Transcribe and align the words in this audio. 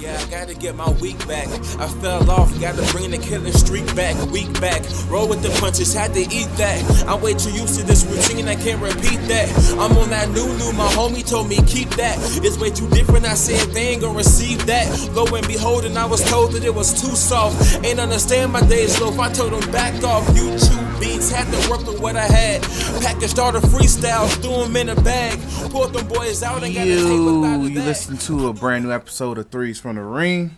Yeah, 0.00 0.16
I 0.16 0.30
gotta 0.30 0.54
get 0.54 0.76
my 0.76 0.90
week 1.02 1.18
back. 1.26 1.48
I 1.80 1.88
fell 2.00 2.30
off, 2.30 2.52
gotta 2.60 2.82
bring 2.92 3.10
the 3.10 3.18
killing 3.18 3.52
streak 3.52 3.84
back. 3.96 4.14
Week 4.30 4.48
back, 4.60 4.82
roll 5.08 5.28
with 5.28 5.42
the 5.42 5.50
punches, 5.60 5.92
had 5.92 6.14
to 6.14 6.20
eat 6.20 6.48
that. 6.56 7.04
I'm 7.08 7.20
way 7.20 7.34
too 7.34 7.50
used 7.50 7.80
to 7.80 7.84
this 7.84 8.04
routine, 8.06 8.46
I 8.46 8.54
can't 8.54 8.80
repeat 8.80 9.18
that. 9.26 9.48
I'm 9.72 9.96
on 9.98 10.10
that 10.10 10.28
new 10.30 10.46
new, 10.56 10.72
my 10.72 10.86
homie 10.92 11.28
told 11.28 11.48
me 11.48 11.56
keep 11.66 11.90
that. 11.96 12.16
It's 12.44 12.56
way 12.58 12.70
too 12.70 12.88
different, 12.90 13.26
I 13.26 13.34
said 13.34 13.74
they 13.74 13.88
ain't 13.88 14.02
gonna 14.02 14.16
receive 14.16 14.64
that. 14.66 14.86
Lo 15.14 15.24
and 15.34 15.46
behold, 15.48 15.84
and 15.84 15.98
I 15.98 16.06
was 16.06 16.22
told 16.30 16.52
that 16.52 16.62
it 16.62 16.74
was 16.74 16.92
too 16.92 17.16
soft. 17.16 17.84
Ain't 17.84 17.98
understand 17.98 18.52
my 18.52 18.60
days 18.68 19.00
low, 19.00 19.10
I 19.20 19.32
told 19.32 19.52
them 19.52 19.70
back 19.72 20.00
off. 20.04 20.24
YouTube 20.28 20.87
beats, 21.00 21.30
had 21.30 21.50
to 21.52 21.70
work 21.70 21.86
with 21.86 22.00
what 22.00 22.16
I 22.16 22.26
had. 22.26 22.62
Package 23.02 23.30
started 23.30 23.62
freestyle, 23.62 24.28
threw 24.42 24.64
them 24.64 24.76
in 24.76 24.88
a 24.88 25.00
bag. 25.00 25.38
Pulled 25.70 25.92
them 25.92 26.06
boys 26.08 26.42
out 26.42 26.62
and 26.62 26.74
got 26.74 26.84
the 26.84 26.90
You, 26.90 27.44
a 27.44 27.58
you 27.68 27.80
listen 27.80 28.16
to 28.18 28.48
a 28.48 28.52
brand 28.52 28.84
new 28.84 28.92
episode 28.92 29.38
of 29.38 29.50
Threes 29.50 29.80
from 29.80 29.96
the 29.96 30.02
Ring. 30.02 30.56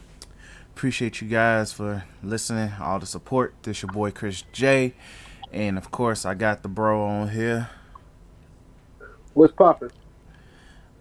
Appreciate 0.74 1.20
you 1.20 1.28
guys 1.28 1.72
for 1.72 2.04
listening, 2.22 2.72
all 2.80 2.98
the 2.98 3.06
support. 3.06 3.54
This 3.62 3.82
your 3.82 3.92
boy 3.92 4.10
Chris 4.10 4.44
Jay, 4.52 4.94
and 5.52 5.76
of 5.76 5.90
course 5.90 6.24
I 6.24 6.34
got 6.34 6.62
the 6.62 6.68
bro 6.68 7.02
on 7.02 7.28
here. 7.28 7.68
What's 9.34 9.52
poppin'? 9.52 9.90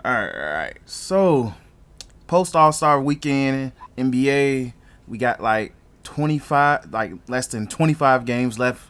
All 0.04 0.12
right, 0.12 0.36
all 0.36 0.54
right. 0.54 0.78
So, 0.86 1.54
post 2.28 2.56
All 2.56 2.72
Star 2.72 3.02
Weekend 3.02 3.72
NBA, 3.98 4.74
we 5.08 5.18
got 5.18 5.42
like 5.42 5.74
twenty 6.04 6.40
five, 6.40 6.92
like 6.92 7.14
less 7.28 7.48
than 7.48 7.68
twenty 7.68 7.94
five 7.94 8.26
games 8.26 8.60
left 8.60 8.89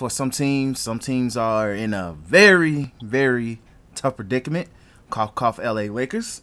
for 0.00 0.08
some 0.08 0.30
teams. 0.30 0.80
Some 0.80 0.98
teams 0.98 1.36
are 1.36 1.74
in 1.74 1.92
a 1.92 2.14
very, 2.24 2.94
very 3.02 3.60
tough 3.94 4.16
predicament. 4.16 4.68
Cough, 5.10 5.34
cough, 5.34 5.58
LA 5.58 5.92
Lakers. 5.92 6.40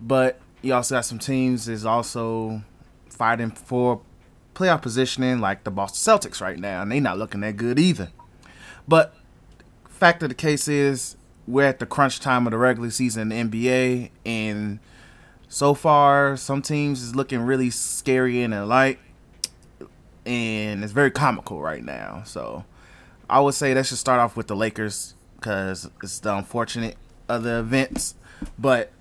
But 0.00 0.38
you 0.62 0.72
also 0.72 0.94
got 0.94 1.04
some 1.04 1.18
teams 1.18 1.68
is 1.68 1.84
also 1.84 2.62
fighting 3.08 3.50
for 3.50 4.02
playoff 4.54 4.82
positioning, 4.82 5.40
like 5.40 5.64
the 5.64 5.72
Boston 5.72 6.16
Celtics 6.16 6.40
right 6.40 6.56
now, 6.56 6.80
and 6.80 6.92
they 6.92 7.00
not 7.00 7.18
looking 7.18 7.40
that 7.40 7.56
good 7.56 7.80
either. 7.80 8.12
But 8.86 9.16
fact 9.88 10.22
of 10.22 10.28
the 10.28 10.36
case 10.36 10.68
is 10.68 11.16
we're 11.44 11.66
at 11.66 11.80
the 11.80 11.86
crunch 11.86 12.20
time 12.20 12.46
of 12.46 12.52
the 12.52 12.58
regular 12.58 12.90
season 12.92 13.32
in 13.32 13.50
the 13.50 13.66
NBA, 13.66 14.10
and 14.24 14.78
so 15.48 15.74
far 15.74 16.36
some 16.36 16.62
teams 16.62 17.02
is 17.02 17.16
looking 17.16 17.40
really 17.40 17.70
scary 17.70 18.42
in 18.42 18.52
the 18.52 18.64
light, 18.64 19.00
and 20.24 20.84
it's 20.84 20.92
very 20.92 21.10
comical 21.10 21.60
right 21.60 21.82
now. 21.82 22.22
So 22.24 22.64
I 23.32 23.40
would 23.40 23.54
say 23.54 23.72
let's 23.72 23.88
just 23.88 24.02
start 24.02 24.20
off 24.20 24.36
with 24.36 24.46
the 24.46 24.54
Lakers 24.54 25.14
because 25.36 25.88
it's 26.02 26.18
the 26.18 26.36
unfortunate 26.36 26.96
of 27.30 27.44
the 27.44 27.60
events, 27.60 28.14
but 28.58 28.92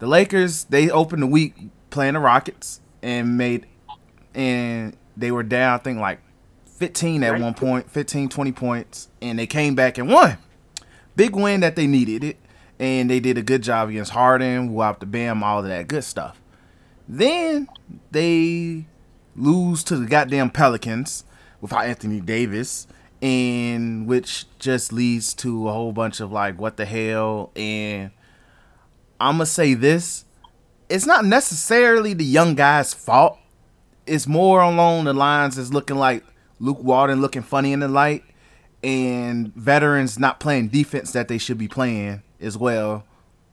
the 0.00 0.08
Lakers 0.08 0.64
they 0.64 0.90
opened 0.90 1.22
the 1.22 1.28
week 1.28 1.54
playing 1.90 2.14
the 2.14 2.20
Rockets 2.20 2.80
and 3.00 3.38
made 3.38 3.66
and 4.34 4.96
they 5.16 5.30
were 5.30 5.44
down 5.44 5.74
I 5.74 5.78
think 5.78 6.00
like 6.00 6.18
15 6.66 7.22
at 7.22 7.40
one 7.40 7.54
point, 7.54 7.88
15 7.88 8.28
20 8.28 8.50
points 8.50 9.08
and 9.22 9.38
they 9.38 9.46
came 9.46 9.76
back 9.76 9.98
and 9.98 10.10
won. 10.10 10.36
Big 11.14 11.36
win 11.36 11.60
that 11.60 11.76
they 11.76 11.86
needed 11.86 12.24
it 12.24 12.38
and 12.80 13.08
they 13.08 13.20
did 13.20 13.38
a 13.38 13.42
good 13.42 13.62
job 13.62 13.88
against 13.88 14.10
Harden, 14.10 14.76
out 14.80 14.98
the 14.98 15.06
Bam, 15.06 15.44
all 15.44 15.60
of 15.60 15.66
that 15.66 15.86
good 15.86 16.02
stuff. 16.02 16.40
Then 17.08 17.68
they 18.10 18.86
lose 19.36 19.84
to 19.84 19.96
the 19.96 20.06
goddamn 20.06 20.50
Pelicans 20.50 21.22
without 21.60 21.84
Anthony 21.84 22.20
Davis, 22.20 22.88
and 23.24 24.06
which 24.06 24.44
just 24.58 24.92
leads 24.92 25.32
to 25.32 25.66
a 25.66 25.72
whole 25.72 25.92
bunch 25.92 26.20
of 26.20 26.30
like, 26.30 26.60
what 26.60 26.76
the 26.76 26.84
hell? 26.84 27.52
And 27.56 28.10
I'm 29.18 29.36
gonna 29.36 29.46
say 29.46 29.72
this: 29.72 30.26
it's 30.90 31.06
not 31.06 31.24
necessarily 31.24 32.12
the 32.12 32.24
young 32.24 32.54
guy's 32.54 32.92
fault. 32.92 33.38
It's 34.06 34.26
more 34.26 34.60
along 34.60 35.04
the 35.04 35.14
lines 35.14 35.56
as 35.56 35.72
looking 35.72 35.96
like 35.96 36.22
Luke 36.60 36.82
Walton 36.82 37.22
looking 37.22 37.40
funny 37.40 37.72
in 37.72 37.80
the 37.80 37.88
light, 37.88 38.24
and 38.82 39.54
veterans 39.54 40.18
not 40.18 40.38
playing 40.38 40.68
defense 40.68 41.12
that 41.12 41.28
they 41.28 41.38
should 41.38 41.56
be 41.56 41.66
playing 41.66 42.22
as 42.42 42.58
well, 42.58 43.04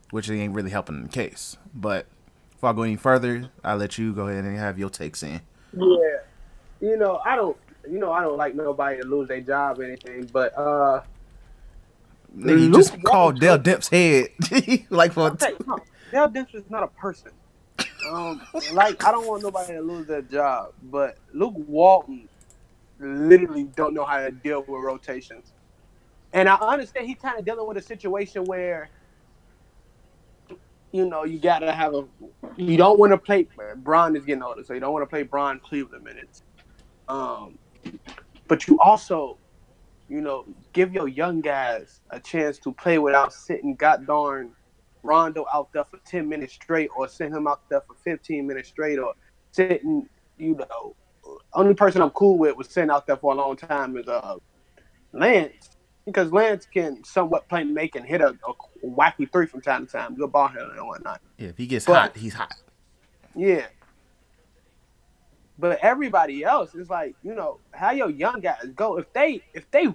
which 0.10 0.28
they 0.28 0.38
ain't 0.42 0.54
really 0.54 0.72
helping 0.72 0.98
in 0.98 1.04
the 1.04 1.10
case. 1.10 1.56
But 1.74 2.08
before 2.52 2.72
I 2.72 2.74
go 2.74 2.82
any 2.82 2.98
further, 2.98 3.50
I'll 3.64 3.78
let 3.78 3.98
you 3.98 4.12
go 4.12 4.28
ahead 4.28 4.44
and 4.44 4.58
have 4.58 4.78
your 4.78 4.90
takes 4.90 5.24
in. 5.24 5.40
Yeah, 5.72 6.18
you 6.82 6.98
know 6.98 7.22
I 7.24 7.38
don't, 7.38 7.56
you 7.90 8.00
know 8.00 8.12
I 8.12 8.22
don't 8.22 8.38
like 8.38 8.56
nobody 8.56 9.02
to 9.02 9.08
lose 9.08 9.28
their 9.28 9.42
job 9.42 9.80
or 9.80 9.84
anything, 9.84 10.30
but 10.32 10.58
uh, 10.58 11.02
Nigga, 12.36 12.50
you 12.50 12.70
Luke 12.70 12.76
just 12.76 12.92
Walton- 12.92 13.04
called 13.04 13.40
Dell 13.40 13.58
Demp's 13.58 13.90
head 13.90 14.30
like 14.90 15.14
for 15.14 15.32
okay, 15.32 15.54
no, 15.66 15.80
Dell 16.12 16.30
Demps 16.30 16.56
is 16.56 16.70
not 16.70 16.84
a 16.84 16.88
person. 16.88 17.32
Um, 18.10 18.42
like 18.74 19.04
I 19.06 19.12
don't 19.12 19.28
want 19.28 19.44
nobody 19.44 19.74
to 19.74 19.82
lose 19.82 20.08
their 20.08 20.22
job, 20.22 20.74
but 20.84 21.18
Luke 21.34 21.54
Walton 21.56 22.28
literally 23.00 23.64
don't 23.64 23.94
know 23.94 24.06
how 24.06 24.20
to 24.20 24.32
deal 24.32 24.60
with 24.60 24.82
rotations, 24.82 25.52
and 26.34 26.50
I 26.50 26.56
understand 26.56 27.08
he's 27.08 27.18
kind 27.18 27.38
of 27.38 27.46
dealing 27.46 27.68
with 27.68 27.78
a 27.78 27.82
situation 27.82 28.46
where. 28.46 28.90
You 30.94 31.06
know, 31.06 31.24
you 31.24 31.40
gotta 31.40 31.72
have 31.72 31.96
a. 31.96 32.04
You 32.58 32.76
don't 32.76 33.00
want 33.00 33.14
to 33.14 33.18
play. 33.18 33.48
Bron 33.78 34.14
is 34.18 34.26
getting 34.26 34.44
older, 34.44 34.62
so 34.62 34.74
you 34.74 34.82
don't 34.82 34.92
want 34.92 35.04
to 35.04 35.08
play 35.08 35.24
Bron 35.24 35.58
Cleveland 35.62 36.04
minutes. 36.04 36.44
Um, 37.08 37.58
but 38.48 38.68
you 38.68 38.80
also, 38.80 39.38
you 40.10 40.22
know, 40.22 40.46
give 40.74 40.94
your 40.94 41.08
young 41.08 41.42
guys 41.42 42.02
a 42.10 42.20
chance 42.20 42.58
to 42.60 42.72
play 42.72 42.98
without 42.98 43.34
sitting 43.34 43.76
god 43.76 44.06
darn 44.06 44.52
Rondo 45.04 45.46
out 45.54 45.72
there 45.74 45.86
for 45.86 45.98
ten 46.06 46.30
minutes 46.30 46.54
straight, 46.54 46.90
or 46.96 47.08
send 47.08 47.34
him 47.36 47.48
out 47.48 47.68
there 47.70 47.82
for 47.82 47.96
fifteen 48.04 48.46
minutes 48.46 48.70
straight, 48.70 49.00
or 49.00 49.14
sitting, 49.52 50.08
you 50.38 50.56
know, 50.56 50.96
only 51.54 51.74
person 51.74 52.02
I'm 52.02 52.12
cool 52.12 52.38
with 52.38 52.56
was 52.56 52.70
sitting 52.70 52.92
out 52.92 53.08
there 53.08 53.18
for 53.18 53.34
a 53.34 53.36
long 53.36 53.56
time 53.56 53.98
is 53.98 54.08
uh 54.08 54.36
Lance, 55.14 55.72
because 56.06 56.32
Lance 56.32 56.68
can 56.72 57.04
somewhat 57.04 57.50
play 57.50 57.64
make 57.64 57.96
and 57.96 58.06
hit 58.06 58.22
a, 58.22 58.38
a 58.48 58.54
wacky 58.86 59.32
three 59.32 59.48
from 59.48 59.62
time 59.62 59.86
to 59.88 59.92
time, 59.92 60.16
good 60.16 60.32
ball 60.32 60.48
handler 60.48 60.76
and 60.76 60.88
whatnot. 60.88 61.20
Yeah, 61.38 61.48
if 61.50 61.58
he 61.58 61.66
gets 61.68 61.86
But- 61.86 61.96
hot, 61.96 62.18
he's 62.18 62.34
hot. 62.34 62.54
Yeah. 63.36 63.66
But 65.62 65.78
everybody 65.84 66.44
else 66.44 66.74
is 66.74 66.90
like, 66.90 67.16
you 67.24 67.36
know, 67.36 67.60
how 67.72 67.92
your 67.92 68.10
young 68.10 68.42
guys 68.42 68.66
go. 68.76 68.98
If 68.98 69.14
they 69.14 69.42
if 69.54 69.70
they 69.70 69.88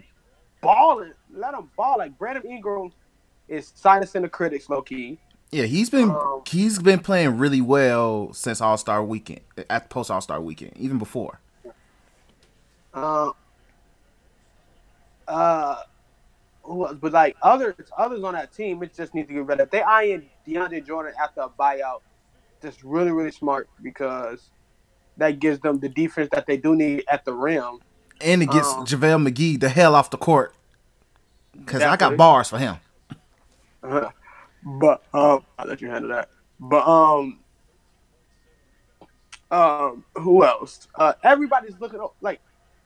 balling, 0.60 1.12
let 1.34 1.52
them 1.52 1.70
ball. 1.76 1.98
Like 1.98 2.16
Brandon 2.16 2.48
Ingram 2.48 2.92
is 3.48 3.72
silencing 3.74 4.22
the 4.22 4.28
critics, 4.28 4.70
low 4.70 4.80
key. 4.80 5.18
Yeah, 5.50 5.64
he's 5.64 5.90
been 5.90 6.10
Um, 6.10 6.42
he's 6.46 6.78
been 6.78 7.00
playing 7.00 7.36
really 7.36 7.60
well 7.60 8.32
since 8.32 8.60
All 8.60 8.76
Star 8.76 9.04
Weekend, 9.04 9.40
at 9.68 9.90
post 9.90 10.10
All 10.10 10.20
Star 10.20 10.40
Weekend, 10.40 10.72
even 10.76 10.98
before. 10.98 11.40
Uh, 12.94 13.32
uh, 15.26 15.82
who 16.62 16.94
but 16.94 17.12
like 17.12 17.36
others, 17.42 17.74
others 17.98 18.22
on 18.22 18.34
that 18.34 18.52
team, 18.52 18.82
it 18.84 18.94
just 18.94 19.14
needs 19.14 19.28
to 19.28 19.34
get 19.34 19.46
better. 19.48 19.64
If 19.64 19.70
they 19.70 19.82
eyeing 19.82 20.28
DeAndre 20.46 20.86
Jordan 20.86 21.12
after 21.20 21.40
a 21.40 21.48
buyout, 21.48 22.02
just 22.62 22.84
really, 22.84 23.10
really 23.10 23.32
smart 23.32 23.68
because 23.82 24.50
that 25.16 25.38
gives 25.40 25.60
them 25.60 25.80
the 25.80 25.88
defense 25.88 26.28
that 26.32 26.46
they 26.46 26.56
do 26.56 26.74
need 26.74 27.04
at 27.08 27.24
the 27.24 27.32
rim. 27.32 27.78
And 28.20 28.42
it 28.42 28.50
gets 28.50 28.68
Um, 28.68 28.86
JaVale 28.86 29.28
McGee 29.28 29.60
the 29.60 29.68
hell 29.68 29.94
off 29.94 30.10
the 30.10 30.16
court. 30.16 30.54
Cause 31.64 31.82
I 31.82 31.96
got 31.96 32.16
bars 32.16 32.50
for 32.50 32.58
him. 32.58 32.76
but 33.82 35.02
um, 35.14 35.44
I'll 35.58 35.66
let 35.66 35.80
you 35.80 35.88
handle 35.88 36.10
that. 36.10 36.28
But 36.60 36.86
um, 36.86 37.38
um, 39.50 40.04
who 40.14 40.44
else? 40.44 40.88
Uh, 40.94 41.14
everybody's 41.22 41.78
looking 41.80 42.00
up 42.00 42.14
like 42.20 42.40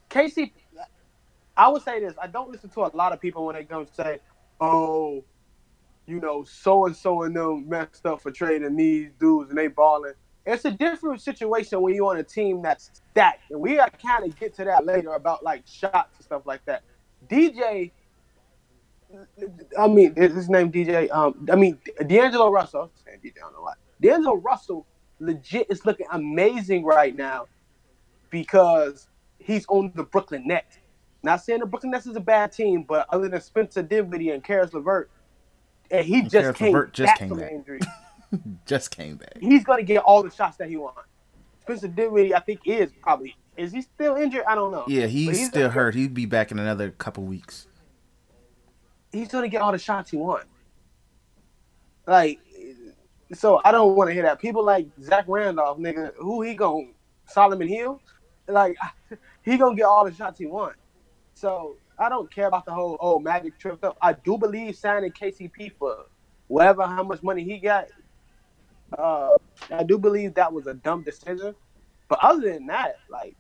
Casey. 0.08 0.52
I 1.56 1.68
would 1.68 1.82
say 1.82 2.00
this: 2.00 2.14
I 2.20 2.26
don't 2.26 2.50
listen 2.50 2.70
to 2.70 2.82
a 2.82 2.90
lot 2.94 3.12
of 3.12 3.20
people 3.20 3.46
when 3.46 3.56
they 3.56 3.64
come 3.64 3.86
say, 3.92 4.18
"Oh, 4.60 5.24
you 6.06 6.20
know, 6.20 6.44
so 6.44 6.86
and 6.86 6.96
so 6.96 7.22
and 7.22 7.34
them 7.34 7.68
messed 7.68 8.06
up 8.06 8.20
for 8.20 8.30
trading 8.30 8.76
these 8.76 9.10
dudes 9.18 9.50
and 9.50 9.58
they 9.58 9.68
balling." 9.68 10.14
It's 10.46 10.64
a 10.64 10.70
different 10.70 11.20
situation 11.20 11.80
when 11.82 11.94
you're 11.94 12.10
on 12.10 12.16
a 12.16 12.22
team 12.22 12.62
that's 12.62 12.90
stacked, 13.10 13.50
and 13.50 13.60
we 13.60 13.76
got 13.76 13.98
kind 14.00 14.24
of 14.24 14.38
get 14.38 14.54
to 14.54 14.64
that 14.64 14.86
later 14.86 15.12
about 15.12 15.42
like 15.42 15.62
shots 15.66 16.16
and 16.16 16.24
stuff 16.24 16.42
like 16.46 16.64
that. 16.64 16.82
DJ 17.28 17.90
I 19.78 19.88
mean, 19.88 20.14
is 20.16 20.34
his 20.34 20.48
name 20.48 20.70
DJ? 20.70 21.10
Um, 21.10 21.46
I 21.50 21.56
mean, 21.56 21.78
D'Angelo 22.06 22.50
Russell. 22.50 22.82
I'm 22.82 22.90
saying 23.04 23.18
DJ, 23.24 23.40
don't 23.40 23.52
know 23.52 23.62
why. 23.62 23.74
D'Angelo 24.00 24.36
Russell 24.36 24.86
legit 25.18 25.66
is 25.68 25.84
looking 25.84 26.06
amazing 26.12 26.84
right 26.84 27.16
now 27.16 27.46
because 28.30 29.08
he's 29.38 29.66
on 29.68 29.92
the 29.94 30.04
Brooklyn 30.04 30.46
Nets. 30.46 30.78
Not 31.22 31.42
saying 31.42 31.60
the 31.60 31.66
Brooklyn 31.66 31.90
Nets 31.90 32.06
is 32.06 32.16
a 32.16 32.20
bad 32.20 32.52
team, 32.52 32.84
but 32.84 33.06
other 33.10 33.28
than 33.28 33.40
Spencer 33.40 33.82
Dinwiddie 33.82 34.30
and 34.30 34.42
Caris 34.42 34.72
LeVert, 34.72 35.10
and 35.90 36.06
he 36.06 36.22
just 36.22 36.32
Caris 36.32 36.56
came 36.56 36.72
LeVert 36.72 36.94
just 36.94 37.06
back 37.08 37.18
came 37.18 37.28
from 37.28 37.38
back. 37.38 37.52
injury. 37.52 37.80
Just 38.66 38.90
came 38.90 39.16
back. 39.16 39.38
He's 39.40 39.64
gonna 39.64 39.82
get 39.82 39.98
all 39.98 40.22
the 40.22 40.30
shots 40.30 40.56
that 40.58 40.68
he 40.68 40.76
wants. 40.76 41.00
Spencer 41.62 41.88
Dinwiddie, 41.88 42.34
I 42.34 42.40
think, 42.40 42.60
is 42.64 42.92
probably 43.02 43.36
is 43.56 43.72
he 43.72 43.82
still 43.82 44.16
injured? 44.16 44.44
I 44.48 44.54
don't 44.54 44.72
know. 44.72 44.84
Yeah, 44.86 45.02
But 45.02 45.10
he's, 45.10 45.46
still 45.46 45.68
hurt. 45.68 45.94
He'd 45.94 46.14
be 46.14 46.26
back 46.26 46.50
in 46.50 46.58
another 46.58 46.90
couple 46.90 47.24
weeks. 47.24 47.66
he's 49.12 49.28
gonna 49.28 49.48
get 49.48 49.62
all 49.62 49.72
the 49.72 49.78
shots 49.78 50.10
he 50.10 50.16
wants. 50.16 50.46
Like 52.06 52.40
so 53.32 53.60
I 53.64 53.70
don't 53.70 53.94
want 53.96 54.08
to 54.08 54.14
hear 54.14 54.22
that. 54.24 54.40
People 54.40 54.64
like 54.64 54.88
Zach 55.02 55.24
Randolph, 55.28 55.78
nigga, 55.78 56.12
who 56.16 56.42
he 56.42 56.54
going 56.54 56.94
Solomon 57.26 57.68
Hill? 57.68 58.00
Like 58.48 58.76
he 59.42 59.56
gonna 59.56 59.76
get 59.76 59.84
all 59.84 60.04
the 60.04 60.14
shots 60.14 60.38
he 60.38 60.46
wants. 60.46 60.78
So 61.34 61.76
I 61.98 62.08
don't 62.08 62.32
care 62.32 62.46
about 62.46 62.64
the 62.64 62.72
whole 62.72 62.96
oh 63.00 63.18
Magic 63.18 63.58
tripped 63.58 63.84
up. 63.84 63.96
I 64.00 64.14
do 64.14 64.36
believe 64.38 64.76
signing 64.76 65.12
KCP 65.12 65.72
for 65.78 66.06
whatever 66.48 66.86
how 66.86 67.02
much 67.02 67.22
money 67.22 67.44
he 67.44 67.58
got. 67.58 67.86
Uh, 68.96 69.30
I 69.70 69.82
do 69.84 69.98
believe 69.98 70.34
that 70.34 70.52
was 70.52 70.66
a 70.66 70.74
dumb 70.74 71.02
decision. 71.04 71.54
But 72.08 72.18
other 72.22 72.52
than 72.52 72.66
that, 72.66 72.96
like 73.10 73.36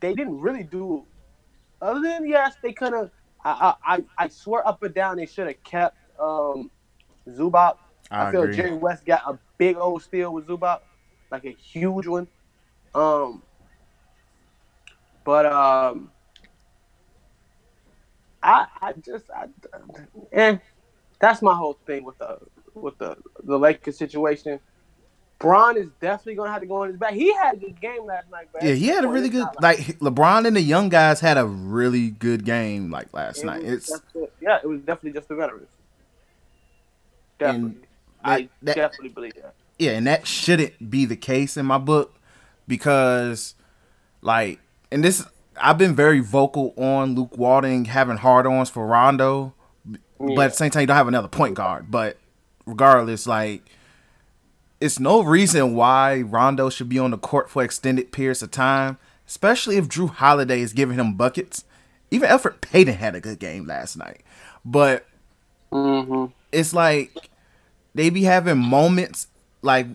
they 0.00 0.14
didn't 0.14 0.40
really 0.40 0.64
do. 0.64 1.06
Other 1.80 2.00
than 2.00 2.28
yes, 2.28 2.56
they 2.62 2.72
could 2.72 2.92
have. 2.92 3.10
I, 3.44 3.74
I 3.84 4.04
I 4.18 4.28
swear 4.28 4.66
up 4.66 4.82
and 4.82 4.94
down 4.94 5.16
they 5.16 5.26
should 5.26 5.46
have 5.48 5.62
kept 5.64 5.96
um, 6.20 6.70
Zubac. 7.28 7.76
I, 8.10 8.24
I 8.24 8.30
feel 8.30 8.46
agree. 8.46 8.48
Jerry 8.48 8.74
West 8.74 9.04
got 9.04 9.22
a 9.26 9.38
big 9.58 9.76
old 9.76 10.02
steal 10.02 10.32
with 10.32 10.46
Zubac, 10.46 10.80
like 11.30 11.44
a 11.44 11.50
huge 11.52 12.06
one. 12.06 12.28
Um, 12.94 13.42
but 15.24 15.46
um, 15.46 16.12
I 18.42 18.66
I 18.80 18.92
just 18.94 19.30
I, 19.30 19.46
and 20.32 20.60
that's 21.20 21.42
my 21.42 21.54
whole 21.54 21.78
thing 21.86 22.04
with 22.04 22.18
the 22.18 22.38
with 22.74 22.98
the 22.98 23.16
the 23.44 23.58
Lakers 23.58 23.98
situation. 23.98 24.60
Bron 25.38 25.76
is 25.76 25.88
definitely 26.00 26.36
gonna 26.36 26.52
have 26.52 26.60
to 26.60 26.66
go 26.66 26.82
on 26.82 26.88
his 26.88 26.96
back. 26.96 27.14
He 27.14 27.32
had 27.34 27.54
a 27.54 27.56
good 27.56 27.80
game 27.80 28.06
last 28.06 28.30
night. 28.30 28.46
Yeah, 28.62 28.74
he 28.74 28.86
had 28.86 29.04
a 29.04 29.08
really 29.08 29.28
good 29.28 29.48
like, 29.60 29.78
LeBron 29.98 30.46
and 30.46 30.54
the 30.54 30.60
young 30.60 30.88
guys 30.88 31.18
had 31.18 31.36
a 31.36 31.44
really 31.44 32.10
good 32.10 32.44
game 32.44 32.92
like 32.92 33.12
last 33.12 33.42
it 33.42 33.46
night. 33.46 33.64
It's 33.64 33.90
yeah, 34.40 34.58
it 34.62 34.68
was 34.68 34.80
definitely 34.80 35.12
just 35.12 35.28
the 35.28 35.34
veterans. 35.34 35.68
Definitely, 37.40 37.88
I 38.22 38.48
that, 38.62 38.76
definitely 38.76 39.08
believe 39.08 39.34
that. 39.34 39.54
Yeah, 39.80 39.92
and 39.92 40.06
that 40.06 40.28
shouldn't 40.28 40.90
be 40.90 41.06
the 41.06 41.16
case 41.16 41.56
in 41.56 41.66
my 41.66 41.78
book 41.78 42.14
because, 42.68 43.56
like, 44.20 44.60
and 44.92 45.02
this 45.02 45.26
I've 45.60 45.78
been 45.78 45.96
very 45.96 46.20
vocal 46.20 46.72
on 46.76 47.16
Luke 47.16 47.36
Walton 47.36 47.86
having 47.86 48.18
hard 48.18 48.46
ons 48.46 48.70
for 48.70 48.86
Rondo, 48.86 49.54
yeah. 49.90 49.96
but 50.18 50.38
at 50.38 50.50
the 50.52 50.56
same 50.56 50.70
time 50.70 50.82
you 50.82 50.86
don't 50.86 50.96
have 50.96 51.08
another 51.08 51.26
point 51.26 51.54
guard. 51.54 51.90
But 51.90 52.16
regardless, 52.66 53.26
like 53.26 53.62
it's 54.80 54.98
no 54.98 55.22
reason 55.22 55.74
why 55.74 56.22
Rondo 56.22 56.70
should 56.70 56.88
be 56.88 56.98
on 56.98 57.12
the 57.12 57.18
court 57.18 57.50
for 57.50 57.62
extended 57.62 58.12
periods 58.12 58.42
of 58.42 58.50
time, 58.50 58.98
especially 59.26 59.76
if 59.76 59.88
Jrue 59.88 60.10
Holiday 60.10 60.60
is 60.60 60.72
giving 60.72 60.98
him 60.98 61.14
buckets. 61.14 61.64
Even 62.10 62.28
Elfrid 62.28 62.60
Payton 62.60 62.94
had 62.94 63.14
a 63.14 63.20
good 63.20 63.38
game 63.38 63.66
last 63.66 63.96
night, 63.96 64.22
but 64.64 65.06
mm-hmm. 65.70 66.26
it's 66.50 66.74
like 66.74 67.12
they 67.94 68.10
be 68.10 68.24
having 68.24 68.58
moments 68.58 69.28
like 69.62 69.86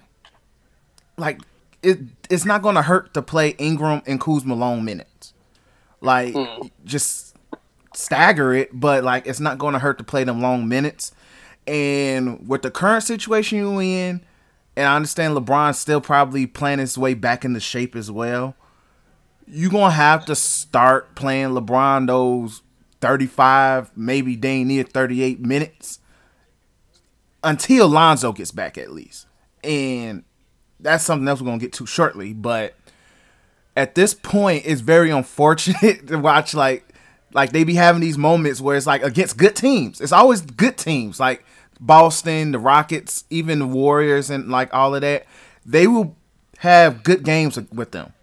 like 1.18 1.42
it. 1.84 2.00
It's 2.30 2.46
not 2.46 2.62
gonna 2.62 2.82
hurt 2.82 3.14
to 3.14 3.22
play 3.22 3.50
Ingram 3.58 4.02
and 4.08 4.20
Kuzma 4.20 4.56
long 4.56 4.84
minutes. 4.84 5.34
Like 6.02 6.34
mm. 6.34 6.72
just 6.86 7.36
stagger 7.98 8.54
it, 8.54 8.70
but 8.74 9.04
like 9.04 9.28
it's 9.28 9.40
not 9.40 9.58
going 9.58 9.74
to 9.74 9.80
hurt 9.80 9.98
to 9.98 10.04
play 10.04 10.24
them 10.24 10.42
long 10.42 10.68
minutes. 10.68 11.12
And 11.68 12.48
with 12.48 12.62
the 12.62 12.72
current 12.72 13.04
situation 13.04 13.58
you're 13.60 13.82
in, 13.82 14.22
and 14.78 14.86
I 14.88 14.96
understand 14.96 15.36
LeBron's 15.36 15.78
still 15.78 16.00
probably 16.00 16.48
playing 16.48 16.80
his 16.80 16.98
way 16.98 17.14
back 17.14 17.44
into 17.44 17.60
shape 17.60 17.96
as 17.96 18.10
well. 18.10 18.56
You're 19.46 19.72
gonna 19.72 19.92
have 19.92 20.26
to 20.26 20.36
start 20.36 21.16
playing 21.16 21.50
LeBron 21.50 22.08
those 22.08 22.62
35, 23.02 23.92
maybe 23.98 24.36
dang 24.36 24.68
near 24.68 24.84
38 24.84 25.40
minutes 25.40 26.00
until 27.44 27.88
Lonzo 27.88 28.32
gets 28.34 28.52
back 28.52 28.78
at 28.78 28.92
least. 28.92 29.26
And 29.64 30.24
that's 30.80 31.04
something 31.04 31.28
else 31.28 31.42
we're 31.42 31.48
gonna 31.48 31.58
get 31.58 31.74
to 31.74 31.86
shortly. 31.86 32.34
But 32.34 32.76
at 33.76 33.96
this 33.96 34.14
point 34.14 34.64
it's 34.66 34.82
very 34.82 35.10
unfortunate 35.12 36.08
to 36.08 36.20
watch 36.20 36.54
like 36.54 36.84
like 37.34 37.52
they 37.52 37.64
be 37.64 37.74
having 37.76 38.02
these 38.02 38.18
moments 38.18 38.62
where 38.62 38.78
it's 38.78 38.88
like 38.88 39.04
against 39.04 39.38
good 39.38 39.56
teams. 39.56 40.02
It's 40.02 40.12
always 40.12 40.42
good 40.42 40.78
teams 40.78 41.20
like 41.20 41.44
Boston, 41.80 42.52
the 42.52 42.60
Rockets, 42.60 43.26
even 43.30 43.60
the 43.60 43.68
Warriors, 43.68 44.30
and 44.30 44.50
like 44.50 44.74
all 44.74 44.96
of 44.96 45.02
that. 45.02 45.26
They 45.66 45.88
will 45.88 46.16
have 46.60 47.04
good 47.04 47.24
games 47.24 47.60
with 47.72 47.92
them, 47.92 48.14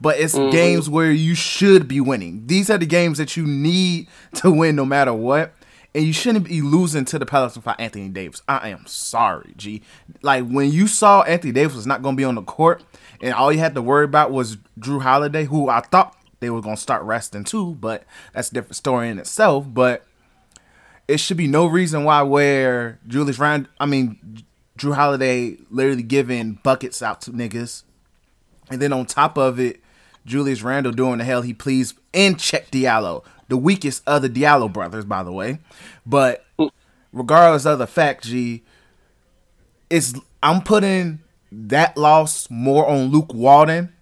but 0.00 0.18
it's 0.18 0.34
mm-hmm. 0.34 0.50
games 0.50 0.88
where 0.88 1.12
you 1.12 1.34
should 1.34 1.86
be 1.86 2.00
winning. 2.00 2.46
These 2.46 2.70
are 2.70 2.78
the 2.78 2.86
games 2.86 3.18
that 3.18 3.36
you 3.36 3.46
need 3.46 4.08
to 4.34 4.50
win 4.50 4.76
no 4.76 4.84
matter 4.84 5.12
what. 5.12 5.52
And 5.94 6.04
you 6.04 6.12
shouldn't 6.12 6.44
be 6.44 6.60
losing 6.60 7.06
to 7.06 7.18
the 7.18 7.24
Pelicans 7.24 7.64
for 7.64 7.74
Anthony 7.78 8.10
Davis. 8.10 8.42
I 8.46 8.68
am 8.68 8.84
sorry, 8.86 9.54
G. 9.56 9.80
Like 10.20 10.46
when 10.46 10.70
you 10.70 10.88
saw 10.88 11.22
Anthony 11.22 11.54
Davis 11.54 11.74
was 11.74 11.86
not 11.86 12.02
going 12.02 12.16
to 12.16 12.18
be 12.18 12.24
on 12.24 12.34
the 12.34 12.42
court, 12.42 12.82
and 13.22 13.32
all 13.32 13.50
you 13.50 13.60
had 13.60 13.74
to 13.76 13.80
worry 13.80 14.04
about 14.04 14.30
was 14.30 14.58
Jrue 14.78 15.00
Holiday, 15.00 15.44
who 15.44 15.70
I 15.70 15.80
thought 15.80 16.14
they 16.40 16.50
were 16.50 16.60
gonna 16.60 16.76
start 16.76 17.02
resting 17.02 17.44
too, 17.44 17.74
but 17.76 18.04
that's 18.32 18.50
a 18.50 18.54
different 18.54 18.76
story 18.76 19.08
in 19.08 19.18
itself. 19.18 19.66
But 19.68 20.04
it 21.08 21.18
should 21.18 21.36
be 21.36 21.46
no 21.46 21.66
reason 21.66 22.04
why 22.04 22.22
where 22.22 22.98
Julius 23.06 23.38
Rand, 23.38 23.68
I 23.78 23.86
mean 23.86 24.44
Jrue 24.78 24.94
Holiday, 24.94 25.56
literally 25.70 26.02
giving 26.02 26.54
buckets 26.62 27.02
out 27.02 27.20
to 27.22 27.30
niggas, 27.30 27.84
and 28.70 28.80
then 28.80 28.92
on 28.92 29.06
top 29.06 29.38
of 29.38 29.58
it, 29.60 29.80
Julius 30.24 30.62
Randle 30.62 30.92
doing 30.92 31.18
the 31.18 31.24
hell 31.24 31.42
he 31.42 31.54
please 31.54 31.94
and 32.12 32.36
Cheick 32.36 32.70
Diallo, 32.70 33.24
the 33.48 33.56
weakest 33.56 34.02
of 34.06 34.22
the 34.22 34.28
Diallo 34.28 34.72
brothers, 34.72 35.04
by 35.04 35.22
the 35.22 35.32
way. 35.32 35.60
But 36.04 36.44
regardless 37.12 37.64
of 37.64 37.78
the 37.78 37.86
fact, 37.86 38.24
G, 38.24 38.64
it's 39.88 40.14
I'm 40.42 40.62
putting 40.62 41.20
that 41.52 41.96
loss 41.96 42.50
more 42.50 42.86
on 42.86 43.06
Luke 43.06 43.32
Walton 43.32 43.92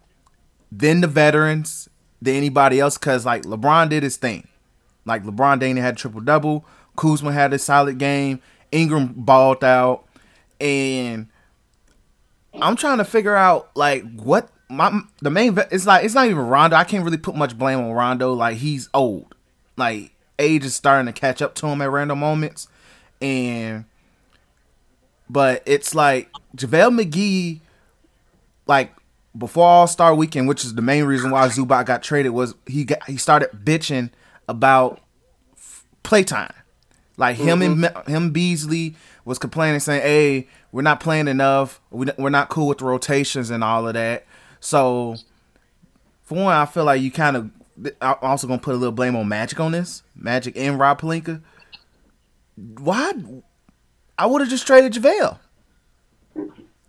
than 0.73 1.03
the 1.03 1.07
veterans, 1.07 1.89
than 2.21 2.35
anybody 2.35 2.81
else, 2.81 2.99
because 2.99 3.27
like 3.27 3.43
LeBron 3.43 3.91
did 3.91 4.03
his 4.03 4.17
thing. 4.17 4.49
Like 5.05 5.25
LeBron 5.25 5.61
Dana 5.61 5.83
had 5.83 5.99
triple 5.99 6.23
double, 6.23 6.65
Kuzma 6.97 7.33
had 7.33 7.53
a 7.53 7.59
solid 7.59 7.99
game, 7.99 8.41
Ingram 8.73 9.13
balled 9.17 9.65
out, 9.65 10.05
and 10.61 11.29
I'm 12.61 12.77
trying 12.77 12.99
to 12.99 13.05
figure 13.05 13.35
out 13.35 13.71
like 13.77 14.05
what 14.15 14.49
my 14.69 15.03
the 15.21 15.31
main 15.31 15.57
it's 15.71 15.87
like 15.87 16.05
it's 16.05 16.15
not 16.15 16.27
even 16.27 16.39
Rondo. 16.39 16.77
I 16.77 16.85
can't 16.85 17.05
really 17.05 17.19
put 17.19 17.35
much 17.35 17.57
blame 17.59 17.81
on 17.81 17.93
Rondo. 17.93 18.33
Like 18.33 18.57
he's 18.59 18.89
old, 18.95 19.35
like 19.77 20.13
age 20.39 20.65
is 20.65 20.75
starting 20.75 21.13
to 21.13 21.19
catch 21.19 21.43
up 21.43 21.55
to 21.57 21.67
him 21.67 21.83
at 21.83 21.91
random 21.91 22.19
moments, 22.19 22.69
and 23.21 23.85
but 25.29 25.63
it's 25.67 25.95
like 25.95 26.31
JaVale 26.57 27.03
McGee, 27.03 27.61
like 28.67 28.93
before 29.37 29.67
All 29.67 29.87
Star 29.87 30.15
Weekend, 30.15 30.49
which 30.49 30.65
is 30.65 30.75
the 30.75 30.83
main 30.83 31.05
reason 31.05 31.31
why 31.31 31.49
Zubac 31.49 31.87
got 31.87 32.03
traded, 32.03 32.33
was 32.33 32.55
he 32.67 32.85
got 32.85 33.05
he 33.09 33.17
started 33.17 33.51
bitching 33.65 34.11
about 34.49 35.01
playtime. 36.03 36.53
Like 37.17 37.37
him 37.37 37.61
mm-hmm. 37.61 37.85
and 37.85 38.09
him 38.09 38.31
Beasley 38.31 38.97
was 39.25 39.39
complaining, 39.39 39.81
saying, 39.81 40.03
"Hey, 40.03 40.49
we're 40.73 40.83
not 40.83 41.01
playing 41.01 41.29
enough. 41.29 41.81
We, 41.91 42.07
we're 42.19 42.31
not 42.31 42.49
cool 42.49 42.69
with 42.69 42.79
the 42.79 42.85
rotations 42.85 43.51
and 43.51 43.63
all 43.63 43.87
of 43.87 43.95
that." 43.95 44.27
So, 44.61 45.17
for 46.25 46.37
one, 46.37 46.57
I 46.57 46.67
feel 46.67 46.85
like 46.85 47.01
you 47.01 47.11
kind 47.11 47.37
of. 47.37 47.51
I'm 48.01 48.17
also 48.23 48.47
gonna 48.47 48.61
put 48.61 48.75
a 48.75 48.79
little 48.79 48.93
blame 48.93 49.17
on 49.17 49.29
Magic 49.29 49.61
on 49.61 49.73
this. 49.73 50.03
Magic 50.17 50.57
and 50.57 50.79
Rob 50.79 51.01
Pelinka. 51.01 51.41
Why? 52.57 53.13
I 54.19 54.27
would 54.27 54.41
have 54.41 54.51
just 54.51 54.67
traded 54.67 54.93
JaVale. 54.93 55.39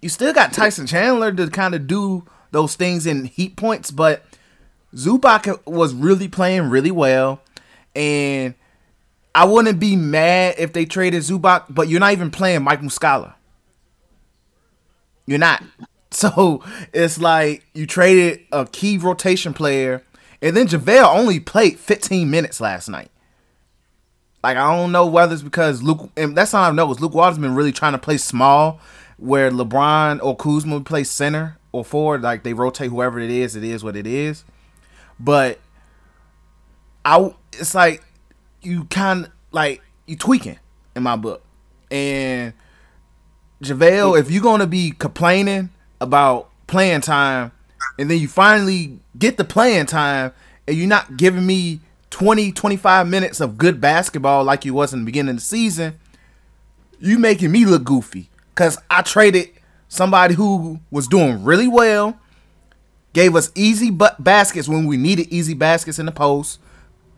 You 0.01 0.09
still 0.09 0.33
got 0.33 0.53
Tyson 0.53 0.85
Chandler 0.85 1.31
to 1.33 1.49
kind 1.49 1.73
of 1.73 1.87
do 1.87 2.25
those 2.51 2.75
things 2.75 3.07
in 3.07 3.25
heat 3.25 3.55
points, 3.55 3.89
but 3.91 4.23
Zubac 4.93 5.65
was 5.65 5.93
really 5.93 6.27
playing 6.27 6.69
really 6.69 6.91
well, 6.91 7.41
and 7.95 8.53
I 9.35 9.43
wouldn't 9.43 9.81
be 9.81 9.97
mad 9.97 10.55
if 10.57 10.71
they 10.71 10.85
traded 10.85 11.21
Zubac, 11.21 11.65
but 11.69 11.89
you're 11.89 11.99
not 11.99 12.13
even 12.13 12.31
playing 12.31 12.63
Mike 12.63 12.79
Muscala. 12.79 13.35
You're 15.27 15.39
not. 15.39 15.61
So 16.11 16.63
it's 16.93 17.19
like 17.19 17.65
you 17.73 17.85
traded 17.85 18.39
a 18.49 18.65
key 18.65 18.97
rotation 18.97 19.53
player, 19.53 20.01
and 20.41 20.55
then 20.55 20.65
JaVale 20.65 21.13
only 21.13 21.41
played 21.41 21.77
15 21.77 22.31
minutes 22.31 22.61
last 22.61 22.87
night. 22.87 23.11
Like 24.41 24.55
I 24.55 24.77
don't 24.77 24.93
know 24.93 25.05
whether 25.05 25.33
it's 25.33 25.43
because 25.43 25.83
Luke, 25.83 26.09
and 26.15 26.37
that's 26.37 26.53
all 26.53 26.63
I 26.63 26.71
know 26.71 26.89
is 26.89 27.01
Luke 27.01 27.13
Walton's 27.13 27.39
been 27.39 27.53
really 27.53 27.73
trying 27.73 27.91
to 27.93 27.97
play 27.97 28.15
small, 28.15 28.79
where 29.17 29.51
LeBron 29.51 30.23
or 30.23 30.37
Kuzma 30.37 30.79
play 30.79 31.03
center 31.03 31.57
or 31.73 31.83
forward. 31.83 32.21
Like 32.21 32.43
they 32.43 32.53
rotate 32.53 32.91
whoever 32.91 33.19
it 33.19 33.29
is. 33.29 33.57
It 33.57 33.65
is 33.65 33.83
what 33.83 33.97
it 33.97 34.07
is. 34.07 34.45
But 35.19 35.59
I, 37.03 37.35
it's 37.51 37.75
like 37.75 38.05
you 38.65 38.85
kind 38.85 39.29
like 39.51 39.81
you 40.05 40.15
tweaking 40.15 40.59
in 40.95 41.03
my 41.03 41.15
book, 41.15 41.43
and 41.91 42.53
JaVale, 43.61 44.19
if 44.19 44.29
you're 44.31 44.43
gonna 44.43 44.67
be 44.67 44.91
complaining 44.91 45.69
about 46.01 46.49
playing 46.67 47.01
time, 47.01 47.51
and 47.97 48.09
then 48.09 48.19
you 48.19 48.27
finally 48.27 48.99
get 49.17 49.37
the 49.37 49.43
playing 49.43 49.85
time, 49.85 50.31
and 50.67 50.75
you're 50.75 50.87
not 50.87 51.17
giving 51.17 51.45
me 51.45 51.79
20, 52.09 52.51
25 52.51 53.07
minutes 53.07 53.41
of 53.41 53.57
good 53.57 53.81
basketball 53.81 54.43
like 54.43 54.65
you 54.65 54.73
was 54.73 54.93
in 54.93 54.99
the 54.99 55.05
beginning 55.05 55.31
of 55.31 55.35
the 55.37 55.41
season, 55.41 55.99
you 56.99 57.19
making 57.19 57.51
me 57.51 57.65
look 57.65 57.83
goofy. 57.83 58.29
Cause 58.55 58.77
I 58.89 59.01
traded 59.01 59.49
somebody 59.89 60.33
who 60.33 60.79
was 60.91 61.07
doing 61.07 61.43
really 61.43 61.67
well, 61.67 62.17
gave 63.13 63.35
us 63.35 63.51
easy 63.53 63.91
but 63.91 64.23
baskets 64.23 64.67
when 64.67 64.85
we 64.85 64.97
needed 64.97 65.27
easy 65.29 65.53
baskets 65.53 65.99
in 65.99 66.05
the 66.05 66.11
post, 66.11 66.59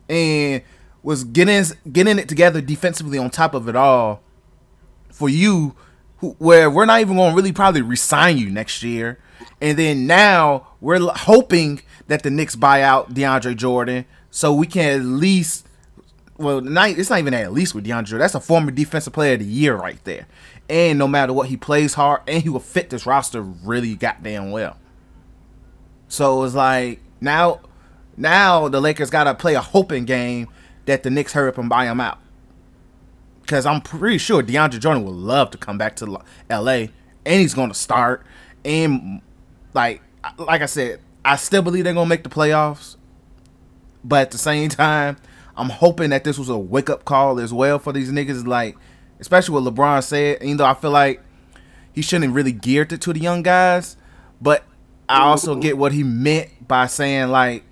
and 0.10 0.64
was 1.08 1.24
getting 1.24 1.64
getting 1.90 2.20
it 2.20 2.28
together 2.28 2.60
defensively 2.60 3.18
on 3.18 3.30
top 3.30 3.54
of 3.54 3.70
it 3.70 3.78
all. 3.78 4.22
For 5.10 5.30
you, 5.30 5.74
who, 6.18 6.32
where 6.38 6.70
we're 6.70 6.84
not 6.84 7.00
even 7.00 7.16
going 7.16 7.32
to 7.32 7.36
really 7.36 7.54
probably 7.54 7.82
resign 7.82 8.38
you 8.38 8.50
next 8.50 8.84
year, 8.84 9.18
and 9.62 9.80
then 9.80 10.06
now 10.06 10.68
we're 10.82 11.00
hoping 11.00 11.82
that 12.08 12.24
the 12.24 12.30
Knicks 12.30 12.58
buy 12.58 12.82
out 12.82 13.14
DeAndre 13.14 13.56
Jordan 13.56 14.04
so 14.32 14.54
we 14.54 14.68
can 14.68 15.00
at 15.00 15.06
least 15.06 15.66
well, 16.36 16.60
not, 16.60 16.90
it's 16.90 17.10
not 17.10 17.20
even 17.20 17.34
at 17.34 17.54
least 17.54 17.74
with 17.74 17.86
DeAndre. 17.86 18.20
That's 18.20 18.36
a 18.36 18.42
former 18.42 18.70
defensive 18.70 19.14
player 19.14 19.36
of 19.36 19.40
the 19.40 19.46
year 19.46 19.78
right 19.78 20.04
there. 20.04 20.28
And 20.68 21.00
no 21.00 21.08
matter 21.08 21.32
what, 21.32 21.48
he 21.48 21.56
plays 21.56 21.94
hard 21.94 22.22
and 22.28 22.44
he 22.44 22.50
will 22.50 22.60
fit 22.60 22.90
this 22.90 23.06
roster 23.06 23.42
really 23.42 23.96
goddamn 23.96 24.52
well. 24.52 24.78
So 26.10 26.44
it's 26.44 26.54
like 26.54 27.00
now, 27.22 27.62
now 28.18 28.68
the 28.68 28.82
Lakers 28.82 29.10
gotta 29.10 29.34
play 29.34 29.54
a 29.56 29.62
hoping 29.62 30.04
game 30.04 30.50
that 30.88 31.04
the 31.04 31.10
Knicks 31.10 31.34
hurry 31.34 31.50
up 31.50 31.58
and 31.58 31.70
buy 31.70 31.86
him 31.86 32.00
out. 32.02 32.18
Because 33.42 33.66
I'm 33.66 33.82
pretty 33.82 34.18
sure 34.18 34.42
DeAndre 34.42 34.80
Jordan 34.80 35.06
would 35.06 35.16
love 35.16 35.52
to 35.52 35.58
come 35.58 35.78
back 35.78 35.96
to 35.98 36.22
LA 36.50 36.88
and 37.28 37.42
he's 37.42 37.54
gonna 37.54 37.74
start. 37.74 38.26
And 38.66 39.22
like 39.74 40.02
like 40.38 40.62
I 40.62 40.66
said, 40.66 41.00
I 41.24 41.36
still 41.36 41.62
believe 41.62 41.84
they're 41.84 41.94
gonna 41.94 42.10
make 42.10 42.24
the 42.24 42.30
playoffs. 42.30 42.96
But 44.04 44.22
at 44.22 44.32
the 44.32 44.38
same 44.38 44.70
time, 44.70 45.18
I'm 45.56 45.70
hoping 45.70 46.10
that 46.10 46.24
this 46.24 46.38
was 46.38 46.50
a 46.50 46.58
wake 46.58 46.90
up 46.90 47.06
call 47.06 47.40
as 47.40 47.54
well 47.54 47.80
for 47.80 47.94
these 47.94 48.12
niggas. 48.12 48.46
Like, 48.46 48.78
especially 49.20 49.62
what 49.62 49.74
LeBron 49.74 50.04
said. 50.04 50.42
Even 50.42 50.58
though 50.58 50.66
I 50.66 50.74
feel 50.74 50.92
like 50.92 51.22
he 51.94 52.02
shouldn't 52.02 52.34
really 52.34 52.52
geared 52.52 52.92
it 52.94 53.02
to 53.02 53.14
the 53.14 53.20
young 53.20 53.44
guys, 53.44 53.98
but 54.42 54.64
I 55.10 55.22
also 55.22 55.56
get 55.56 55.78
what 55.78 55.92
he 55.94 56.04
meant 56.04 56.68
by 56.68 56.88
saying 56.88 57.30
like 57.30 57.64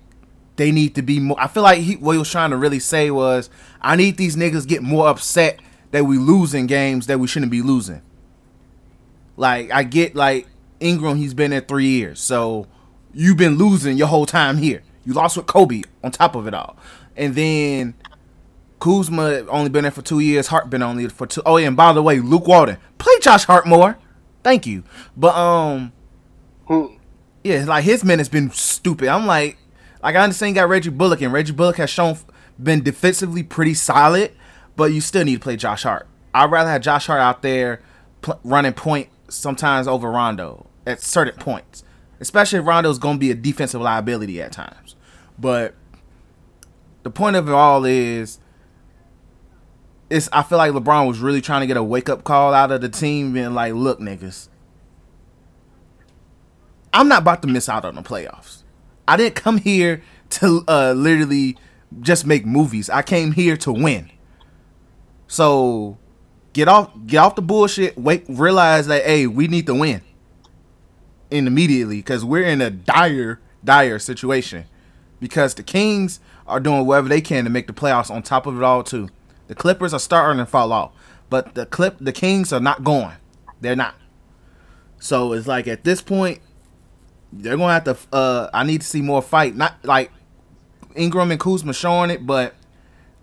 they 0.56 0.72
need 0.72 0.94
to 0.94 1.02
be 1.02 1.20
more. 1.20 1.36
I 1.38 1.46
feel 1.48 1.62
like 1.62 1.80
he 1.80 1.96
what 1.96 2.12
he 2.12 2.18
was 2.18 2.30
trying 2.30 2.50
to 2.50 2.56
really 2.56 2.80
say 2.80 3.10
was 3.10 3.50
I 3.80 3.96
need 3.96 4.16
these 4.16 4.36
niggas 4.36 4.66
get 4.66 4.82
more 4.82 5.08
upset 5.08 5.60
that 5.90 6.04
we 6.04 6.18
losing 6.18 6.66
games 6.66 7.06
that 7.06 7.20
we 7.20 7.28
shouldn't 7.28 7.52
be 7.52 7.62
losing. 7.62 8.02
Like 9.36 9.70
I 9.70 9.82
get 9.82 10.14
like 10.14 10.46
Ingram, 10.80 11.16
he's 11.16 11.34
been 11.34 11.50
there 11.50 11.60
three 11.60 11.86
years, 11.86 12.20
so 12.20 12.66
you've 13.12 13.36
been 13.36 13.56
losing 13.56 13.96
your 13.96 14.08
whole 14.08 14.26
time 14.26 14.58
here. 14.58 14.82
You 15.04 15.12
lost 15.12 15.36
with 15.36 15.46
Kobe 15.46 15.82
on 16.02 16.10
top 16.10 16.34
of 16.34 16.46
it 16.46 16.54
all. 16.54 16.76
And 17.16 17.34
then 17.34 17.94
Kuzma 18.80 19.46
only 19.46 19.70
been 19.70 19.82
there 19.82 19.90
for 19.90 20.02
two 20.02 20.20
years. 20.20 20.48
Hart 20.48 20.68
been 20.68 20.82
only 20.82 21.08
for 21.08 21.26
two. 21.26 21.42
Oh 21.46 21.56
yeah, 21.56 21.68
and 21.68 21.76
by 21.76 21.92
the 21.92 22.02
way, 22.02 22.20
Luke 22.20 22.46
Walton 22.46 22.78
play 22.98 23.14
Josh 23.20 23.44
Hart 23.44 23.66
more. 23.66 23.96
Thank 24.42 24.66
you. 24.66 24.84
But 25.16 25.34
um, 25.34 25.92
yeah, 27.42 27.64
like 27.64 27.84
his 27.84 28.04
minutes 28.04 28.28
been 28.28 28.50
stupid. 28.50 29.08
I'm 29.08 29.26
like, 29.26 29.58
like 30.06 30.14
I 30.14 30.20
understand 30.20 30.50
you 30.50 30.62
got 30.62 30.68
Reggie 30.68 30.90
Bullock, 30.90 31.20
and 31.20 31.32
Reggie 31.32 31.52
Bullock 31.52 31.78
has 31.78 31.90
shown 31.90 32.16
been 32.62 32.80
defensively 32.80 33.42
pretty 33.42 33.74
solid, 33.74 34.30
but 34.76 34.92
you 34.92 35.00
still 35.00 35.24
need 35.24 35.34
to 35.34 35.40
play 35.40 35.56
Josh 35.56 35.82
Hart. 35.82 36.06
I'd 36.32 36.48
rather 36.48 36.70
have 36.70 36.80
Josh 36.80 37.08
Hart 37.08 37.20
out 37.20 37.42
there 37.42 37.82
pl- 38.22 38.38
running 38.44 38.72
point 38.72 39.08
sometimes 39.26 39.88
over 39.88 40.08
Rondo 40.08 40.68
at 40.86 41.02
certain 41.02 41.34
points, 41.40 41.82
especially 42.20 42.60
if 42.60 42.66
Rondo's 42.66 43.00
gonna 43.00 43.18
be 43.18 43.32
a 43.32 43.34
defensive 43.34 43.80
liability 43.80 44.40
at 44.40 44.52
times. 44.52 44.94
But 45.40 45.74
the 47.02 47.10
point 47.10 47.34
of 47.34 47.48
it 47.48 47.52
all 47.52 47.84
is 47.84 48.38
it's 50.08 50.28
I 50.32 50.44
feel 50.44 50.58
like 50.58 50.70
LeBron 50.70 51.08
was 51.08 51.18
really 51.18 51.40
trying 51.40 51.62
to 51.62 51.66
get 51.66 51.76
a 51.76 51.82
wake 51.82 52.08
up 52.08 52.22
call 52.22 52.54
out 52.54 52.70
of 52.70 52.80
the 52.80 52.88
team 52.88 53.32
being 53.32 53.54
like, 53.54 53.74
look, 53.74 53.98
niggas, 53.98 54.50
I'm 56.92 57.08
not 57.08 57.22
about 57.22 57.42
to 57.42 57.48
miss 57.48 57.68
out 57.68 57.84
on 57.84 57.96
the 57.96 58.02
playoffs. 58.02 58.62
I 59.08 59.16
didn't 59.16 59.36
come 59.36 59.58
here 59.58 60.02
to 60.30 60.64
uh, 60.66 60.92
literally 60.92 61.56
just 62.00 62.26
make 62.26 62.44
movies. 62.44 62.90
I 62.90 63.02
came 63.02 63.32
here 63.32 63.56
to 63.58 63.72
win. 63.72 64.10
So 65.28 65.98
get 66.52 66.68
off 66.68 66.90
get 67.06 67.18
off 67.18 67.34
the 67.34 67.42
bullshit. 67.42 67.96
Wait, 67.96 68.24
realize 68.28 68.86
that 68.86 69.04
hey, 69.04 69.26
we 69.26 69.48
need 69.48 69.66
to 69.66 69.74
win. 69.74 70.02
And 71.30 71.46
immediately, 71.46 71.96
because 71.96 72.24
we're 72.24 72.44
in 72.44 72.60
a 72.60 72.70
dire, 72.70 73.40
dire 73.64 73.98
situation. 73.98 74.66
Because 75.18 75.54
the 75.54 75.62
Kings 75.62 76.20
are 76.46 76.60
doing 76.60 76.86
whatever 76.86 77.08
they 77.08 77.20
can 77.20 77.44
to 77.44 77.50
make 77.50 77.66
the 77.66 77.72
playoffs. 77.72 78.10
On 78.10 78.22
top 78.22 78.46
of 78.46 78.56
it 78.56 78.62
all, 78.62 78.84
too, 78.84 79.08
the 79.48 79.54
Clippers 79.54 79.92
are 79.92 79.98
starting 79.98 80.38
to 80.38 80.46
fall 80.46 80.72
off, 80.72 80.92
but 81.30 81.54
the 81.54 81.66
clip 81.66 81.96
the 82.00 82.12
Kings 82.12 82.52
are 82.52 82.60
not 82.60 82.84
going. 82.84 83.16
They're 83.60 83.76
not. 83.76 83.94
So 84.98 85.32
it's 85.32 85.46
like 85.46 85.66
at 85.66 85.84
this 85.84 86.00
point, 86.00 86.40
they're 87.42 87.56
gonna 87.56 87.72
have 87.72 87.84
to. 87.84 87.96
Uh, 88.12 88.50
I 88.52 88.64
need 88.64 88.80
to 88.80 88.86
see 88.86 89.02
more 89.02 89.22
fight. 89.22 89.54
Not 89.54 89.76
like 89.84 90.10
Ingram 90.94 91.30
and 91.30 91.40
Kuzma 91.40 91.72
showing 91.72 92.10
it, 92.10 92.26
but 92.26 92.54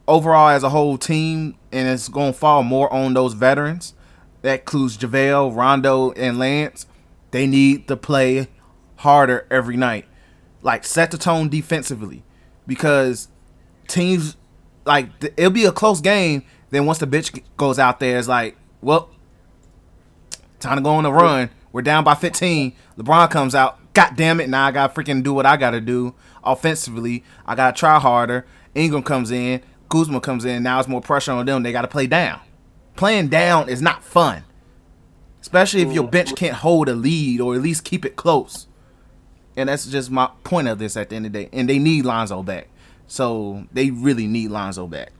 overall 0.07 0.49
as 0.49 0.63
a 0.63 0.69
whole 0.69 0.97
team, 0.97 1.55
and 1.71 1.87
it's 1.87 2.09
gonna 2.09 2.33
fall 2.33 2.63
more 2.63 2.91
on 2.91 3.13
those 3.13 3.33
veterans. 3.33 3.93
That 4.41 4.59
includes 4.61 4.97
JaVale, 4.97 5.55
Rondo, 5.55 6.11
and 6.11 6.37
Lance. 6.37 6.85
They 7.31 7.47
need 7.47 7.87
to 7.87 7.95
play 7.97 8.47
harder 8.97 9.47
every 9.49 9.77
night. 9.77 10.05
Like 10.61 10.85
set 10.85 11.11
the 11.11 11.17
tone 11.17 11.49
defensively 11.49 12.23
because 12.67 13.27
teams 13.87 14.37
like 14.85 15.09
it'll 15.37 15.51
be 15.51 15.65
a 15.65 15.71
close 15.71 16.01
game. 16.01 16.43
Then 16.69 16.85
once 16.85 16.99
the 16.99 17.07
bitch 17.07 17.41
goes 17.57 17.79
out 17.79 17.99
there, 17.99 18.17
it's 18.17 18.27
like, 18.27 18.57
well, 18.81 19.09
time 20.59 20.77
to 20.77 20.83
go 20.83 20.91
on 20.91 21.05
a 21.05 21.11
run. 21.11 21.49
We're 21.71 21.81
down 21.81 22.03
by 22.03 22.15
15. 22.15 22.73
LeBron 22.97 23.29
comes 23.29 23.55
out. 23.55 23.79
God 23.93 24.15
damn 24.15 24.39
it! 24.39 24.49
Now 24.49 24.65
I 24.65 24.71
gotta 24.71 24.93
freaking 24.93 25.23
do 25.23 25.33
what 25.33 25.45
I 25.45 25.57
gotta 25.57 25.81
do 25.81 26.15
offensively. 26.43 27.23
I 27.45 27.55
gotta 27.55 27.77
try 27.77 27.99
harder. 27.99 28.45
Ingram 28.75 29.03
comes 29.03 29.31
in. 29.31 29.61
Kuzma 29.89 30.19
comes 30.19 30.45
in. 30.45 30.63
Now 30.63 30.79
it's 30.79 30.89
more 30.89 31.01
pressure 31.01 31.31
on 31.31 31.45
them. 31.45 31.63
They 31.63 31.71
gotta 31.71 31.87
play 31.87 32.07
down. 32.07 32.39
Playing 32.95 33.27
down 33.27 33.69
is 33.69 33.81
not 33.81 34.03
fun, 34.03 34.43
especially 35.41 35.81
if 35.81 35.91
your 35.91 36.07
bench 36.07 36.35
can't 36.35 36.55
hold 36.55 36.89
a 36.89 36.95
lead 36.95 37.41
or 37.41 37.55
at 37.55 37.61
least 37.61 37.83
keep 37.83 38.05
it 38.05 38.15
close. 38.15 38.67
And 39.55 39.69
that's 39.69 39.85
just 39.85 40.09
my 40.09 40.29
point 40.43 40.67
of 40.67 40.79
this 40.79 40.97
at 40.97 41.09
the 41.09 41.15
end 41.15 41.25
of 41.27 41.33
the 41.33 41.43
day. 41.43 41.49
And 41.53 41.69
they 41.69 41.79
need 41.79 42.05
Lonzo 42.05 42.43
back. 42.43 42.69
So 43.07 43.65
they 43.71 43.91
really 43.91 44.27
need 44.27 44.49
Lonzo 44.49 44.87
back. 44.87 45.11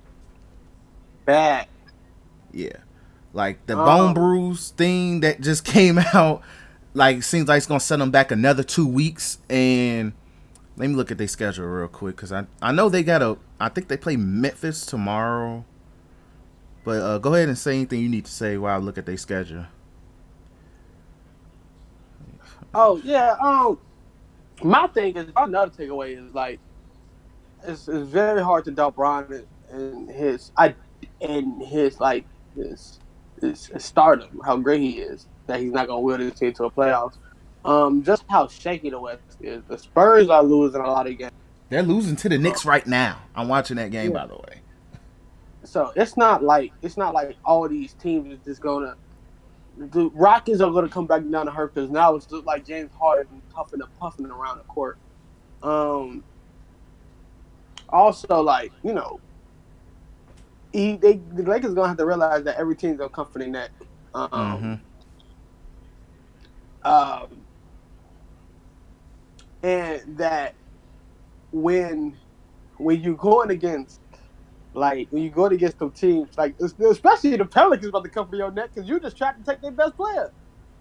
Back. 1.26 1.70
Yeah. 2.52 2.78
Like 3.34 3.66
the 3.66 3.78
um, 3.78 3.86
bone 3.86 4.14
bruise 4.14 4.70
thing 4.70 5.22
that 5.22 5.42
just 5.42 5.66
came 5.66 5.98
out, 5.98 6.42
like 6.94 7.24
seems 7.24 7.48
like 7.48 7.58
it's 7.58 7.68
gonna 7.68 7.80
set 7.80 8.00
them 8.00 8.12
back 8.12 8.32
another 8.32 8.64
two 8.64 8.88
weeks. 8.88 9.40
And 9.50 10.14
let 10.78 10.90
me 10.90 10.96
look 10.96 11.12
at 11.12 11.18
their 11.18 11.28
schedule 11.28 11.66
real 11.66 11.88
quick 11.88 12.16
because 12.16 12.32
I 12.32 12.46
I 12.62 12.72
know 12.72 12.90
they 12.90 13.04
got 13.04 13.22
a 13.22 13.38
I 13.60 13.70
think 13.70 13.88
they 13.88 13.98
play 13.98 14.16
Memphis 14.16 14.86
tomorrow. 14.86 15.66
But 16.84 17.02
uh, 17.02 17.18
go 17.18 17.34
ahead 17.34 17.48
and 17.48 17.58
say 17.58 17.76
anything 17.76 18.02
you 18.02 18.10
need 18.10 18.26
to 18.26 18.32
say 18.32 18.58
while 18.58 18.76
I 18.76 18.78
look 18.78 18.98
at 18.98 19.06
their 19.06 19.18
schedule. 19.18 19.66
Oh 22.74 23.00
yeah, 23.04 23.36
um, 23.40 23.80
my 24.64 24.88
thing 24.88 25.16
is 25.16 25.32
another 25.38 25.72
takeaway 25.72 26.18
is 26.18 26.34
like 26.34 26.60
it's, 27.64 27.88
it's 27.88 28.10
very 28.10 28.44
hard 28.44 28.66
to 28.66 28.72
doubt 28.72 28.96
Bron 28.96 29.46
and 29.72 30.10
his 30.10 30.52
I 30.58 30.76
and 31.22 31.62
his 31.64 32.00
like 32.00 32.26
his, 32.56 33.00
his 33.42 33.72
stardom, 33.78 34.42
how 34.44 34.58
great 34.58 34.82
he 34.82 35.00
is, 35.00 35.28
that 35.48 35.60
he's 35.60 35.72
not 35.72 35.88
gonna 35.88 36.02
will 36.02 36.18
this 36.18 36.40
team 36.40 36.54
to 36.54 36.66
a 36.66 36.72
playoffs. 36.72 37.18
Um, 37.66 38.04
just 38.04 38.24
how 38.30 38.48
shaky 38.48 38.90
the 38.90 39.00
West 39.00 39.22
is. 39.42 39.64
The 39.68 39.78
Spurs 39.78 40.30
are 40.30 40.44
losing 40.44 40.82
a 40.82 40.88
lot 40.88 41.08
of 41.08 41.18
games. 41.18 41.32
They're 41.70 41.82
losing 41.82 42.16
to 42.18 42.30
the 42.30 42.38
Knicks 42.38 42.66
right 42.66 42.86
now. 42.86 43.20
I'm 43.36 43.48
watching 43.48 43.78
that 43.78 43.92
game, 43.92 44.12
yeah. 44.12 44.20
by 44.20 44.28
the 44.28 44.36
way. 44.36 44.62
So 45.64 45.94
it's 45.96 46.18
not 46.18 46.44
like 46.44 46.74
it's 46.82 46.98
not 46.98 47.14
like 47.14 47.38
all 47.46 47.68
these 47.68 47.94
teams 47.94 48.32
is 48.32 48.40
just 48.46 48.62
gonna. 48.62 48.96
The 49.78 50.10
Rockets 50.10 50.62
are 50.62 50.72
gonna 50.72 50.90
come 50.90 51.08
back 51.08 51.24
down 51.30 51.46
to 51.46 51.52
her 51.52 51.68
because 51.68 51.90
now 51.90 52.16
it's 52.16 52.26
just 52.26 52.46
like 52.46 52.66
James 52.66 52.92
Harden 53.00 53.42
puffing 53.54 53.82
and 53.82 54.00
puffing 54.00 54.26
around 54.26 54.58
the 54.58 54.64
court. 54.66 54.98
Um. 55.62 56.24
Also, 57.90 58.42
like 58.42 58.72
you 58.84 58.94
know, 58.94 59.20
he 60.74 60.98
they 60.98 61.22
the 61.34 61.44
Lakers 61.44 61.74
gonna 61.74 61.88
have 61.88 61.98
to 61.98 62.06
realize 62.06 62.44
that 62.44 62.58
every 62.58 62.76
team's 62.76 62.98
gonna 62.98 63.10
come 63.10 63.28
for 63.28 63.40
their 63.40 63.48
neck. 63.48 63.72
Um. 64.14 64.30
Mm-hmm. 64.32 64.74
Um. 66.86 67.46
And 69.64 70.18
that 70.20 70.56
when 71.52 72.18
when 72.78 73.02
you're 73.02 73.16
going 73.18 73.52
against 73.52 74.02
like 74.74 75.08
when 75.12 75.24
you 75.24 75.32
go 75.32 75.46
against 75.48 75.80
some 75.80 75.92
teams, 75.92 76.30
like 76.38 76.56
especially 76.90 77.38
the 77.38 77.46
Pelicans 77.46 77.90
about 77.90 78.06
to 78.06 78.12
come 78.12 78.30
for 78.30 78.38
your 78.38 78.52
neck 78.52 78.72
because 78.76 78.90
you 78.90 79.00
just 79.00 79.18
tried 79.18 79.34
to 79.38 79.44
take 79.44 79.62
their 79.62 79.72
best 79.72 79.96
player. 79.98 80.34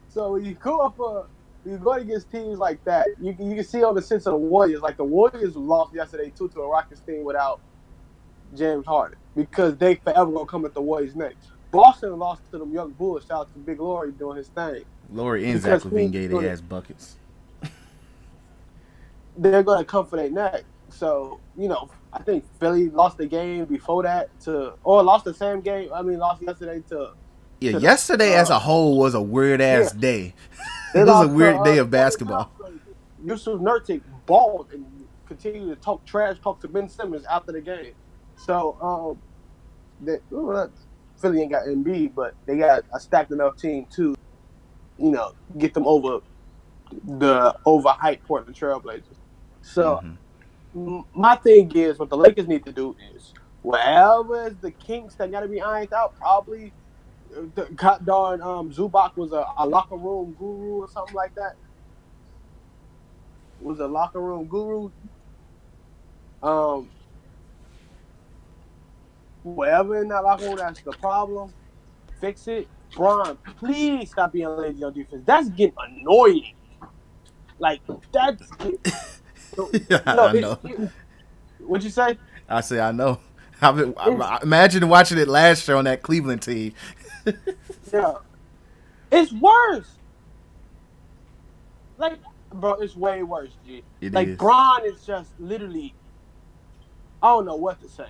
So 0.09 0.33
when 0.35 0.45
you 0.45 0.55
go 0.57 0.79
up 0.81 0.99
a 1.01 1.25
you 1.65 1.79
go 1.79 1.93
against 1.95 2.31
teams 2.31 2.59
like 2.59 2.83
that, 2.85 3.09
you 3.21 3.35
can 3.37 3.51
you 3.51 3.57
can 3.57 3.65
see 3.65 3.83
all 3.85 3.95
the 3.95 4.03
sense 4.03 4.27
of 4.27 4.33
the 4.33 4.39
Warriors. 4.39 4.83
Like 4.83 4.97
the 4.99 5.05
Warriors 5.05 5.57
lost 5.57 5.95
yesterday 5.95 6.33
too 6.37 6.51
to 6.51 6.61
a 6.61 6.69
Rockets 6.71 7.03
team 7.03 7.25
without 7.25 7.63
James 8.55 8.87
Harden 8.87 9.19
because 9.37 9.77
they 9.79 9.97
forever 9.97 10.33
gonna 10.33 10.47
come 10.47 10.67
at 10.67 10.75
the 10.75 10.83
Warriors 10.83 11.17
next. 11.17 11.51
Boston 11.73 12.19
lost 12.19 12.43
to 12.53 12.59
them 12.59 12.73
young 12.73 12.93
Bulls. 12.93 13.27
Shout 13.27 13.41
out 13.43 13.53
to 13.55 13.59
Big 13.61 13.81
Lauri 13.81 14.13
doing 14.13 14.39
his 14.39 14.49
thing. 14.51 14.85
Lauri 15.13 15.49
and 15.51 15.61
Zach 15.61 15.83
who- 15.83 16.09
gave 16.09 16.31
their 16.31 16.51
ass 16.51 16.61
buckets. 16.61 17.17
They're 19.37 19.63
gonna 19.63 19.85
come 19.85 20.07
for 20.07 20.17
their 20.17 20.31
neck. 20.31 20.65
So 20.89 21.41
you 21.57 21.69
know, 21.69 21.91
I 22.13 22.23
think 22.23 22.45
Philly 22.59 22.89
lost 22.91 23.19
the 23.19 23.27
game 23.27 23.65
before 23.65 24.03
that 24.03 24.29
to, 24.43 24.75
or 24.85 25.03
lost 25.03 25.25
the 25.25 25.35
same 25.35 25.61
game. 25.61 25.91
I 25.93 26.03
mean, 26.03 26.19
lost 26.19 26.43
yesterday 26.43 26.83
to. 26.91 27.13
Yeah, 27.61 27.73
to 27.73 27.79
the- 27.79 27.83
yesterday 27.83 28.35
as 28.35 28.51
uh, 28.51 28.57
a 28.57 28.59
whole 28.59 28.99
was 28.99 29.15
a 29.15 29.23
weird 29.23 29.61
ass 29.61 29.93
yeah. 29.95 30.01
day. 30.01 30.35
It 30.95 31.07
was 31.07 31.27
a 31.27 31.33
weird 31.33 31.57
uh, 31.57 31.63
day 31.63 31.79
of 31.79 31.91
basketball. 31.91 32.53
Jusuf 33.25 33.59
Nurkic 33.59 34.03
balled 34.27 34.71
and 34.75 34.85
continued 35.27 35.71
to 35.71 35.77
talk 35.77 36.05
trash, 36.05 36.37
talk 36.43 36.61
to 36.61 36.69
Ben 36.69 36.87
Simmons 36.87 37.25
after 37.25 37.51
the 37.51 37.63
game. 37.63 37.95
So, 38.37 38.77
um, 38.83 39.19
that- 40.05 40.71
Philly 41.17 41.41
ain't 41.41 41.53
got 41.53 41.65
Embiid, 41.65 42.15
but 42.15 42.35
they 42.45 42.59
got 42.59 42.85
a 42.93 43.01
stacked 43.01 43.31
enough 43.31 43.57
team 43.57 43.87
to, 43.93 44.15
you 44.99 45.11
know, 45.13 45.33
get 45.59 45.75
them 45.75 45.87
over 45.87 46.21
the 46.93 47.55
overhyped 47.67 48.23
Portland 48.25 48.57
Trailblazers. 48.57 49.19
So, 49.63 50.05
Mhm. 50.75 51.05
my 51.15 51.37
thing 51.37 51.73
is, 51.75 51.99
what 51.99 52.11
the 52.11 52.17
Lakers 52.19 52.49
need 52.49 52.65
to 52.67 52.73
do 52.73 52.97
is, 53.15 53.35
whatever 53.63 54.49
is 54.49 54.59
the 54.61 54.73
kinks 54.73 55.17
that 55.17 55.33
got 55.33 55.41
to 55.41 55.49
be 55.49 55.63
ironed 55.63 55.93
out, 55.95 56.17
probably. 56.17 56.75
uh, 57.37 57.43
The, 57.55 57.67
God 57.75 58.07
darn, 58.07 58.43
um, 58.43 58.71
Zubac 58.73 59.13
was 59.17 59.33
a, 59.33 59.45
a 59.59 59.67
locker 59.67 59.97
room 59.97 60.35
guru 60.39 60.83
or 60.83 60.89
something 60.89 61.15
like 61.17 61.35
that 61.37 61.53
was 63.61 63.81
a 63.81 63.89
locker 63.89 64.21
room 64.23 64.49
guru. 64.49 64.91
Um, 66.43 66.93
wherever 69.45 70.03
in 70.03 70.09
that 70.11 70.25
locker 70.25 70.45
room 70.45 70.59
that's 70.59 70.83
the 70.83 70.95
problem, 70.95 71.55
fix 72.21 72.49
it. 72.49 72.72
Bron, 72.95 73.39
please 73.59 74.11
stop 74.11 74.33
being 74.33 74.49
lazy 74.49 74.85
on 74.85 74.93
defense. 74.93 75.23
That's 75.25 75.49
getting 75.51 75.75
annoying. 75.79 76.55
Like 77.59 77.81
that's. 78.13 78.43
I 80.07 80.33
know. 80.33 80.59
What'd 81.59 81.85
you 81.85 81.91
say? 81.91 82.19
I 82.49 82.61
say 82.61 82.81
I 82.81 82.93
know. 82.93 83.21
I, 83.63 83.73
mean, 83.73 83.95
I, 83.97 84.41
imagine 84.43 84.89
watching 84.89 85.19
it 85.19 85.29
last 85.29 85.67
year 85.69 85.77
on 85.77 85.85
that 85.85 86.03
Cleveland 86.03 86.43
team. 86.43 86.75
Yeah, 87.93 88.15
it's 89.11 89.31
worse. 89.35 89.99
Like, 91.99 92.19
bro, 92.51 92.73
it's 92.77 92.97
way 92.97 93.23
worse, 93.23 93.51
G. 93.67 93.85
It 94.01 94.15
like 94.15 94.29
is. 94.29 94.39
Bron 94.39 94.87
is 94.87 95.05
just 95.05 95.39
literally, 95.39 95.95
I 97.23 97.29
don't 97.29 97.45
know 97.45 97.57
what 97.57 97.83
to 97.83 97.89
say. 97.91 98.09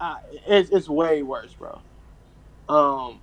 Uh, 0.00 0.18
it's 0.46 0.70
it's 0.70 0.88
way 0.88 1.24
worse, 1.24 1.52
bro. 1.54 1.80
Um, 2.72 3.20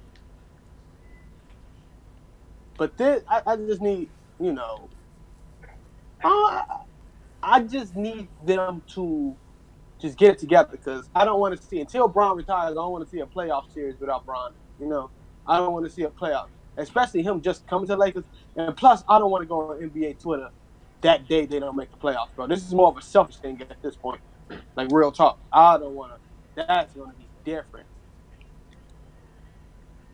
but 2.78 2.98
this, 2.98 3.24
I, 3.28 3.42
I 3.48 3.56
just 3.56 3.82
need, 3.82 4.10
you 4.40 4.54
know, 4.54 4.90
uh, 6.24 6.64
I 7.42 7.62
just 7.62 7.96
need 7.96 8.28
them 8.46 8.84
to 8.94 9.36
just 10.00 10.18
get 10.18 10.34
it 10.34 10.40
together 10.40 10.70
because 10.72 11.10
I 11.16 11.26
don't 11.26 11.40
want 11.40 11.58
to 11.60 11.64
see 11.66 11.80
until 11.82 12.08
Bron 12.08 12.38
retires. 12.38 12.72
I 12.72 12.76
don't 12.76 12.92
want 12.92 13.06
to 13.06 13.10
see 13.10 13.22
a 13.22 13.26
playoff 13.26 13.74
series 13.74 14.00
without 14.00 14.26
Bron. 14.26 14.54
You 14.80 14.88
know, 14.88 15.10
I 15.48 15.58
don't 15.58 15.74
want 15.74 15.86
to 15.86 15.92
see 15.92 16.04
a 16.04 16.10
playoff, 16.10 16.48
especially 16.78 17.24
him 17.24 17.42
just 17.42 17.66
coming 17.68 17.88
to 17.88 17.98
Lakers. 17.98 18.26
And 18.56 18.78
plus, 18.78 19.04
I 19.10 19.18
don't 19.18 19.32
want 19.32 19.42
to 19.42 19.48
go 19.48 19.72
on 19.72 19.80
NBA 19.80 20.20
Twitter 20.20 20.50
that 21.02 21.28
day 21.28 21.46
they 21.46 21.60
don't 21.60 21.76
make 21.76 21.92
the 21.92 21.98
playoffs, 21.98 22.36
bro. 22.36 22.48
This 22.48 22.66
is 22.66 22.74
more 22.74 22.90
of 22.90 22.98
a 22.98 23.02
selfish 23.02 23.38
thing 23.38 23.62
at 23.62 23.82
this 23.82 23.96
point. 23.96 24.22
Like 24.76 24.90
real 24.92 25.12
talk, 25.12 25.40
I 25.52 25.78
don't 25.78 25.96
want 25.96 26.14
to. 26.14 26.66
That's 26.68 26.94
going 26.94 27.12
to 27.12 27.18
be 27.18 27.28
different. 27.46 27.89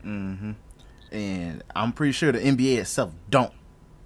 Hmm 0.06 0.52
And 1.10 1.64
I'm 1.74 1.92
pretty 1.92 2.12
sure 2.12 2.30
the 2.32 2.38
NBA 2.38 2.78
itself 2.78 3.12
don't 3.28 3.52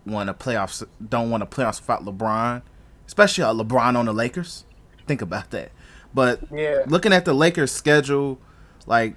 want 0.07 0.29
to 0.29 0.35
playoffs. 0.35 0.85
Don't 1.07 1.31
want 1.31 1.49
to 1.49 1.57
playoffs 1.57 1.81
without 1.81 2.05
LeBron, 2.05 2.63
especially 3.07 3.45
uh, 3.45 3.53
LeBron 3.53 3.97
on 3.97 4.07
the 4.07 4.13
Lakers. 4.13 4.65
Think 5.07 5.21
about 5.23 5.51
that. 5.51 5.73
But 6.15 6.41
Yeah. 6.53 6.85
looking 6.87 7.13
at 7.13 7.25
the 7.25 7.35
Lakers 7.35 7.71
schedule, 7.71 8.39
like 8.87 9.17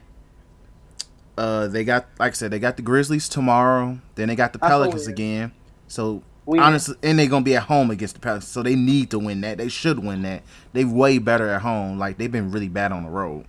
uh 1.37 1.67
they 1.67 1.83
got 1.83 2.07
like 2.19 2.33
I 2.33 2.35
said, 2.35 2.51
they 2.51 2.59
got 2.59 2.75
the 2.77 2.83
Grizzlies 2.83 3.27
tomorrow, 3.29 3.99
then 4.15 4.27
they 4.27 4.35
got 4.35 4.53
the 4.53 4.59
Pelicans 4.59 5.07
again. 5.13 5.51
So 5.87 6.21
honestly 6.61 6.95
and 7.01 7.17
they're 7.17 7.27
gonna 7.27 7.45
be 7.45 7.55
at 7.55 7.63
home 7.63 7.89
against 7.89 8.15
the 8.15 8.19
Pelicans. 8.21 8.47
So 8.47 8.61
they 8.61 8.75
need 8.75 9.09
to 9.11 9.19
win 9.19 9.41
that. 9.41 9.57
They 9.57 9.69
should 9.69 9.99
win 10.03 10.21
that. 10.23 10.43
They 10.73 10.85
way 10.85 11.17
better 11.17 11.49
at 11.49 11.61
home. 11.61 11.97
Like 11.97 12.17
they've 12.17 12.31
been 12.31 12.51
really 12.51 12.69
bad 12.69 12.91
on 12.91 13.03
the 13.03 13.09
road. 13.09 13.45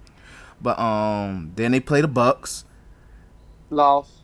But 0.62 0.79
um 0.79 1.53
then 1.57 1.73
they 1.73 1.81
play 1.81 2.01
the 2.01 2.09
Bucks. 2.09 2.64
Loss. 3.70 4.22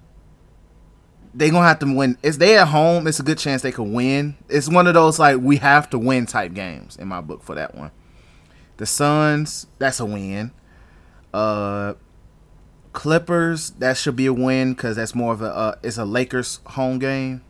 They 1.33 1.51
gonna 1.51 1.67
have 1.67 1.79
to 1.81 1.95
win. 1.95 2.19
If 2.23 2.39
they 2.39 2.59
at 2.59 2.69
home, 2.69 3.07
it's 3.07 3.21
a 3.21 3.23
good 3.23 3.39
chance 3.39 3.63
they 3.63 3.73
could 3.73 3.85
win. 3.89 4.37
It's 4.49 4.69
one 4.69 4.87
of 4.87 4.95
those 4.95 5.19
like 5.19 5.39
we 5.41 5.59
have 5.59 5.89
to 5.91 5.99
win 5.99 6.27
type 6.27 6.55
games 6.55 6.97
in 6.97 7.07
my 7.09 7.21
book 7.21 7.43
for 7.43 7.55
that 7.55 7.75
one. 7.75 7.93
The 8.79 8.87
Suns, 8.87 9.67
that's 9.79 10.01
a 10.01 10.07
win. 10.07 10.53
Uh, 11.33 11.95
Clippers, 12.93 13.71
that 13.73 13.97
should 13.97 14.17
be 14.17 14.27
a 14.27 14.33
win 14.33 14.73
because 14.73 14.97
that's 14.97 15.15
more 15.15 15.33
of 15.33 15.43
a 15.43 15.55
uh, 15.55 15.75
it's 15.83 15.99
a 15.99 16.05
Lakers 16.05 16.61
home 16.67 16.99
game. 16.99 17.43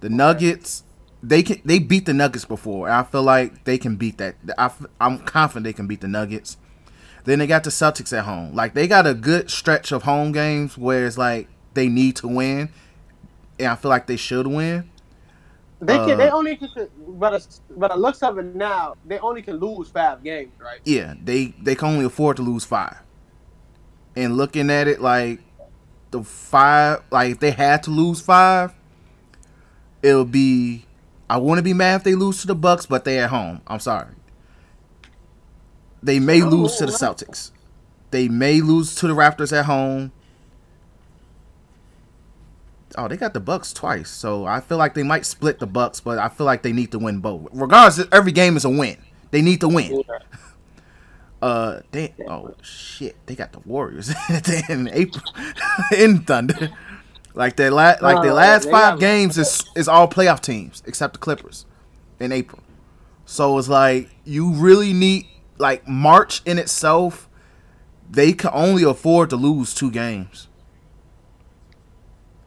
The 0.00 0.10
Nuggets, 0.10 0.84
they 1.22 1.42
can 1.42 1.62
they 1.64 1.78
beat 1.78 2.04
the 2.04 2.12
Nuggets 2.12 2.44
before. 2.44 2.90
I 2.90 3.02
feel 3.04 3.22
like 3.22 3.64
they 3.64 3.78
can 3.78 3.96
beat 3.96 4.18
that. 4.18 4.36
I, 4.58 4.70
I, 5.00 5.06
am 5.06 5.18
confident 5.20 5.64
they 5.64 5.72
can 5.72 5.86
beat 5.86 6.02
the 6.02 6.08
Nuggets. 6.08 6.58
Then 7.26 7.38
they 7.40 7.46
got 7.46 7.64
the 7.64 7.70
Celtics 7.70 8.16
at 8.16 8.24
home. 8.24 8.54
Like 8.54 8.72
they 8.74 8.86
got 8.88 9.06
a 9.06 9.12
good 9.14 9.50
stretch 9.50 9.92
of 9.92 10.04
home 10.04 10.32
games 10.32 10.78
where 10.78 11.06
it's 11.06 11.18
like 11.18 11.48
they 11.74 11.88
need 11.88 12.16
to 12.16 12.28
win, 12.28 12.70
and 13.58 13.68
I 13.68 13.76
feel 13.76 13.90
like 13.90 14.06
they 14.06 14.16
should 14.16 14.46
win. 14.46 14.88
They 15.80 15.96
can. 15.98 16.16
they 16.18 16.28
Uh, 16.28 16.36
only 16.36 16.56
can. 16.56 16.70
But 17.06 17.34
it- 17.34 17.60
but 17.76 17.90
it 17.90 17.98
looks 17.98 18.22
of 18.22 18.38
it 18.38 18.54
now, 18.54 18.94
they 19.06 19.18
only 19.18 19.42
can 19.42 19.56
lose 19.56 19.88
five 19.90 20.22
games, 20.24 20.52
right? 20.58 20.80
Yeah, 20.84 21.14
they 21.22 21.54
they 21.62 21.74
can 21.74 21.88
only 21.88 22.04
afford 22.06 22.36
to 22.38 22.42
lose 22.42 22.64
five. 22.64 22.96
And 24.16 24.36
looking 24.38 24.70
at 24.70 24.88
it 24.88 25.02
like 25.02 25.40
the 26.12 26.22
five, 26.22 27.02
like 27.10 27.32
if 27.32 27.40
they 27.40 27.50
had 27.50 27.82
to 27.82 27.90
lose 27.90 28.20
five, 28.20 28.72
it'll 30.02 30.24
be. 30.24 30.86
I 31.28 31.38
wouldn't 31.38 31.64
be 31.64 31.74
mad 31.74 31.96
if 31.96 32.04
they 32.04 32.14
lose 32.14 32.40
to 32.42 32.46
the 32.46 32.54
Bucks, 32.54 32.86
but 32.86 33.04
they 33.04 33.18
at 33.18 33.30
home. 33.30 33.60
I'm 33.66 33.80
sorry. 33.80 34.06
They 36.06 36.20
may 36.20 36.40
Oh, 36.42 36.48
lose 36.48 36.76
to 36.76 36.86
the. 36.86 36.92
Celtics. 36.92 37.50
They 38.12 38.28
may 38.28 38.60
lose 38.60 38.94
to 38.96 39.08
the 39.08 39.14
Raptors 39.14 39.52
at 39.56 39.64
home. 39.66 40.12
Oh, 42.96 43.08
they 43.08 43.16
got 43.16 43.34
the 43.34 43.40
Bucks 43.40 43.72
twice, 43.72 44.08
so 44.08 44.46
I 44.46 44.60
feel 44.60 44.78
like 44.78 44.94
they 44.94 45.02
might 45.02 45.26
split 45.26 45.58
the 45.58 45.66
Bucks, 45.66 46.00
but 46.00 46.18
I 46.18 46.28
feel 46.28 46.46
like 46.46 46.62
they 46.62 46.72
need 46.72 46.92
to 46.92 46.98
win 46.98 47.18
both. 47.18 47.48
Regardless, 47.52 48.06
every 48.12 48.32
game 48.32 48.56
is 48.56 48.64
a 48.64 48.70
win. 48.70 48.96
They 49.32 49.42
need 49.42 49.60
to 49.60 49.68
win. 49.68 50.02
Uh, 51.42 51.82
they 51.92 52.14
oh 52.26 52.54
shit, 52.62 53.14
they 53.26 53.34
got 53.36 53.52
the 53.52 53.58
Warriors 53.60 54.08
in 54.70 54.88
April 54.90 55.22
in 55.96 56.20
Thunder. 56.22 56.70
Like 57.34 57.56
their 57.56 57.70
la- 57.70 57.96
like 58.00 58.22
their 58.22 58.32
Oh, 58.32 58.36
last 58.36 58.70
five 58.70 58.98
games 58.98 59.36
is 59.36 59.62
is 59.76 59.86
all 59.86 60.08
playoff 60.08 60.40
teams 60.40 60.82
except 60.86 61.12
the 61.12 61.18
Clippers 61.18 61.66
in 62.18 62.32
April. 62.32 62.62
So 63.26 63.58
it's 63.58 63.68
like 63.68 64.08
you 64.24 64.50
really 64.54 64.94
need 64.94 65.26
like 65.58 65.86
March 65.88 66.42
in 66.44 66.58
itself. 66.58 67.28
They 68.10 68.32
can 68.32 68.50
only 68.52 68.82
afford 68.84 69.30
to 69.30 69.36
lose 69.36 69.74
two 69.74 69.90
games. 69.90 70.48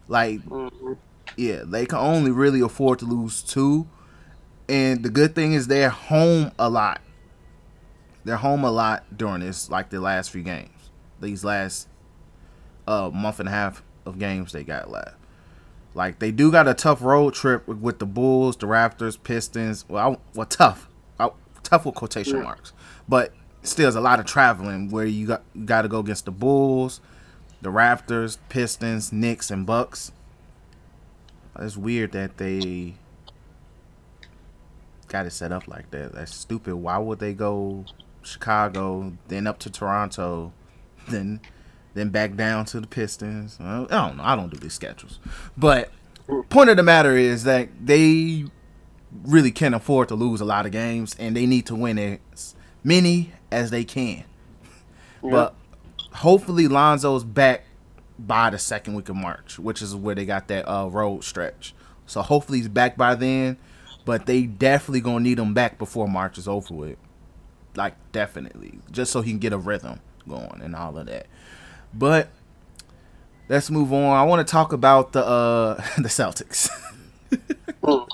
Like 0.07 0.41
Mhm. 0.45 0.97
yeah, 1.37 1.61
they 1.65 1.85
can 1.85 1.99
only 1.99 2.31
really 2.31 2.61
afford 2.61 2.99
to 2.99 3.05
lose 3.05 3.41
two. 3.41 3.87
And 4.67 5.03
the 5.03 5.09
good 5.09 5.35
thing 5.35 5.53
is 5.53 5.67
they're 5.67 5.89
home 5.89 6.51
a 6.59 6.69
lot. 6.69 7.01
They're 8.23 8.37
home 8.37 8.63
a 8.63 8.71
lot 8.71 9.17
during 9.17 9.41
this, 9.41 9.69
like 9.69 9.89
the 9.89 9.99
last 9.99 10.29
few 10.31 10.43
games. 10.43 10.89
These 11.19 11.43
last 11.43 11.87
uh 12.87 13.09
month 13.13 13.39
and 13.39 13.49
a 13.49 13.51
half 13.51 13.83
of 14.05 14.17
games 14.19 14.51
they 14.51 14.63
got 14.63 14.89
left. 14.89 15.15
Like 15.93 16.19
they 16.19 16.31
do 16.31 16.51
got 16.51 16.67
a 16.67 16.73
tough 16.73 17.01
road 17.01 17.33
trip 17.33 17.67
with, 17.67 17.79
with 17.79 17.99
the 17.99 18.05
Bulls, 18.05 18.55
the 18.57 18.67
Raptors, 18.67 19.21
Pistons. 19.21 19.85
Well, 19.87 20.13
I, 20.13 20.17
well, 20.37 20.45
tough, 20.47 20.87
I, 21.19 21.29
tough 21.63 21.85
with 21.85 21.95
quotation 21.95 22.37
Yeah. 22.37 22.43
marks, 22.43 22.73
but 23.09 23.33
still, 23.63 23.85
there's 23.85 23.95
a 23.95 24.01
lot 24.01 24.19
of 24.19 24.25
traveling 24.27 24.89
where 24.89 25.05
you 25.05 25.27
got 25.27 25.41
got 25.65 25.81
to 25.81 25.87
go 25.87 25.99
against 25.99 26.25
the 26.25 26.31
Bulls, 26.31 27.01
the 27.61 27.69
Raptors, 27.69 28.37
Pistons, 28.47 29.11
Knicks, 29.11 29.49
and 29.49 29.65
Bucks. 29.65 30.11
It's 31.59 31.75
weird 31.75 32.11
that 32.13 32.37
they 32.37 32.93
got 35.07 35.25
it 35.25 35.31
set 35.31 35.51
up 35.51 35.67
like 35.67 35.89
that. 35.91 36.13
That's 36.13 36.33
stupid. 36.33 36.75
Why 36.75 36.99
would 36.99 37.19
they 37.19 37.33
go 37.33 37.85
Chicago, 38.21 39.13
then 39.27 39.47
up 39.47 39.57
to 39.59 39.71
Toronto, 39.71 40.53
then 41.09 41.41
then 41.95 42.09
back 42.09 42.35
down 42.35 42.65
to 42.65 42.79
the 42.79 42.87
Pistons? 42.87 43.57
I 43.59 43.85
don't 43.89 44.17
know. 44.17 44.23
I 44.23 44.35
don't 44.35 44.51
do 44.51 44.57
these 44.57 44.73
schedules. 44.73 45.19
But 45.57 45.91
point 46.49 46.69
of 46.69 46.77
the 46.77 46.83
matter 46.83 47.17
is 47.17 47.43
that 47.45 47.69
they 47.83 48.45
really 49.23 49.49
can't 49.49 49.73
afford 49.73 50.07
to 50.09 50.15
lose 50.15 50.39
a 50.39 50.45
lot 50.45 50.67
of 50.67 50.71
games 50.71 51.15
and 51.17 51.35
they 51.35 51.47
need 51.47 51.65
to 51.65 51.73
win 51.73 51.97
as 51.97 52.53
many 52.83 53.31
as 53.51 53.71
they 53.71 53.83
can. 53.83 54.23
But 55.21 55.53
hopefully 56.13 56.69
Lonzo's 56.69 57.25
back 57.25 57.65
by 58.17 58.49
the 58.49 58.57
second 58.57 58.93
week 58.95 59.09
of 59.09 59.17
March, 59.17 59.59
which 59.59 59.81
is 59.81 59.95
where 59.95 60.15
they 60.15 60.25
got 60.25 60.47
that 60.47 60.65
uh, 60.65 60.87
road 60.89 61.25
stretch. 61.25 61.73
So 62.05 62.21
hopefully 62.21 62.59
he's 62.59 62.67
back 62.67 62.97
by 62.97 63.15
then. 63.15 63.57
But 64.05 64.25
they 64.25 64.43
definitely 64.43 65.01
gonna 65.01 65.19
need 65.19 65.39
him 65.39 65.53
back 65.53 65.77
before 65.77 66.07
March 66.07 66.37
is 66.37 66.47
over 66.47 66.73
with. 66.73 66.97
Like 67.75 67.95
definitely, 68.11 68.79
just 68.91 69.11
so 69.11 69.21
he 69.21 69.31
can 69.31 69.39
get 69.39 69.53
a 69.53 69.57
rhythm 69.57 69.99
going 70.27 70.61
and 70.61 70.75
all 70.75 70.97
of 70.97 71.05
that. 71.05 71.27
But 71.93 72.29
let's 73.49 73.69
move 73.69 73.93
on. 73.93 74.15
I 74.15 74.23
want 74.23 74.45
to 74.45 74.51
talk 74.51 74.73
about 74.73 75.11
the 75.11 75.23
uh 75.23 75.75
the 75.97 76.09
Celtics. 76.09 76.69
all 77.83 78.07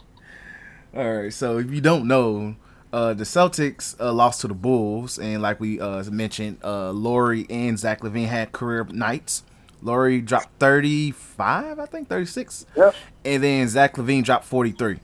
right. 0.93 1.33
So 1.33 1.59
if 1.59 1.71
you 1.71 1.81
don't 1.81 2.07
know, 2.07 2.55
uh, 2.95 3.13
the 3.13 3.25
Celtics 3.25 3.99
uh, 3.99 4.13
lost 4.13 4.39
to 4.39 4.47
the 4.47 4.53
Bulls, 4.53 5.19
and 5.19 5.41
like 5.41 5.59
we 5.59 5.81
uh, 5.81 6.01
mentioned, 6.05 6.59
uh, 6.63 6.91
Lauri 6.91 7.45
and 7.49 7.77
Zach 7.77 7.99
LaVine 7.99 8.27
had 8.27 8.53
career 8.53 8.87
nights. 8.89 9.43
Lauri 9.81 10.21
dropped 10.21 10.47
35, 10.59 11.77
I 11.77 11.85
think 11.87 12.07
36. 12.07 12.65
Yep. 12.77 12.95
And 13.25 13.43
then 13.43 13.67
Zach 13.67 13.95
LaVine 13.95 14.23
dropped 14.23 14.45
43. 14.45 14.99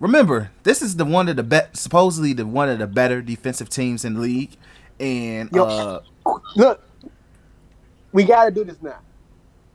Remember, 0.00 0.50
this 0.64 0.82
is 0.82 0.96
the 0.96 1.04
one 1.04 1.28
of 1.28 1.36
the 1.36 1.44
bet 1.44 1.76
supposedly 1.76 2.32
the 2.32 2.44
one 2.44 2.68
of 2.68 2.80
the 2.80 2.88
better 2.88 3.22
defensive 3.22 3.68
teams 3.68 4.04
in 4.04 4.14
the 4.14 4.20
league. 4.20 4.56
And 4.98 5.50
Yo. 5.52 5.64
uh 5.64 6.00
Look, 6.56 6.82
we 8.10 8.24
got 8.24 8.46
to 8.46 8.50
do 8.50 8.64
this 8.64 8.82
now. 8.82 8.98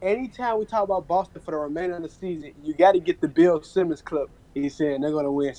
Anytime 0.02 0.60
we 0.60 0.66
talk 0.66 0.84
about 0.84 1.08
Boston 1.08 1.42
for 1.42 1.52
the 1.52 1.58
remainder 1.58 1.96
of 1.96 2.04
the 2.04 2.10
season, 2.10 2.52
you 2.64 2.74
got 2.74 2.92
to 2.92 3.00
get 3.00 3.22
the 3.22 3.30
Bill 3.30 3.64
Simmons 3.64 4.02
clip. 4.02 4.30
He's 4.54 4.76
saying 4.76 5.00
they're 5.00 5.12
going 5.12 5.24
to 5.24 5.32
win. 5.32 5.56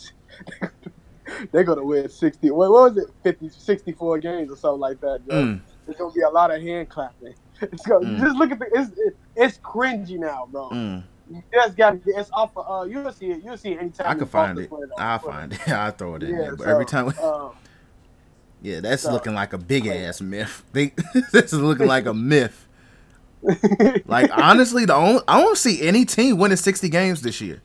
they're 1.53 1.65
going 1.65 1.79
to 1.79 1.85
win 1.85 2.09
60. 2.09 2.51
What 2.51 2.71
was 2.71 2.97
it? 2.97 3.07
50, 3.23 3.49
64 3.51 4.19
games 4.19 4.51
or 4.51 4.57
something 4.57 4.81
like 4.81 5.01
that. 5.01 5.27
Mm, 5.27 5.61
There's 5.87 5.99
going 5.99 6.11
to 6.12 6.15
be 6.15 6.23
a 6.23 6.29
lot 6.29 6.51
of 6.55 6.61
hand 6.62 6.89
clapping. 6.89 7.35
It's 7.61 7.87
gonna, 7.87 8.07
Mm. 8.07 8.21
Just 8.21 8.37
look 8.37 8.51
at 8.53 8.59
the. 8.59 8.67
It's, 8.75 8.91
it, 8.99 9.17
it's 9.35 9.59
cringy 9.59 10.19
now, 10.19 10.47
bro. 10.53 10.69
mm, 10.69 11.03
just 11.53 11.75
got 11.77 11.97
It's 12.05 12.31
off 12.35 12.55
of. 12.57 12.67
Uh, 12.69 12.85
you'll 12.85 13.11
see 13.12 13.31
it. 13.31 13.43
You'll 13.43 13.57
see 13.57 13.71
it 13.73 13.79
anytime. 13.81 14.07
I 14.09 14.15
can 14.15 14.27
find 14.27 14.59
it. 14.59 14.69
play 14.69 14.81
it 14.83 14.91
on 14.99 15.03
I'll 15.03 15.19
find 15.19 15.53
it. 15.55 15.69
I'll 15.69 15.91
throw 15.93 16.17
it 16.17 16.23
in 16.25 16.31
Yeah, 16.33 16.37
there. 16.43 16.57
But 16.57 16.65
so, 16.65 16.71
every 16.71 16.85
time 16.85 17.09
um, 17.23 17.53
Yeah, 18.61 18.81
that's 18.81 19.05
so- 19.05 19.12
looking 19.12 19.33
like 19.35 19.55
a 19.55 19.59
big 19.59 19.87
ass 19.87 20.21
myth. 20.21 20.65
They, 20.73 20.93
this 21.33 21.53
is 21.55 21.61
looking 21.61 21.87
like 21.87 22.05
a 22.05 22.12
myth. 22.15 22.69
Like 24.07 24.31
honestly, 24.37 24.85
the 24.85 24.95
only 24.95 25.23
I 25.29 25.41
don't 25.41 25.57
see 25.57 25.81
any 25.87 26.05
team 26.05 26.37
winning 26.39 26.57
sixty 26.59 26.89
games 26.91 27.23
this 27.23 27.41
year. 27.41 27.62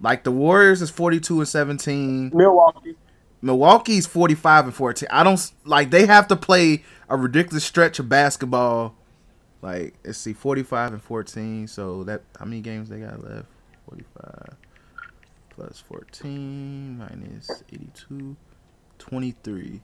Like 0.00 0.24
the 0.24 0.30
Warriors 0.32 0.82
is 0.82 0.90
forty 0.90 1.20
two 1.20 1.38
and 1.40 1.48
seventeen. 1.48 2.30
Milwaukee. 2.34 2.96
Milwaukee's 3.42 4.06
forty 4.06 4.34
five 4.34 4.64
and 4.64 4.74
fourteen. 4.74 5.08
I 5.10 5.22
don't 5.24 5.40
like 5.64 5.90
they 5.90 6.06
have 6.06 6.28
to 6.28 6.36
play 6.36 6.84
a 7.08 7.16
ridiculous 7.16 7.64
stretch 7.64 7.98
of 7.98 8.08
basketball. 8.08 8.94
Like 9.62 9.94
let's 10.04 10.18
see, 10.18 10.32
forty 10.32 10.62
five 10.62 10.92
and 10.92 11.02
fourteen. 11.02 11.66
So 11.66 12.04
that 12.04 12.22
how 12.38 12.44
many 12.44 12.60
games 12.60 12.88
they 12.88 13.00
got 13.00 13.22
left? 13.24 13.46
Forty 13.88 14.04
five 14.14 14.56
plus 15.50 15.80
fourteen 15.80 16.98
minus 16.98 17.62
82, 17.72 18.36
23. 18.98 19.80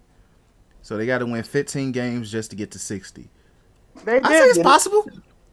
So 0.83 0.97
they 0.99 1.07
got 1.07 1.19
to 1.19 1.27
win 1.27 1.43
fifteen 1.43 1.93
games 1.93 2.31
just 2.31 2.51
to 2.51 2.57
get 2.57 2.71
to 2.73 2.79
sixty. 2.79 3.31
They 4.05 4.21
I 4.21 4.29
say 4.33 4.45
it's 4.49 4.59
possible, 4.59 5.07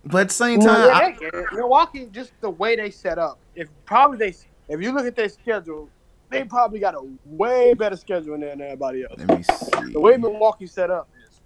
but 0.05 0.21
at 0.21 0.27
the 0.29 0.33
same 0.33 0.59
No, 0.59 0.65
time, 0.67 0.87
yeah, 0.87 0.93
I- 0.93 1.11
they 1.11 1.17
get 1.19 1.33
it. 1.35 1.45
Milwaukee, 1.53 2.07
just 2.11 2.31
the 2.41 2.49
way 2.49 2.75
they 2.75 2.89
set 2.89 3.17
up. 3.19 3.37
If 3.55 3.67
probably 3.85 4.17
they, 4.17 4.35
if 4.69 4.81
you 4.81 4.91
look 4.93 5.05
at 5.05 5.15
their 5.15 5.29
schedule, 5.29 5.89
they 6.29 6.43
probably 6.43 6.79
got 6.79 6.93
a 6.95 7.01
way 7.25 7.73
better 7.73 7.95
schedule 7.97 8.37
than 8.39 8.61
everybody 8.61 9.03
else. 9.03 9.15
let 9.17 9.37
me 9.37 9.43
see. 9.43 9.93
The 9.93 9.99
way 9.99 10.15
Milwaukee 10.17 10.67
set 10.67 10.91
up 10.91 11.09
is 11.27 11.41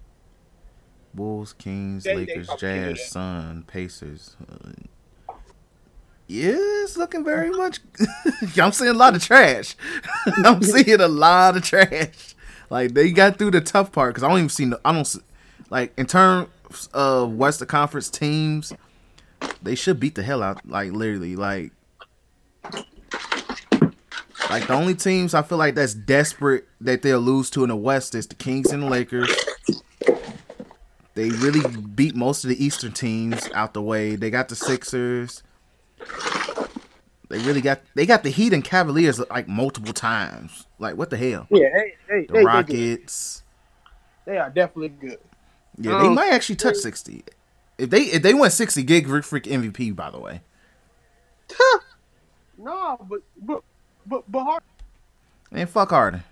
Bulls, 1.14 1.52
Kings, 1.54 2.04
They- 2.04 2.14
they 2.14 2.26
Lakers, 2.26 2.48
do 2.48 2.56
Jazz. 2.58 3.08
Sun, 3.08 3.64
Pacers. 3.66 4.36
Uh, 4.48 4.70
yeah, 6.26 6.52
it's 6.56 6.96
looking 6.96 7.22
very 7.24 7.50
much. 7.50 7.80
I'm 8.60 8.72
seeing 8.72 8.90
a 8.90 8.94
lot 8.94 9.14
of 9.14 9.22
trash. 9.22 9.76
I'm 10.44 10.62
seeing 10.62 11.00
a 11.00 11.08
lot 11.08 11.56
of 11.56 11.62
trash. 11.62 12.34
Like 12.70 12.94
they 12.94 13.10
got 13.10 13.38
through 13.38 13.50
the 13.52 13.60
tough 13.60 13.92
part 13.92 14.14
because 14.14 14.22
I 14.24 14.28
don't 14.28 14.38
even 14.38 14.48
see. 14.48 14.64
No, 14.64 14.78
I 14.84 14.92
don't 14.92 15.04
see, 15.04 15.20
like 15.70 15.92
in 15.98 16.06
terms 16.06 16.48
of 16.94 17.32
Western 17.34 17.68
Conference 17.68 18.08
teams. 18.10 18.72
They 19.62 19.74
should 19.74 20.00
beat 20.00 20.14
the 20.14 20.22
hell 20.22 20.42
out. 20.42 20.66
Like 20.66 20.92
literally, 20.92 21.36
like. 21.36 21.72
Like 24.50 24.66
the 24.66 24.74
only 24.74 24.94
teams 24.94 25.34
I 25.34 25.42
feel 25.42 25.58
like 25.58 25.74
that's 25.74 25.94
desperate 25.94 26.66
that 26.80 27.02
they'll 27.02 27.18
lose 27.18 27.50
to 27.50 27.64
in 27.64 27.70
the 27.70 27.76
West 27.76 28.14
is 28.14 28.26
the 28.26 28.34
Kings 28.34 28.70
and 28.72 28.82
the 28.82 28.86
Lakers. 28.88 29.34
They 31.14 31.30
really 31.30 31.60
beat 31.94 32.14
most 32.14 32.44
of 32.44 32.50
the 32.50 32.62
Eastern 32.64 32.92
teams 32.92 33.48
out 33.54 33.72
the 33.74 33.82
way. 33.82 34.16
They 34.16 34.30
got 34.30 34.48
the 34.48 34.56
Sixers. 34.56 35.42
They 37.30 37.38
really 37.38 37.60
got 37.62 37.80
they 37.94 38.04
got 38.06 38.22
the 38.22 38.30
Heat 38.30 38.52
and 38.52 38.62
Cavaliers 38.62 39.18
like 39.30 39.48
multiple 39.48 39.92
times. 39.92 40.66
Like 40.78 40.96
what 40.96 41.10
the 41.10 41.16
hell? 41.16 41.46
yeah, 41.50 41.68
they 41.72 41.94
they, 42.08 42.26
The 42.26 42.32
they, 42.32 42.38
they, 42.40 42.44
Rockets. 42.44 43.42
they 44.26 44.38
are 44.38 44.50
definitely 44.50 44.90
good. 44.90 45.18
Yeah, 45.78 45.98
they 46.00 46.06
Um, 46.08 46.14
might 46.14 46.32
actually 46.32 46.56
touch 46.56 46.76
sixty. 46.76 47.24
If 47.78 47.90
they 47.90 48.02
if 48.02 48.22
they 48.22 48.34
went 48.34 48.52
sixty, 48.52 48.82
Greek 48.84 49.06
Freak 49.24 49.44
MVP 49.44 49.96
by 49.96 50.10
the 50.10 50.20
way. 50.20 50.42
No, 52.58 52.98
but 53.08 53.20
but 53.40 53.62
but 54.06 54.24
but 54.30 54.44
Harden, 54.44 54.68
And 55.52 55.68
fuck 55.68 55.90
Harden. 55.90 56.22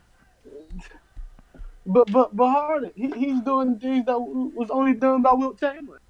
but 1.87 2.11
but 2.12 2.35
but 2.37 2.50
Harden, 2.50 2.90
he, 2.94 3.11
he's 3.11 3.40
doing 3.40 3.78
things 3.78 4.06
that 4.06 4.18
was 4.18 4.70
only 4.70 4.94
done 4.94 5.22
by 5.22 5.32
Wilt 5.32 5.58
Chamberlain. 5.58 6.00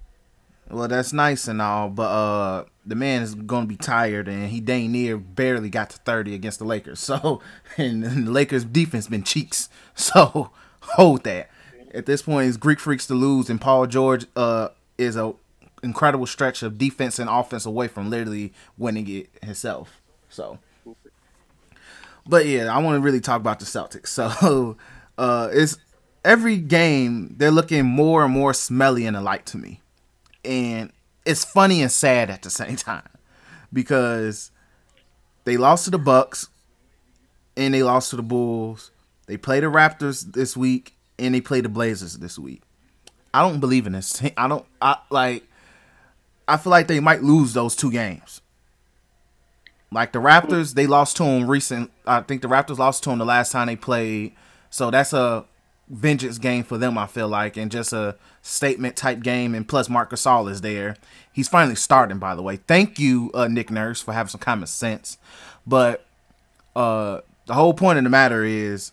Well, 0.69 0.87
that's 0.87 1.13
nice 1.13 1.47
and 1.47 1.61
all, 1.61 1.89
but 1.89 2.03
uh, 2.09 2.65
the 2.85 2.95
man 2.95 3.21
is 3.21 3.35
going 3.35 3.63
to 3.63 3.67
be 3.67 3.75
tired, 3.75 4.27
and 4.27 4.49
he 4.49 4.59
dang 4.59 4.91
near 4.91 5.17
barely 5.17 5.69
got 5.69 5.89
to 5.91 5.97
thirty 5.97 6.33
against 6.35 6.59
the 6.59 6.65
Lakers. 6.65 6.99
So, 6.99 7.41
and, 7.77 8.03
and 8.05 8.27
the 8.27 8.31
Lakers' 8.31 8.65
defense 8.65 9.07
been 9.07 9.23
cheeks. 9.23 9.69
So, 9.95 10.49
hold 10.81 11.23
that. 11.25 11.51
At 11.93 12.07
this 12.07 12.23
point, 12.23 12.47
it's 12.47 12.57
Greek 12.57 12.79
freaks 12.79 13.05
to 13.07 13.13
lose, 13.13 13.47
and 13.49 13.61
Paul 13.61 13.85
George 13.85 14.25
uh 14.35 14.69
is 14.97 15.15
a 15.15 15.33
incredible 15.83 16.25
stretch 16.25 16.63
of 16.63 16.77
defense 16.79 17.19
and 17.19 17.29
offense 17.29 17.65
away 17.65 17.87
from 17.87 18.09
literally 18.09 18.53
winning 18.77 19.07
it 19.07 19.29
himself. 19.43 20.01
So, 20.33 20.59
but 22.27 22.45
yeah, 22.45 22.73
I 22.73 22.79
want 22.79 22.97
to 22.97 23.01
really 23.01 23.21
talk 23.21 23.39
about 23.39 23.59
the 23.59 23.65
Celtics. 23.65 24.07
So, 24.07 24.77
uh, 25.17 25.49
it's 25.51 25.77
every 26.25 26.57
game 26.57 27.35
they're 27.37 27.51
looking 27.51 27.85
more 27.85 28.23
and 28.23 28.33
more 28.33 28.53
smelly 28.53 29.05
and 29.05 29.15
alike 29.15 29.45
to 29.45 29.57
me 29.57 29.81
and 30.45 30.91
it's 31.25 31.43
funny 31.43 31.81
and 31.81 31.91
sad 31.91 32.29
at 32.29 32.41
the 32.41 32.49
same 32.49 32.75
time 32.77 33.07
because 33.71 34.51
they 35.45 35.57
lost 35.57 35.85
to 35.85 35.91
the 35.91 35.97
Bucks 35.97 36.47
and 37.55 37.73
they 37.73 37.83
lost 37.83 38.09
to 38.11 38.15
the 38.15 38.23
Bulls. 38.23 38.91
They 39.25 39.37
play 39.37 39.59
the 39.59 39.67
Raptors 39.67 40.33
this 40.33 40.57
week 40.57 40.95
and 41.17 41.33
they 41.33 41.41
play 41.41 41.61
the 41.61 41.69
Blazers 41.69 42.17
this 42.17 42.37
week. 42.37 42.61
I 43.33 43.41
don't 43.41 43.59
believe 43.59 43.87
in 43.87 43.93
this. 43.93 44.21
I 44.37 44.47
don't. 44.47 44.65
I 44.81 44.97
like. 45.09 45.43
I 46.47 46.57
feel 46.57 46.71
like 46.71 46.87
they 46.87 46.99
might 46.99 47.23
lose 47.23 47.53
those 47.53 47.75
two 47.75 47.91
games. 47.91 48.41
Like 49.93 50.11
the 50.11 50.19
Raptors, 50.19 50.73
they 50.73 50.87
lost 50.87 51.17
to 51.17 51.23
them 51.23 51.49
recent. 51.49 51.91
I 52.05 52.21
think 52.21 52.41
the 52.41 52.47
Raptors 52.47 52.77
lost 52.77 53.03
to 53.03 53.09
them 53.09 53.19
the 53.19 53.25
last 53.25 53.51
time 53.51 53.67
they 53.67 53.75
played. 53.75 54.33
So 54.69 54.91
that's 54.91 55.13
a 55.13 55.45
vengeance 55.89 56.37
game 56.37 56.63
for 56.63 56.77
them. 56.77 56.97
I 56.97 57.07
feel 57.07 57.27
like, 57.27 57.57
and 57.57 57.71
just 57.71 57.93
a 57.93 58.15
statement 58.41 58.95
type 58.95 59.21
game. 59.21 59.53
And 59.55 59.67
plus, 59.67 59.89
Marc 59.89 60.11
Gasol 60.11 60.49
is 60.49 60.61
there. 60.61 60.95
He's 61.31 61.47
finally 61.47 61.75
starting, 61.75 62.19
by 62.19 62.35
the 62.35 62.41
way. 62.41 62.57
Thank 62.57 62.99
you, 62.99 63.31
uh, 63.33 63.47
Nick 63.47 63.69
Nurse, 63.69 64.01
for 64.01 64.13
having 64.13 64.29
some 64.29 64.39
common 64.39 64.67
sense. 64.67 65.17
But 65.65 66.05
uh, 66.75 67.21
the 67.45 67.53
whole 67.53 67.73
point 67.73 67.97
of 67.97 68.03
the 68.03 68.09
matter 68.09 68.43
is, 68.43 68.91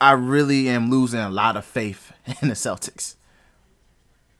I 0.00 0.12
really 0.12 0.68
am 0.68 0.90
losing 0.90 1.20
a 1.20 1.30
lot 1.30 1.56
of 1.56 1.64
faith 1.64 2.12
in 2.42 2.48
the 2.48 2.54
Celtics. 2.54 3.16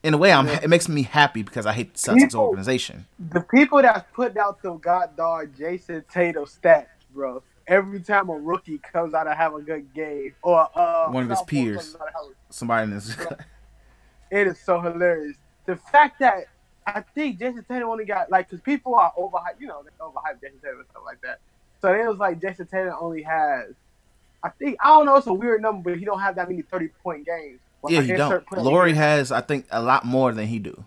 In 0.03 0.15
a 0.15 0.19
way, 0.19 0.33
I'm. 0.33 0.49
It 0.49 0.69
makes 0.71 0.89
me 0.89 1.03
happy 1.03 1.43
because 1.43 1.67
I 1.67 1.73
hate 1.73 1.95
the 1.95 1.99
Celtics 1.99 2.21
People- 2.31 2.41
organization. 2.41 3.07
The 3.19 3.41
people 3.43 3.83
that's 3.83 4.05
put 4.15 4.37
out 4.37 4.63
the 4.63 4.73
god 4.75 5.17
dog 5.17 5.55
Jayson 5.59 6.05
Tatum 6.11 6.45
stats, 6.45 6.87
bro. 7.13 7.43
Every 7.67 8.01
time 8.01 8.29
a 8.31 8.35
rookie 8.35 8.79
comes 8.79 9.15
out 9.15 9.25
to 9.25 9.35
have 9.35 9.55
a 9.55 9.61
good 9.61 9.93
game, 9.95 10.35
or 10.43 10.67
uh, 10.75 11.09
One 11.11 11.25
of 11.25 11.31
his 11.31 11.43
peers. 11.43 11.77
comes 11.77 11.95
out 11.97 11.99
to 12.07 12.13
have 12.13 12.23
a- 12.31 12.53
Somebody 12.53 12.85
in 12.85 12.91
this. 12.91 13.17
It 14.31 14.47
is 14.47 14.61
so 14.61 14.81
hilarious. 14.81 15.37
The 15.67 15.75
fact 15.77 16.21
that 16.21 16.45
I 16.87 17.01
think 17.01 17.39
Jayson 17.41 17.65
Tatum 17.67 17.89
only 17.89 18.05
got 18.05 18.31
like 18.31 18.49
because 18.49 18.61
people 18.63 18.95
are 18.95 19.13
overhyped, 19.19 19.59
you 19.61 19.67
know, 19.67 19.83
they 19.83 19.91
overhyped 20.01 20.41
Jayson 20.41 20.61
Tatum 20.63 20.79
and 20.79 20.89
stuff 20.91 21.03
like 21.05 21.21
that. 21.23 21.41
So 21.83 21.93
it 21.93 22.07
was 22.09 22.19
like 22.19 22.41
Jayson 22.41 22.67
Tatum 22.71 22.95
only 23.01 23.23
has, 23.23 23.75
I 24.43 24.51
think 24.51 24.77
I 24.81 24.89
don't 24.89 25.05
know, 25.07 25.17
it's 25.17 25.27
a 25.27 25.33
weird 25.35 25.63
number, 25.63 25.91
but 25.91 25.99
he 25.99 26.05
don't 26.05 26.21
have 26.21 26.37
that 26.37 26.49
many 26.49 26.63
thirty 26.63 26.89
point 27.03 27.27
games. 27.27 27.59
Yeah, 27.89 28.03
he 28.03 28.13
don't. 28.13 28.45
Lauri 28.53 28.93
has, 28.95 29.33
I 29.33 29.41
think, 29.41 29.67
a 29.71 29.83
lot 29.83 30.05
more 30.05 30.33
than 30.33 30.47
he 30.47 30.59
do. 30.59 30.85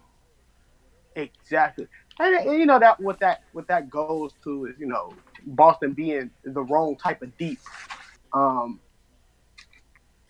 exactly, 1.15 1.87
and, 2.19 2.35
and 2.35 2.59
you 2.59 2.65
know 2.65 2.79
that 2.79 2.99
what 2.99 3.19
that 3.19 3.43
what 3.53 3.67
that 3.67 3.89
goes 3.89 4.31
to 4.43 4.65
is 4.65 4.75
you 4.79 4.87
know 4.87 5.13
Boston 5.45 5.93
being 5.93 6.29
the 6.43 6.61
wrong 6.61 6.95
type 6.95 7.21
of 7.21 7.35
deep. 7.37 7.59
Um, 8.33 8.79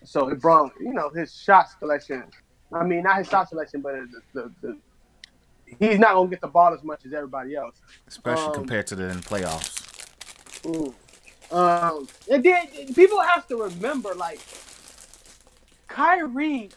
so 0.02 0.28
it 0.28 0.40
brought 0.40 0.72
you 0.80 0.92
know 0.92 1.10
his 1.10 1.34
shot 1.34 1.68
selection 1.78 2.24
I 2.74 2.84
mean, 2.84 3.02
not 3.02 3.18
his 3.18 3.28
shot 3.28 3.48
selection, 3.48 3.80
but 3.80 3.94
the, 3.94 4.22
the, 4.32 4.52
the, 4.62 4.78
he's 5.78 5.98
not 5.98 6.14
gonna 6.14 6.28
get 6.28 6.40
the 6.40 6.48
ball 6.48 6.74
as 6.74 6.82
much 6.82 7.06
as 7.06 7.12
everybody 7.12 7.54
else, 7.54 7.80
especially 8.08 8.46
Um, 8.46 8.54
compared 8.54 8.86
to 8.88 8.96
the 8.96 9.04
playoffs. 9.22 9.80
Ooh. 10.66 10.94
Um, 11.56 12.08
and 12.30 12.42
then 12.42 12.66
people 12.94 13.20
have 13.20 13.46
to 13.48 13.56
remember, 13.56 14.14
like, 14.14 14.40
Kyrie 15.94 16.70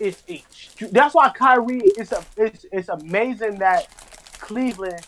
is 0.00 0.22
extre- 0.28 0.90
that's 0.90 1.14
why 1.14 1.28
Kyrie 1.30 1.86
is 1.96 2.10
a 2.10 2.24
it's, 2.36 2.66
it's 2.72 2.88
amazing 2.88 3.60
that 3.60 3.86
Cleveland 4.40 5.06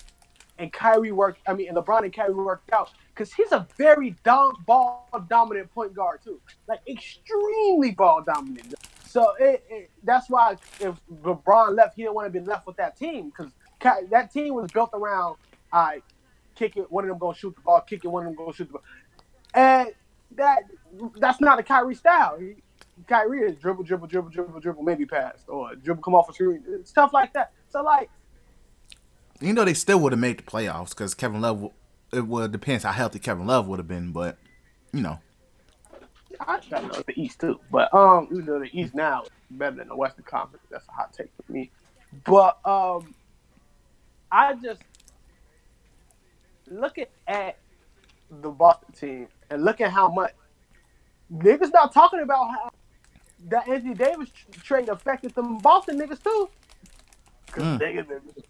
and 0.59 0.73
Kyrie 0.73 1.11
worked. 1.11 1.40
I 1.44 1.55
mean, 1.55 1.66
and 1.66 1.77
LeBron 1.77 2.05
and 2.05 2.12
Kyrie 2.12 2.35
worked 2.35 2.73
out 2.73 2.90
because 3.12 3.33
he's 3.33 3.51
a 3.51 3.66
very 3.77 4.14
dom- 4.23 4.64
ball 4.64 5.09
dominant 5.29 5.75
point 5.75 5.92
guard 5.92 6.23
too, 6.23 6.40
like 6.68 6.79
extremely 6.88 7.90
ball 7.90 8.23
dominant. 8.23 8.77
So 9.05 9.35
it, 9.40 9.64
it, 9.68 9.90
that's 10.05 10.31
why 10.31 10.57
if 10.79 10.94
LeBron 11.23 11.75
left, 11.75 11.97
he 11.97 12.03
didn't 12.03 12.14
want 12.14 12.33
to 12.33 12.40
be 12.40 12.47
left 12.47 12.64
with 12.64 12.77
that 12.77 12.97
team 12.97 13.33
because 13.37 13.51
that 14.11 14.33
team 14.33 14.55
was 14.55 14.71
built 14.71 14.90
around. 14.94 15.37
I 15.73 16.01
kick 16.55 16.77
it, 16.77 16.92
one 16.92 17.03
of 17.03 17.09
them 17.09 17.18
gonna 17.18 17.37
shoot 17.37 17.57
the 17.57 17.62
ball, 17.62 17.81
kick 17.81 18.05
it, 18.05 18.09
one 18.09 18.25
of 18.25 18.29
them 18.29 18.37
gonna 18.37 18.55
shoot 18.55 18.68
the 18.68 18.75
ball, 18.75 18.85
and 19.53 19.88
that 20.37 20.62
that's 21.16 21.40
not 21.40 21.59
a 21.59 21.64
Kyrie 21.64 21.97
style. 21.97 22.38
He, 22.38 22.55
Kyrie 23.07 23.43
is 23.43 23.57
dribble, 23.57 23.85
dribble, 23.85 24.07
dribble, 24.07 24.31
dribble, 24.31 24.61
dribble, 24.61 24.83
maybe 24.83 25.07
pass 25.07 25.45
or 25.49 25.75
dribble, 25.75 26.03
come 26.03 26.15
off 26.15 26.29
a 26.29 26.33
screen, 26.33 26.63
stuff 26.85 27.13
like 27.13 27.33
that. 27.35 27.53
So 27.69 27.83
like, 27.83 28.11
You 29.41 29.53
know, 29.53 29.65
they 29.65 29.75
still 29.75 30.01
would 30.01 30.13
have 30.13 30.21
made 30.21 30.39
the 30.39 30.43
playoffs 30.43 30.91
because 30.91 31.15
Kevin 31.15 31.41
Love. 31.41 31.71
It 32.11 32.27
would 32.27 32.53
depends 32.53 32.85
how 32.85 32.93
healthy 32.93 33.19
Kevin 33.19 33.47
Love 33.47 33.69
would 33.69 33.79
have 33.79 33.87
been, 33.87 34.13
but 34.13 34.39
you 34.95 35.03
know, 35.03 35.21
I 36.41 36.61
I 36.73 36.81
know 36.81 37.03
the 37.07 37.21
East 37.21 37.41
too, 37.41 37.61
but 37.71 37.93
um, 37.93 38.29
you 38.31 38.43
know 38.43 38.59
the 38.59 38.71
East 38.73 38.95
now 38.95 39.25
is 39.25 39.31
better 39.51 39.77
than 39.77 39.89
the 39.89 39.97
Western 39.97 40.25
Conference, 40.25 40.65
that's 40.71 40.89
a 40.89 40.93
hot 40.93 41.13
take 41.13 41.31
for 41.37 41.53
me. 41.53 41.71
But 42.25 42.59
um, 42.67 43.15
I 44.33 44.55
just 44.55 44.83
looking 46.67 47.07
at 47.27 47.59
the 48.31 48.51
Boston 48.51 48.93
team 48.95 49.29
and 49.51 49.65
look 49.65 49.81
at 49.81 49.91
how 49.91 50.09
much 50.09 50.33
niggas 51.33 51.73
not 51.73 51.93
talking 51.93 52.21
about 52.21 52.51
how 52.51 52.71
that 53.46 53.68
Anthony 53.68 53.94
Davis 53.94 54.31
trade 54.62 54.88
affected 54.88 55.35
them 55.35 55.59
Boston 55.59 55.98
niggas 55.98 56.22
too. 56.22 56.51
Cause 57.53 57.64
Mm. 57.64 57.81
niggas, 57.81 58.07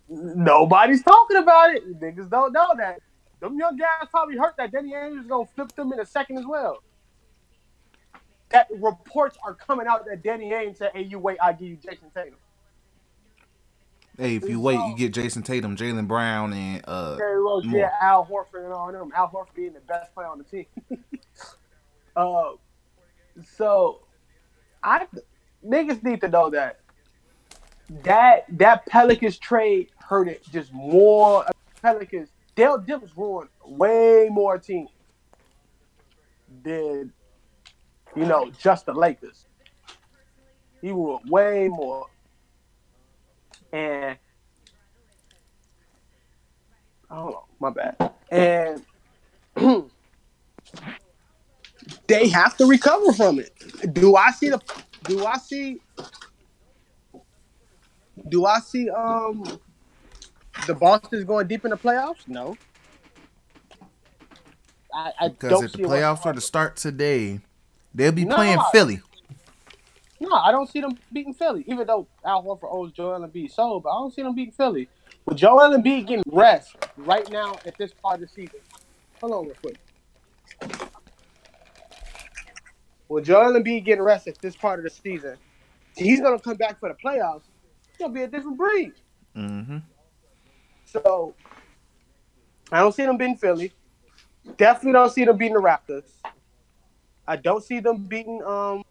nobody's 0.09 1.03
talking 1.03 1.37
about 1.38 1.74
it. 1.74 2.01
Niggas 2.01 2.31
don't 2.31 2.53
know 2.53 2.74
that. 2.79 3.01
Them 3.40 3.59
young 3.59 3.77
guys 3.77 4.09
probably 4.11 4.37
hurt 4.37 4.55
that 4.59 4.72
Danny 4.72 4.90
is 4.90 5.27
gonna 5.27 5.46
flip 5.55 5.74
them 5.77 5.92
in 5.92 6.01
a 6.01 6.07
second 6.07 6.38
as 6.38 6.46
well. 6.46 6.83
That 8.51 8.66
reports 8.70 9.37
are 9.44 9.55
coming 9.55 9.87
out 9.87 10.07
that 10.07 10.22
Danny 10.22 10.51
Ainge 10.51 10.77
said, 10.79 10.92
"Hey, 10.94 11.03
you 11.03 11.18
wait, 11.18 11.38
I 11.42 11.53
give 11.53 11.68
you 11.68 11.77
Jayson 11.77 12.11
Tatum." 12.12 12.38
hey, 14.18 14.37
if 14.37 14.48
you 14.48 14.61
wait, 14.61 14.81
you 14.85 14.94
get 14.96 15.12
Jayson 15.14 15.44
Tatum, 15.44 15.77
Jaylen 15.77 16.09
Brown, 16.09 16.53
and 16.53 16.83
uh, 16.88 17.16
Rose, 17.18 17.64
yeah, 17.70 17.90
Al 18.01 18.27
Horford 18.27 18.64
and 18.64 18.72
all 18.72 18.90
them. 18.92 19.12
Al 19.14 19.29
Horford 19.31 19.55
being 19.55 19.72
the 19.74 19.81
best 19.81 20.12
player 20.14 20.29
on 20.29 20.38
the 20.38 20.44
team. 20.44 20.66
uh, 22.16 22.53
so 23.57 24.08
I 24.83 25.07
niggas 25.64 26.03
need 26.03 26.21
to 26.21 26.29
know 26.29 26.51
that 26.51 26.81
that 28.05 28.45
that 28.51 28.87
Pelicans 28.87 29.38
trade 29.38 29.91
hurt 29.97 30.29
it 30.29 30.43
just 30.51 30.73
more. 30.73 31.45
Pelicans, 31.83 32.31
Dale 32.55 32.79
Dips 32.79 33.17
ruined 33.17 33.51
way 33.64 34.29
more 34.31 34.59
teams 34.59 34.91
than 36.62 37.12
you 38.14 38.27
know 38.27 38.51
just 38.59 38.87
the 38.87 38.93
Lakers. 38.93 39.47
He 40.81 40.91
ruined 40.91 41.29
way 41.31 41.69
more, 41.69 42.07
and 43.73 44.19
hold 47.11 47.35
on, 47.35 47.43
my 47.59 47.71
bad. 47.71 48.12
And 48.31 48.85
they 52.07 52.29
have 52.29 52.57
to 52.59 52.66
recover 52.66 53.12
from 53.12 53.38
it. 53.38 53.53
Do 53.94 54.16
I 54.16 54.31
see 54.31 54.51
the? 54.51 54.61
Do 55.05 55.24
I 55.24 55.38
see? 55.38 55.81
Do 58.29 58.46
I 58.46 58.61
see 58.61 58.90
um 58.90 59.61
the 60.66 60.74
Boston's 60.74 61.24
going 61.24 61.46
deep 61.46 61.64
in 61.64 61.70
the 61.70 61.77
playoffs? 61.77 62.27
No. 62.27 62.57
I, 64.92 65.12
I 65.20 65.29
because 65.29 65.51
don't 65.51 65.64
if 65.64 65.72
the 65.72 65.79
see 65.79 65.85
playoffs 65.85 66.24
are 66.27 66.33
to 66.33 66.40
start 66.40 66.77
today, 66.77 67.40
they'll 67.94 68.12
be 68.12 68.24
No. 68.24 68.37
playing 68.37 68.59
Philly. 68.72 69.01
No, 70.20 70.33
I 70.33 70.51
don't 70.51 70.68
see 70.68 70.81
them 70.81 70.98
beating 71.12 71.35
Philly. 71.35 71.64
Even 71.68 71.87
though 71.87 72.09
Al 72.24 72.42
Horford 72.42 72.72
owes 72.72 72.92
Joel 72.92 73.20
Embiid 73.20 73.53
so, 73.53 73.81
but 73.81 73.90
I 73.90 73.94
don't 74.01 74.12
see 74.12 74.22
them 74.22 74.35
beating 74.35 74.53
Philly. 74.53 74.88
With 75.27 75.37
Joel 75.38 75.77
Embiid 75.77 76.09
getting 76.09 76.24
rest 76.33 76.74
right 76.96 77.31
now 77.31 77.55
at 77.66 77.79
this 77.79 77.92
part 78.03 78.16
of 78.16 78.22
the 78.22 78.29
season. 78.29 78.61
Hold 79.20 79.33
on 79.33 79.46
real 79.46 79.57
quick. 79.62 80.88
With 83.09 83.25
Joel 83.25 83.53
Embiid 83.53 83.85
getting 83.85 84.05
rest 84.05 84.27
at 84.29 84.38
this 84.38 84.55
part 84.55 84.79
of 84.79 84.85
the 84.85 84.90
season, 84.90 85.37
he's 85.97 86.21
gonna 86.21 86.38
come 86.38 86.57
back 86.57 86.79
for 86.79 86.88
the 86.88 86.94
playoffs. 86.94 87.42
It's 87.88 87.99
gonna 87.99 88.12
be 88.12 88.23
a 88.23 88.29
different 88.29 88.59
breed. 88.59 88.92
Mm-hmm. 89.37 89.79
So 90.85 91.35
I 92.71 92.81
don't 92.81 92.94
see 92.94 93.07
them 93.07 93.16
beating 93.16 93.37
Philly. 93.37 93.73
Definitely 94.57 94.92
don't 94.92 95.11
see 95.11 95.25
them 95.25 95.37
beating 95.37 95.55
the 95.55 95.61
Raptors. 95.61 96.05
I 97.27 97.37
don't 97.37 97.62
see 97.62 97.81
them 97.81 98.05
beating 98.05 98.42
um 98.44 98.85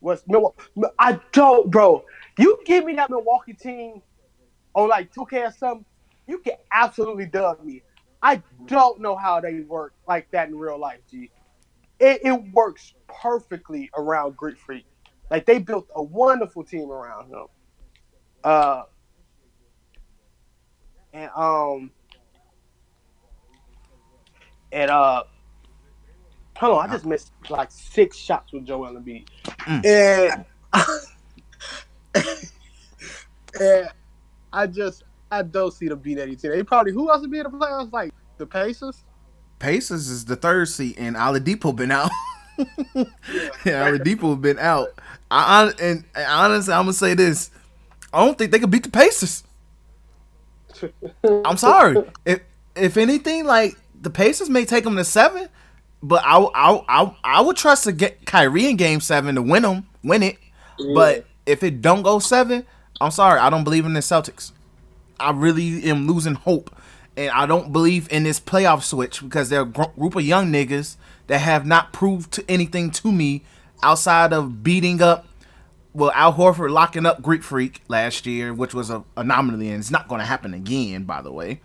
what's 0.00 0.22
Milwaukee. 0.26 0.62
I 0.98 1.20
don't, 1.32 1.70
bro. 1.70 2.04
You 2.38 2.58
give 2.64 2.84
me 2.84 2.94
that 2.94 3.10
Milwaukee 3.10 3.54
team 3.54 4.02
on 4.74 4.88
like 4.88 5.12
2K 5.12 5.48
or 5.48 5.52
something, 5.52 5.84
you 6.26 6.38
can 6.38 6.54
absolutely 6.72 7.26
dub 7.26 7.62
me. 7.62 7.82
I 8.22 8.42
don't 8.66 9.00
know 9.00 9.16
how 9.16 9.40
they 9.40 9.60
work 9.60 9.94
like 10.06 10.30
that 10.30 10.48
in 10.48 10.56
real 10.56 10.78
life, 10.78 11.00
G. 11.10 11.30
It, 12.00 12.20
it 12.24 12.52
works 12.52 12.94
perfectly 13.08 13.90
around 13.96 14.36
Greek 14.36 14.58
Freak. 14.58 14.86
Like 15.30 15.46
they 15.46 15.58
built 15.58 15.86
a 15.94 16.02
wonderful 16.02 16.64
team 16.64 16.90
around 16.90 17.28
him. 17.28 17.46
Uh 18.42 18.82
and 21.12 21.30
um 21.36 21.90
and 24.72 24.90
uh 24.90 25.24
hold 26.56 26.78
on, 26.78 26.88
I 26.88 26.92
just 26.92 27.04
missed 27.04 27.32
like 27.50 27.70
six 27.70 28.16
shots 28.16 28.52
with 28.52 28.64
Joel 28.64 28.94
Embiid. 28.94 29.28
And 29.66 30.44
and 33.60 33.88
I 34.52 34.66
just 34.66 35.04
I 35.30 35.42
don't 35.42 35.72
see 35.72 35.88
them 35.88 35.98
beat 35.98 36.18
any 36.18 36.34
team. 36.34 36.52
They 36.52 36.62
probably 36.62 36.92
who 36.92 37.10
else 37.10 37.20
would 37.20 37.30
be 37.30 37.38
in 37.38 37.44
the 37.44 37.50
playoffs? 37.50 37.92
Like 37.92 38.12
the 38.38 38.46
Pacers? 38.46 39.04
Pacers 39.60 40.08
is 40.08 40.24
the 40.24 40.34
third 40.34 40.68
seat, 40.68 40.96
and 40.98 41.14
Oladipo 41.14 41.76
been 41.76 41.92
out. 41.92 42.10
yeah, 42.58 43.88
Oladipo 43.88 44.40
been 44.40 44.58
out. 44.58 44.88
I, 45.30 45.64
I 45.64 45.72
and, 45.80 46.04
and 46.14 46.26
honestly, 46.26 46.74
I'm 46.74 46.84
gonna 46.84 46.92
say 46.94 47.14
this: 47.14 47.50
I 48.12 48.24
don't 48.24 48.36
think 48.36 48.50
they 48.50 48.58
could 48.58 48.70
beat 48.70 48.82
the 48.82 48.90
Pacers. 48.90 49.44
I'm 51.22 51.56
sorry. 51.56 52.02
If 52.24 52.40
if 52.74 52.96
anything, 52.96 53.44
like 53.44 53.76
the 54.00 54.10
Pacers 54.10 54.48
may 54.48 54.64
take 54.64 54.84
them 54.84 54.96
to 54.96 55.04
seven, 55.04 55.48
but 56.02 56.22
I 56.24 56.38
I 56.38 56.84
I, 56.88 57.16
I 57.22 57.40
would 57.42 57.56
trust 57.56 57.84
to 57.84 57.92
get 57.92 58.26
Kyrie 58.26 58.66
in 58.66 58.76
Game 58.76 59.00
Seven 59.00 59.36
to 59.36 59.42
win 59.42 59.62
them, 59.62 59.86
win 60.02 60.22
it. 60.22 60.38
But 60.94 61.26
if 61.44 61.62
it 61.62 61.82
don't 61.82 62.02
go 62.02 62.18
seven, 62.18 62.64
I'm 63.00 63.10
sorry. 63.10 63.38
I 63.38 63.50
don't 63.50 63.64
believe 63.64 63.84
in 63.84 63.92
the 63.92 64.00
Celtics. 64.00 64.52
I 65.18 65.32
really 65.32 65.84
am 65.84 66.06
losing 66.06 66.34
hope, 66.34 66.74
and 67.20 67.30
I 67.32 67.44
don't 67.44 67.70
believe 67.70 68.10
in 68.10 68.22
this 68.22 68.40
playoff 68.40 68.82
switch 68.82 69.22
because 69.22 69.50
they're 69.50 69.60
a 69.62 69.66
gr- 69.66 69.82
group 69.98 70.16
of 70.16 70.22
young 70.22 70.50
niggas 70.50 70.96
that 71.26 71.38
have 71.40 71.66
not 71.66 71.92
proved 71.92 72.32
to 72.32 72.44
anything 72.50 72.90
to 72.92 73.12
me 73.12 73.42
outside 73.82 74.32
of 74.32 74.62
beating 74.62 75.02
up. 75.02 75.26
Well, 75.92 76.12
Al 76.14 76.32
Horford 76.32 76.70
locking 76.70 77.04
up 77.04 77.20
Greek 77.20 77.42
Freak 77.42 77.82
last 77.88 78.24
year, 78.24 78.54
which 78.54 78.72
was 78.72 78.88
a 78.88 79.04
anomaly, 79.18 79.68
and 79.68 79.80
it's 79.80 79.90
not 79.90 80.08
going 80.08 80.20
to 80.20 80.24
happen 80.24 80.54
again, 80.54 81.04
by 81.04 81.20
the 81.20 81.30
way. 81.30 81.60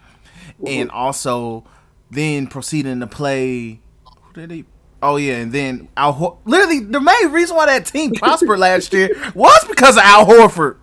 And 0.65 0.91
also, 0.91 1.63
then 2.11 2.47
proceeding 2.47 2.99
to 2.99 3.07
play. 3.07 3.79
Who 4.23 4.33
did 4.33 4.51
he? 4.51 4.65
Oh 5.01 5.15
yeah, 5.15 5.35
and 5.37 5.53
then 5.53 5.87
Al. 5.95 6.11
Hor- 6.13 6.37
Literally, 6.45 6.79
the 6.81 6.99
main 6.99 7.31
reason 7.31 7.55
why 7.55 7.67
that 7.67 7.85
team 7.85 8.11
prospered 8.15 8.59
last 8.59 8.91
year 8.91 9.09
was 9.33 9.63
because 9.69 9.95
of 9.95 10.03
Al 10.03 10.25
Horford. 10.25 10.77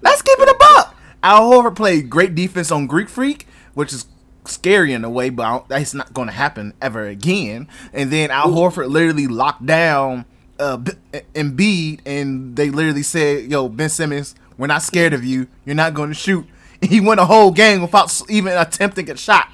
Let's 0.00 0.22
keep 0.22 0.38
it 0.38 0.48
a 0.48 0.56
buck. 0.58 0.94
Al 1.22 1.50
Horford 1.50 1.76
played 1.76 2.10
great 2.10 2.34
defense 2.34 2.70
on 2.70 2.86
Greek 2.86 3.08
Freak, 3.08 3.46
which 3.74 3.92
is 3.92 4.06
scary 4.44 4.92
in 4.92 5.04
a 5.04 5.10
way, 5.10 5.30
but 5.30 5.68
that's 5.68 5.94
not 5.94 6.14
going 6.14 6.28
to 6.28 6.34
happen 6.34 6.74
ever 6.80 7.06
again. 7.06 7.68
And 7.92 8.10
then 8.10 8.30
Al 8.30 8.48
Horford 8.48 8.88
literally 8.90 9.26
locked 9.26 9.66
down 9.66 10.24
uh, 10.58 10.76
B- 10.76 10.92
Embiid, 11.34 12.00
and 12.06 12.56
they 12.56 12.70
literally 12.70 13.02
said, 13.02 13.50
"Yo, 13.50 13.68
Ben 13.68 13.88
Simmons, 13.88 14.34
we're 14.56 14.66
not 14.66 14.82
scared 14.82 15.12
of 15.12 15.24
you. 15.24 15.48
You're 15.64 15.76
not 15.76 15.94
going 15.94 16.10
to 16.10 16.14
shoot." 16.14 16.46
He 16.80 17.00
went 17.00 17.18
a 17.18 17.24
whole 17.24 17.50
game 17.50 17.82
without 17.82 18.22
even 18.30 18.56
attempting 18.56 19.10
a 19.10 19.16
shot. 19.16 19.48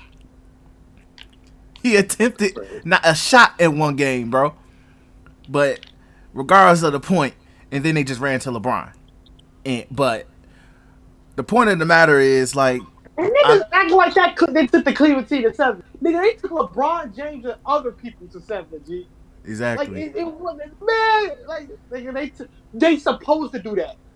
He 1.83 1.96
attempted 1.96 2.55
not 2.85 3.00
a 3.03 3.14
shot 3.14 3.59
in 3.59 3.79
one 3.79 3.96
game, 3.96 4.29
bro. 4.29 4.55
But 5.48 5.81
regardless 6.35 6.83
of 6.83 6.92
the 6.92 7.00
point, 7.00 7.33
and 7.72 7.83
then 7.83 7.94
they 7.94 8.05
just 8.05 8.20
ran 8.20 8.40
to 8.40 8.50
LeBron. 8.50 8.92
And 9.64 9.87
but 9.90 10.27
the 11.37 11.44
point 11.44 11.70
of 11.70 11.79
the 11.79 11.85
matter 11.87 12.18
is 12.20 12.55
like 12.57 12.83
And 13.16 13.31
niggas 13.33 13.62
acting 13.73 13.97
like 13.97 14.14
that. 14.14 14.37
could- 14.37 14.55
They 14.55 14.66
took 14.66 14.85
the 14.85 14.92
Cleveland 14.92 15.29
team 15.29 15.42
to 15.44 15.55
seven. 15.55 15.83
Nigga, 16.03 16.23
they 16.23 16.35
took 16.35 16.51
LeBron 16.53 17.14
James 17.14 17.44
and 17.44 17.57
other 17.66 17.92
people 17.92 18.27
to 18.29 18.40
seven. 18.40 18.83
G. 18.87 19.09
Like 19.75 19.88
exactly. 19.88 20.03
it, 20.05 20.16
it 20.16 20.25
wasn't 20.27 20.73
man. 20.83 21.31
Like 21.47 21.68
nigga, 21.90 22.14
they 22.14 22.29
t- 22.31 22.51
they 22.73 22.97
supposed 22.99 23.53
to 23.55 23.61
do 23.61 23.75
that. 23.77 23.97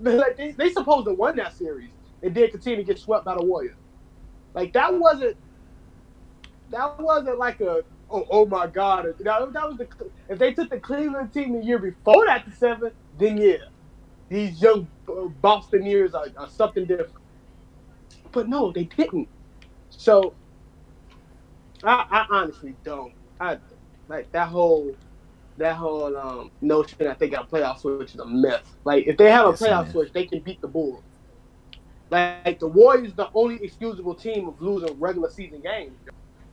Like 0.00 0.36
they 0.38 0.52
they 0.52 0.70
supposed 0.70 1.06
to 1.06 1.14
win 1.14 1.36
that 1.36 1.54
series 1.54 1.90
and 2.22 2.34
did 2.34 2.50
continue 2.52 2.78
to 2.78 2.84
get 2.84 2.98
swept 2.98 3.24
by 3.24 3.36
the 3.36 3.44
Warriors. 3.44 3.76
Like 4.54 4.72
that 4.74 4.94
wasn't 4.94 5.36
that 6.70 6.98
wasn't 7.00 7.38
like 7.38 7.60
a 7.60 7.82
oh, 8.10 8.26
oh 8.30 8.46
my 8.46 8.66
god. 8.66 9.06
That, 9.20 9.52
that 9.52 9.68
was 9.68 9.78
the 9.78 9.88
if 10.28 10.38
they 10.38 10.54
took 10.54 10.70
the 10.70 10.80
Cleveland 10.80 11.32
team 11.32 11.52
the 11.60 11.64
year 11.64 11.78
before 11.78 12.26
that 12.26 12.44
to 12.46 12.52
seven, 12.52 12.92
then 13.18 13.36
yeah, 13.38 13.56
these 14.30 14.62
young 14.62 14.88
uh, 15.08 15.26
Bostonians 15.42 16.14
are, 16.14 16.26
are 16.38 16.48
something 16.48 16.86
different. 16.86 17.12
But 18.32 18.48
no, 18.48 18.72
they 18.72 18.84
didn't. 18.84 19.28
So 19.90 20.34
I, 21.82 22.06
I 22.10 22.26
honestly 22.30 22.74
don't. 22.84 23.12
I 23.40 23.58
like 24.08 24.30
that 24.32 24.48
whole 24.48 24.94
that 25.58 25.76
whole 25.76 26.16
um, 26.16 26.50
notion 26.62 26.96
that 27.00 27.18
they 27.18 27.28
got 27.28 27.44
a 27.44 27.54
playoff 27.54 27.80
switch 27.80 28.14
is 28.14 28.20
a 28.20 28.26
myth. 28.26 28.62
Like 28.84 29.06
if 29.06 29.16
they 29.16 29.30
have 29.30 29.46
a 29.46 29.52
playoff 29.52 29.90
switch, 29.90 30.12
they 30.12 30.24
can 30.24 30.40
beat 30.40 30.60
the 30.60 30.68
Bulls. 30.68 31.02
Like 32.08 32.58
the 32.58 32.66
Warriors, 32.66 33.12
the 33.14 33.28
only 33.34 33.62
excusable 33.62 34.14
team 34.14 34.48
of 34.48 34.60
losing 34.60 34.98
regular 34.98 35.30
season 35.30 35.60
games. 35.60 35.92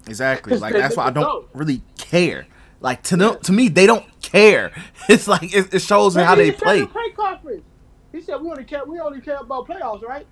Exactly. 0.08 0.58
Like 0.58 0.74
that's 0.74 0.98
why 0.98 1.06
I 1.06 1.10
don't 1.12 1.24
go. 1.24 1.46
really 1.54 1.82
care. 1.98 2.48
Like 2.80 3.04
to 3.04 3.40
to 3.44 3.52
me, 3.52 3.70
they 3.70 3.86
don't 3.86 4.06
care. 4.22 4.72
It's 5.10 5.26
like 5.28 5.56
it, 5.56 5.74
it 5.74 5.80
shows 5.82 6.16
how 6.16 6.36
they 6.36 6.52
play. 6.52 6.86
conference. 7.16 7.63
He 8.12 8.22
said 8.22 8.42
we 8.42 8.50
only 8.50 8.66
care 8.66 8.84
we 8.86 9.00
only 9.00 9.22
care 9.22 9.38
about 9.38 9.68
playoffs, 9.68 10.04
right? 10.04 10.28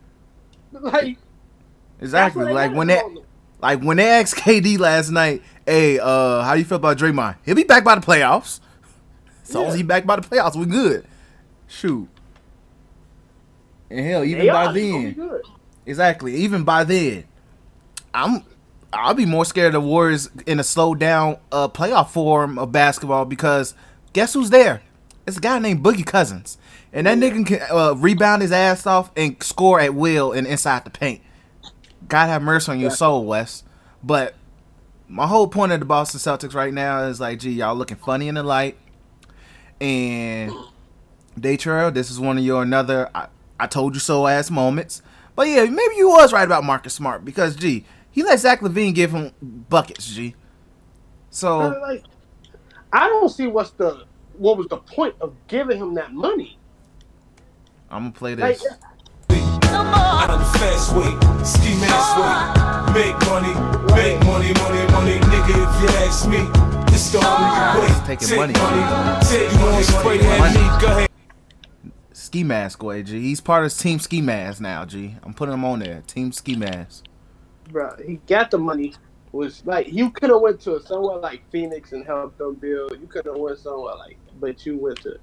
Like 0.73 1.17
Exactly. 2.01 2.51
Like 2.51 2.73
when 2.73 2.87
they 2.87 3.01
like 3.61 3.81
when 3.81 3.97
they 3.97 4.07
asked 4.09 4.35
KD 4.35 4.77
last 4.77 5.09
night, 5.11 5.41
"Hey, 5.65 5.97
uh, 5.97 6.41
how 6.43 6.53
you 6.53 6.65
feel 6.65 6.75
about 6.75 6.97
Draymond? 6.97 7.37
He'll 7.45 7.55
be 7.55 7.63
back 7.63 7.83
by 7.83 7.95
the 7.95 8.01
playoffs. 8.05 8.59
So 9.47 9.63
Yeah. 9.67 9.75
he 9.75 9.83
back 9.83 10.05
by 10.07 10.15
the 10.15 10.23
playoffs, 10.23 10.55
we 10.55 10.65
good. 10.65 11.05
Shoot. 11.67 12.09
And 13.91 13.99
hell, 14.05 14.23
even 14.23 14.39
They 14.39 14.47
by 14.49 14.65
are, 14.65 14.73
they 14.73 14.89
gonna 14.91 15.07
be 15.09 15.13
then, 15.13 15.41
exactly. 15.85 16.35
Even 16.37 16.63
by 16.63 16.83
then, 16.83 17.25
I'm 18.13 18.43
I'll 18.93 19.13
be 19.13 19.25
more 19.25 19.45
scared 19.45 19.75
of 19.75 19.83
the 19.83 19.87
Warriors 19.87 20.29
in 20.45 20.59
a 20.59 20.63
slow 20.63 20.95
down 20.95 21.37
uh, 21.51 21.67
playoff 21.67 22.09
form 22.09 22.57
of 22.57 22.71
basketball 22.71 23.25
because 23.25 23.73
guess 24.13 24.33
who's 24.33 24.49
there? 24.49 24.81
It's 25.27 25.37
a 25.37 25.41
guy 25.41 25.59
named 25.59 25.83
Boogie 25.83 26.05
Cousins, 26.05 26.57
and 26.93 27.07
that 27.07 27.17
nigga 27.17 27.45
can 27.45 27.61
uh, 27.69 27.93
rebound 27.95 28.41
his 28.41 28.51
ass 28.51 28.85
off 28.85 29.11
and 29.17 29.41
score 29.41 29.79
at 29.79 29.95
will 29.95 30.31
and 30.31 30.45
inside 30.45 30.85
the 30.85 30.91
paint. 30.91 31.21
God 32.07 32.27
have 32.27 32.41
mercy 32.41 32.71
on 32.71 32.79
your 32.79 32.91
soul, 32.91 33.25
Wes. 33.25 33.63
But 34.03 34.35
my 35.07 35.27
whole 35.27 35.47
point 35.47 35.71
of 35.71 35.79
the 35.79 35.85
Boston 35.85 36.19
Celtics 36.19 36.53
right 36.53 36.73
now 36.73 37.03
is 37.03 37.19
like, 37.19 37.39
gee, 37.39 37.51
y'all 37.51 37.75
looking 37.75 37.97
funny 37.97 38.27
in 38.27 38.35
the 38.35 38.43
light. 38.43 38.77
And 39.81 40.53
Daytrail, 41.39 41.93
this 41.93 42.09
is 42.09 42.19
one 42.19 42.37
of 42.37 42.43
your 42.43 42.61
another 42.61 43.09
I, 43.13 43.27
I 43.59 43.67
told 43.67 43.93
you 43.95 43.99
so 43.99 44.27
ass 44.27 44.49
moments. 44.49 45.01
But 45.35 45.47
yeah, 45.47 45.65
maybe 45.65 45.95
you 45.95 46.09
was 46.09 46.31
right 46.31 46.45
about 46.45 46.63
Marcus 46.63 46.93
Smart 46.93 47.25
because 47.25 47.55
gee, 47.55 47.85
he 48.15 48.23
let 48.23 48.39
Zach 48.39 48.61
LaVine 48.61 48.95
give 48.95 49.11
him 49.11 49.33
buckets, 49.41 50.07
G. 50.07 50.35
So 51.29 51.59
But, 51.59 51.81
like, 51.81 52.03
I 52.93 53.09
don't 53.09 53.27
see 53.27 53.45
what's 53.45 53.71
the 53.71 54.05
what 54.37 54.57
was 54.57 54.67
the 54.67 54.77
point 54.77 55.15
of 55.19 55.33
giving 55.47 55.77
him 55.77 55.95
that 55.95 56.13
money. 56.13 56.57
I'm 57.91 58.03
gonna 58.03 58.13
play 58.13 58.35
this. 58.35 58.65
Out 59.27 60.29
of 60.29 60.39
the 60.39 60.59
fast 60.59 60.95
way, 60.95 61.11
ski 61.43 61.75
mask 61.81 62.15
way. 62.15 63.03
Make 63.03 63.19
money, 63.27 63.53
make 63.93 64.17
money, 64.23 64.53
money, 64.53 64.91
money, 64.93 65.19
nigga. 65.27 65.49
If 65.49 65.81
you 65.81 65.89
ask 65.99 66.29
me, 66.29 66.47
it's 66.95 67.11
the 67.11 67.19
only 67.19 67.81
way. 67.81 68.05
Taking 68.05 68.27
Take 68.29 68.39
money. 68.39 68.53
take 69.25 69.59
money, 69.59 69.83
spray 69.83 70.19
at 70.21 70.55
me? 70.55 70.81
Go 70.81 70.87
ahead. 70.87 71.09
Ski 72.13 72.45
Mask 72.45 72.81
way, 72.81 73.03
G. 73.03 73.19
He's 73.19 73.41
part 73.41 73.65
of 73.65 73.77
Team 73.77 73.99
Ski 73.99 74.21
Mask 74.21 74.61
now, 74.61 74.85
G. 74.85 75.15
I'm 75.21 75.33
putting 75.33 75.53
him 75.53 75.65
on 75.65 75.79
there. 75.79 76.01
Team 76.07 76.31
Ski 76.31 76.55
Mask. 76.55 77.04
Bro, 77.71 77.95
he 78.05 78.15
got 78.27 78.51
the 78.51 78.57
money. 78.57 78.93
Was 79.31 79.65
like 79.65 79.91
you 79.91 80.11
could 80.11 80.29
have 80.29 80.39
went 80.39 80.61
to 80.61 80.79
somewhere 80.79 81.17
like 81.17 81.43
Phoenix 81.51 81.91
and 81.91 82.05
helped 82.05 82.37
them 82.37 82.55
build. 82.55 82.93
You 83.01 83.07
could 83.07 83.25
have 83.25 83.35
went 83.35 83.59
somewhere 83.59 83.95
like, 83.95 84.17
but 84.39 84.65
you 84.65 84.77
went 84.77 85.01
to, 85.01 85.17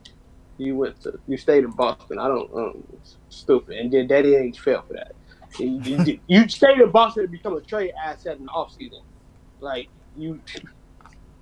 you 0.59 0.77
went 0.77 1.01
to, 1.03 1.19
you 1.27 1.39
stayed 1.39 1.65
in 1.65 1.71
Boston. 1.71 2.19
I 2.19 2.29
don't, 2.29 2.53
um, 2.55 2.85
stupid. 3.31 3.79
And 3.79 3.91
then 3.91 4.07
Daddy 4.07 4.35
ain't 4.35 4.59
fell 4.59 4.83
for 4.83 4.93
that. 4.95 5.15
You, 5.59 5.81
you, 5.83 6.21
you 6.27 6.49
stayed 6.49 6.79
in 6.79 6.91
Boston 6.91 7.23
to 7.23 7.29
become 7.29 7.57
a 7.57 7.63
trade 7.63 7.93
asset 8.05 8.37
in 8.37 8.45
the 8.45 8.51
offseason. 8.51 9.01
Like 9.61 9.89
you, 10.15 10.41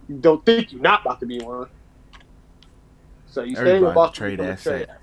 you 0.09 0.17
don't 0.19 0.45
think 0.47 0.73
you're 0.73 0.81
not 0.81 1.01
about 1.01 1.19
to 1.21 1.27
be 1.27 1.41
one. 1.41 1.69
So 3.27 3.43
you 3.43 3.57
stayed 3.57 3.79
in 3.79 3.95
Boston. 3.95 4.13
to 4.13 4.19
trade 4.19 4.37
become 4.37 4.47
a 4.47 4.53
asset. 4.53 5.01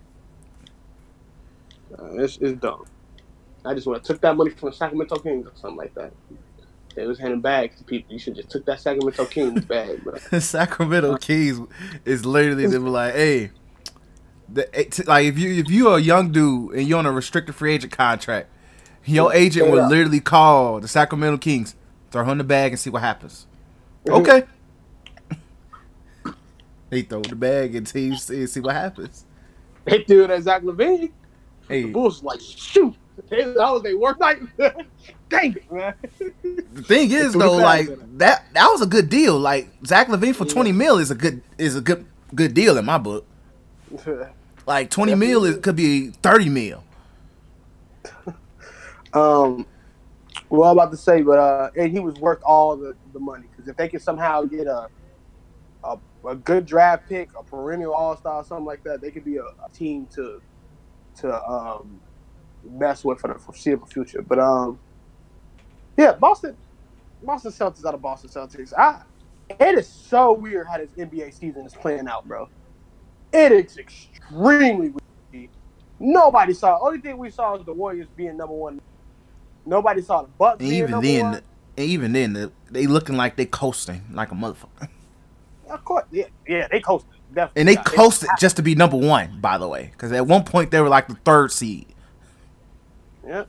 Uh, 1.99 2.23
it's, 2.23 2.37
it's 2.37 2.59
dumb. 2.61 2.85
I 3.65 3.73
just 3.73 3.85
would 3.87 3.97
have 3.97 4.03
took 4.03 4.21
that 4.21 4.35
money 4.37 4.51
from 4.51 4.69
the 4.69 4.75
Sacramento 4.75 5.17
Kings 5.17 5.47
or 5.47 5.51
something 5.55 5.77
like 5.77 5.93
that. 5.95 6.13
They 6.95 7.05
was 7.05 7.19
handing 7.19 7.41
bags 7.41 7.77
to 7.77 7.83
people. 7.83 8.13
You 8.13 8.19
should 8.19 8.35
just 8.35 8.49
took 8.49 8.65
that 8.65 8.79
Sacramento 8.79 9.25
Kings 9.25 9.65
bag, 9.67 10.03
bro. 10.03 10.15
The 10.31 10.41
Sacramento 10.41 11.17
Kings 11.17 11.67
is 12.05 12.25
literally 12.25 12.65
they 12.67 12.77
were 12.79 12.89
like, 12.89 13.13
hey, 13.13 13.51
the, 14.51 14.67
eh, 14.75 14.81
it's 14.81 15.05
like 15.05 15.25
if 15.25 15.37
you 15.37 15.53
if 15.53 15.69
you 15.69 15.89
are 15.89 15.97
a 15.97 16.01
young 16.01 16.31
dude 16.31 16.73
and 16.73 16.87
you're 16.87 16.99
on 16.99 17.05
a 17.05 17.11
restricted 17.11 17.55
free 17.55 17.73
agent 17.73 17.91
contract, 17.95 18.49
your 19.05 19.33
agent 19.33 19.69
would 19.69 19.77
Yeah. 19.77 19.87
literally 19.87 20.19
call 20.21 20.79
the 20.79 20.87
Sacramento 20.87 21.37
Kings, 21.37 21.75
throw 22.11 22.23
him 22.23 22.29
in 22.29 22.37
the 22.39 22.43
bag 22.43 22.71
and 22.71 22.79
see 22.79 22.89
what 22.89 23.01
happens. 23.01 23.45
Mm-hmm. 24.05 24.21
Okay. 24.21 24.43
they 26.89 27.01
throw 27.03 27.21
the 27.21 27.35
bag 27.35 27.75
and 27.75 27.87
see 27.87 28.15
see, 28.15 28.47
see 28.47 28.59
what 28.59 28.75
happens. 28.75 29.25
They 29.85 30.03
threw 30.03 30.23
it 30.23 30.31
at 30.31 30.43
Zach 30.43 30.63
LaVine. 30.63 31.11
Hey, 31.67 31.83
The 31.83 31.91
Bulls 31.91 32.23
like, 32.23 32.39
shoot. 32.41 32.95
That 33.29 33.55
was 33.57 33.83
their 33.83 33.97
worst 33.97 34.19
night. 34.19 34.39
Dang 35.29 35.55
it, 35.57 35.71
man. 35.71 35.93
the 36.73 36.83
thing 36.83 37.11
is 37.11 37.35
though, 37.35 37.57
like 37.57 37.89
that 38.17 38.45
that 38.53 38.67
was 38.69 38.81
a 38.81 38.87
good 38.87 39.09
deal. 39.09 39.39
Like 39.39 39.69
Zach 39.85 40.07
LaVine 40.07 40.35
for 40.35 40.45
Yeah. 40.45 40.53
twenty 40.53 40.71
mil 40.71 40.97
is 40.99 41.11
a 41.11 41.15
good 41.15 41.41
is 41.57 41.75
a 41.75 41.81
good 41.81 42.05
good 42.35 42.53
deal 42.53 42.77
in 42.77 42.85
my 42.85 42.97
book. 42.97 43.25
Like 44.67 44.89
twenty 44.91 45.15
mil 45.15 45.45
is, 45.45 45.57
could 45.59 45.75
be 45.77 46.09
thirty 46.11 46.49
mil. 46.49 46.83
um, 49.13 49.65
well, 50.49 50.71
I'm 50.71 50.77
about 50.77 50.91
to 50.91 50.97
say, 50.97 51.21
but 51.21 51.39
uh, 51.39 51.71
and 51.77 51.91
he 51.91 51.99
was 51.99 52.15
worth 52.15 52.41
all 52.45 52.75
the, 52.77 52.95
the 53.13 53.19
money 53.19 53.47
because 53.51 53.67
if 53.69 53.77
they 53.77 53.89
could 53.89 54.01
somehow 54.01 54.43
get 54.43 54.67
a, 54.67 54.89
a 55.83 55.97
a 56.25 56.35
good 56.35 56.65
draft 56.65 57.07
pick, 57.07 57.29
a 57.37 57.43
perennial 57.43 57.93
All 57.93 58.17
Star, 58.17 58.43
something 58.43 58.65
like 58.65 58.83
that, 58.83 59.01
they 59.01 59.11
could 59.11 59.25
be 59.25 59.37
a, 59.37 59.43
a 59.43 59.69
team 59.73 60.07
to 60.15 60.41
to 61.17 61.43
um 61.49 62.01
mess 62.69 63.03
with 63.03 63.19
for 63.19 63.33
the 63.33 63.39
foreseeable 63.39 63.87
future. 63.87 64.21
But 64.21 64.39
um, 64.39 64.79
yeah, 65.97 66.13
Boston, 66.13 66.55
Boston 67.23 67.51
Celtics 67.51 67.85
out 67.85 67.93
of 67.93 68.01
Boston 68.01 68.29
Celtics. 68.29 68.73
I 68.77 69.01
it 69.49 69.77
is 69.77 69.87
so 69.87 70.33
weird 70.33 70.67
how 70.67 70.77
this 70.77 70.91
NBA 70.91 71.33
season 71.33 71.65
is 71.65 71.73
playing 71.73 72.07
out, 72.07 72.27
bro. 72.27 72.47
It 73.31 73.51
is 73.51 73.77
extremely 73.77 74.91
weird. 75.33 75.49
Nobody 75.99 76.53
saw. 76.53 76.77
Only 76.81 76.99
thing 76.99 77.17
we 77.17 77.29
saw 77.29 77.55
is 77.55 77.65
the 77.65 77.73
Warriors 77.73 78.07
being 78.15 78.37
number 78.37 78.53
one. 78.53 78.79
Nobody 79.65 80.01
saw 80.01 80.21
the 80.23 80.29
Bucks 80.37 80.63
And 80.63 80.71
even 80.71 81.01
then, 81.01 81.31
one. 81.31 81.41
even 81.77 82.13
then, 82.13 82.33
they- 82.33 82.51
they 82.69 82.87
looking 82.87 83.15
like 83.17 83.35
they 83.35 83.45
coasting 83.45 84.03
like 84.11 84.31
a 84.31 84.35
motherfucker. 84.35 84.89
Of 85.69 85.83
course, 85.83 86.05
yeah, 86.11 86.23
yeah, 86.47 86.65
they 86.71 86.79
coasted. 86.79 87.11
Definitely. 87.33 87.59
And 87.59 87.67
they 87.67 87.73
Yeah, 87.73 87.83
coasted 87.83 88.29
just 88.39 88.55
to 88.55 88.61
be 88.61 88.73
number 88.73 88.95
one, 88.95 89.41
by 89.41 89.57
the 89.57 89.67
way, 89.67 89.89
because 89.91 90.13
at 90.13 90.25
one 90.25 90.45
point 90.45 90.71
they 90.71 90.79
were 90.79 90.87
like 90.87 91.09
the 91.09 91.15
third 91.25 91.51
seed. 91.51 91.93
Yeah. 93.27 93.45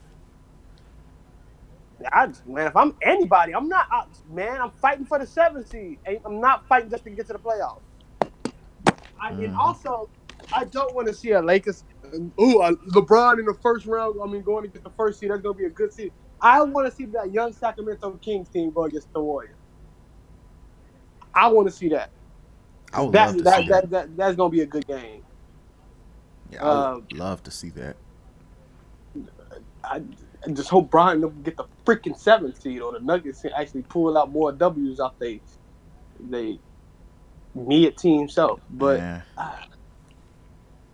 I 2.13 2.29
man, 2.47 2.69
if 2.69 2.77
I'm 2.77 2.95
anybody, 3.03 3.55
I'm 3.55 3.69
not. 3.69 3.87
I, 3.93 4.05
man, 4.29 4.61
I'm 4.63 4.73
fighting 4.73 5.07
for 5.07 5.19
the 5.19 5.27
seventh 5.27 5.69
seed. 5.69 5.99
I'm 6.27 6.41
not 6.41 6.67
fighting 6.69 6.91
just 6.91 7.05
to 7.05 7.11
get 7.11 7.27
to 7.29 7.35
the 7.35 7.41
playoffs. 7.41 7.83
I, 9.21 9.33
And 9.43 9.53
Mhm. 9.53 9.61
also, 9.61 10.11
I 10.53 10.65
don't 10.67 10.95
want 10.95 11.09
to 11.09 11.15
see 11.15 11.33
a 11.33 11.43
Lakers. 11.43 11.85
Ooh, 12.41 12.61
uh, 12.61 12.73
LeBron 12.95 13.41
in 13.41 13.47
the 13.47 13.57
first 13.63 13.87
round. 13.87 14.17
I 14.23 14.29
mean, 14.31 14.43
going 14.45 14.65
to 14.65 14.71
get 14.71 14.85
the 14.85 14.93
first 14.97 15.21
seed. 15.21 15.31
That's 15.31 15.43
gonna 15.43 15.55
be 15.55 15.67
a 15.67 15.71
good 15.71 15.93
seed. 15.93 16.13
I 16.43 16.63
want 16.63 16.87
to 16.89 16.93
see 16.95 17.07
that 17.07 17.33
young 17.33 17.53
Sacramento 17.55 18.19
Kings 18.23 18.51
team 18.51 18.73
go 18.73 18.85
against 18.85 19.09
the 19.15 19.23
Warriors. 19.23 19.59
I 21.35 21.49
want 21.49 21.69
to 21.69 21.75
see 21.75 21.91
that. 21.91 22.13
I 22.93 23.03
would 23.03 23.15
That, 23.15 23.19
love 23.19 23.39
to 23.39 23.47
that, 23.47 23.67
see 23.67 23.69
that, 23.69 23.91
that. 23.91 23.91
that, 23.91 24.17
that's 24.17 24.37
gonna 24.37 24.51
be 24.51 24.63
a 24.63 24.67
good 24.67 24.87
game. 24.87 25.25
Yeah, 26.51 26.65
I 26.67 26.75
would 26.75 26.89
um, 26.89 27.09
love 27.13 27.43
to 27.45 27.53
see 27.53 27.71
that. 27.73 27.99
I, 29.91 30.03
I 30.47 30.51
just 30.53 30.69
hope 30.69 30.91
Bron 30.91 31.21
don't 31.21 31.43
get 31.43 31.57
the 31.57 31.65
freaking 31.85 32.17
seventh 32.17 32.61
seed 32.63 32.81
or 32.81 32.93
the 32.93 33.01
Nuggets 33.01 33.43
can 33.43 33.53
actually 33.53 33.83
pull 33.83 34.17
out 34.17 34.31
more 34.31 34.53
W's 34.53 35.01
off 35.01 35.15
they 35.19 35.41
they 36.21 36.59
mid 37.55 37.97
team 37.97 38.29
self. 38.29 38.61
But 38.71 38.99
Yeah. 38.99 39.23
Ah, 39.37 39.69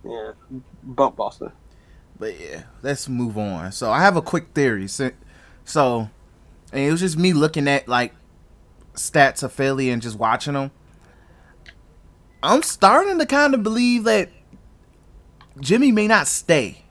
yeah, 0.04 0.32
bump 0.82 1.16
Boston. 1.16 1.52
But 2.18 2.38
yeah, 2.40 2.64
let's 2.82 3.08
move 3.08 3.36
on. 3.38 3.72
So 3.72 3.90
I 3.90 4.00
have 4.00 4.16
a 4.16 4.22
quick 4.22 4.48
theory. 4.54 4.86
So, 4.86 5.10
so 5.64 6.10
and 6.72 6.82
it 6.82 6.90
was 6.90 7.00
just 7.00 7.16
me 7.16 7.32
looking 7.32 7.68
at 7.68 7.88
like 7.88 8.14
stats 8.94 9.42
of 9.42 9.52
Philly 9.52 9.90
and 9.90 10.00
just 10.00 10.18
watching 10.18 10.54
them. 10.54 10.70
I'm 12.42 12.62
starting 12.62 13.18
to 13.18 13.26
kind 13.26 13.54
of 13.54 13.62
believe 13.62 14.04
that 14.04 14.30
Jimmy 15.60 15.92
may 15.92 16.06
not 16.06 16.26
stay, 16.26 16.83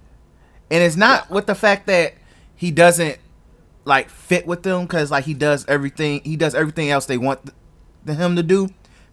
and 0.73 0.81
it's 0.81 0.95
not 0.95 1.29
with 1.29 1.45
the 1.45 1.53
fact 1.53 1.85
that 1.85 2.15
he 2.55 2.71
doesn't 2.71 3.19
like 3.85 4.09
fit 4.09 4.47
with 4.47 4.63
them 4.63 4.87
because 4.87 5.11
like 5.11 5.23
he 5.23 5.35
does 5.35 5.63
everything 5.67 6.19
he 6.23 6.35
does 6.35 6.55
everything 6.55 6.89
else 6.89 7.05
they 7.05 7.17
want 7.17 7.51
th- 8.07 8.17
him 8.17 8.35
to 8.35 8.41
do, 8.41 8.69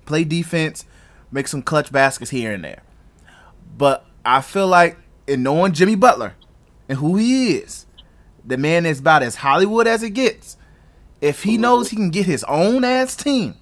play 0.06 0.24
defense, 0.24 0.86
make 1.30 1.46
some 1.46 1.60
clutch 1.60 1.92
baskets 1.92 2.30
here 2.30 2.50
and 2.50 2.64
there. 2.64 2.82
But 3.76 4.06
I 4.24 4.40
feel 4.40 4.68
like 4.68 4.96
in 5.26 5.42
knowing 5.42 5.74
Jimmy 5.74 5.96
Butler 5.96 6.34
and 6.88 6.96
who 6.96 7.16
he 7.16 7.56
is, 7.56 7.84
the 8.42 8.56
man 8.56 8.86
is 8.86 9.00
about 9.00 9.22
as 9.22 9.36
Hollywood 9.36 9.86
as 9.86 10.02
it 10.02 10.10
gets. 10.10 10.56
If 11.20 11.42
he 11.42 11.58
knows 11.58 11.90
he 11.90 11.96
can 11.96 12.08
get 12.08 12.24
his 12.24 12.42
own 12.44 12.84
ass 12.84 13.14
team, 13.14 13.54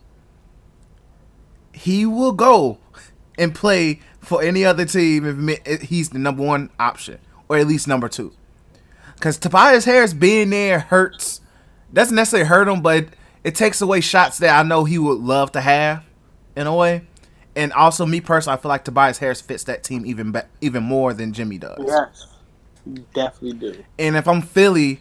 he 1.72 2.06
will 2.06 2.32
go 2.32 2.78
and 3.36 3.52
play 3.52 4.00
for 4.20 4.40
any 4.40 4.64
other 4.64 4.84
team 4.84 5.48
if 5.48 5.60
if 5.66 5.82
he's 5.82 6.10
the 6.10 6.20
number 6.20 6.44
one 6.44 6.70
option 6.78 7.18
or 7.48 7.56
at 7.56 7.66
least 7.66 7.88
number 7.88 8.08
two. 8.08 8.32
Because 9.14 9.38
Tobias 9.38 9.84
Harris 9.84 10.12
being 10.12 10.50
there 10.50 10.80
hurts. 10.80 11.40
Doesn't 11.92 12.14
necessarily 12.14 12.48
hurt 12.48 12.68
him, 12.68 12.82
but 12.82 13.08
it 13.42 13.54
takes 13.54 13.80
away 13.80 14.00
shots 14.00 14.38
that 14.38 14.58
I 14.58 14.62
know 14.62 14.84
he 14.84 14.98
would 14.98 15.18
love 15.18 15.52
to 15.52 15.60
have 15.60 16.04
in 16.54 16.66
a 16.66 16.74
way. 16.74 17.02
And 17.56 17.72
also, 17.72 18.06
me 18.06 18.20
personally, 18.20 18.58
I 18.58 18.60
feel 18.60 18.68
like 18.68 18.84
Tobias 18.84 19.18
Harris 19.18 19.40
fits 19.40 19.64
that 19.64 19.82
team 19.82 20.06
even 20.06 20.30
be- 20.30 20.40
even 20.60 20.84
more 20.84 21.12
than 21.12 21.32
Jimmy 21.32 21.58
does. 21.58 21.78
Yes, 21.84 22.26
you 22.86 23.04
definitely 23.14 23.58
do. 23.58 23.84
And 23.98 24.16
if 24.16 24.28
I'm 24.28 24.42
Philly, 24.42 25.00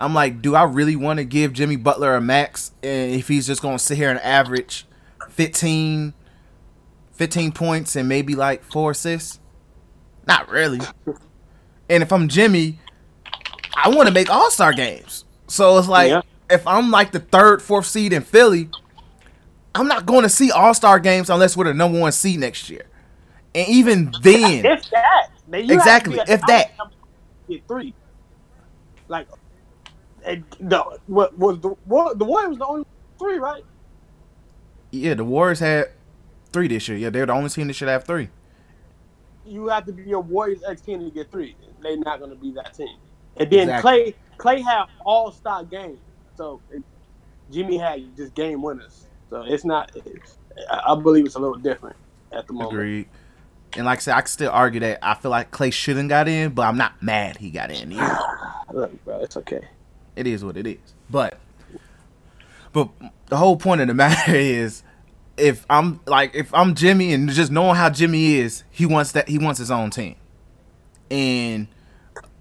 I'm 0.00 0.14
like, 0.14 0.40
do 0.40 0.54
I 0.54 0.64
really 0.64 0.96
want 0.96 1.18
to 1.18 1.24
give 1.24 1.52
Jimmy 1.52 1.76
Butler 1.76 2.14
a 2.14 2.20
max? 2.20 2.72
And 2.82 3.12
if 3.12 3.28
he's 3.28 3.46
just 3.46 3.60
going 3.60 3.76
to 3.76 3.84
sit 3.84 3.98
here 3.98 4.08
and 4.08 4.18
average 4.20 4.86
15, 5.28 6.14
15 7.12 7.52
points 7.52 7.96
and 7.96 8.08
maybe 8.08 8.34
like 8.34 8.64
four 8.64 8.92
assists? 8.92 9.40
Not 10.26 10.48
really. 10.48 10.80
And 11.90 12.02
if 12.02 12.12
I'm 12.12 12.28
Jimmy, 12.28 12.80
I 13.74 13.90
want 13.90 14.08
to 14.08 14.14
make 14.14 14.30
All 14.30 14.50
Star 14.50 14.72
games. 14.72 15.26
So 15.48 15.78
it's 15.78 15.88
like, 15.88 16.10
Yeah. 16.10 16.22
if 16.50 16.66
I'm 16.66 16.90
like 16.90 17.12
the 17.12 17.20
third, 17.20 17.62
fourth 17.62 17.86
seed 17.86 18.12
in 18.14 18.22
Philly, 18.22 18.70
I'm 19.74 19.88
not 19.88 20.06
going 20.06 20.22
to 20.22 20.30
see 20.30 20.50
All 20.52 20.74
Star 20.74 21.00
games 21.00 21.30
unless 21.30 21.56
we're 21.56 21.64
the 21.66 21.74
number 21.74 22.00
one 22.00 22.12
seed 22.12 22.40
next 22.40 22.70
year. 22.70 22.86
And 23.54 23.68
even 23.68 24.12
then, 24.22 24.64
If 24.64 24.90
that, 24.90 25.28
man, 25.48 25.70
Exactly, 25.70 26.18
have 26.18 26.26
to 26.26 26.32
be 26.32 26.32
if 26.34 26.40
that. 26.46 26.72
get 27.48 27.66
three, 27.68 27.94
like, 29.08 29.28
and 30.24 30.44
no, 30.60 30.98
what 31.06 31.36
was 31.38 31.60
the 31.60 31.70
what, 31.86 32.18
the 32.18 32.24
Warriors 32.24 32.50
was 32.50 32.58
the 32.58 32.66
only 32.66 32.84
three, 33.18 33.38
right? 33.38 33.64
yeah, 34.92 35.14
the 35.14 35.24
Warriors 35.24 35.60
had 35.60 35.90
three 36.52 36.68
this 36.68 36.88
year. 36.88 36.98
Yeah, 36.98 37.10
they're 37.10 37.26
the 37.26 37.32
only 37.32 37.50
team 37.50 37.66
that 37.68 37.74
should 37.74 37.88
have 37.88 38.04
three. 38.04 38.28
You 39.44 39.68
have 39.68 39.86
to 39.86 39.92
be 39.92 40.12
a 40.12 40.20
Warriors 40.20 40.62
X 40.68 40.82
team 40.82 41.00
to 41.04 41.10
get 41.10 41.30
three. 41.32 41.56
They're 41.82 41.96
not 41.96 42.18
going 42.18 42.30
to 42.30 42.36
be 42.36 42.52
that 42.52 42.74
team. 42.74 42.96
And 43.36 43.50
then 43.50 43.68
Exactly. 43.68 43.80
Clay, 43.82 44.14
Clay 44.38 44.62
had 44.62 44.84
All 45.04 45.32
Star 45.32 45.64
games, 45.64 45.98
so 46.36 46.60
it, 46.70 46.82
Jimmy 47.50 47.78
had 47.78 48.16
just 48.16 48.34
game 48.34 48.62
winners. 48.62 49.06
So 49.30 49.42
it's 49.42 49.64
not. 49.64 49.92
I 50.70 50.80
I 50.88 50.94
believe 51.00 51.26
it's 51.26 51.36
a 51.36 51.38
little 51.38 51.58
different 51.58 51.96
at 52.32 52.46
the 52.46 52.52
moment. 52.52 52.72
Agreed. 52.72 53.08
And 53.76 53.86
like 53.86 53.98
I 53.98 54.00
said, 54.00 54.14
I 54.16 54.20
can 54.22 54.28
still 54.28 54.50
argue 54.50 54.80
that 54.80 54.98
I 55.02 55.14
feel 55.14 55.30
like 55.30 55.52
Clay 55.52 55.70
shouldn't 55.70 56.08
got 56.08 56.26
in, 56.26 56.50
but 56.52 56.62
I'm 56.62 56.76
not 56.76 57.00
mad 57.02 57.36
he 57.36 57.50
got 57.50 57.70
in 57.70 57.92
either. 57.92 58.18
Look, 58.72 59.04
bro, 59.04 59.20
it's 59.20 59.36
okay. 59.36 59.68
It 60.16 60.26
is 60.26 60.44
what 60.44 60.56
it 60.56 60.66
is. 60.66 60.78
But 61.08 61.38
but 62.72 62.88
the 63.26 63.36
whole 63.36 63.56
point 63.56 63.80
of 63.80 63.88
the 63.88 63.94
matter 63.94 64.34
is 64.34 64.82
if 65.36 65.64
I'm 65.70 66.00
like 66.06 66.34
if 66.34 66.52
I'm 66.54 66.74
Jimmy 66.74 67.12
and 67.12 67.28
just 67.30 67.50
knowing 67.50 67.76
how 67.76 67.90
Jimmy 67.90 68.34
is, 68.36 68.64
he 68.70 68.86
wants 68.86 69.12
that 69.12 69.28
he 69.28 69.38
wants 69.38 69.58
his 69.58 69.70
own 69.70 69.90
team. 69.90 70.16
And 71.10 71.68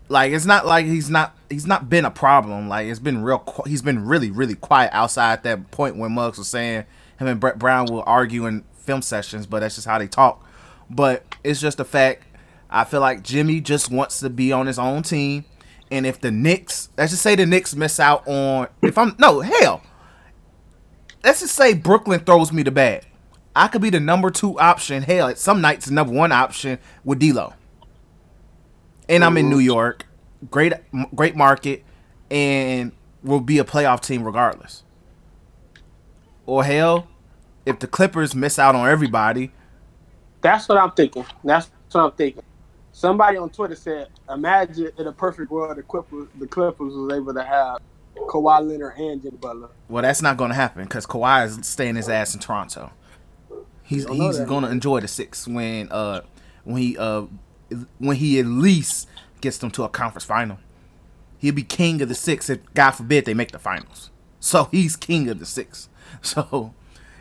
like 0.07 0.31
it's 0.31 0.45
not 0.45 0.65
like 0.65 0.85
he's 0.85 1.09
not 1.09 1.35
he's 1.49 1.67
not 1.67 1.89
been 1.89 2.05
a 2.05 2.11
problem. 2.11 2.69
Like 2.69 2.87
it's 2.87 2.99
been 2.99 3.23
real 3.23 3.43
he's 3.65 3.81
been 3.81 4.05
really 4.05 4.31
really 4.31 4.55
quiet 4.55 4.91
outside 4.93 5.43
that 5.43 5.71
point 5.71 5.97
when 5.97 6.11
Muggs 6.11 6.37
was 6.37 6.47
saying 6.47 6.85
him 7.17 7.27
and 7.27 7.39
Brett 7.39 7.59
Brown 7.59 7.85
will 7.87 8.03
argue 8.05 8.45
in 8.45 8.63
film 8.75 9.01
sessions, 9.01 9.45
but 9.45 9.59
that's 9.59 9.75
just 9.75 9.87
how 9.87 9.97
they 9.97 10.07
talk. 10.07 10.45
But 10.89 11.23
it's 11.43 11.59
just 11.59 11.79
a 11.79 11.85
fact 11.85 12.23
I 12.69 12.83
feel 12.83 13.01
like 13.01 13.23
Jimmy 13.23 13.61
just 13.61 13.89
wants 13.89 14.19
to 14.19 14.29
be 14.29 14.51
on 14.51 14.67
his 14.67 14.77
own 14.77 15.03
team. 15.03 15.45
And 15.91 16.05
if 16.05 16.21
the 16.21 16.29
Knicks, 16.29 16.89
let's 16.97 17.11
just 17.11 17.23
say 17.23 17.35
the 17.35 17.45
Knicks 17.45 17.75
miss 17.75 17.99
out 17.99 18.27
on, 18.27 18.67
if 18.81 18.97
I'm, 18.97 19.15
no, 19.17 19.41
hell, 19.41 19.81
let's 21.23 21.39
just 21.39 21.55
say 21.55 21.73
Brooklyn 21.73 22.19
throws 22.19 22.53
me 22.53 22.61
the 22.61 22.71
bag. 22.71 23.05
I 23.55 23.67
could 23.67 23.81
be 23.81 23.89
the 23.89 23.99
number 23.99 24.29
two 24.29 24.59
option. 24.59 25.01
Hell, 25.01 25.27
at 25.27 25.39
some 25.39 25.61
nights, 25.61 25.87
the 25.87 25.93
number 25.93 26.13
one 26.13 26.31
option 26.31 26.77
with 27.03 27.19
D'Lo. 27.19 27.53
And 29.09 29.25
I'm 29.25 29.37
in 29.37 29.49
New 29.49 29.59
York, 29.59 30.07
great, 30.51 30.73
great 31.15 31.35
market, 31.35 31.83
and 32.31 32.93
will 33.23 33.41
be 33.41 33.59
a 33.59 33.65
playoff 33.65 34.01
team 34.01 34.23
regardless. 34.23 34.83
Or 36.45 36.63
hell, 36.65 37.07
if 37.65 37.79
the 37.79 37.87
Clippers 37.87 38.35
miss 38.35 38.59
out 38.59 38.75
on 38.75 38.87
everybody, 38.89 39.51
That's 40.41 40.69
what 40.69 40.77
I'm 40.79 40.91
thinking. 40.91 41.25
That's 41.43 41.69
what 41.91 42.01
I'm 42.05 42.11
thinking. 42.13 42.43
Somebody 42.93 43.37
on 43.37 43.49
Twitter 43.51 43.75
said, 43.75 44.09
"Imagine 44.29 44.91
in 44.97 45.07
a 45.07 45.13
perfect 45.13 45.51
world, 45.51 45.77
the 45.77 45.83
Clippers, 45.83 46.27
the 46.39 46.47
Clippers 46.47 46.93
was 46.93 47.13
able 47.13 47.33
to 47.35 47.43
have 47.43 47.79
Kawhi 48.15 48.67
Leonard 48.67 48.97
and 48.97 49.21
Jimmy 49.21 49.37
Butler." 49.37 49.69
Well, 49.89 50.03
that's 50.03 50.21
not 50.21 50.37
going 50.37 50.49
to 50.51 50.55
happen 50.55 50.85
because 50.85 51.05
Kawhi 51.05 51.45
is 51.47 51.67
staying 51.67 51.97
his 51.97 52.09
ass 52.09 52.33
in 52.33 52.41
Toronto. 52.41 52.91
He's 53.83 54.07
he's 54.09 54.39
going 54.41 54.63
to 54.63 54.71
enjoy 54.71 55.01
the 55.01 55.07
six 55.09 55.47
when 55.47 55.91
uh 55.91 56.21
when 56.65 56.77
he 56.81 56.97
uh 56.97 57.23
when 57.97 58.17
he 58.17 58.39
at 58.39 58.45
least 58.45 59.07
gets 59.41 59.57
them 59.57 59.71
to 59.71 59.83
a 59.83 59.89
conference 59.89 60.25
final. 60.25 60.59
He'll 61.37 61.53
be 61.53 61.63
king 61.63 62.01
of 62.01 62.09
the 62.09 62.15
six 62.15 62.49
if 62.49 62.59
God 62.73 62.91
forbid 62.91 63.25
they 63.25 63.33
make 63.33 63.51
the 63.51 63.59
finals. 63.59 64.11
So 64.39 64.65
he's 64.71 64.95
king 64.95 65.29
of 65.29 65.39
the 65.39 65.45
six. 65.45 65.89
So 66.23 66.73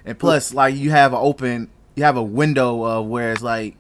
and 0.05 0.19
plus 0.19 0.55
like 0.55 0.75
you 0.75 0.91
have 0.91 1.13
an 1.13 1.19
open 1.21 1.71
you 1.95 2.05
have 2.05 2.17
a 2.17 2.23
window 2.23 2.83
of 2.85 3.07
where 3.07 3.33
it's 3.33 3.43
like 3.43 3.77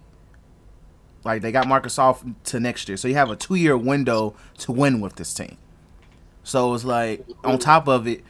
like 1.24 1.42
they 1.42 1.50
got 1.50 1.66
Marcus 1.66 1.98
off 1.98 2.24
to 2.44 2.60
next 2.60 2.88
year. 2.88 2.96
So 2.96 3.08
you 3.08 3.14
have 3.14 3.30
a 3.30 3.36
two 3.36 3.54
year 3.54 3.76
window 3.76 4.34
to 4.58 4.72
win 4.72 5.00
with 5.00 5.16
this 5.16 5.32
team. 5.32 5.56
So 6.42 6.74
it's 6.74 6.84
like 6.84 7.24
on 7.44 7.58
top 7.58 7.88
of 7.88 8.06
it, 8.06 8.22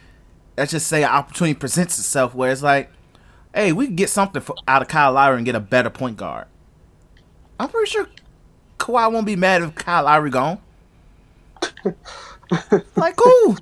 let's 0.57 0.71
just 0.71 0.87
say 0.87 1.03
an 1.03 1.09
opportunity 1.09 1.57
presents 1.57 1.97
itself 1.99 2.35
where 2.35 2.51
it's 2.51 2.61
like, 2.63 2.91
hey, 3.53 3.71
we 3.71 3.85
can 3.85 3.95
get 3.95 4.09
something 4.09 4.41
for, 4.41 4.55
out 4.67 4.81
of 4.81 4.87
Kyle 4.87 5.13
Lowry 5.13 5.37
and 5.37 5.45
get 5.45 5.55
a 5.55 5.59
better 5.59 5.89
point 5.89 6.17
guard. 6.17 6.47
I'm 7.59 7.69
pretty 7.69 7.89
sure 7.89 8.07
Kawhi 8.79 9.11
won't 9.11 9.25
be 9.25 9.35
mad 9.35 9.61
if 9.61 9.75
Kyle 9.75 10.05
Lowry 10.05 10.31
gone. 10.31 10.59
like 12.95 13.15
cool. 13.15 13.57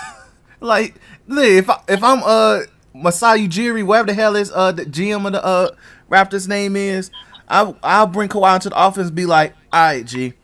like 0.60 0.94
if 1.28 1.68
I, 1.68 1.82
if 1.88 2.02
I'm 2.04 2.22
uh 2.24 2.60
Masai 2.94 3.48
Ujiri, 3.48 3.84
whatever 3.84 4.08
the 4.08 4.14
hell 4.14 4.36
is 4.36 4.52
uh 4.54 4.72
the 4.72 4.84
GM 4.84 5.26
of 5.26 5.32
the 5.32 5.44
uh 5.44 5.70
Raptors 6.10 6.46
name 6.46 6.76
is, 6.76 7.10
I 7.48 7.74
I'll 7.82 8.06
bring 8.06 8.28
Kawhi 8.28 8.54
into 8.56 8.68
the 8.68 8.74
office 8.76 9.06
and 9.08 9.16
be 9.16 9.26
like, 9.26 9.54
all 9.72 9.80
right, 9.80 10.04
G, 10.04 10.34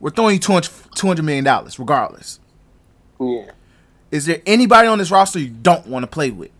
we're 0.00 0.10
throwing 0.10 0.34
you 0.34 0.40
200, 0.40 0.70
200 0.94 1.22
million 1.22 1.44
dollars 1.44 1.78
regardless. 1.78 2.40
Yeah, 3.20 3.52
Is 4.10 4.26
there 4.26 4.42
anybody 4.46 4.88
on 4.88 4.98
this 4.98 5.10
roster 5.10 5.38
you 5.38 5.50
don't 5.50 5.86
want 5.86 6.02
to 6.04 6.06
play 6.08 6.30
with? 6.30 6.50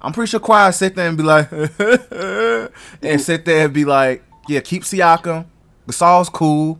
I'm 0.00 0.12
pretty 0.12 0.30
sure 0.30 0.40
Kawhi 0.40 0.74
sit 0.74 0.94
there 0.94 1.08
and 1.08 1.16
be 1.16 1.22
like, 1.22 1.50
and 3.02 3.20
sit 3.20 3.44
there 3.44 3.64
and 3.64 3.74
be 3.74 3.84
like, 3.84 4.22
yeah, 4.46 4.60
keep 4.60 4.82
Siakam. 4.82 5.46
Gasol's 5.88 6.28
cool. 6.28 6.78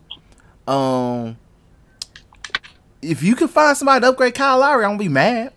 Um, 0.66 1.38
if 3.02 3.22
you 3.22 3.34
can 3.34 3.48
find 3.48 3.76
somebody 3.76 4.02
to 4.02 4.08
upgrade 4.10 4.34
Kyle 4.34 4.58
Lowry, 4.58 4.84
I 4.84 4.88
won't 4.88 5.00
be 5.00 5.08
mad. 5.08 5.52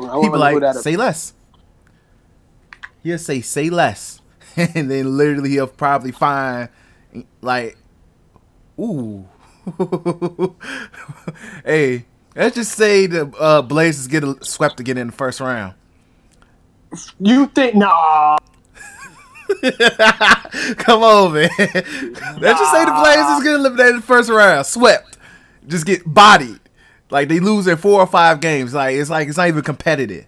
I 0.00 0.18
He'd 0.20 0.30
wanna 0.30 0.30
be 0.32 0.38
like, 0.38 0.60
that 0.60 0.76
up. 0.76 0.82
say 0.82 0.96
less. 0.96 1.32
He'll 3.02 3.18
say, 3.18 3.40
say 3.40 3.70
less. 3.70 4.20
and 4.56 4.90
then 4.90 5.16
literally 5.16 5.50
he'll 5.50 5.66
probably 5.68 6.12
find, 6.12 6.68
like, 7.40 7.76
ooh. 8.78 9.26
hey, 11.64 12.06
let's 12.34 12.56
just 12.56 12.72
say 12.72 13.06
the 13.06 13.26
uh, 13.38 13.62
Blazers 13.62 14.06
get 14.08 14.24
swept 14.44 14.80
again 14.80 14.98
in 14.98 15.08
the 15.08 15.12
first 15.12 15.40
round. 15.40 15.74
You 17.20 17.46
think 17.48 17.74
nah? 17.74 18.38
Come 20.78 21.02
on, 21.02 21.32
man. 21.34 21.48
let's 21.58 22.60
just 22.60 22.72
say 22.72 22.84
the 22.84 22.92
Blazers 23.02 23.42
get 23.44 23.54
eliminated 23.54 23.90
in 23.90 23.96
the 23.96 24.02
first 24.06 24.30
round, 24.30 24.66
swept, 24.66 25.18
just 25.66 25.86
get 25.86 26.02
bodied. 26.06 26.60
Like 27.10 27.28
they 27.28 27.40
lose 27.40 27.66
in 27.66 27.76
four 27.78 28.00
or 28.00 28.06
five 28.06 28.40
games. 28.40 28.74
Like 28.74 28.96
it's 28.96 29.10
like 29.10 29.28
it's 29.28 29.38
not 29.38 29.48
even 29.48 29.62
competitive. 29.62 30.26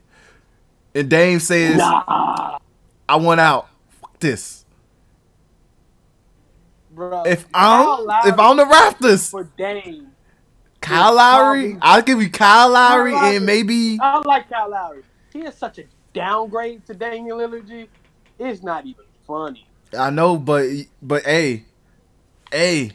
and 0.95 1.09
Dame 1.11 1.41
says, 1.41 1.77
Nah, 1.77 2.59
"I 3.09 3.17
want 3.17 3.41
out. 3.41 3.69
Fuck 4.01 4.19
this. 4.21 4.65
bro. 6.91 7.23
If 7.25 7.51
Kyle 7.53 7.99
I'm 7.99 8.07
Lowry 8.07 8.31
if 8.31 8.39
I'm 8.39 8.57
the 8.57 8.65
Raptors, 8.65 9.31
for 9.31 9.45
Dame, 9.59 10.13
Kyle 10.81 11.15
Lowry, 11.15 11.79
I'll 11.83 12.03
give 12.03 12.23
you 12.23 12.31
Kyle 12.31 12.71
Lowry 12.71 13.13
Kyle 13.13 13.23
Lowry. 13.23 13.37
and 13.37 13.47
maybe 13.47 13.99
I 14.01 14.19
like 14.27 14.49
Kyle 14.51 14.71
Lowry. 14.71 15.03
He 15.33 15.41
is 15.41 15.55
such 15.55 15.79
a 15.79 15.85
downgrade 16.15 16.87
to 16.87 16.95
Damian 16.95 17.37
Lillard. 17.39 17.69
G. 17.69 17.89
It's 18.39 18.63
not 18.63 18.87
even 18.87 19.05
funny. 19.31 19.67
I 19.99 20.11
know, 20.11 20.37
but 20.37 20.67
but 21.01 21.25
hey, 21.25 21.65
hey, 22.53 22.93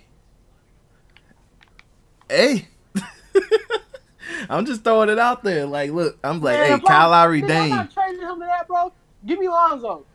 hey." 2.29 2.67
I'm 4.49 4.65
just 4.65 4.83
throwing 4.83 5.09
it 5.09 5.17
out 5.19 5.43
there. 5.43 5.65
Like, 5.65 5.91
look, 5.91 6.17
I'm 6.23 6.41
like, 6.41 6.57
Man, 6.59 6.65
hey, 6.67 6.73
if 6.73 6.83
Kyle 6.83 7.09
Lowry, 7.09 7.41
nigga, 7.41 7.61
I'm 7.63 7.69
not 7.69 7.93
trading 7.93 8.21
him 8.21 8.39
to 8.39 8.45
that, 8.45 8.67
bro. 8.67 8.93
Give 9.25 9.39
me 9.39 9.47
Lonzo. 9.47 10.05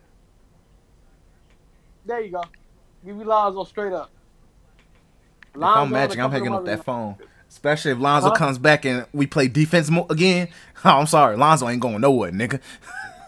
There 2.04 2.20
you 2.20 2.32
go. 2.32 2.42
Give 3.04 3.16
me 3.16 3.24
Lonzo 3.24 3.64
straight 3.64 3.92
up. 3.92 4.10
If 5.54 5.62
I'm 5.62 5.90
Magic, 5.90 6.18
I'm 6.20 6.30
hanging 6.30 6.52
up 6.54 6.64
that 6.64 6.84
phone. 6.84 7.16
Especially 7.48 7.90
if 7.92 7.98
Lonzo 7.98 8.28
Huh? 8.30 8.36
comes 8.36 8.58
back 8.58 8.84
and 8.84 9.06
we 9.12 9.26
play 9.26 9.48
defense 9.48 9.90
mo- 9.90 10.06
again. 10.10 10.48
Oh, 10.84 10.98
I'm 11.00 11.06
sorry, 11.06 11.36
Lonzo 11.36 11.68
ain't 11.68 11.82
going 11.82 12.00
nowhere, 12.00 12.30
nigga. 12.32 12.58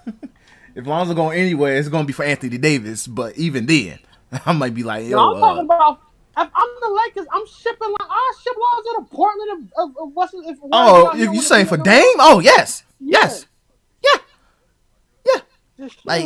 if 0.74 0.86
Lonzo 0.86 1.14
going 1.14 1.38
anywhere, 1.38 1.76
it's 1.76 1.88
gonna 1.88 2.04
be 2.04 2.12
for 2.12 2.24
Anthony 2.24 2.58
Davis. 2.58 3.06
But 3.06 3.36
even 3.36 3.66
then, 3.66 3.98
I 4.46 4.52
might 4.52 4.74
be 4.74 4.82
like, 4.82 5.06
yo, 5.06 5.16
No, 5.16 5.34
I'm 5.34 5.40
talking 5.40 5.70
uh, 5.70 5.74
about. 5.74 6.00
If 6.34 6.48
I'm 6.54 6.68
the 6.80 7.02
Lakers, 7.04 7.26
I'm 7.30 7.46
shipping. 7.46 7.90
Like, 7.90 8.08
I 8.08 8.32
ship 8.42 8.54
Lonzo 8.56 9.00
to 9.00 9.14
Portland. 9.14 9.50
Of, 9.76 9.90
of, 9.90 9.96
of 9.98 10.14
what's 10.14 10.32
if 10.34 10.58
oh, 10.72 11.12
if 11.14 11.32
you 11.32 11.42
saying 11.42 11.66
for 11.66 11.76
Dame? 11.76 12.02
Oh, 12.18 12.40
yes, 12.40 12.84
yes, 13.00 13.46
yeah, 14.02 14.20
yeah, 15.26 15.40
Just 15.78 16.06
like, 16.06 16.24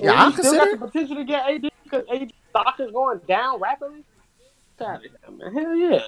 yeah. 0.00 0.12
I'm 0.12 0.32
still 0.32 0.54
got 0.54 0.70
considering. 0.70 0.80
the 0.80 0.86
potential 0.86 1.16
to 1.16 1.24
get 1.24 1.48
AD 1.48 1.70
because 1.84 2.04
AD 2.12 2.32
stock 2.50 2.80
is 2.80 2.90
going 2.90 3.20
down 3.28 3.60
rapidly. 3.60 4.04
Get 4.78 4.88
out 4.88 4.96
of 4.96 5.02
here, 5.02 5.36
man. 5.36 5.54
Hell 5.54 5.76
yeah. 5.76 6.06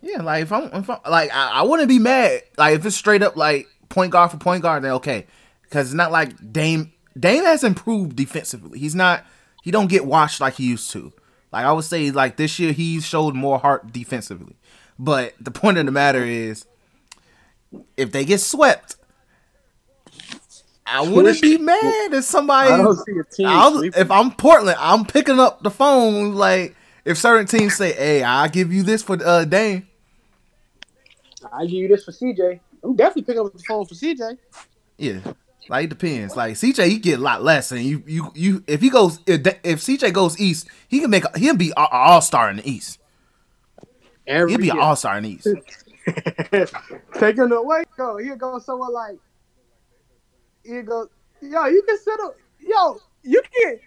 Yeah, 0.00 0.20
like 0.20 0.42
if 0.42 0.52
I'm, 0.52 0.64
if 0.64 0.90
I'm 0.90 0.98
like 1.08 1.30
I, 1.32 1.50
I 1.50 1.62
wouldn't 1.62 1.88
be 1.88 1.98
mad. 1.98 2.42
Like 2.58 2.76
if 2.76 2.84
it's 2.84 2.96
straight 2.96 3.22
up 3.22 3.36
like 3.36 3.66
point 3.88 4.12
guard 4.12 4.30
for 4.30 4.36
point 4.36 4.62
guard, 4.62 4.82
then 4.82 4.92
okay, 4.92 5.26
because 5.62 5.88
it's 5.88 5.94
not 5.94 6.12
like 6.12 6.52
Dame. 6.52 6.92
Dame 7.18 7.44
has 7.44 7.62
improved 7.62 8.16
defensively. 8.16 8.78
He's 8.78 8.94
not. 8.94 9.24
He 9.62 9.70
don't 9.70 9.88
get 9.88 10.04
washed 10.04 10.40
like 10.40 10.54
he 10.54 10.64
used 10.64 10.90
to. 10.92 11.12
Like 11.52 11.64
I 11.64 11.72
would 11.72 11.84
say, 11.84 12.10
like 12.10 12.36
this 12.36 12.58
year 12.58 12.72
he 12.72 13.00
showed 13.00 13.34
more 13.34 13.58
heart 13.58 13.92
defensively. 13.92 14.56
But 14.98 15.34
the 15.40 15.50
point 15.50 15.78
of 15.78 15.86
the 15.86 15.92
matter 15.92 16.24
is, 16.24 16.66
if 17.96 18.12
they 18.12 18.24
get 18.24 18.40
swept, 18.40 18.96
I 20.86 21.00
wouldn't 21.00 21.40
be 21.40 21.58
mad 21.58 22.12
if 22.12 22.24
somebody. 22.24 22.70
I 22.70 22.76
don't 22.76 22.96
see 22.96 23.18
a 23.18 23.24
team 23.24 23.46
I'll, 23.46 23.82
if 23.82 24.10
I'm 24.10 24.32
Portland, 24.32 24.76
I'm 24.78 25.04
picking 25.04 25.40
up 25.40 25.62
the 25.62 25.70
phone. 25.70 26.34
Like 26.34 26.76
if 27.04 27.18
certain 27.18 27.46
teams 27.46 27.76
say, 27.76 27.92
"Hey, 27.92 28.22
I'll 28.22 28.48
give 28.48 28.72
you 28.72 28.82
this 28.82 29.02
for 29.02 29.18
uh, 29.24 29.44
Dame." 29.44 29.88
I 31.52 31.62
give 31.64 31.74
you 31.74 31.88
this 31.88 32.04
for 32.04 32.12
CJ. 32.12 32.60
I'm 32.84 32.94
definitely 32.94 33.22
picking 33.22 33.40
up 33.40 33.52
the 33.52 33.58
phone 33.60 33.86
for 33.86 33.94
CJ. 33.94 34.36
Yeah, 34.98 35.20
like 35.68 35.84
it 35.84 35.90
depends. 35.90 36.36
Like 36.36 36.54
CJ, 36.54 36.88
he 36.88 36.98
get 36.98 37.18
a 37.18 37.22
lot 37.22 37.42
less, 37.42 37.72
and 37.72 37.82
you, 37.82 38.02
you, 38.06 38.32
you. 38.34 38.64
If 38.66 38.80
he 38.80 38.90
goes, 38.90 39.18
if, 39.26 39.40
if 39.64 39.80
CJ 39.80 40.12
goes 40.12 40.38
east, 40.38 40.68
he 40.88 41.00
can 41.00 41.10
make. 41.10 41.24
A, 41.24 41.38
he'll 41.38 41.56
be 41.56 41.68
an 41.68 41.86
all 41.90 42.20
star 42.20 42.50
in 42.50 42.56
the 42.58 42.70
east. 42.70 43.00
Every 44.26 44.50
He'll 44.52 44.60
be 44.60 44.70
an 44.70 44.78
all 44.78 44.96
star 44.96 45.16
in 45.18 45.24
the 45.24 45.30
east. 45.30 45.48
Take 46.52 46.70
Taking 47.14 47.50
away, 47.50 47.84
go. 47.96 48.18
Here 48.18 48.36
goes 48.36 48.66
somewhere 48.66 48.90
like. 48.90 49.18
Here 50.62 50.82
goes. 50.82 51.08
Yo, 51.40 51.66
you 51.66 51.82
can 51.82 51.98
sit 51.98 52.20
up. 52.20 52.36
Yo, 52.60 53.00
you 53.22 53.42
can 53.42 53.78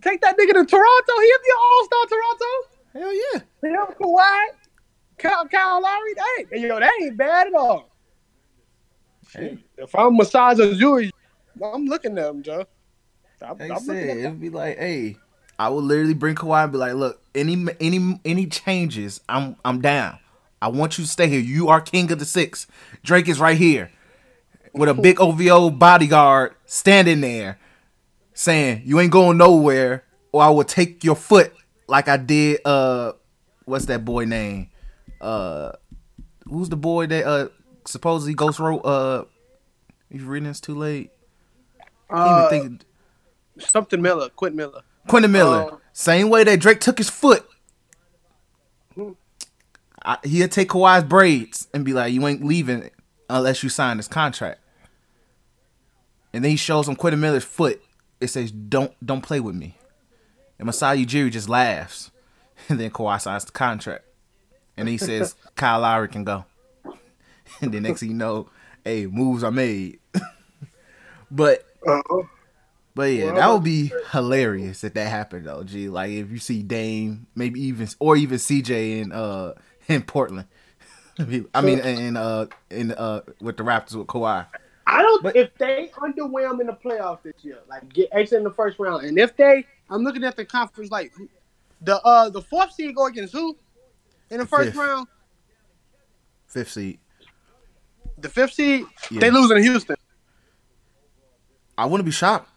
take 0.00 0.20
that 0.20 0.36
nigga 0.38 0.52
to 0.52 0.64
Toronto. 0.64 1.12
He'll 1.16 1.42
be 1.42 1.50
an 1.50 1.60
all 1.62 1.84
star 1.84 2.06
Toronto. 2.06 2.70
Hell 2.92 3.14
yeah. 3.14 3.40
Him, 3.62 3.94
Kawhi, 4.00 4.46
Kyle, 5.18 5.48
Kyle 5.48 5.82
Lowry, 5.82 6.14
that 6.14 6.46
ain't, 6.52 6.62
yo, 6.62 6.80
that 6.80 6.92
ain't 7.02 7.16
bad 7.16 7.48
at 7.48 7.54
all. 7.54 7.89
Hey. 9.32 9.58
If 9.76 9.94
I'm 9.94 10.16
Masai 10.16 10.54
Ujiri, 10.54 11.10
I'm 11.62 11.86
looking 11.86 12.18
at 12.18 12.28
him, 12.28 12.42
Joe. 12.42 12.66
I'm, 13.42 13.58
Like 13.58 13.70
I'm 13.70 13.78
said, 13.78 13.88
looking 13.88 14.10
at 14.10 14.16
it'd 14.18 14.40
be 14.40 14.50
like, 14.50 14.78
hey, 14.78 15.16
I 15.58 15.68
would 15.68 15.84
literally 15.84 16.14
bring 16.14 16.34
Kawhi 16.34 16.64
and 16.64 16.72
be 16.72 16.78
like, 16.78 16.94
look, 16.94 17.22
any 17.34 17.66
any 17.80 18.20
any 18.24 18.46
changes, 18.46 19.20
I'm 19.28 19.56
I'm 19.64 19.80
down. 19.80 20.18
I 20.62 20.68
want 20.68 20.98
you 20.98 21.04
to 21.04 21.10
stay 21.10 21.28
here. 21.28 21.40
You 21.40 21.68
are 21.68 21.80
king 21.80 22.10
of 22.12 22.18
the 22.18 22.24
six. 22.24 22.66
Drake 23.02 23.28
is 23.28 23.40
right 23.40 23.56
here 23.56 23.90
with 24.74 24.88
a 24.88 24.94
big 24.94 25.20
OVO 25.20 25.70
bodyguard 25.70 26.54
standing 26.66 27.20
there 27.20 27.58
saying, 28.34 28.82
You 28.84 29.00
ain't 29.00 29.12
going 29.12 29.38
nowhere, 29.38 30.04
or 30.32 30.42
I 30.42 30.50
will 30.50 30.64
take 30.64 31.02
your 31.04 31.16
foot 31.16 31.52
like 31.88 32.08
I 32.08 32.16
did 32.16 32.60
uh 32.64 33.12
what's 33.64 33.86
that 33.86 34.04
boy 34.04 34.24
name? 34.24 34.70
Uh 35.20 35.72
who's 36.44 36.68
the 36.68 36.76
boy 36.76 37.06
that 37.06 37.26
uh 37.26 37.48
supposedly 37.86 38.34
Ghost 38.34 38.58
wrote 38.58 38.80
uh 38.84 39.24
you 40.10 40.24
reading 40.24 40.48
this 40.48 40.60
too 40.60 40.74
late? 40.74 41.10
Uh, 42.08 42.48
even 42.50 42.68
think 42.68 42.82
something 43.58 44.02
Miller, 44.02 44.28
Quentin 44.30 44.56
Miller. 44.56 44.82
Quentin 45.06 45.32
Miller. 45.32 45.68
Oh. 45.72 45.80
Same 45.92 46.28
way 46.28 46.44
that 46.44 46.60
Drake 46.60 46.80
took 46.80 46.98
his 46.98 47.10
foot. 47.10 47.46
I, 50.02 50.18
he'll 50.24 50.48
take 50.48 50.70
Kawhi's 50.70 51.04
braids 51.04 51.68
and 51.74 51.84
be 51.84 51.92
like, 51.92 52.12
"You 52.12 52.26
ain't 52.26 52.44
leaving 52.44 52.90
unless 53.28 53.62
you 53.62 53.68
sign 53.68 53.98
this 53.98 54.08
contract." 54.08 54.60
And 56.32 56.44
then 56.44 56.50
he 56.52 56.56
shows 56.56 56.88
him 56.88 56.96
Quentin 56.96 57.20
Miller's 57.20 57.44
foot. 57.44 57.82
It 58.20 58.28
says, 58.28 58.50
"Don't 58.50 58.94
don't 59.04 59.20
play 59.20 59.40
with 59.40 59.54
me." 59.54 59.76
And 60.58 60.66
Masai 60.66 61.04
Ujiri 61.04 61.30
just 61.30 61.48
laughs, 61.48 62.10
and 62.68 62.80
then 62.80 62.90
Kawhi 62.90 63.20
signs 63.20 63.44
the 63.44 63.52
contract, 63.52 64.04
and 64.76 64.88
he 64.88 64.96
says, 64.96 65.34
"Kyle 65.54 65.80
Lowry 65.80 66.08
can 66.08 66.24
go." 66.24 66.44
And 67.60 67.72
the 67.72 67.80
next 67.80 68.00
thing 68.00 68.10
you 68.10 68.14
know, 68.14 68.48
hey, 68.84 69.06
moves 69.06 69.44
are 69.44 69.50
made. 69.50 69.98
but 71.30 71.66
but 72.94 73.02
yeah, 73.04 73.26
Well, 73.26 73.34
that 73.34 73.52
would 73.52 73.64
be 73.64 73.92
hilarious 74.12 74.84
if 74.84 74.94
that 74.94 75.08
happened 75.08 75.46
though. 75.46 75.62
G, 75.62 75.88
like 75.88 76.10
if 76.10 76.30
you 76.30 76.38
see 76.38 76.62
Dame, 76.62 77.26
maybe 77.34 77.60
even 77.60 77.88
or 77.98 78.16
even 78.16 78.38
CJ 78.38 79.00
in 79.00 79.12
uh 79.12 79.54
in 79.88 80.02
Portland. 80.02 80.46
I 81.54 81.60
mean, 81.60 81.80
in 81.80 82.16
uh 82.16 82.46
in 82.70 82.92
uh 82.92 83.22
with 83.40 83.56
the 83.56 83.62
Raptors 83.62 83.94
with 83.94 84.06
Kawhi. 84.06 84.46
I 84.86 85.02
don't. 85.02 85.22
But- 85.22 85.36
if 85.36 85.54
they 85.58 85.90
underwhelm 85.96 86.60
in 86.60 86.66
the 86.66 86.72
playoffs 86.84 87.22
this 87.22 87.34
year, 87.42 87.58
like 87.68 87.92
get 87.92 88.08
exit 88.12 88.38
in 88.38 88.44
the 88.44 88.50
first 88.50 88.78
round, 88.78 89.04
and 89.04 89.18
if 89.18 89.36
they, 89.36 89.64
I'm 89.88 90.02
looking 90.02 90.24
at 90.24 90.36
the 90.36 90.44
conference 90.44 90.90
like 90.90 91.12
the 91.82 92.00
uh 92.02 92.28
the 92.30 92.42
fourth 92.42 92.72
seed 92.72 92.94
go 92.94 93.06
against 93.06 93.32
who 93.32 93.56
in 94.30 94.38
the 94.38 94.46
first 94.46 94.70
Fifth. 94.70 94.76
round? 94.76 95.06
Fifth 96.46 96.72
seed. 96.72 96.98
The 98.20 98.28
fifth 98.28 98.54
seed, 98.54 98.84
Yeah. 99.10 99.20
they 99.20 99.30
losing 99.30 99.56
to 99.56 99.62
Houston. 99.62 99.96
I 101.78 101.86
wouldn't 101.86 102.04
be 102.04 102.12
shocked. 102.12 102.48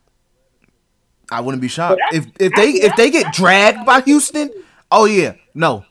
I 1.31 1.39
wouldn't 1.39 1.61
be 1.61 1.67
shocked 1.67 2.01
if 2.11 2.25
if 2.39 2.51
they 2.53 2.69
if 2.71 2.95
they 2.95 3.09
get 3.09 3.33
dragged 3.33 3.85
by 3.85 4.01
Houston. 4.01 4.51
Oh 4.91 5.05
yeah, 5.05 5.35
no. 5.53 5.85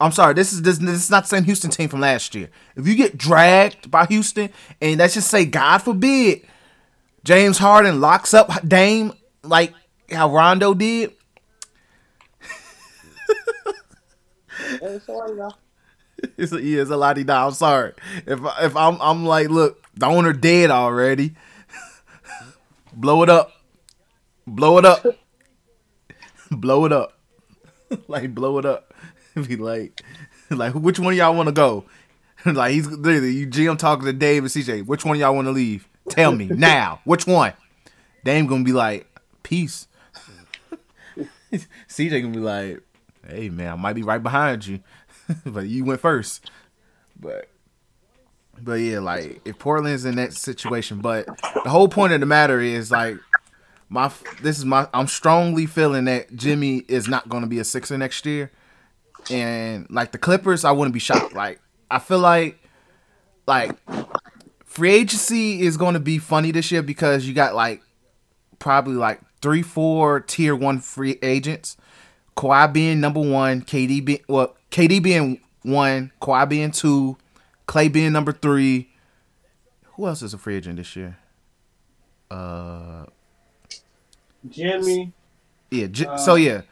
I'm 0.00 0.12
sorry. 0.12 0.34
This 0.34 0.52
is 0.52 0.62
this, 0.62 0.78
this 0.78 0.90
is 1.04 1.10
not 1.10 1.24
the 1.24 1.28
same 1.28 1.44
Houston 1.44 1.70
team 1.70 1.88
from 1.88 2.00
last 2.00 2.34
year. 2.34 2.50
If 2.76 2.86
you 2.86 2.94
get 2.94 3.16
dragged 3.16 3.90
by 3.90 4.04
Houston, 4.06 4.50
and 4.80 4.98
let's 4.98 5.14
just 5.14 5.28
say, 5.30 5.46
God 5.46 5.78
forbid, 5.78 6.42
James 7.24 7.56
Harden 7.58 8.00
locks 8.00 8.34
up 8.34 8.50
Dame 8.68 9.12
like 9.42 9.72
how 10.10 10.32
Rondo 10.32 10.74
did. 10.74 11.12
It's 16.38 16.52
a, 16.52 16.62
yeah, 16.62 16.82
it's 16.82 16.90
a 16.90 16.96
lot 16.96 17.18
of 17.18 17.28
I'm 17.28 17.52
sorry. 17.52 17.92
If 18.26 18.40
if 18.60 18.76
I'm 18.76 19.00
I'm 19.00 19.24
like, 19.26 19.48
look, 19.48 19.82
the 19.94 20.06
owner 20.06 20.32
dead 20.32 20.70
already. 20.70 21.34
blow 22.92 23.22
it 23.22 23.28
up, 23.28 23.52
blow 24.46 24.78
it 24.78 24.84
up, 24.84 25.04
blow 26.50 26.84
it 26.86 26.92
up, 26.92 27.18
like 28.08 28.34
blow 28.34 28.58
it 28.58 28.66
up. 28.66 28.94
Be 29.34 29.56
like, 29.56 30.00
like 30.50 30.74
which 30.74 30.98
one 30.98 31.12
of 31.12 31.18
y'all 31.18 31.34
want 31.34 31.48
to 31.48 31.52
go? 31.52 31.84
like 32.44 32.72
he's 32.72 32.86
literally 32.86 33.32
you 33.32 33.46
GM 33.46 33.78
talking 33.78 34.06
to 34.06 34.12
Dame 34.12 34.44
and 34.44 34.52
CJ. 34.52 34.86
Which 34.86 35.04
one 35.04 35.16
of 35.16 35.20
y'all 35.20 35.34
want 35.34 35.46
to 35.46 35.52
leave? 35.52 35.88
Tell 36.08 36.32
me 36.32 36.46
now. 36.46 37.00
Which 37.04 37.26
one? 37.26 37.52
Dame 38.24 38.46
gonna 38.46 38.64
be 38.64 38.72
like, 38.72 39.06
peace. 39.42 39.88
CJ 41.88 42.22
gonna 42.22 42.34
be 42.34 42.40
like, 42.40 42.80
hey 43.26 43.48
man, 43.48 43.72
I 43.72 43.76
might 43.76 43.94
be 43.94 44.02
right 44.02 44.22
behind 44.22 44.66
you, 44.66 44.80
but 45.46 45.66
you 45.66 45.84
went 45.84 46.00
first. 46.00 46.50
But 47.18 47.48
but 48.60 48.74
yeah, 48.74 49.00
like 49.00 49.40
if 49.44 49.58
Portland's 49.58 50.04
in 50.04 50.16
that 50.16 50.32
situation, 50.32 51.00
but 51.00 51.26
the 51.64 51.70
whole 51.70 51.88
point 51.88 52.12
of 52.12 52.20
the 52.20 52.26
matter 52.26 52.60
is 52.60 52.90
like 52.90 53.16
my 53.88 54.10
this 54.42 54.58
is 54.58 54.64
my 54.64 54.88
I'm 54.92 55.06
strongly 55.06 55.66
feeling 55.66 56.04
that 56.06 56.34
Jimmy 56.34 56.84
is 56.88 57.08
not 57.08 57.28
going 57.28 57.42
to 57.42 57.48
be 57.48 57.58
a 57.58 57.64
Sixer 57.64 57.98
next 57.98 58.24
year, 58.26 58.50
and 59.30 59.86
like 59.90 60.12
the 60.12 60.18
Clippers, 60.18 60.64
I 60.64 60.72
wouldn't 60.72 60.94
be 60.94 61.00
shocked. 61.00 61.34
Like 61.34 61.60
I 61.90 61.98
feel 61.98 62.18
like 62.18 62.58
like 63.46 63.76
free 64.64 64.90
agency 64.90 65.62
is 65.62 65.76
going 65.76 65.94
to 65.94 66.00
be 66.00 66.18
funny 66.18 66.50
this 66.50 66.70
year 66.70 66.82
because 66.82 67.26
you 67.26 67.34
got 67.34 67.54
like 67.54 67.82
probably 68.58 68.94
like 68.94 69.20
three, 69.40 69.62
four 69.62 70.20
tier 70.20 70.54
one 70.54 70.80
free 70.80 71.18
agents. 71.22 71.76
Kawhi 72.36 72.70
being 72.72 73.00
number 73.00 73.20
one, 73.20 73.62
KD 73.62 74.04
being 74.04 74.20
well, 74.28 74.55
KD 74.70 75.02
being 75.02 75.40
one, 75.62 76.12
Kawhi 76.20 76.48
being 76.48 76.70
two, 76.70 77.16
Clay 77.66 77.88
being 77.88 78.12
number 78.12 78.32
three. 78.32 78.90
Who 79.94 80.06
else 80.06 80.22
is 80.22 80.34
a 80.34 80.38
free 80.38 80.56
agent 80.56 80.76
this 80.76 80.94
year? 80.94 81.16
Uh, 82.30 83.06
Jimmy. 84.48 85.12
yeah. 85.70 85.86
J- 85.86 86.16
so 86.18 86.34
yeah, 86.34 86.62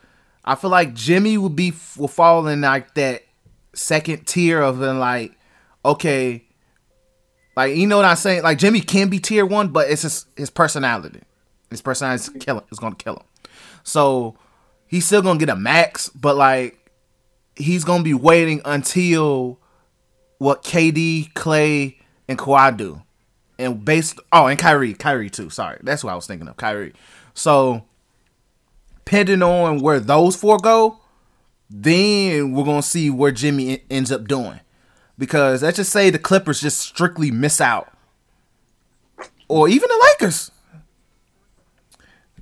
I 0.45 0.55
feel 0.55 0.71
like 0.71 0.95
Jimmy 0.95 1.39
will 1.39 1.49
be 1.49 1.73
will 1.97 2.09
fall 2.09 2.47
in 2.49 2.61
like 2.61 2.95
that 2.95 3.23
second 3.73 4.27
tier 4.27 4.61
of 4.61 4.79
then 4.79 4.99
like, 4.99 5.33
okay, 5.85 6.45
like 7.57 7.77
you 7.77 7.87
know 7.87 7.97
what 7.97 8.05
I'm 8.05 8.17
saying? 8.17 8.43
Like 8.43 8.59
Jimmy 8.59 8.81
can 8.81 9.09
be 9.09 9.19
tier 9.19 9.47
one, 9.47 9.69
but 9.69 9.89
it's 9.91 10.03
his 10.03 10.27
his 10.37 10.51
personality. 10.51 11.21
His 11.71 11.81
personality 11.81 12.23
is 12.37 12.43
kill 12.43 12.59
him. 12.59 12.65
It's 12.71 12.79
gonna 12.79 12.95
kill 12.95 13.17
him. 13.17 13.49
So 13.83 14.37
he's 14.87 15.07
still 15.07 15.23
gonna 15.23 15.39
get 15.39 15.49
a 15.49 15.57
max, 15.57 16.09
but 16.11 16.37
like 16.37 16.79
he's 17.57 17.85
gonna 17.85 18.03
be 18.03 18.15
waiting 18.15 18.61
until 18.65 19.59
what 20.39 20.63
KD, 20.63 21.33
Clay, 21.35 21.99
and 22.29 22.39
Kawhi 22.39 22.77
do. 22.77 23.03
And 23.59 23.85
based 23.85 24.19
oh, 24.33 24.47
and 24.47 24.59
Kyrie, 24.59 24.95
Kyrie 24.95 25.31
too. 25.31 25.51
Sorry, 25.51 25.79
that's 25.83 26.03
what 26.03 26.13
I 26.13 26.17
was 26.17 26.27
thinking 26.27 26.49
of. 26.49 26.57
Kyrie. 26.57 26.93
So 27.35 27.85
depending 29.05 29.43
on 29.43 29.81
where 29.81 30.01
those 30.01 30.35
four 30.35 30.59
go, 30.59 30.99
then 31.71 32.53
we're 32.53 32.65
gonna 32.65 32.83
see 32.83 33.11
where 33.11 33.31
Jimmy 33.31 33.85
ends 33.91 34.11
up 34.11 34.27
doing. 34.27 34.61
Because 35.17 35.63
let's 35.63 35.77
just 35.77 35.93
say 35.93 36.11
the 36.11 36.19
Clippers 36.19 36.61
just 36.61 36.79
strictly 36.81 37.31
miss 37.31 37.61
out, 37.61 37.93
or 39.49 39.69
even 39.69 39.89
the 39.89 40.15
Lakers. 40.21 40.51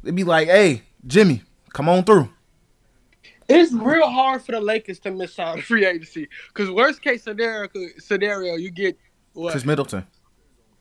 They'd 0.03 0.15
be 0.15 0.25
like, 0.25 0.49
"Hey, 0.49 0.83
Jimmy, 1.07 1.43
come 1.73 1.89
on 1.89 2.05
through." 2.05 2.31
It's 3.53 3.73
real 3.73 4.09
hard 4.11 4.43
for 4.43 4.53
the 4.53 4.61
Lakers 4.61 4.99
to 5.01 5.11
miss 5.11 5.39
out 5.39 5.57
on 5.57 5.63
free 5.63 5.85
agency 5.85 6.29
because 6.49 6.71
worst 6.71 7.03
case 7.03 7.23
scenario, 7.25 7.69
scenario 7.99 8.55
you 8.57 8.71
get 8.71 8.99
what 9.33 9.53
Khris 9.53 9.65
Middleton, 9.65 10.07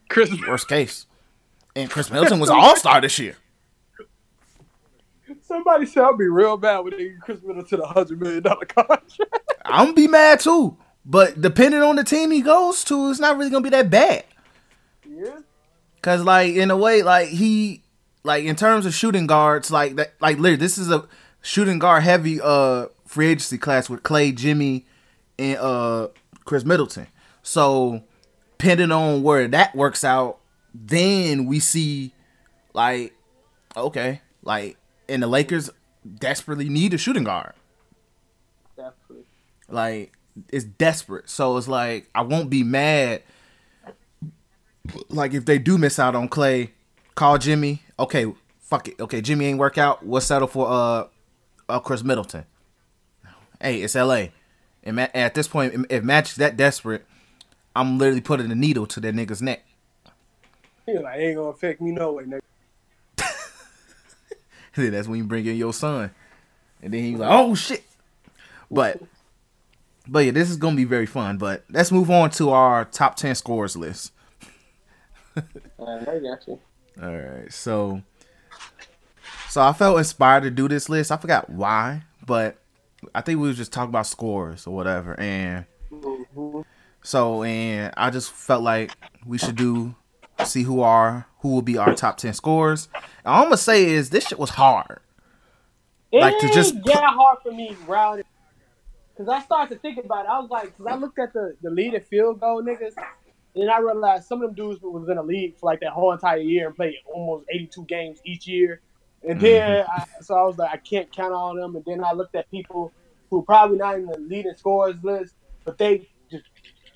Chris. 0.10 0.32
worst 0.48 0.68
case, 0.68 1.06
and 1.76 1.90
Khris 1.90 2.12
Middleton 2.12 2.40
was 2.40 2.50
an 2.50 2.58
All 2.60 2.76
Star 2.76 3.02
this 3.02 3.18
year. 3.20 3.36
Somebody 5.42 5.86
said 5.86 6.04
I'll 6.04 6.18
be 6.18 6.28
real 6.28 6.58
bad 6.58 6.80
when 6.80 6.92
they 6.92 7.10
give 7.10 7.20
Khris 7.22 7.44
Middleton 7.44 7.82
a 7.82 7.88
hundred 7.88 8.22
million 8.22 8.44
dollar 8.44 8.66
contract. 8.66 9.22
I'm 9.66 9.86
gonna 9.88 9.94
be 9.94 10.08
mad 10.08 10.40
too, 10.40 10.78
but 11.06 11.40
depending 11.42 11.82
on 11.82 11.96
the 11.96 12.04
team 12.04 12.32
he 12.32 12.42
goes 12.42 12.84
to, 12.86 13.10
it's 13.10 13.20
not 13.20 13.38
really 13.38 13.50
gonna 13.50 13.64
be 13.64 13.70
that 13.70 13.90
bad. 13.90 14.26
yeah. 15.08 15.40
Cause 16.02 16.24
like 16.24 16.56
in 16.56 16.72
a 16.72 16.78
way, 16.78 17.04
like 17.04 17.30
he 17.30 17.84
like 18.24 18.46
in 18.46 18.56
terms 18.56 18.86
of 18.86 18.94
shooting 18.94 19.28
guards, 19.28 19.72
like 19.72 19.96
that 19.96 20.14
like 20.20 20.38
literally 20.38 20.56
this 20.58 20.78
is 20.78 20.90
a 20.92 21.08
shooting 21.42 21.80
guard 21.80 22.04
heavy 22.04 22.40
uh 22.42 22.88
free 23.06 23.28
agency 23.28 23.58
class 23.58 23.90
with 23.90 24.04
Clay, 24.04 24.32
Jimmy, 24.32 24.86
and 25.38 25.58
uh 25.60 26.08
Khris 26.46 26.66
Middleton. 26.66 27.08
So 27.44 28.04
depending 28.58 28.92
on 28.92 29.24
where 29.24 29.48
that 29.48 29.76
works 29.76 30.04
out, 30.04 30.40
then 30.74 31.46
we 31.46 31.60
see 31.60 32.14
like 32.74 33.14
okay, 33.76 34.22
like 34.44 34.78
and 35.10 35.24
the 35.24 35.28
Lakers 35.28 35.70
desperately 36.20 36.70
need 36.70 36.94
a 36.94 36.98
shooting 36.98 37.24
guard. 37.24 37.54
Definitely. 38.76 39.26
Like 39.68 40.14
it's 40.50 40.64
desperate. 40.64 41.30
So 41.30 41.58
it's 41.58 41.68
like 41.68 42.10
I 42.16 42.22
won't 42.22 42.50
be 42.50 42.64
mad. 42.64 43.24
Like 45.10 45.34
if 45.34 45.46
they 45.46 45.58
do 45.58 45.78
miss 45.78 46.00
out 46.00 46.16
on 46.16 46.28
Clay, 46.28 46.72
call 47.16 47.38
Jimmy. 47.38 47.84
Okay, 48.00 48.32
fuck 48.60 48.88
it. 48.88 49.00
Okay, 49.00 49.22
Jimmy 49.22 49.46
ain't 49.46 49.60
work 49.60 49.78
out. 49.78 50.06
We'll 50.06 50.22
settle 50.22 50.48
for 50.48 50.68
uh, 50.70 51.08
uh 51.72 51.80
Khris 51.80 52.04
Middleton. 52.04 52.46
Hey, 53.60 53.82
it's 53.82 53.96
L.A. 53.96 54.32
And 54.84 55.00
at 55.00 55.34
this 55.34 55.48
point, 55.48 55.86
if 55.90 56.04
Magic's 56.04 56.38
that 56.38 56.58
desperate, 56.58 57.06
I'm 57.76 57.98
literally 57.98 58.22
putting 58.22 58.52
a 58.52 58.56
needle 58.56 58.88
to 58.88 59.00
that 59.00 59.16
nigga's 59.16 59.42
neck. 59.42 59.64
He 60.86 60.98
like 60.98 61.20
ain't 61.20 61.38
gonna 61.38 61.50
affect 61.50 61.80
me 61.80 61.92
no 61.92 62.14
way, 62.14 62.24
nigga. 62.24 62.42
then 64.76 64.92
that's 64.92 65.08
when 65.08 65.20
you 65.20 65.24
bring 65.26 65.46
in 65.46 65.56
your 65.56 65.74
son, 65.74 66.12
and 66.82 66.94
then 66.94 67.04
he's 67.04 67.20
like, 67.20 67.30
"Oh 67.32 67.54
shit!" 67.54 67.84
But, 68.72 69.00
but 70.08 70.26
yeah, 70.26 70.32
this 70.32 70.50
is 70.50 70.58
gonna 70.58 70.76
be 70.76 70.86
very 70.86 71.06
fun. 71.06 71.38
But 71.38 71.64
let's 71.70 71.92
move 71.92 72.10
on 72.10 72.32
to 72.32 72.50
our 72.50 72.86
top 72.86 73.16
ten 73.16 73.36
scores 73.36 73.78
list. 73.78 74.12
I 75.38 75.40
got 75.80 76.48
you. 76.48 76.60
All 77.02 77.16
right, 77.16 77.52
so, 77.54 78.02
so 79.52 79.62
I 79.62 79.74
felt 79.74 79.98
inspired 79.98 80.44
to 80.44 80.50
do 80.50 80.70
this 80.70 80.88
list. 80.88 81.12
I 81.12 81.18
forgot 81.18 81.50
why, 81.50 82.04
but 82.26 82.56
I 83.14 83.20
think 83.20 83.42
we 83.42 83.50
was 83.50 83.58
just 83.58 83.74
talking 83.74 83.90
about 83.90 84.08
scores 84.08 84.66
or 84.66 84.74
whatever, 84.74 85.20
and 85.20 85.66
so 87.04 87.44
and 87.44 87.94
I 87.98 88.12
just 88.12 88.32
felt 88.32 88.64
like 88.64 88.92
we 89.26 89.38
should 89.38 89.58
do 89.58 89.94
see 90.46 90.64
who 90.64 90.80
are 90.80 91.28
who 91.40 91.50
will 91.50 91.62
be 91.62 91.78
our 91.78 91.94
top 91.94 92.16
ten 92.16 92.34
scores. 92.34 92.88
And 92.96 93.04
all 93.26 93.40
I'm 93.42 93.46
gonna 93.48 93.58
say 93.58 93.84
is 93.90 94.10
this 94.10 94.26
shit 94.28 94.40
was 94.40 94.52
hard. 94.52 95.02
It 96.14 96.22
Like, 96.22 96.40
to 96.40 96.48
just 96.54 96.82
put- 96.82 96.94
hard 96.94 97.40
for 97.44 97.52
me 97.52 97.76
round 97.88 98.24
because 99.14 99.28
I 99.28 99.42
started 99.42 99.76
to 99.76 99.82
think 99.82 99.98
about 100.04 100.26
it. 100.26 100.30
I 100.30 100.40
was 100.40 100.50
like, 100.50 100.78
because 100.78 100.86
I 100.86 100.96
looked 100.96 101.20
at 101.20 101.34
the 101.34 101.58
the 101.62 101.70
leading 101.70 102.00
field 102.00 102.40
goal 102.40 102.64
niggas, 102.64 102.96
and 102.96 103.64
then 103.64 103.70
I 103.70 103.80
realized 103.80 104.28
some 104.30 104.42
of 104.42 104.48
them 104.48 104.56
dudes 104.56 104.82
was 104.82 105.10
in 105.10 105.18
the 105.18 105.24
league 105.24 105.58
for 105.58 105.66
like 105.66 105.82
that 105.82 105.90
whole 105.92 106.14
entire 106.14 106.38
year 106.38 106.68
and 106.68 106.76
played 106.76 106.96
almost 107.14 107.48
82 107.52 107.84
games 107.84 108.22
each 108.24 108.48
year. 108.48 108.80
And 109.28 109.40
then, 109.40 109.86
I, 109.88 110.06
so 110.22 110.36
I 110.36 110.44
was 110.44 110.58
like, 110.58 110.72
I 110.72 110.78
can't 110.78 111.12
count 111.12 111.34
on 111.34 111.58
them. 111.58 111.76
And 111.76 111.86
then 111.86 112.04
I 112.04 112.14
looked 112.14 112.36
at 112.36 112.50
people 112.50 112.94
who 113.30 113.44
probably 113.44 113.78
not 113.78 113.96
in 113.96 114.08
the 114.08 114.18
leading 114.20 114.54
scorers 114.58 114.96
list, 115.04 115.36
but 115.66 115.78
they 115.78 116.08
just 116.32 116.44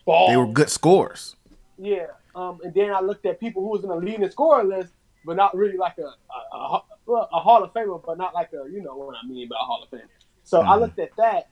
ball. 0.05 0.27
They 0.29 0.37
were 0.37 0.47
good 0.47 0.69
scores. 0.69 1.35
Yeah. 1.77 2.07
Um, 2.33 2.59
and 2.63 2.73
then 2.73 2.91
I 2.91 2.99
looked 3.01 3.25
at 3.25 3.39
people 3.39 3.61
who 3.61 3.69
was 3.69 3.83
in 3.83 3.89
the 3.89 3.95
leading 3.95 4.29
scorer 4.31 4.63
list, 4.63 4.93
but 5.23 5.35
not 5.37 5.55
really 5.55 5.77
like 5.77 5.97
a 5.97 6.55
a, 6.55 6.57
a, 6.57 7.11
a 7.11 7.39
Hall 7.39 7.63
of 7.63 7.73
Famer, 7.73 8.01
but 8.05 8.17
not 8.17 8.33
like 8.33 8.49
a 8.53 8.69
you 8.71 8.81
know 8.81 8.95
what 8.95 9.15
I 9.23 9.27
mean 9.27 9.47
by 9.49 9.55
Hall 9.59 9.83
of 9.83 9.89
Fame. 9.89 10.07
So 10.43 10.61
I 10.61 10.75
Mhm. 10.75 10.79
looked 10.81 10.99
at 10.99 11.09
that, 11.17 11.47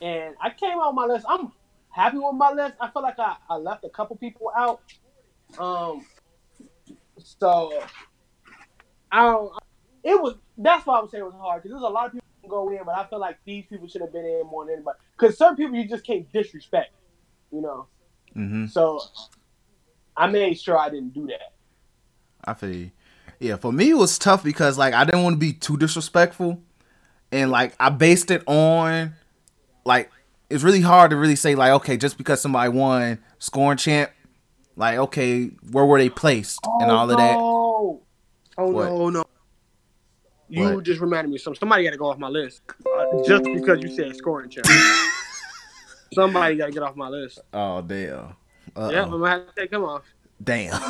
and 0.00 0.34
I 0.40 0.50
came 0.50 0.78
out 0.78 0.94
my 0.94 1.06
list. 1.06 1.26
I'm 1.28 1.52
happy 1.90 2.18
with 2.18 2.34
my 2.34 2.52
list. 2.52 2.74
I 2.80 2.90
feel 2.90 3.02
like 3.02 3.18
I, 3.18 3.36
I 3.48 3.56
left 3.56 3.84
a 3.84 3.90
couple 3.90 4.16
people 4.16 4.50
out. 4.56 4.80
Um. 5.58 6.06
So 7.18 7.82
I 9.10 9.22
don't. 9.22 9.52
It 10.02 10.20
was 10.20 10.36
that's 10.58 10.86
why 10.86 10.98
I 10.98 11.02
would 11.02 11.10
say 11.10 11.18
it 11.18 11.24
was 11.24 11.34
hard 11.34 11.62
because 11.62 11.74
there's 11.74 11.88
a 11.88 11.92
lot 11.92 12.06
of 12.06 12.12
people 12.12 12.26
who 12.42 12.48
go 12.48 12.68
in, 12.70 12.80
but 12.84 12.96
I 12.96 13.06
feel 13.06 13.18
like 13.18 13.38
these 13.44 13.64
people 13.66 13.88
should 13.88 14.00
have 14.02 14.12
been 14.12 14.24
in 14.24 14.46
more 14.46 14.64
than 14.64 14.74
anybody. 14.74 14.98
Because 15.18 15.36
certain 15.36 15.56
people 15.56 15.74
you 15.76 15.88
just 15.88 16.04
can't 16.04 16.30
disrespect, 16.32 16.92
you 17.52 17.60
know. 17.60 17.86
hmm 18.32 18.66
So 18.66 19.00
I 20.16 20.26
made 20.28 20.58
sure 20.58 20.78
I 20.78 20.88
didn't 20.88 21.12
do 21.12 21.26
that. 21.26 21.52
I 22.44 22.54
feel 22.54 22.72
you. 22.72 22.90
Yeah, 23.38 23.56
for 23.56 23.72
me 23.72 23.90
it 23.90 23.96
was 23.96 24.18
tough 24.18 24.42
because 24.42 24.78
like 24.78 24.94
I 24.94 25.04
didn't 25.04 25.22
want 25.22 25.34
to 25.34 25.38
be 25.38 25.52
too 25.52 25.76
disrespectful, 25.76 26.62
and 27.30 27.50
like 27.50 27.74
I 27.78 27.90
based 27.90 28.30
it 28.30 28.42
on 28.46 29.14
like 29.84 30.10
it's 30.48 30.62
really 30.62 30.80
hard 30.80 31.10
to 31.10 31.16
really 31.16 31.36
say 31.36 31.54
like 31.54 31.72
okay 31.72 31.96
just 31.96 32.16
because 32.16 32.40
somebody 32.40 32.70
won 32.70 33.18
scoring 33.38 33.76
champ, 33.76 34.10
like 34.76 34.96
okay 34.98 35.46
where 35.70 35.84
were 35.84 35.98
they 35.98 36.08
placed 36.08 36.60
and 36.80 36.90
all 36.90 37.10
of 37.10 37.18
that. 37.18 37.38
no. 37.38 37.65
Oh 38.58 38.68
What? 38.70 38.88
no, 38.88 39.10
no. 39.10 39.24
You 40.48 40.76
What? 40.76 40.84
just 40.84 41.00
reminded 41.00 41.30
me 41.30 41.36
of 41.36 41.42
something. 41.42 41.58
Somebody 41.58 41.84
got 41.84 41.90
to 41.90 41.96
go 41.96 42.06
off 42.10 42.18
my 42.18 42.28
list 42.28 42.62
uh, 42.68 43.22
just 43.26 43.44
because 43.44 43.82
you 43.82 43.88
said 43.94 44.14
scoring 44.16 44.48
champ. 44.48 44.66
Somebody 46.14 46.56
got 46.56 46.66
to 46.66 46.72
get 46.72 46.82
off 46.82 46.96
my 46.96 47.08
list. 47.08 47.40
Oh 47.52 47.82
damn. 47.82 48.36
Uh-oh. 48.74 48.90
Yeah, 48.90 49.02
I'm 49.04 49.10
gonna 49.10 49.28
have 49.30 49.46
to 49.46 49.52
take 49.60 49.72
him 49.72 49.84
off. 49.84 50.02
Damn. 50.42 50.80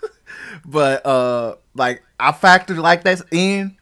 but 0.64 1.04
uh 1.04 1.56
like 1.74 2.02
I 2.18 2.32
factored 2.32 2.78
like 2.78 3.04
that 3.04 3.22
in 3.30 3.76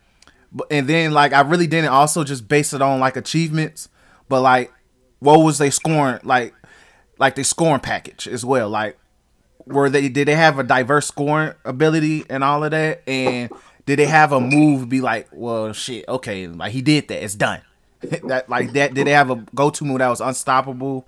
but 0.50 0.66
and 0.70 0.86
then 0.88 1.12
like 1.12 1.32
I 1.32 1.40
really 1.42 1.66
didn't 1.66 1.90
also 1.90 2.24
just 2.24 2.48
base 2.48 2.72
it 2.72 2.82
on 2.82 3.00
like 3.00 3.16
achievements, 3.16 3.88
but 4.28 4.40
like 4.42 4.72
what 5.20 5.38
was 5.38 5.58
they 5.58 5.70
scoring 5.70 6.18
like 6.24 6.54
like 7.18 7.34
they 7.36 7.42
scoring 7.44 7.80
package 7.80 8.26
as 8.28 8.44
well. 8.44 8.68
Like 8.68 8.98
were 9.66 9.90
they 9.90 10.08
did 10.08 10.28
they 10.28 10.34
have 10.34 10.58
a 10.58 10.62
diverse 10.62 11.06
scoring 11.06 11.54
ability 11.64 12.24
and 12.28 12.42
all 12.42 12.64
of 12.64 12.70
that? 12.72 13.02
And 13.08 13.50
did 13.86 13.98
they 13.98 14.06
have 14.06 14.32
a 14.32 14.40
move 14.40 14.88
be 14.88 15.00
like, 15.00 15.28
well 15.32 15.72
shit, 15.72 16.06
okay, 16.08 16.46
like 16.46 16.72
he 16.72 16.82
did 16.82 17.08
that, 17.08 17.22
it's 17.22 17.34
done. 17.34 17.60
that 18.24 18.48
like 18.48 18.72
that 18.72 18.94
did 18.94 19.06
they 19.06 19.12
have 19.12 19.30
a 19.30 19.36
go 19.54 19.70
to 19.70 19.84
move 19.84 19.98
that 19.98 20.08
was 20.08 20.20
unstoppable? 20.20 21.06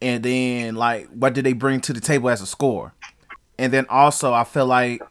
And 0.00 0.22
then 0.22 0.74
like 0.74 1.08
what 1.08 1.34
did 1.34 1.44
they 1.44 1.52
bring 1.52 1.80
to 1.82 1.92
the 1.92 2.00
table 2.00 2.28
as 2.28 2.40
a 2.40 2.46
score? 2.46 2.92
And 3.58 3.72
then 3.72 3.86
also 3.88 4.32
I 4.32 4.44
feel 4.44 4.66
like 4.66 5.02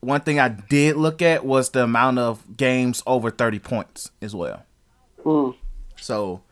one 0.00 0.20
thing 0.20 0.38
I 0.38 0.48
did 0.48 0.96
look 0.96 1.22
at 1.22 1.44
was 1.44 1.70
the 1.70 1.84
amount 1.84 2.18
of 2.18 2.56
games 2.56 3.02
over 3.06 3.30
30 3.30 3.58
points 3.58 4.10
as 4.22 4.34
well. 4.34 4.64
Mm. 5.24 5.56
So, 5.96 6.42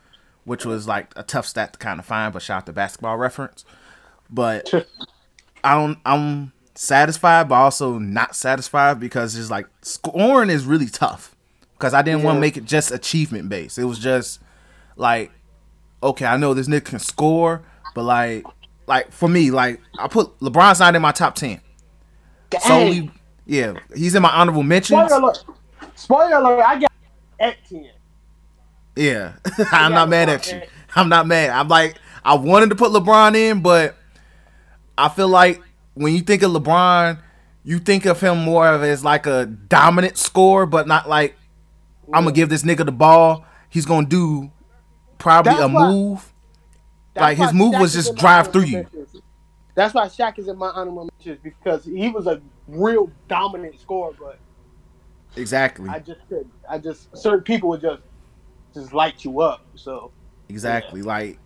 which 0.45 0.65
was 0.65 0.89
like 0.89 1.13
a 1.17 1.23
tough 1.23 1.47
stat 1.47 1.75
to 1.75 1.79
kind 1.79 2.01
of 2.01 2.07
find, 2.07 2.33
but 2.33 2.43
shout 2.43 2.59
out 2.59 2.67
to 2.67 2.73
basketball 2.73 3.17
reference. 3.17 3.65
But 4.29 4.73
I 5.67 5.75
don't 5.75 5.99
I'm 6.07 6.53
satisfied, 6.77 7.49
but 7.49 7.57
also 7.57 7.99
not 7.99 8.37
satisfied 8.37 9.01
because 9.01 9.35
it's 9.35 9.51
like 9.51 9.67
scoring 9.83 10.49
is 10.49 10.65
really 10.65 10.87
tough. 10.87 11.35
Because 11.73 11.93
I 11.93 12.03
didn't 12.03 12.23
want 12.23 12.37
to 12.37 12.41
make 12.41 12.57
it 12.57 12.65
just 12.65 12.93
achievement 12.93 13.49
based. 13.49 13.77
It 13.77 13.85
was 13.85 13.99
just 13.99 14.41
like, 14.95 15.33
okay, 16.03 16.25
I 16.25 16.37
know 16.37 16.55
this 16.55 16.69
nigga 16.69 16.85
can 16.85 16.99
score, 17.01 17.63
but 17.97 18.05
like, 18.05 18.45
like 18.87 19.11
for 19.11 19.29
me, 19.29 19.51
like 19.51 19.81
I 19.99 20.07
put 20.07 20.39
LeBron's 20.39 20.79
not 20.79 20.95
in 20.95 21.03
my 21.03 21.11
top 21.11 21.35
ten. 21.35 21.61
Dang. 22.49 22.61
Solely, 22.61 23.11
yeah, 23.45 23.75
he's 23.95 24.15
in 24.15 24.23
my 24.23 24.31
honorable 24.31 24.63
mentions. 24.63 25.11
Spoiler 25.11 25.21
alert. 25.21 25.45
Spoiler 25.97 26.37
alert. 26.37 26.63
I 26.65 26.79
got 26.79 26.93
at 27.41 27.57
ten. 27.69 27.91
Yeah, 28.95 29.33
I'm 29.73 29.93
not 29.93 30.09
mad 30.09 30.29
at 30.29 30.51
you. 30.51 30.63
I'm 30.95 31.09
not 31.09 31.27
mad. 31.27 31.51
I'm 31.51 31.69
like, 31.69 31.97
I 32.25 32.37
wanted 32.37 32.71
to 32.71 32.77
put 32.77 32.93
LeBron 32.93 33.35
in, 33.35 33.63
but 33.63 33.97
I 34.99 35.09
feel 35.09 35.29
like 35.29 35.63
when 35.95 36.15
you 36.15 36.21
think 36.21 36.43
of 36.43 36.51
LeBron, 36.53 37.19
you 37.65 37.79
think 37.79 38.07
of 38.07 38.21
him 38.21 38.39
more 38.39 38.67
of 38.69 38.83
as 38.83 39.05
like 39.05 39.27
a 39.27 39.47
dominant 39.47 40.17
scorer, 40.17 40.67
but 40.67 40.87
not 40.87 41.09
like 41.09 41.37
I'm 42.13 42.25
gonna 42.25 42.33
give 42.33 42.49
this 42.49 42.63
nigga 42.63 42.85
the 42.85 42.93
ball. 42.93 43.45
He's 43.69 43.87
gonna 43.87 44.07
do 44.07 44.51
probably 45.19 45.53
That's 45.53 45.65
a 45.65 45.69
why- 45.69 45.91
move. 45.91 46.33
Like, 47.19 47.39
his 47.39 47.55
move 47.55 47.73
Shaq 47.75 47.81
was 47.81 47.93
just 47.95 48.15
drive 48.17 48.53
through 48.53 48.65
you. 48.65 48.87
That's 49.75 49.95
why 49.95 50.07
Shaq 50.07 50.39
is 50.39 50.49
in 50.49 50.59
my 50.59 50.69
honorable 50.69 51.09
mentions 51.11 51.39
because 51.43 51.83
he 51.85 52.11
was 52.11 52.27
a 52.27 52.43
real 52.69 53.11
dominant 53.27 53.81
scorer, 53.81 54.13
but 54.19 54.39
Exactly. 55.35 55.89
I 55.89 55.99
just 55.99 56.21
couldn't. 56.29 56.53
I 56.69 56.79
just 56.79 57.17
certain 57.17 57.43
people 57.43 57.71
would 57.71 57.81
just 57.81 58.03
just 58.75 58.93
light 58.93 59.25
you 59.25 59.41
up. 59.41 59.65
So 59.75 60.13
Exactly. 60.51 61.01
Like 61.03 61.39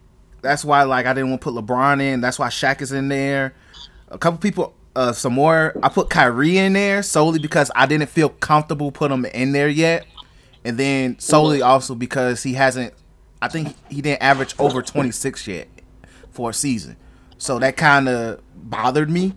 that's 0.42 0.64
why 0.64 0.82
like 0.84 1.06
I 1.06 1.12
didn't 1.12 1.30
want 1.30 1.42
to 1.42 1.52
put 1.52 1.64
LeBron 1.64 2.00
in. 2.00 2.20
That's 2.20 2.38
why 2.38 2.48
Shaq 2.48 2.80
is 2.80 2.92
in 2.92 3.08
there. 3.08 3.54
A 4.08 4.18
couple 4.18 4.38
people 4.38 4.74
uh 4.96 5.12
some 5.12 5.34
more 5.34 5.74
I 5.82 5.88
put 5.88 6.10
Kyrie 6.10 6.58
in 6.58 6.72
there 6.72 7.02
solely 7.02 7.38
because 7.38 7.70
I 7.74 7.86
didn't 7.86 8.08
feel 8.08 8.28
comfortable 8.28 8.90
putting 8.90 9.18
him 9.18 9.24
in 9.26 9.52
there 9.52 9.68
yet. 9.68 10.06
And 10.64 10.78
then 10.78 11.18
solely 11.18 11.62
also 11.62 11.94
because 11.94 12.42
he 12.42 12.54
hasn't 12.54 12.94
I 13.42 13.48
think 13.48 13.74
he 13.88 14.02
didn't 14.02 14.22
average 14.22 14.54
over 14.58 14.82
26 14.82 15.46
yet 15.46 15.68
for 16.30 16.50
a 16.50 16.54
season. 16.54 16.96
So 17.38 17.58
that 17.58 17.76
kind 17.76 18.08
of 18.08 18.40
bothered 18.54 19.10
me. 19.10 19.34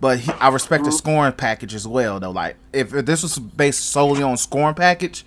But 0.00 0.20
he, 0.20 0.32
I 0.32 0.48
respect 0.50 0.84
the 0.84 0.92
scoring 0.92 1.32
package 1.32 1.74
as 1.74 1.86
well, 1.86 2.20
though. 2.20 2.30
Like, 2.30 2.56
if, 2.72 2.94
if 2.94 3.04
this 3.04 3.22
was 3.22 3.36
based 3.38 3.86
solely 3.86 4.22
on 4.22 4.36
scoring 4.36 4.76
package, 4.76 5.24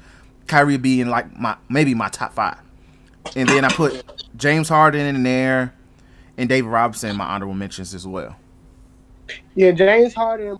Kyrie 0.47 0.74
would 0.74 0.82
be 0.82 1.01
in 1.01 1.09
like 1.09 1.38
my 1.38 1.57
maybe 1.70 1.93
my 1.93 2.07
top 2.09 2.34
five. 2.34 2.57
And 3.36 3.48
then 3.48 3.64
I 3.66 3.70
put 3.70 4.04
James 4.36 4.68
Harden 4.70 5.16
in 5.16 5.24
there, 5.24 5.74
and 6.38 6.50
David 6.50 6.70
Robinson 6.70 7.16
my 7.16 7.26
honorable 7.26 7.54
mentions 7.54 7.94
as 7.94 8.06
well. 8.08 8.36
yeah, 9.56 9.72
James 9.72 10.14
Harden, 10.14 10.58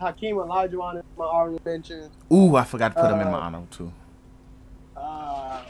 Hakeem 0.00 0.36
Olajuwon 0.36 0.96
in 0.96 1.02
my 1.16 1.24
honorable 1.24 1.60
mentions. 1.64 2.10
Ooh, 2.32 2.56
I 2.56 2.64
forgot 2.64 2.94
to 2.94 3.02
put 3.02 3.10
him 3.12 3.20
in 3.20 3.26
my 3.30 3.38
Uh, 3.38 3.40
honorable 3.40 3.68
too. 3.70 3.92
Uh, 4.96 5.62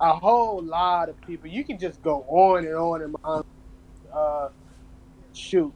a 0.00 0.12
whole 0.12 0.62
lot 0.62 1.08
of 1.08 1.20
people. 1.22 1.48
You 1.48 1.64
can 1.64 1.78
just 1.78 2.02
go 2.02 2.24
on 2.28 2.64
and 2.66 2.74
on 2.74 3.02
in 3.02 3.12
my 3.12 3.18
honor- 3.24 3.44
uh, 4.12 4.48
shoot. 5.32 5.72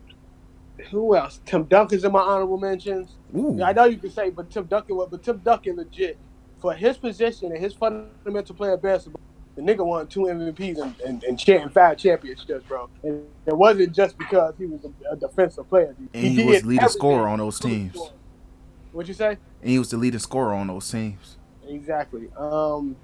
Who 0.90 1.16
else? 1.16 1.40
Tim 1.44 1.64
Duncan's 1.64 2.04
in 2.04 2.12
my 2.12 2.20
honorable 2.20 2.58
mentions. 2.58 3.16
Ooh, 3.36 3.60
I 3.62 3.72
know 3.72 3.84
you 3.84 3.96
can 3.96 4.10
say, 4.10 4.30
but 4.30 4.50
Tim 4.50 4.64
Duncan, 4.64 4.96
was- 4.96 5.08
but 5.10 5.22
Tim 5.22 5.38
Duncan 5.38 5.76
legit 5.76 6.16
for 6.58 6.72
his 6.72 6.96
position 6.96 7.52
and 7.52 7.60
his 7.60 7.72
fundamental 7.74 8.54
player 8.54 8.76
basketball. 8.76 9.20
The 9.58 9.64
nigga 9.64 9.84
won 9.84 10.06
two 10.06 10.20
MVPs 10.20 10.78
and, 10.80 10.94
and, 11.00 11.24
and 11.24 11.72
five 11.72 11.98
championships, 11.98 12.64
bro. 12.68 12.88
And 13.02 13.26
it 13.44 13.56
wasn't 13.56 13.92
just 13.92 14.16
because 14.16 14.54
he 14.56 14.66
was 14.66 14.84
a, 14.84 15.14
a 15.14 15.16
defensive 15.16 15.68
player. 15.68 15.96
And 15.98 16.24
he 16.24 16.36
did 16.36 16.46
was 16.46 16.64
leading 16.64 16.88
scorer 16.88 17.26
on 17.26 17.40
those 17.40 17.58
teams. 17.58 17.98
What'd 18.92 19.08
you 19.08 19.14
say? 19.14 19.36
and 19.60 19.70
he 19.70 19.80
was 19.80 19.90
the 19.90 19.96
leading 19.96 20.20
scorer 20.20 20.54
on 20.54 20.68
those 20.68 20.88
teams. 20.88 21.38
Exactly. 21.66 22.28
Um. 22.36 22.94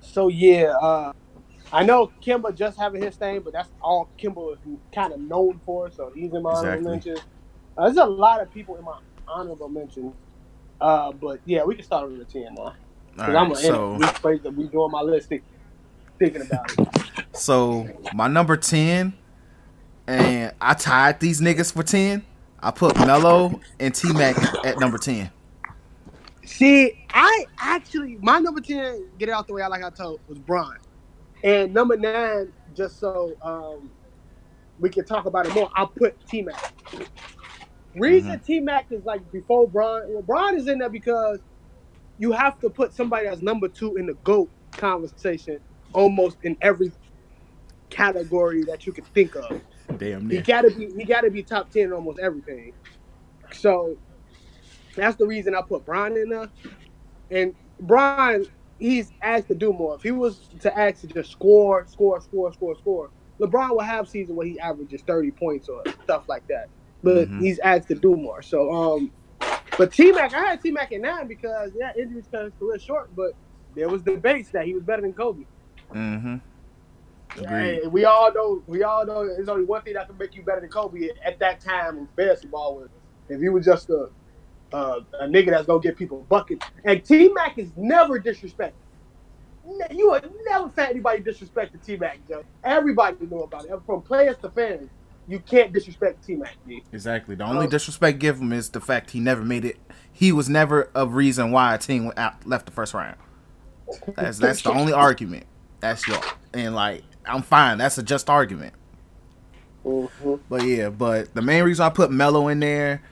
So 0.00 0.26
yeah, 0.26 0.74
uh, 0.82 1.12
I 1.72 1.84
know 1.84 2.10
Kemba 2.20 2.52
just 2.52 2.76
having 2.76 3.00
his 3.00 3.14
thing, 3.14 3.42
but 3.42 3.52
that's 3.52 3.68
all 3.80 4.08
Kemba 4.18 4.54
is 4.54 4.58
kind 4.92 5.12
of 5.12 5.20
known 5.20 5.60
for. 5.64 5.88
So 5.92 6.10
he's 6.12 6.32
in 6.32 6.42
my 6.42 6.50
honorable 6.50 6.72
Exactly. 6.72 6.90
mentions. 6.90 7.20
Uh, 7.78 7.84
there's 7.84 7.96
a 7.96 8.04
lot 8.06 8.40
of 8.40 8.52
people 8.52 8.76
in 8.76 8.84
my 8.84 8.98
honorable 9.28 9.68
mentions. 9.68 10.14
Uh, 10.80 11.12
but 11.12 11.38
yeah, 11.44 11.62
we 11.62 11.76
can 11.76 11.84
start 11.84 12.10
with 12.10 12.18
the 12.18 12.24
ten 12.24 12.56
now. 12.56 12.74
I'm 13.18 13.54
so. 13.54 13.94
We, 13.94 14.06
we, 14.24 14.50
we 14.50 14.68
doing 14.68 14.90
my 14.90 15.02
list, 15.02 15.28
think, 15.28 15.42
thinking 16.18 16.42
about 16.42 16.72
it. 16.78 16.88
so 17.32 17.88
my 18.14 18.28
number 18.28 18.56
ten, 18.56 19.12
and 20.06 20.52
I 20.60 20.74
tied 20.74 21.20
these 21.20 21.40
niggas 21.40 21.72
for 21.72 21.82
ten. 21.82 22.24
I 22.60 22.70
put 22.70 22.96
Melo 22.98 23.60
and 23.80 23.94
T 23.94 24.12
Mac 24.12 24.36
at 24.64 24.78
number 24.78 24.98
ten. 24.98 25.30
See, 26.44 27.04
I 27.10 27.44
actually 27.58 28.18
my 28.20 28.38
number 28.38 28.60
ten, 28.60 29.08
get 29.18 29.28
it 29.28 29.32
out 29.32 29.46
the 29.46 29.54
way. 29.54 29.62
I 29.62 29.68
like 29.68 29.82
I 29.82 29.90
told 29.90 30.20
was 30.28 30.38
Bron, 30.38 30.76
and 31.42 31.74
number 31.74 31.96
nine, 31.96 32.52
just 32.74 32.98
so 32.98 33.34
um, 33.42 33.90
we 34.80 34.88
can 34.88 35.04
talk 35.04 35.26
about 35.26 35.46
it 35.46 35.54
more. 35.54 35.70
I 35.74 35.86
put 35.86 36.24
T 36.26 36.42
Mac. 36.42 36.72
Reason 37.94 38.38
T 38.40 38.60
Mac 38.60 38.86
is 38.90 39.04
like 39.04 39.30
before 39.32 39.68
Bron. 39.68 40.02
Well, 40.08 40.22
Bron 40.22 40.56
is 40.56 40.66
in 40.68 40.78
there 40.78 40.88
because 40.88 41.40
you 42.18 42.32
have 42.32 42.58
to 42.60 42.70
put 42.70 42.94
somebody 42.94 43.26
as 43.26 43.42
number 43.42 43.68
two 43.68 43.96
in 43.96 44.06
the 44.06 44.14
GOAT 44.24 44.50
conversation 44.76 45.60
almost 45.92 46.38
in 46.42 46.56
every 46.62 46.92
category 47.90 48.64
that 48.64 48.86
you 48.86 48.92
can 48.92 49.04
think 49.14 49.36
of. 49.36 49.52
Damn 49.98 50.28
He 50.28 50.40
gotta 50.40 50.70
be 50.70 50.92
he 50.96 51.04
gotta 51.04 51.30
be 51.30 51.42
top 51.42 51.70
ten 51.70 51.84
in 51.84 51.92
almost 51.92 52.18
everything. 52.20 52.72
So 53.52 53.96
that's 54.96 55.16
the 55.16 55.26
reason 55.26 55.54
I 55.54 55.62
put 55.62 55.84
Bron 55.84 56.16
in 56.16 56.30
there. 56.30 56.50
And 57.30 57.54
Bron, 57.80 58.46
he's 58.78 59.12
asked 59.22 59.48
to 59.48 59.54
do 59.54 59.72
more. 59.72 59.96
If 59.96 60.02
he 60.02 60.12
was 60.12 60.48
to 60.60 60.78
ask 60.78 61.00
to 61.02 61.06
just 61.08 61.30
score, 61.32 61.86
score, 61.86 62.20
score, 62.20 62.52
score, 62.52 62.76
score, 62.76 63.10
LeBron 63.40 63.70
will 63.70 63.80
have 63.80 64.08
season 64.08 64.36
where 64.36 64.46
he 64.46 64.58
averages 64.60 65.02
30 65.02 65.32
points 65.32 65.68
or 65.68 65.82
stuff 66.04 66.24
like 66.28 66.46
that. 66.48 66.68
But 67.02 67.28
Mhm. 67.28 67.40
he's 67.40 67.58
asked 67.60 67.88
to 67.88 67.94
do 67.94 68.16
more. 68.16 68.42
So 68.42 68.70
um 68.72 69.12
but 69.78 69.92
T 69.92 70.12
Mac, 70.12 70.34
I 70.34 70.40
had 70.40 70.62
T 70.62 70.70
Mac 70.70 70.92
at 70.92 71.00
nine 71.00 71.26
because 71.26 71.72
yeah, 71.76 71.92
injuries 71.98 72.24
cut 72.30 72.44
his 72.44 72.52
career 72.58 72.78
short, 72.78 73.14
but 73.14 73.32
there 73.74 73.88
was 73.88 74.02
debates 74.02 74.50
that 74.50 74.66
he 74.66 74.74
was 74.74 74.82
better 74.82 75.02
than 75.02 75.12
Kobe. 75.12 75.44
Mm-hmm. 75.92 76.36
Hey, 77.46 77.80
we 77.86 78.04
all 78.04 78.32
know. 78.32 78.62
We 78.66 78.82
all 78.82 79.06
know. 79.06 79.26
There's 79.26 79.48
only 79.48 79.64
one 79.64 79.82
thing 79.82 79.94
that 79.94 80.06
can 80.06 80.18
make 80.18 80.34
you 80.34 80.42
better 80.42 80.60
than 80.60 80.68
Kobe 80.68 81.08
at 81.24 81.38
that 81.38 81.60
time 81.60 81.98
in 81.98 82.08
basketball 82.16 82.76
was 82.76 82.88
if 83.28 83.40
you 83.40 83.52
were 83.52 83.60
just 83.60 83.88
a 83.90 84.10
uh, 84.72 85.00
a 85.20 85.26
nigga 85.26 85.50
that's 85.50 85.66
gonna 85.66 85.80
get 85.80 85.96
people 85.96 86.24
buckets. 86.28 86.66
And 86.84 87.04
T 87.04 87.28
Mac 87.32 87.58
is 87.58 87.70
never 87.76 88.20
disrespected. 88.20 88.72
You 89.90 90.10
would 90.10 90.30
never 90.46 90.68
find 90.70 90.90
anybody 90.90 91.20
disrespect 91.20 91.74
T 91.84 91.96
Mac, 91.96 92.18
Joe. 92.28 92.44
Everybody 92.64 93.16
knew 93.20 93.42
about 93.42 93.64
it, 93.64 93.70
from 93.86 94.02
players 94.02 94.36
to 94.38 94.50
fans. 94.50 94.90
You 95.28 95.38
can't 95.38 95.72
disrespect 95.72 96.26
T 96.26 96.34
Mac, 96.34 96.56
Exactly. 96.92 97.34
The 97.36 97.44
only 97.44 97.66
Oh. 97.66 97.70
disrespect 97.70 98.18
give 98.18 98.38
him 98.40 98.52
is 98.52 98.70
the 98.70 98.80
fact 98.80 99.10
he 99.12 99.20
never 99.20 99.42
made 99.42 99.64
it. 99.64 99.78
He 100.12 100.32
was 100.32 100.48
never 100.48 100.90
a 100.94 101.06
reason 101.06 101.52
why 101.52 101.74
a 101.74 101.78
team 101.78 102.06
went 102.06 102.18
out, 102.18 102.46
left 102.46 102.66
the 102.66 102.72
first 102.72 102.92
round. 102.92 103.16
That's 104.16 104.38
that's 104.38 104.62
the 104.62 104.72
only 104.72 104.92
argument. 104.92 105.46
That's 105.80 106.06
your 106.08 106.18
and 106.52 106.74
like 106.74 107.02
I'm 107.26 107.42
fine. 107.42 107.78
That's 107.78 107.98
a 107.98 108.02
just 108.02 108.28
argument. 108.28 108.74
Mhm. 109.84 110.40
But 110.48 110.62
yeah, 110.64 110.88
but 110.90 111.34
the 111.34 111.42
main 111.42 111.64
reason 111.64 111.84
I 111.84 111.90
put 111.90 112.10
Melo 112.10 112.48
in 112.48 112.60
there, 112.60 113.02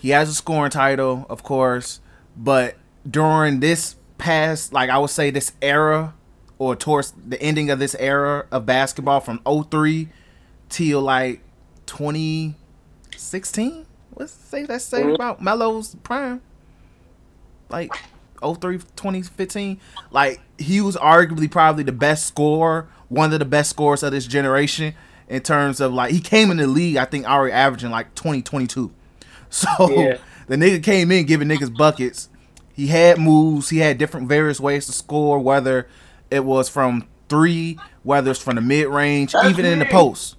he 0.00 0.10
has 0.10 0.28
a 0.28 0.34
scoring 0.34 0.70
title, 0.70 1.26
of 1.30 1.42
course. 1.42 2.00
But 2.36 2.76
during 3.08 3.60
this 3.60 3.96
past, 4.18 4.72
like 4.72 4.90
I 4.90 4.98
would 4.98 5.10
say, 5.10 5.30
this 5.30 5.52
era, 5.62 6.14
or 6.58 6.76
towards 6.76 7.12
the 7.26 7.40
ending 7.42 7.70
of 7.70 7.78
this 7.78 7.94
era 7.98 8.46
of 8.50 8.66
basketball 8.66 9.20
from 9.20 9.40
03 9.46 10.08
till 10.68 11.00
like 11.02 11.40
2016, 11.90 13.86
let's 14.14 14.32
say 14.32 14.64
that's 14.64 14.84
say 14.84 15.02
mm-hmm. 15.02 15.16
about 15.16 15.42
Melo's 15.42 15.96
prime, 15.96 16.40
like 17.68 17.92
03 18.40 18.78
2015, 18.78 19.80
like 20.12 20.40
he 20.56 20.80
was 20.80 20.96
arguably 20.96 21.50
probably 21.50 21.82
the 21.82 21.90
best 21.92 22.26
scorer, 22.26 22.88
one 23.08 23.32
of 23.32 23.40
the 23.40 23.44
best 23.44 23.70
scorers 23.70 24.04
of 24.04 24.12
this 24.12 24.26
generation 24.26 24.94
in 25.28 25.42
terms 25.42 25.80
of 25.80 25.92
like 25.92 26.12
he 26.12 26.20
came 26.20 26.52
in 26.52 26.58
the 26.58 26.68
league, 26.68 26.96
I 26.96 27.04
think 27.06 27.26
already 27.26 27.52
averaging 27.52 27.90
like 27.90 28.14
20, 28.14 28.42
22. 28.42 28.92
So 29.52 29.68
Yeah. 29.90 30.18
the 30.46 30.54
nigga 30.54 30.80
came 30.80 31.10
in 31.10 31.26
giving 31.26 31.48
niggas 31.48 31.76
buckets. 31.76 32.28
He 32.72 32.86
had 32.86 33.18
moves. 33.18 33.68
He 33.68 33.78
had 33.78 33.98
different 33.98 34.28
various 34.28 34.60
ways 34.60 34.86
to 34.86 34.92
score, 34.92 35.40
whether 35.40 35.88
it 36.30 36.44
was 36.44 36.68
from 36.68 37.08
three, 37.28 37.80
whether 38.04 38.30
it's 38.30 38.40
from 38.40 38.54
the 38.54 38.60
mid 38.60 38.86
range, 38.86 39.34
even 39.44 39.64
in 39.64 39.80
the 39.80 39.86
post. 39.86 40.36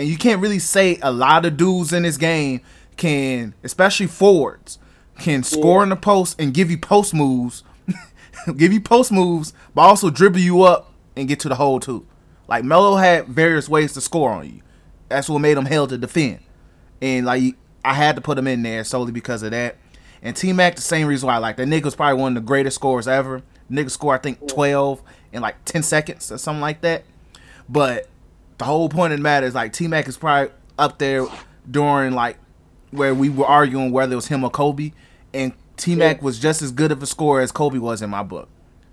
And 0.00 0.08
you 0.08 0.16
can't 0.16 0.40
really 0.40 0.58
say 0.58 0.98
a 1.02 1.12
lot 1.12 1.44
of 1.44 1.58
dudes 1.58 1.92
in 1.92 2.04
this 2.04 2.16
game 2.16 2.62
can, 2.96 3.52
especially 3.62 4.06
forwards, 4.06 4.78
can 5.18 5.42
score 5.42 5.82
in 5.82 5.90
the 5.90 5.96
post 5.96 6.40
and 6.40 6.54
give 6.54 6.70
you 6.70 6.78
post 6.78 7.12
moves, 7.12 7.64
give 8.56 8.72
you 8.72 8.80
post 8.80 9.12
moves, 9.12 9.52
but 9.74 9.82
also 9.82 10.08
dribble 10.08 10.38
you 10.38 10.62
up 10.62 10.90
and 11.16 11.28
get 11.28 11.38
to 11.40 11.50
the 11.50 11.54
hole 11.56 11.80
too. 11.80 12.06
Like 12.48 12.64
Melo 12.64 12.96
had 12.96 13.26
various 13.26 13.68
ways 13.68 13.92
to 13.92 14.00
score 14.00 14.30
on 14.30 14.46
you. 14.46 14.62
That's 15.10 15.28
what 15.28 15.40
made 15.40 15.58
him 15.58 15.66
hell 15.66 15.86
to 15.86 15.98
defend. 15.98 16.38
and 17.02 17.26
like 17.26 17.56
I 17.84 17.92
had 17.92 18.16
to 18.16 18.22
put 18.22 18.38
him 18.38 18.46
in 18.46 18.62
there 18.62 18.84
solely 18.84 19.12
because 19.12 19.42
of 19.42 19.50
that. 19.50 19.76
And 20.22 20.34
T 20.34 20.54
Mac, 20.54 20.76
the 20.76 20.80
same 20.80 21.08
reason 21.08 21.26
why 21.26 21.34
I 21.34 21.38
like 21.38 21.58
that 21.58 21.68
nigga 21.68 21.84
was 21.84 21.94
probably 21.94 22.22
one 22.22 22.38
of 22.38 22.42
the 22.42 22.46
greatest 22.46 22.76
scorers 22.76 23.06
ever. 23.06 23.42
Nigga 23.70 23.90
scored 23.90 24.18
I 24.18 24.22
think 24.22 24.48
twelve 24.48 25.02
in 25.30 25.42
like 25.42 25.62
ten 25.66 25.82
seconds 25.82 26.32
or 26.32 26.38
something 26.38 26.62
like 26.62 26.80
that. 26.80 27.04
But 27.68 28.08
the 28.60 28.66
whole 28.66 28.90
point 28.90 29.12
of 29.14 29.18
the 29.18 29.22
matter 29.22 29.46
is 29.46 29.54
like 29.54 29.72
T 29.72 29.88
Mac 29.88 30.06
is 30.06 30.18
probably 30.18 30.52
up 30.78 30.98
there 30.98 31.26
during 31.70 32.12
like 32.12 32.36
where 32.90 33.14
we 33.14 33.30
were 33.30 33.46
arguing 33.46 33.90
whether 33.90 34.12
it 34.12 34.16
was 34.16 34.26
him 34.28 34.44
or 34.44 34.50
Kobe, 34.50 34.92
and 35.32 35.54
T 35.78 35.96
Mac 35.96 36.20
was 36.22 36.38
just 36.38 36.60
as 36.60 36.70
good 36.70 36.92
of 36.92 37.02
a 37.02 37.06
scorer 37.06 37.40
as 37.40 37.52
Kobe 37.52 37.78
was 37.78 38.02
in 38.02 38.10
my 38.10 38.22
book. 38.22 38.48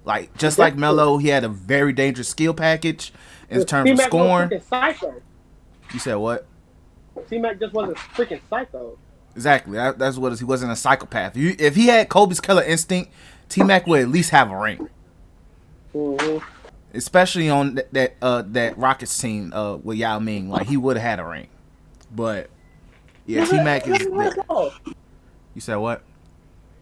Like 0.06 0.36
just 0.38 0.58
like 0.58 0.78
Melo, 0.78 1.18
he 1.18 1.28
had 1.28 1.44
a 1.44 1.50
very 1.50 1.92
dangerous 1.92 2.30
skill 2.30 2.54
package 2.54 3.12
in 3.50 3.66
terms 3.66 3.90
of 3.90 3.98
T-Mac 3.98 4.14
was 4.14 4.96
scoring. 4.96 5.22
You 5.94 6.00
said 6.00 6.16
what? 6.16 6.48
T 7.30 7.38
Mac 7.38 7.60
just 7.60 7.74
wasn't 7.74 7.98
a 7.98 8.00
freaking 8.00 8.40
psycho. 8.50 8.98
Exactly. 9.36 9.74
That, 9.74 10.00
that's 10.00 10.18
what 10.18 10.30
it 10.30 10.34
is. 10.34 10.40
he 10.40 10.46
wasn't 10.46 10.72
a 10.72 10.78
psychopath. 10.78 11.36
You, 11.36 11.56
if 11.60 11.76
he 11.76 11.88
had 11.88 12.08
Kobe's 12.08 12.40
killer 12.40 12.64
instinct, 12.64 13.12
T 13.50 13.64
Mac 13.64 13.86
would 13.86 14.00
at 14.00 14.08
least 14.08 14.30
have 14.30 14.50
a 14.50 14.58
ring. 14.58 14.90
Mhm. 15.94 16.42
Especially 16.94 17.50
on 17.50 17.76
that 17.76 17.94
that, 17.94 18.16
uh, 18.22 18.44
that 18.48 18.78
Rockets 18.78 19.18
team 19.18 19.54
uh, 19.54 19.76
with 19.78 19.98
Yao 19.98 20.20
Ming, 20.20 20.50
like 20.50 20.68
he 20.68 20.78
would 20.78 20.98
have 20.98 21.06
had 21.06 21.20
a 21.20 21.26
ring. 21.26 21.48
But 22.16 22.50
yeah, 23.26 23.46
T 23.46 23.62
Mac 23.62 23.88
is. 23.88 24.00
That. 24.00 24.72
You 25.54 25.62
said 25.62 25.76
what? 25.76 26.02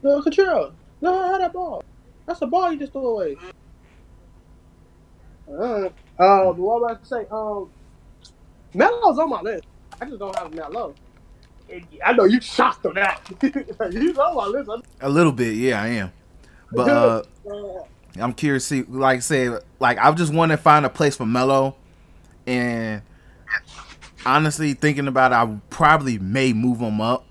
No, 0.03 0.21
Control. 0.21 0.71
No, 1.01 1.13
how 1.31 1.37
that 1.37 1.53
ball? 1.53 1.83
That's 2.25 2.41
a 2.41 2.47
ball 2.47 2.71
you 2.71 2.79
just 2.79 2.91
threw 2.91 3.07
away. 3.07 3.37
Uh, 5.49 5.89
uh, 6.19 6.51
what 6.51 6.57
was 6.57 6.91
I 6.91 6.95
to 6.95 7.05
say? 7.05 7.27
Um, 7.31 7.69
Melo's 8.73 9.19
on 9.19 9.29
my 9.29 9.41
list. 9.41 9.65
I 10.01 10.05
just 10.05 10.19
don't 10.19 10.35
have 10.37 10.53
Melo. 10.53 10.93
I 12.05 12.13
know 12.13 12.25
you 12.25 12.41
shocked 12.41 12.85
on 12.85 12.95
that. 12.95 13.21
He's 13.91 14.17
on 14.17 14.35
my 14.35 14.45
list. 14.45 14.69
A 15.01 15.09
little 15.09 15.31
bit, 15.31 15.55
yeah, 15.55 15.81
I 15.81 15.87
am. 15.87 16.11
But 16.71 16.89
uh, 16.89 17.23
Uh, 17.49 17.83
I'm 18.19 18.33
curious 18.33 18.67
to 18.69 18.83
see, 18.83 18.91
like 18.91 19.17
I 19.17 19.19
said, 19.19 19.59
like 19.79 19.97
I 19.97 20.11
just 20.13 20.33
want 20.33 20.51
to 20.51 20.57
find 20.57 20.85
a 20.85 20.89
place 20.89 21.17
for 21.17 21.25
Melo, 21.25 21.75
and 22.47 23.01
honestly, 24.25 24.73
thinking 24.73 25.07
about 25.07 25.31
it, 25.31 25.35
I 25.35 25.59
probably 25.69 26.17
may 26.19 26.53
move 26.53 26.79
him 26.79 27.01
up, 27.01 27.25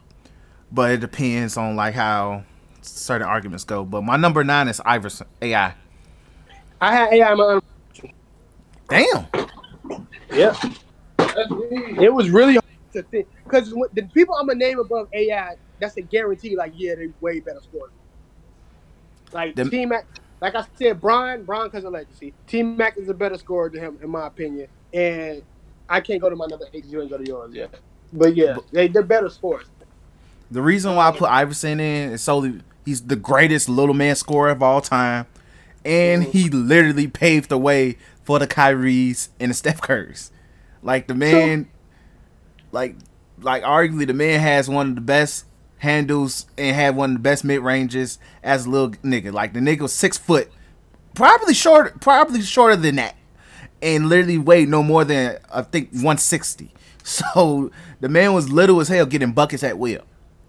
but 0.71 0.93
it 0.93 1.01
depends 1.01 1.57
on 1.57 1.77
like 1.77 1.95
how 1.95 2.45
certain 2.83 3.27
arguments 3.27 3.65
go. 3.65 3.85
But 3.85 4.03
my 4.03 4.17
number 4.17 4.45
nine 4.45 4.69
is 4.69 4.81
Iverson 4.85 5.27
AI. 5.41 5.75
I 6.81 6.93
had 6.93 7.13
AI 7.13 7.33
in 7.33 7.39
my 7.39 7.61
Damn, 8.89 9.27
Yeah. 10.31 10.55
It 11.19 12.13
was 12.13 12.31
really 12.31 12.55
hard 12.55 12.65
to 12.93 13.03
think 13.05 13.27
because 13.45 13.71
the 13.71 14.03
people 14.13 14.35
I'm 14.37 14.47
gonna 14.47 14.59
name 14.59 14.79
above 14.79 15.09
AI, 15.13 15.57
that's 15.81 15.97
a 15.97 16.03
guarantee. 16.03 16.57
Like, 16.57 16.73
yeah, 16.77 16.95
they 16.95 17.09
way 17.21 17.41
better 17.41 17.61
scorers. 17.61 17.91
Like 19.33 19.57
the, 19.57 19.65
T 19.65 19.87
Mac, 19.87 20.07
like 20.45 20.55
I 20.55 20.65
said, 20.79 21.01
Bron, 21.01 21.43
Bron 21.45 21.69
because 21.69 21.85
of 21.85 21.93
legacy. 21.95 22.35
T 22.47 22.63
Mac 22.63 22.99
is 22.99 23.09
a 23.09 23.15
better 23.15 23.39
scorer 23.39 23.71
than 23.71 23.81
him, 23.81 23.99
in 24.03 24.11
my 24.11 24.27
opinion. 24.27 24.69
And 24.93 25.43
I 25.89 26.03
can't 26.03 26.21
go 26.21 26.29
to 26.29 26.37
my 26.37 26.45
number 26.45 26.67
eight. 26.75 26.85
You 26.85 27.01
ain't 27.01 27.11
go 27.11 27.17
to 27.17 27.27
yours 27.27 27.55
yet. 27.55 27.75
But 28.13 28.37
yeah, 28.37 28.59
they 28.71 28.89
they're 28.89 29.03
better 29.03 29.31
scorers. 29.31 29.65
the 30.51 30.61
reason 30.61 30.95
why 30.97 31.09
I 31.09 31.13
put 31.13 31.31
Iverson 31.31 31.81
in 31.81 32.13
is 32.13 32.23
solely 32.23 32.61
he's 32.85 33.01
the 33.01 33.17
greatest 33.17 33.71
little 33.71 33.95
man 33.95 34.17
scorer 34.17 34.51
of 34.51 34.63
all 34.63 34.83
time, 34.83 35.25
and 35.83 36.25
mm-hmm. 36.25 36.33
he 36.33 36.51
literally 36.51 37.09
paved 37.09 37.49
the 37.49 37.57
way 37.57 37.97
for 38.23 38.39
the 38.39 38.47
Kyries 38.47 39.31
and 39.41 39.51
the 39.51 39.55
Steph 39.55 39.81
Currys. 39.81 40.31
Like 40.83 41.07
the 41.07 41.15
man, 41.15 41.71
like 42.71 42.97
like 43.41 43.63
arguably 43.63 44.07
the 44.07 44.13
man 44.13 44.41
has 44.41 44.69
one 44.69 44.91
of 44.91 44.95
the 44.95 45.01
best 45.01 45.47
handles 45.85 46.47
and 46.59 46.75
had 46.75 46.97
one 46.97 47.11
of 47.11 47.17
the 47.17 47.23
best 47.23 47.45
mid 47.45 47.61
ranges 47.61 48.19
as 48.43 48.67
a 48.67 48.71
little 48.71 48.91
nigga. 48.91 49.33
Like 49.33 49.53
the 49.53 49.61
nigga 49.61 49.81
was 49.83 49.93
six 49.93 50.19
foot, 50.19 50.51
probably 51.15 51.55
short, 51.55 52.01
probably 52.01 52.43
shorter 52.43 52.77
than 52.77 52.97
that, 52.97 53.15
and 53.81 54.09
literally 54.09 54.39
weighed 54.39 54.69
no 54.69 54.83
more 54.83 55.05
than 55.05 55.39
I 55.53 55.63
think 55.63 55.91
one 55.93 56.19
sixty. 56.19 56.71
So 57.07 57.71
the 58.01 58.09
man 58.09 58.33
was 58.33 58.49
little 58.51 58.81
as 58.81 58.89
hell, 58.89 59.05
getting 59.05 59.33
buckets 59.33 59.63
at 59.63 59.77
will, 59.77 60.05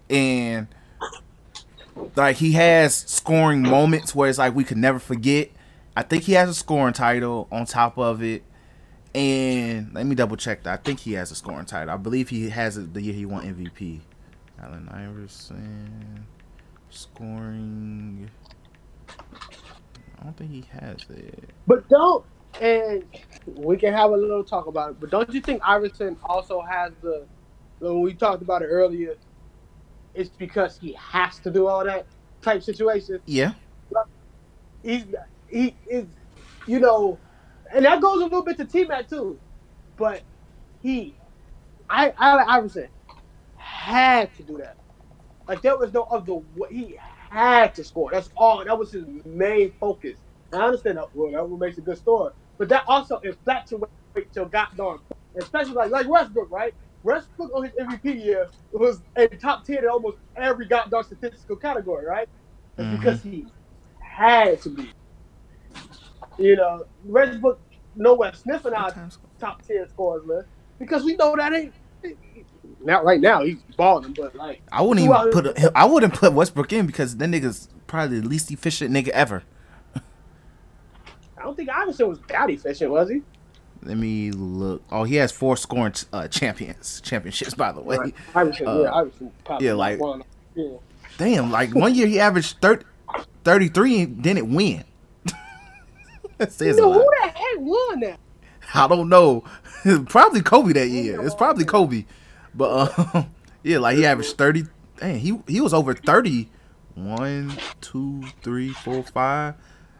and 0.08 0.68
like 2.14 2.36
he 2.36 2.52
has 2.52 2.94
scoring 2.94 3.60
moments 3.60 4.14
where 4.14 4.30
it's 4.30 4.38
like 4.38 4.54
we 4.54 4.64
could 4.64 4.78
never 4.78 4.98
forget. 4.98 5.50
I 5.94 6.02
think 6.02 6.24
he 6.24 6.32
has 6.32 6.48
a 6.48 6.54
scoring 6.54 6.94
title 6.94 7.46
on 7.52 7.66
top 7.66 7.98
of 7.98 8.22
it. 8.22 8.42
And 9.14 9.94
let 9.94 10.04
me 10.04 10.14
double 10.14 10.36
check 10.36 10.62
that. 10.64 10.80
I 10.80 10.82
think 10.82 11.00
he 11.00 11.14
has 11.14 11.30
a 11.30 11.34
scoring 11.34 11.64
title. 11.64 11.92
I 11.92 11.96
believe 11.96 12.28
he 12.28 12.50
has 12.50 12.76
it 12.76 12.92
the 12.92 13.00
year 13.00 13.14
he 13.14 13.24
won 13.24 13.44
MVP. 13.44 14.00
Allen 14.62 14.88
Iverson 14.90 16.26
scoring. 16.90 18.30
I 20.18 20.24
don't 20.24 20.36
think 20.36 20.50
he 20.50 20.64
has 20.72 20.98
it. 21.10 21.50
But 21.66 21.88
don't 21.88 22.24
and 22.60 23.04
we 23.54 23.76
can 23.76 23.92
have 23.92 24.10
a 24.10 24.16
little 24.16 24.42
talk 24.42 24.66
about 24.66 24.90
it. 24.90 25.00
But 25.00 25.10
don't 25.10 25.32
you 25.32 25.40
think 25.40 25.60
Iverson 25.64 26.16
also 26.24 26.62
has 26.62 26.92
the 27.02 27.26
when 27.80 28.00
we 28.00 28.14
talked 28.14 28.42
about 28.42 28.62
it 28.62 28.66
earlier? 28.66 29.16
It's 30.14 30.30
because 30.30 30.78
he 30.78 30.92
has 30.94 31.38
to 31.40 31.50
do 31.50 31.66
all 31.66 31.84
that 31.84 32.06
type 32.40 32.62
situation. 32.62 33.20
Yeah. 33.26 33.52
He's 34.82 35.04
he 35.48 35.76
is, 35.86 36.06
you 36.66 36.80
know, 36.80 37.18
and 37.74 37.84
that 37.84 38.00
goes 38.00 38.20
a 38.20 38.24
little 38.24 38.42
bit 38.42 38.56
to 38.58 38.64
T 38.64 38.84
Mac 38.84 39.08
too. 39.08 39.38
But 39.96 40.22
he, 40.82 41.14
I, 41.90 42.12
I 42.16 42.56
Iverson 42.56 42.88
had 43.86 44.34
to 44.34 44.42
do 44.42 44.58
that. 44.58 44.76
Like 45.48 45.62
there 45.62 45.78
was 45.78 45.92
no 45.92 46.04
other 46.04 46.34
way. 46.34 46.68
He 46.70 46.98
had 47.30 47.74
to 47.76 47.84
score. 47.84 48.10
That's 48.12 48.30
all. 48.36 48.64
That 48.64 48.78
was 48.78 48.92
his 48.92 49.06
main 49.24 49.72
focus. 49.80 50.18
And 50.52 50.62
I 50.62 50.66
understand 50.66 50.98
that. 50.98 51.06
Well, 51.14 51.30
that 51.32 51.58
makes 51.58 51.78
a 51.78 51.82
good 51.82 51.98
story. 51.98 52.32
But 52.58 52.68
that 52.70 52.84
also 52.88 53.20
infatuates 53.20 53.90
your 54.34 54.46
goddamn, 54.48 54.98
especially 55.40 55.74
like 55.74 55.90
like 55.90 56.08
Westbrook, 56.08 56.50
right? 56.50 56.74
Westbrook 57.04 57.52
on 57.54 57.64
his 57.64 57.72
MVP 57.80 58.24
year 58.24 58.48
was 58.72 59.02
a 59.16 59.28
top 59.28 59.64
ten 59.64 59.78
in 59.78 59.88
almost 59.88 60.18
every 60.36 60.66
goddamn 60.66 61.04
statistical 61.04 61.56
category, 61.56 62.06
right? 62.06 62.28
It's 62.78 62.88
Mhm. 62.88 62.92
because 62.92 63.22
he 63.22 63.46
had 64.00 64.60
to 64.62 64.70
be. 64.70 64.90
You 66.38 66.56
know, 66.56 66.84
Westbrook 67.04 67.60
nowhere 67.94 68.32
sniffing 68.34 68.74
our 68.74 68.92
top 69.40 69.62
ten 69.62 69.88
scores 69.88 70.24
list 70.26 70.48
because 70.80 71.04
we 71.04 71.16
know 71.16 71.36
that 71.36 71.54
ain't. 71.54 71.74
Not 72.80 73.04
right 73.04 73.20
now. 73.20 73.42
He's 73.42 73.56
balling, 73.76 74.12
but 74.12 74.34
like 74.36 74.62
I 74.70 74.82
wouldn't 74.82 75.04
even 75.04 75.30
put 75.32 75.46
a, 75.46 75.72
I 75.74 75.84
wouldn't 75.86 76.14
put 76.14 76.32
Westbrook 76.32 76.72
in 76.72 76.86
because 76.86 77.16
that 77.16 77.28
nigga's 77.28 77.68
probably 77.86 78.20
the 78.20 78.28
least 78.28 78.50
efficient 78.50 78.92
nigga 78.94 79.08
ever. 79.08 79.42
I 81.38 81.42
don't 81.42 81.56
think 81.56 81.68
Iverson 81.68 82.08
was 82.08 82.18
that 82.28 82.50
efficient, 82.50 82.90
was 82.90 83.08
he? 83.10 83.22
Let 83.82 83.96
me 83.96 84.30
look. 84.30 84.82
Oh, 84.90 85.04
he 85.04 85.16
has 85.16 85.30
four 85.32 85.56
scoring 85.56 85.94
uh, 86.12 86.28
champions 86.28 87.00
championships 87.02 87.54
by 87.54 87.72
the 87.72 87.80
way. 87.80 87.96
Right. 87.96 88.14
Iverson, 88.34 88.66
Uh, 88.68 88.82
yeah, 88.82 88.94
Iverson 88.94 89.32
probably 89.44 89.66
yeah, 89.66 89.72
like- 89.74 90.00
one. 90.00 90.22
Yeah. 90.54 90.76
Damn, 91.18 91.50
like 91.50 91.74
one 91.74 91.94
year 91.94 92.06
he 92.06 92.20
averaged 92.20 92.58
30, 92.60 92.84
33 93.44 94.00
and 94.02 94.22
didn't 94.22 94.52
win. 94.54 94.84
that 96.38 96.52
says 96.52 96.76
You 96.76 96.84
a 96.84 96.86
know, 96.86 96.88
lot. 96.90 96.98
who 96.98 97.10
the 97.22 97.28
heck 97.28 97.58
won 97.58 98.00
that? 98.00 98.18
I 98.74 98.88
don't 98.88 99.08
know. 99.08 99.44
probably 100.08 100.42
Kobe 100.42 100.72
that 100.74 100.88
year. 100.88 101.22
It's 101.24 101.34
probably 101.34 101.64
Kobe. 101.64 102.04
But 102.56 102.98
um, 103.14 103.34
yeah, 103.62 103.78
like 103.78 103.96
he 103.96 104.06
averaged 104.06 104.36
thirty. 104.36 104.64
Dang, 104.98 105.18
he 105.20 105.38
he 105.46 105.60
was 105.60 105.74
over 105.74 105.94
thirty. 105.94 106.48
One, 106.94 107.52
two, 107.82 108.22
three, 108.42 108.70
four, 108.70 109.02
five, 109.02 109.54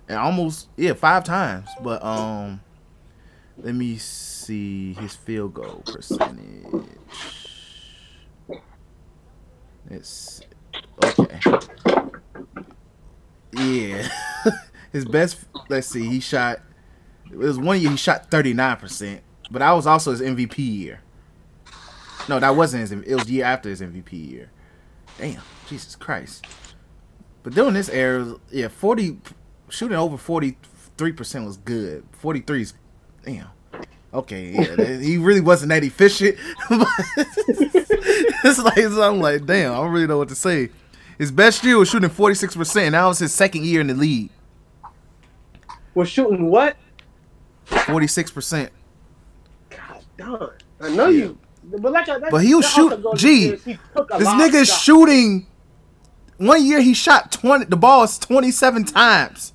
and 0.08 0.18
almost 0.18 0.68
yeah 0.76 0.94
five 0.94 1.24
times. 1.24 1.68
But 1.82 2.02
um, 2.02 2.62
let 3.58 3.74
me 3.74 3.98
see 3.98 4.94
his 4.94 5.14
field 5.14 5.54
goal 5.54 5.82
percentage. 5.84 6.86
It's 9.90 10.40
okay. 11.04 11.40
Yeah, 13.52 14.08
his 14.92 15.04
best. 15.04 15.38
Let's 15.68 15.86
see. 15.86 16.08
He 16.08 16.20
shot. 16.20 16.60
It 17.30 17.36
was 17.36 17.58
one 17.58 17.80
year 17.80 17.90
he 17.90 17.96
shot 17.96 18.30
thirty 18.30 18.54
nine 18.54 18.76
percent, 18.76 19.20
but 19.50 19.60
I 19.60 19.74
was 19.74 19.86
also 19.86 20.12
his 20.12 20.22
MVP 20.22 20.58
year. 20.58 21.00
No, 22.28 22.40
that 22.40 22.56
wasn't 22.56 22.80
his. 22.80 22.92
It 22.92 23.14
was 23.14 23.30
year 23.30 23.44
after 23.44 23.68
his 23.68 23.80
MVP 23.80 24.12
year. 24.30 24.50
Damn, 25.18 25.40
Jesus 25.68 25.94
Christ! 25.96 26.44
But 27.42 27.54
during 27.54 27.74
this 27.74 27.88
era, 27.88 28.34
yeah, 28.50 28.68
forty 28.68 29.18
shooting 29.68 29.96
over 29.96 30.16
forty 30.16 30.56
three 30.98 31.12
percent 31.12 31.44
was 31.46 31.56
good. 31.58 32.04
Forty 32.12 32.40
three 32.40 32.62
is, 32.62 32.74
damn. 33.24 33.48
Okay, 34.12 34.50
yeah, 34.52 34.96
he 35.00 35.18
really 35.18 35.40
wasn't 35.40 35.68
that 35.70 35.84
efficient. 35.84 36.36
it's 36.70 38.58
like 38.58 38.78
I'm 38.78 39.20
like, 39.20 39.46
damn, 39.46 39.72
I 39.72 39.76
don't 39.76 39.92
really 39.92 40.06
know 40.06 40.18
what 40.18 40.28
to 40.30 40.34
say. 40.34 40.70
His 41.18 41.30
best 41.30 41.62
year 41.64 41.78
was 41.78 41.88
shooting 41.88 42.10
forty 42.10 42.34
six 42.34 42.56
percent. 42.56 42.92
That 42.92 43.04
was 43.04 43.18
his 43.18 43.32
second 43.32 43.64
year 43.64 43.80
in 43.80 43.86
the 43.86 43.94
league. 43.94 44.30
Was 45.94 46.08
shooting 46.08 46.50
what? 46.50 46.76
Forty 47.64 48.06
six 48.06 48.30
percent. 48.30 48.70
God 49.70 50.04
darn. 50.18 50.50
I 50.80 50.88
know 50.90 51.08
Yeah. 51.08 51.24
you. 51.24 51.38
But 51.68 51.92
like 51.92 52.06
that, 52.06 52.22
But 52.30 52.38
he 52.44 52.54
was 52.54 52.64
that 52.74 52.80
also 52.80 53.16
shoot- 53.16 53.18
Gee, 53.18 53.46
against- 53.48 53.64
he 53.66 53.78
took 53.94 54.10
a 54.14 54.18
This 54.18 54.28
nigga 54.28 54.54
is 54.62 54.72
shooting. 54.82 55.46
One 56.38 56.64
year 56.64 56.80
he 56.80 56.94
shot 56.94 57.32
twenty. 57.32 57.64
The 57.64 57.76
ball 57.76 58.04
is 58.04 58.18
twenty 58.18 58.50
seven 58.50 58.84
times. 58.84 59.52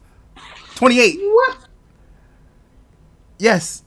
Twenty 0.76 1.00
eight. 1.00 1.20
What? 1.22 1.58
Yes. 3.38 3.84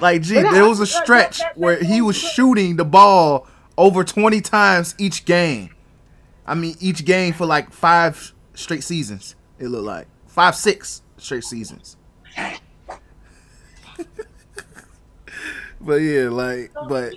Like, 0.00 0.22
gee, 0.22 0.34
there 0.42 0.66
was 0.68 0.80
a 0.80 0.86
stretch 0.86 1.40
where 1.54 1.82
he 1.82 2.02
was 2.02 2.16
shooting 2.16 2.76
the 2.76 2.84
ball 2.84 3.46
over 3.78 4.04
20 4.04 4.42
times 4.42 4.94
each 4.98 5.24
game. 5.24 5.70
I 6.46 6.54
mean, 6.54 6.76
each 6.80 7.04
game 7.04 7.32
for 7.32 7.46
like 7.46 7.72
five 7.72 8.32
straight 8.54 8.84
seasons, 8.84 9.36
it 9.58 9.68
looked 9.68 9.84
like. 9.86 10.06
Five, 10.26 10.54
six 10.54 11.02
straight 11.16 11.44
seasons. 11.44 11.96
But 15.80 15.96
yeah, 15.96 16.28
like, 16.28 16.72
but, 16.88 17.14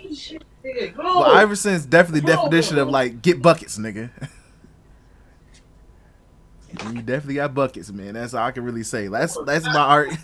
but 0.95 1.35
Iverson's 1.35 1.85
definitely 1.85 2.21
definition 2.21 2.77
of 2.77 2.89
like, 2.89 3.21
get 3.21 3.41
buckets, 3.41 3.77
nigga. 3.77 4.09
you 6.93 7.01
definitely 7.01 7.35
got 7.35 7.53
buckets, 7.53 7.91
man. 7.91 8.13
That's 8.13 8.33
all 8.33 8.45
I 8.45 8.51
can 8.51 8.63
really 8.63 8.83
say. 8.83 9.07
That's 9.07 9.37
that's 9.45 9.65
my 9.65 9.75
art. 9.75 10.09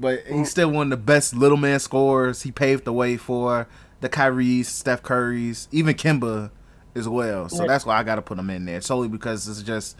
But 0.00 0.28
he's 0.28 0.48
still 0.48 0.70
one 0.70 0.86
of 0.86 0.90
the 0.90 1.04
best 1.04 1.34
little 1.34 1.56
man 1.56 1.80
scorers. 1.80 2.42
He 2.42 2.52
paved 2.52 2.84
the 2.84 2.92
way 2.92 3.16
for 3.16 3.66
the 4.00 4.08
Kyries, 4.08 4.66
Steph 4.66 5.02
Currys, 5.02 5.66
even 5.72 5.96
Kemba 5.96 6.52
as 6.94 7.08
well. 7.08 7.48
So 7.48 7.66
that's 7.66 7.84
why 7.84 7.98
I 7.98 8.04
got 8.04 8.14
to 8.14 8.22
put 8.22 8.38
him 8.38 8.48
in 8.50 8.64
there 8.64 8.80
solely 8.80 9.08
because 9.08 9.48
it's 9.48 9.62
just 9.62 9.96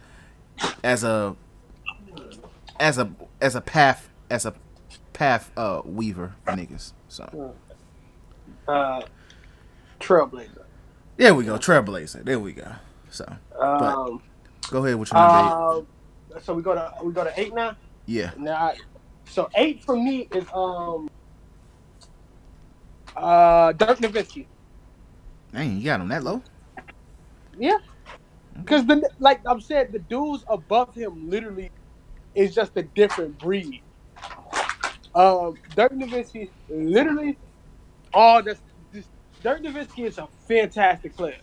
as 0.85 1.03
a 1.03 1.35
as 2.79 2.99
a 2.99 3.11
as 3.41 3.57
a 3.57 3.61
path 3.61 4.09
as 4.31 4.47
a 4.47 4.55
path 5.13 5.51
uh 5.57 5.83
weaver 5.85 6.35
for 6.45 6.53
niggas. 6.53 6.93
So 7.09 7.29
Uh, 8.69 9.03
Trailblazer. 10.01 10.65
there 11.17 11.35
we 11.35 11.45
go, 11.45 11.59
Trailblazer. 11.59 12.25
There 12.25 12.41
we 12.41 12.53
go. 12.53 12.73
So 13.11 13.25
Um, 13.61 14.23
go 14.71 14.85
ahead 14.85 14.97
with 14.97 15.13
your 15.13 15.21
number 15.21 15.39
uh, 15.41 15.81
so 16.43 16.55
we 16.55 16.63
go 16.63 16.75
to 16.75 16.93
we 17.05 17.13
go 17.13 17.25
to 17.25 17.33
eight 17.41 17.55
now. 17.55 17.77
Yeah, 18.07 18.33
Now, 18.37 18.73
so 19.29 19.49
eight 19.57 19.85
for 19.85 19.97
me 19.97 20.29
is 20.33 20.47
um 20.55 21.09
uh 23.17 23.73
Dirk 23.73 23.99
Nowitzki. 24.01 24.49
dang, 25.53 25.79
you 25.79 25.85
got 25.85 26.01
him 26.01 26.09
that 26.09 26.25
low. 26.25 26.43
Yeah, 27.59 27.79
because 28.65 28.87
the 28.87 29.09
like 29.19 29.41
I'm 29.47 29.61
saying, 29.61 29.89
the 29.93 30.01
dudes 30.01 30.45
above 30.49 30.95
him 30.95 31.29
literally 31.29 31.73
is 32.35 32.55
just 32.55 32.73
a 32.77 32.83
different 32.83 33.39
breed. 33.39 33.83
Um, 35.15 35.57
Dirk 35.75 35.93
Nowitzki, 35.93 36.51
literally, 36.69 37.37
all 38.13 38.43
this, 38.43 38.61
this 38.93 39.07
Dirk 39.43 39.63
Nowitzki 39.63 40.07
is 40.07 40.19
a 40.19 40.29
fantastic 40.47 41.17
player, 41.17 41.39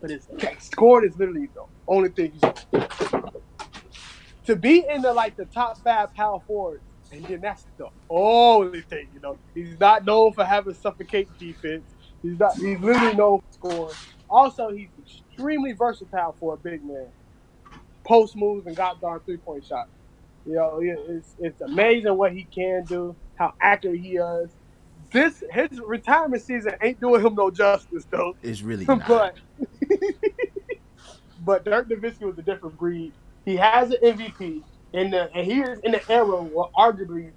but 0.00 0.10
his 0.10 0.28
scoring 0.58 1.10
is 1.10 1.16
literally 1.16 1.48
the 1.54 1.64
only 1.86 2.10
thing 2.10 2.32
he's 2.32 2.80
to 4.50 4.56
be 4.56 4.84
in 4.88 5.02
the 5.02 5.12
like 5.12 5.36
the 5.36 5.44
top 5.46 5.78
five 5.78 6.12
power 6.14 6.40
forwards, 6.46 6.82
and 7.12 7.24
then 7.24 7.40
that's 7.40 7.66
the 7.76 7.86
only 8.08 8.80
thing. 8.82 9.08
You 9.14 9.20
know, 9.20 9.38
he's 9.54 9.78
not 9.78 10.04
known 10.04 10.32
for 10.32 10.44
having 10.44 10.74
suffocating 10.74 11.32
defense. 11.38 11.84
He's 12.22 12.38
not. 12.38 12.56
He's 12.56 12.80
literally 12.80 13.14
known 13.14 13.40
for 13.40 13.52
scoring. 13.52 13.96
Also, 14.28 14.70
he's 14.70 14.88
extremely 15.06 15.72
versatile 15.72 16.34
for 16.38 16.54
a 16.54 16.56
big 16.56 16.84
man. 16.84 17.06
Post 18.04 18.34
moves 18.34 18.66
and 18.66 18.74
got 18.74 19.00
darn 19.00 19.20
three 19.20 19.36
point 19.36 19.64
shot. 19.64 19.88
You 20.46 20.54
know, 20.54 20.80
it's 20.82 21.34
it's 21.38 21.60
amazing 21.60 22.16
what 22.16 22.32
he 22.32 22.44
can 22.44 22.84
do, 22.84 23.14
how 23.36 23.54
accurate 23.60 24.00
he 24.00 24.16
is. 24.16 24.50
This 25.12 25.42
his 25.50 25.80
retirement 25.80 26.42
season 26.42 26.74
ain't 26.82 27.00
doing 27.00 27.24
him 27.24 27.34
no 27.34 27.50
justice 27.50 28.06
though. 28.10 28.36
It's 28.42 28.62
really 28.62 28.84
not. 28.88 29.06
but 29.06 29.34
but 31.44 31.64
Dirk 31.64 31.88
Nowitzki 31.88 32.22
was 32.22 32.38
a 32.38 32.42
different 32.42 32.78
breed. 32.78 33.12
He 33.44 33.56
has 33.56 33.90
an 33.90 33.98
MVP, 34.02 34.62
and 34.94 35.12
the, 35.12 35.30
and 35.34 35.46
he 35.46 35.60
is 35.60 35.78
in 35.80 35.92
the 35.92 36.12
era 36.12 36.42
where 36.42 36.68
arguably 36.76 37.32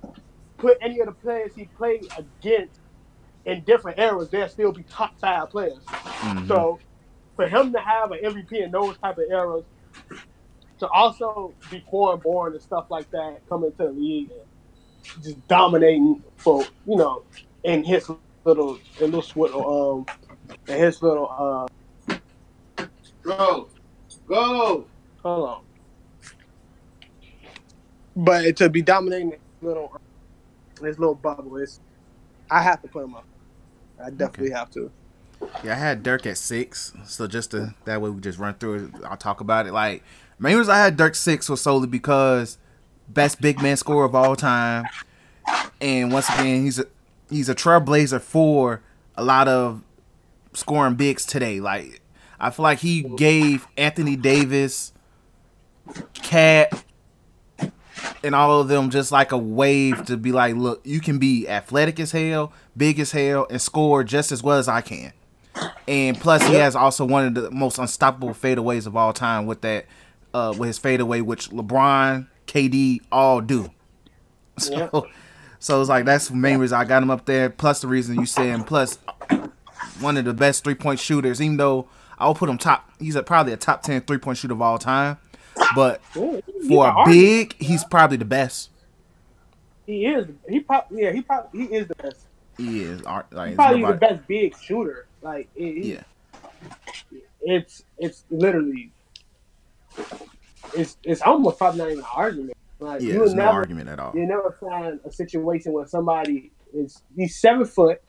put 0.57 0.77
any 0.81 0.99
of 0.99 1.07
the 1.07 1.13
players 1.13 1.53
he 1.55 1.65
played 1.65 2.07
against 2.17 2.79
in 3.45 3.61
different 3.63 3.99
eras, 3.99 4.29
they'll 4.29 4.47
still 4.47 4.71
be 4.71 4.83
top 4.83 5.19
five 5.19 5.49
players. 5.49 5.83
Mhm. 5.85 6.47
So 6.47 6.79
for 7.35 7.47
him 7.47 7.73
to 7.73 7.79
have 7.79 8.11
an 8.11 8.19
MVP 8.23 8.63
in 8.63 8.71
those 8.71 8.97
type 8.99 9.17
of 9.17 9.25
eras, 9.29 9.65
to 10.79 10.87
also 10.87 11.53
be 11.69 11.83
foreign 11.89 12.19
born 12.19 12.53
and 12.53 12.61
stuff 12.61 12.85
like 12.89 13.09
that, 13.11 13.41
coming 13.49 13.71
to 13.71 13.83
the 13.85 13.91
league 13.91 14.29
and 14.31 15.23
just 15.23 15.47
dominating 15.47 16.23
for 16.37 16.63
you 16.85 16.95
know 16.95 17.23
in 17.63 17.83
his 17.83 18.09
little 18.45 18.77
in 18.99 19.11
this 19.11 19.35
little 19.35 20.05
um 20.07 20.55
in 20.67 20.79
his 20.79 21.01
little 21.01 21.29
uh 21.29 21.67
Go. 23.23 23.69
Go. 24.27 24.87
hold 25.21 25.49
on. 25.49 25.61
But 28.15 28.57
to 28.57 28.69
be 28.69 28.81
dominating 28.81 29.31
this 29.31 29.39
little 29.61 29.95
this 30.81 30.99
little 30.99 31.15
bubble 31.15 31.57
is 31.57 31.79
I 32.51 32.61
have 32.61 32.81
to 32.81 32.87
put 32.87 33.05
him 33.05 33.15
up. 33.15 33.25
I 34.03 34.09
definitely 34.09 34.51
have 34.51 34.69
to. 34.71 34.91
Yeah, 35.63 35.73
I 35.73 35.75
had 35.75 36.03
Dirk 36.03 36.25
at 36.25 36.37
six, 36.37 36.93
so 37.05 37.27
just 37.27 37.51
to 37.51 37.73
that 37.85 38.01
way 38.01 38.09
we 38.09 38.21
just 38.21 38.39
run 38.39 38.55
through 38.55 38.85
it. 38.85 39.03
I'll 39.05 39.17
talk 39.17 39.41
about 39.41 39.65
it. 39.67 39.73
Like 39.73 40.03
main 40.39 40.57
reason 40.57 40.73
I 40.73 40.79
had 40.79 40.97
Dirk 40.97 41.15
six 41.15 41.49
was 41.49 41.61
solely 41.61 41.87
because 41.87 42.57
best 43.07 43.41
big 43.41 43.61
man 43.61 43.77
scorer 43.77 44.05
of 44.05 44.15
all 44.15 44.35
time, 44.35 44.85
and 45.81 46.11
once 46.11 46.29
again 46.29 46.63
he's 46.63 46.79
a 46.79 46.85
he's 47.29 47.49
a 47.49 47.55
trailblazer 47.55 48.21
for 48.21 48.81
a 49.15 49.23
lot 49.23 49.47
of 49.47 49.81
scoring 50.53 50.95
bigs 50.95 51.25
today. 51.25 51.59
Like 51.59 52.01
I 52.39 52.49
feel 52.49 52.63
like 52.63 52.79
he 52.79 53.03
gave 53.03 53.67
Anthony 53.77 54.15
Davis, 54.15 54.93
KAT, 56.13 56.83
and 58.23 58.35
all 58.35 58.61
of 58.61 58.67
them 58.67 58.89
just 58.89 59.11
like 59.11 59.31
a 59.31 59.37
wave 59.37 60.05
to 60.05 60.17
be 60.17 60.31
like, 60.31 60.55
look, 60.55 60.81
you 60.83 60.99
can 60.99 61.19
be 61.19 61.47
athletic 61.47 61.99
as 61.99 62.11
hell, 62.11 62.51
big 62.75 62.99
as 62.99 63.11
hell, 63.11 63.47
and 63.49 63.61
score 63.61 64.03
just 64.03 64.31
as 64.31 64.43
well 64.43 64.57
as 64.57 64.67
I 64.67 64.81
can. 64.81 65.13
And 65.87 66.19
plus, 66.19 66.45
he 66.47 66.55
has 66.55 66.75
also 66.75 67.05
one 67.05 67.27
of 67.27 67.35
the 67.35 67.51
most 67.51 67.77
unstoppable 67.77 68.29
fadeaways 68.29 68.87
of 68.87 68.97
all 68.97 69.13
time 69.13 69.45
with 69.45 69.61
that, 69.61 69.85
uh, 70.33 70.53
with 70.57 70.67
his 70.67 70.77
fadeaway, 70.77 71.21
which 71.21 71.49
LeBron, 71.49 72.27
KD 72.47 73.01
all 73.11 73.41
do. 73.41 73.69
So, 74.59 74.73
Yeah. 74.77 75.11
so 75.57 75.81
it's 75.81 75.89
like 75.89 76.05
that's 76.05 76.27
the 76.27 76.35
main 76.35 76.59
reason 76.59 76.77
I 76.77 76.85
got 76.85 77.01
him 77.01 77.09
up 77.09 77.25
there. 77.25 77.49
Plus 77.49 77.81
the 77.81 77.87
reason 77.87 78.19
you 78.19 78.27
said, 78.27 78.45
and 78.47 78.67
plus 78.67 78.99
one 79.99 80.15
of 80.15 80.25
the 80.25 80.33
best 80.33 80.63
three 80.63 80.75
point 80.75 80.99
shooters. 80.99 81.41
Even 81.41 81.57
though 81.57 81.87
I'll 82.19 82.35
put 82.35 82.49
him 82.49 82.59
top, 82.59 82.87
he's 82.99 83.15
a, 83.15 83.23
probably 83.23 83.53
a 83.53 83.57
top 83.57 83.81
ten 83.81 84.01
three 84.01 84.19
point 84.19 84.37
shooter 84.37 84.53
of 84.53 84.61
all 84.61 84.77
time. 84.77 85.17
But 85.75 86.01
Ooh, 86.15 86.39
for 86.67 86.87
a 86.87 87.03
big, 87.07 87.55
he's 87.59 87.83
probably 87.83 88.17
the 88.17 88.25
best. 88.25 88.69
He 89.87 90.05
is. 90.05 90.27
He 90.47 90.59
probably. 90.59 91.01
Yeah. 91.01 91.11
He 91.13 91.21
probably. 91.23 91.67
He 91.67 91.73
is 91.75 91.87
the 91.87 91.95
best. 91.95 92.19
He 92.57 92.83
is. 92.83 93.01
Like, 93.03 93.25
He's 93.47 93.55
probably 93.55 93.83
the 93.83 93.93
best 93.93 94.27
big 94.27 94.55
shooter. 94.57 95.07
Like. 95.23 95.49
It, 95.55 95.83
Yeah. 95.83 96.03
It's. 97.41 97.83
It's 97.97 98.23
literally. 98.29 98.91
It's. 100.75 100.97
It's 101.03 101.21
almost 101.21 101.57
probably 101.57 101.79
not 101.79 101.87
even 101.91 101.99
an 101.99 102.05
argument. 102.15 102.57
Like 102.79 103.01
Yeah, 103.01 103.13
you 103.13 103.19
there's 103.19 103.33
no 103.33 103.45
never. 103.45 103.57
argument 103.57 103.89
at 103.89 103.99
all. 103.99 104.11
You 104.15 104.25
never 104.25 104.57
find 104.59 104.99
a 105.05 105.11
situation 105.11 105.71
where 105.73 105.87
somebody 105.87 106.51
is. 106.73 107.01
He's 107.15 107.39
seven 107.39 107.65
foot, 107.65 108.01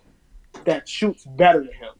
that 0.64 0.88
shoots 0.88 1.24
better 1.36 1.60
than 1.60 1.72
him. 1.72 1.94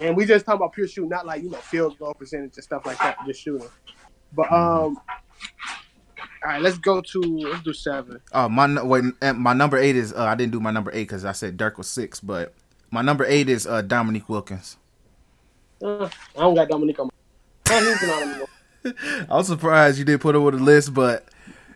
And 0.00 0.16
we 0.16 0.24
just 0.26 0.44
talking 0.46 0.56
about 0.56 0.72
pure 0.72 0.86
shooting, 0.88 1.08
not 1.10 1.26
like 1.26 1.42
you 1.42 1.50
know 1.50 1.58
field 1.58 1.98
goal 1.98 2.14
percentage 2.14 2.52
and 2.56 2.64
stuff 2.64 2.86
like 2.86 2.98
that. 2.98 3.18
Just 3.26 3.42
shooting. 3.42 3.68
But 4.32 4.50
um. 4.52 4.98
All 6.44 6.50
right, 6.52 6.62
let's 6.62 6.78
go 6.78 7.00
to 7.00 7.20
let's 7.20 7.62
do 7.64 7.72
seven. 7.72 8.20
Uh, 8.32 8.48
my 8.48 8.80
wait, 8.82 9.04
my 9.34 9.52
number 9.52 9.76
eight 9.76 9.96
is 9.96 10.12
uh, 10.12 10.24
I 10.24 10.36
didn't 10.36 10.52
do 10.52 10.60
my 10.60 10.70
number 10.70 10.90
eight 10.92 11.02
because 11.04 11.24
I 11.24 11.32
said 11.32 11.56
Dirk 11.56 11.76
was 11.78 11.88
six, 11.88 12.20
but 12.20 12.54
my 12.92 13.02
number 13.02 13.24
eight 13.24 13.48
is 13.48 13.66
uh, 13.66 13.82
Dominique 13.82 14.28
Wilkins. 14.28 14.76
Uh, 15.82 16.04
I 16.36 16.40
don't 16.40 16.54
got 16.54 16.68
Dominique 16.68 16.98
on 17.00 17.10
I 17.70 19.26
was 19.30 19.46
surprised 19.48 19.98
you 19.98 20.04
didn't 20.04 20.22
put 20.22 20.34
him 20.34 20.44
on 20.44 20.56
the 20.56 20.62
list, 20.62 20.94
but 20.94 21.26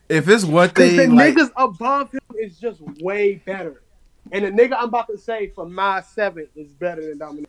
if 0.09 0.29
it's 0.29 0.45
one 0.45 0.69
Because 0.69 0.91
the 0.91 0.97
thing, 0.97 1.15
like, 1.15 1.35
niggas 1.35 1.51
above 1.57 2.13
him 2.13 2.21
is 2.39 2.59
just 2.59 2.81
way 3.01 3.37
better. 3.37 3.83
And 4.31 4.45
the 4.45 4.51
nigga 4.51 4.77
I'm 4.79 4.85
about 4.85 5.09
to 5.09 5.19
say 5.19 5.49
for 5.49 5.67
my 5.69 6.01
seven 6.01 6.49
is 6.55 6.73
better 6.73 7.03
than 7.03 7.19
Dominique 7.19 7.49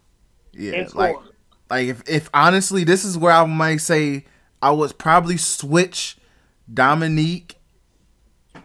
yeah, 0.54 0.88
like, 0.94 1.16
like 1.70 1.88
if 1.88 2.08
if 2.08 2.30
honestly, 2.34 2.84
this 2.84 3.04
is 3.04 3.18
where 3.18 3.34
I 3.34 3.46
might 3.46 3.78
say 3.78 4.26
I 4.62 4.72
would 4.72 4.98
probably 4.98 5.38
switch 5.38 6.18
Dominique 6.72 7.56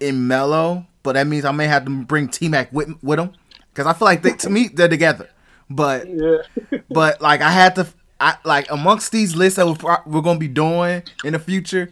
and 0.00 0.28
Melo, 0.28 0.86
but 1.02 1.14
that 1.14 1.26
means 1.26 1.44
I 1.44 1.52
may 1.52 1.66
have 1.66 1.84
to 1.86 1.90
bring 2.04 2.28
T 2.28 2.48
Mac 2.48 2.72
with 2.72 2.90
with 3.02 3.18
him 3.18 3.32
because 3.70 3.86
I 3.86 3.94
feel 3.94 4.06
like 4.06 4.22
they, 4.22 4.32
to 4.32 4.50
me 4.50 4.68
they're 4.68 4.88
together. 4.88 5.30
But 5.70 6.08
yeah. 6.08 6.78
but 6.90 7.22
like 7.22 7.40
I 7.40 7.50
had 7.50 7.74
to, 7.76 7.86
I 8.20 8.36
like 8.44 8.70
amongst 8.70 9.12
these 9.12 9.36
lists 9.36 9.56
that 9.56 9.66
we're, 9.66 9.98
we're 10.06 10.22
gonna 10.22 10.38
be 10.38 10.48
doing 10.48 11.02
in 11.24 11.32
the 11.34 11.38
future, 11.38 11.90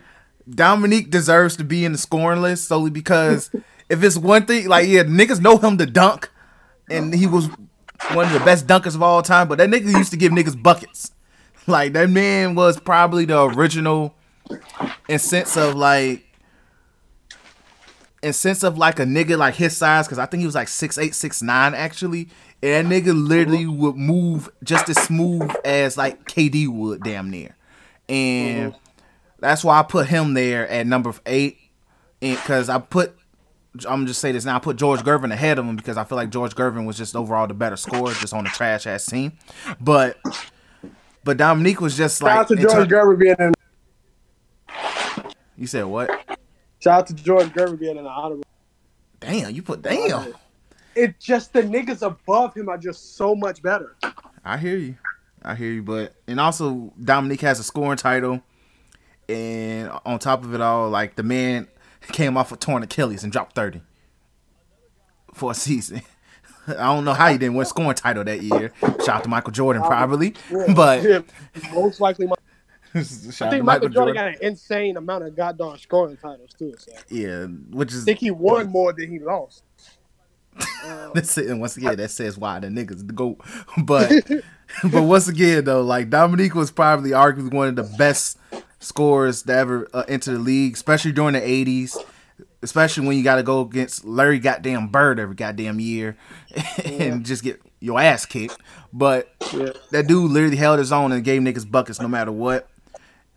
Dominique 0.48 1.10
deserves 1.10 1.56
to 1.56 1.64
be 1.64 1.84
in 1.84 1.92
the 1.92 1.98
scoring 1.98 2.42
list 2.42 2.68
solely 2.68 2.90
because 2.90 3.50
if 3.88 4.02
it's 4.02 4.16
one 4.16 4.46
thing, 4.46 4.68
like 4.68 4.88
yeah, 4.88 5.02
niggas 5.02 5.40
know 5.40 5.56
him 5.58 5.78
to 5.78 5.86
dunk, 5.86 6.30
and 6.90 7.14
he 7.14 7.26
was 7.26 7.48
one 8.12 8.26
of 8.26 8.32
the 8.32 8.40
best 8.40 8.66
dunkers 8.66 8.94
of 8.94 9.02
all 9.02 9.22
time, 9.22 9.48
but 9.48 9.58
that 9.58 9.68
nigga 9.68 9.96
used 9.96 10.10
to 10.10 10.16
give 10.16 10.32
niggas 10.32 10.60
buckets. 10.60 11.12
Like 11.66 11.92
that 11.94 12.10
man 12.10 12.54
was 12.54 12.78
probably 12.78 13.24
the 13.24 13.42
original 13.42 14.14
in 15.08 15.18
sense 15.18 15.56
of 15.56 15.74
like 15.74 16.24
in 18.22 18.32
sense 18.32 18.62
of 18.62 18.78
like 18.78 18.98
a 18.98 19.04
nigga 19.04 19.36
like 19.36 19.54
his 19.54 19.76
size, 19.76 20.06
because 20.06 20.18
I 20.18 20.26
think 20.26 20.40
he 20.40 20.46
was 20.46 20.54
like 20.54 20.68
six 20.68 20.98
eight, 20.98 21.14
six 21.14 21.42
nine 21.42 21.74
actually. 21.74 22.28
And 22.62 22.90
that 22.90 22.94
nigga 23.04 23.28
literally 23.28 23.66
would 23.66 23.96
move 23.96 24.48
just 24.64 24.88
as 24.88 24.98
smooth 24.98 25.50
as 25.64 25.96
like 25.96 26.26
KD 26.26 26.68
would 26.68 27.02
damn 27.02 27.30
near. 27.30 27.56
And 28.08 28.74
that's 29.38 29.62
why 29.62 29.78
I 29.78 29.82
put 29.82 30.06
him 30.06 30.34
there 30.34 30.66
at 30.68 30.86
number 30.86 31.12
eight. 31.26 31.58
And 32.22 32.36
Because 32.36 32.68
I 32.68 32.78
put 32.78 33.16
I'm 33.86 34.06
just 34.06 34.20
say 34.20 34.32
this 34.32 34.44
now. 34.46 34.56
I 34.56 34.58
put 34.58 34.76
George 34.76 35.00
Gervin 35.00 35.32
ahead 35.32 35.58
of 35.58 35.66
him 35.66 35.76
because 35.76 35.98
I 35.98 36.04
feel 36.04 36.16
like 36.16 36.30
George 36.30 36.54
Gervin 36.54 36.86
was 36.86 36.96
just 36.96 37.14
overall 37.14 37.46
the 37.46 37.52
better 37.52 37.76
scorer, 37.76 38.14
just 38.14 38.32
on 38.32 38.44
the 38.44 38.50
trash 38.50 38.86
ass 38.86 39.04
team. 39.04 39.32
But 39.80 40.16
but 41.24 41.36
Dominique 41.36 41.80
was 41.80 41.96
just 41.96 42.22
like 42.22 42.32
Shout 42.32 42.38
out 42.38 42.48
to 42.48 42.56
George 42.56 42.72
ter- 42.72 42.86
Gerber 42.86 43.16
being 43.16 43.36
in. 43.38 43.52
you 45.56 45.66
said 45.66 45.84
what? 45.84 46.10
Shout 46.78 47.00
out 47.00 47.06
to 47.08 47.14
George 47.14 47.48
Gervin 47.48 47.78
being 47.78 47.96
in 47.96 48.04
the 48.04 48.10
honorable. 48.10 48.44
Damn, 49.20 49.54
you 49.54 49.62
put 49.62 49.82
damn. 49.82 50.32
It 50.96 51.20
just 51.20 51.52
the 51.52 51.62
niggas 51.62 52.00
above 52.00 52.54
him 52.54 52.68
are 52.68 52.78
just 52.78 53.16
so 53.16 53.34
much 53.34 53.62
better. 53.62 53.96
I 54.44 54.56
hear 54.56 54.76
you. 54.76 54.96
I 55.42 55.54
hear 55.54 55.70
you, 55.70 55.82
but 55.82 56.14
and 56.26 56.40
also 56.40 56.92
Dominique 57.02 57.42
has 57.42 57.60
a 57.60 57.62
scoring 57.62 57.98
title, 57.98 58.42
and 59.28 59.90
on 60.04 60.18
top 60.18 60.42
of 60.42 60.54
it 60.54 60.60
all, 60.60 60.88
like 60.90 61.14
the 61.14 61.22
man 61.22 61.68
came 62.08 62.36
off 62.36 62.50
a 62.50 62.56
torn 62.56 62.82
Achilles 62.82 63.22
and 63.22 63.32
dropped 63.32 63.54
thirty 63.54 63.82
for 65.34 65.52
a 65.52 65.54
season. 65.54 66.02
I 66.68 66.94
don't 66.94 67.04
know 67.04 67.14
how 67.14 67.28
he 67.28 67.38
didn't 67.38 67.54
win 67.54 67.66
scoring 67.66 67.94
title 67.94 68.24
that 68.24 68.42
year. 68.42 68.72
Shout 68.80 69.08
out 69.08 69.22
to 69.22 69.28
Michael 69.28 69.52
Jordan, 69.52 69.82
probably, 69.82 70.34
but 70.74 71.02
Yeah, 71.02 71.20
most 71.72 72.00
likely. 72.00 72.26
My, 72.26 72.34
shout 73.02 73.48
I 73.48 73.50
think 73.50 73.64
Michael 73.64 73.88
Jordan 73.88 74.14
got 74.14 74.28
an 74.28 74.36
insane 74.40 74.96
amount 74.96 75.24
of 75.24 75.36
goddamn 75.36 75.78
scoring 75.78 76.16
titles 76.16 76.54
too. 76.58 76.74
So. 76.78 76.92
Yeah, 77.08 77.44
which 77.44 77.92
is 77.92 78.02
I 78.02 78.06
think 78.06 78.18
he 78.18 78.32
won 78.32 78.68
more 78.68 78.92
than 78.92 79.10
he 79.10 79.20
lost. 79.20 79.62
That's 81.14 81.36
it. 81.38 81.48
And 81.48 81.60
once 81.60 81.76
again, 81.76 81.96
that 81.96 82.10
says 82.10 82.36
why 82.38 82.58
the 82.60 82.68
niggas 82.68 83.06
the 83.06 83.12
goat. 83.12 83.38
But 83.84 84.10
but 84.92 85.02
once 85.02 85.28
again 85.28 85.64
though, 85.64 85.82
like 85.82 86.10
Dominique 86.10 86.54
was 86.54 86.70
probably 86.70 87.10
arguably 87.10 87.52
one 87.52 87.68
of 87.68 87.76
the 87.76 87.94
best 87.98 88.38
scorers 88.80 89.42
to 89.44 89.52
ever 89.54 89.88
uh, 89.94 90.04
enter 90.08 90.32
the 90.32 90.38
league, 90.38 90.74
especially 90.74 91.12
during 91.12 91.34
the 91.34 91.40
'80s. 91.40 91.96
Especially 92.62 93.06
when 93.06 93.16
you 93.16 93.22
got 93.22 93.36
to 93.36 93.42
go 93.44 93.60
against 93.60 94.04
Larry 94.04 94.38
goddamn 94.40 94.88
Bird 94.88 95.20
every 95.20 95.36
goddamn 95.36 95.78
year 95.78 96.16
and 96.84 97.24
just 97.24 97.44
get 97.44 97.60
your 97.80 98.00
ass 98.00 98.26
kicked. 98.26 98.56
But 98.92 99.30
Yeah. 99.52 99.70
that 99.92 100.08
dude 100.08 100.32
literally 100.32 100.56
held 100.56 100.78
his 100.80 100.90
own 100.90 101.12
and 101.12 101.22
gave 101.22 101.42
niggas 101.42 101.70
buckets 101.70 102.00
no 102.00 102.08
matter 102.08 102.32
what. 102.32 102.68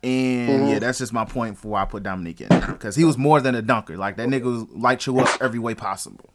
And 0.02 0.48
Mm-hmm. 0.48 0.68
yeah, 0.70 0.78
that's 0.80 0.98
just 0.98 1.12
my 1.12 1.26
point 1.26 1.58
for 1.58 1.68
why 1.68 1.82
I 1.82 1.84
put 1.84 2.02
Dominique 2.02 2.40
in 2.40 2.48
because 2.48 2.96
he 2.96 3.04
was 3.04 3.18
more 3.18 3.40
than 3.40 3.54
a 3.54 3.62
dunker. 3.62 3.96
Like 3.98 4.16
that 4.16 4.28
nigga 4.28 4.44
was 4.44 4.62
light 4.70 5.06
you 5.06 5.20
up 5.20 5.28
every 5.40 5.58
way 5.60 5.74
possible. 5.74 6.30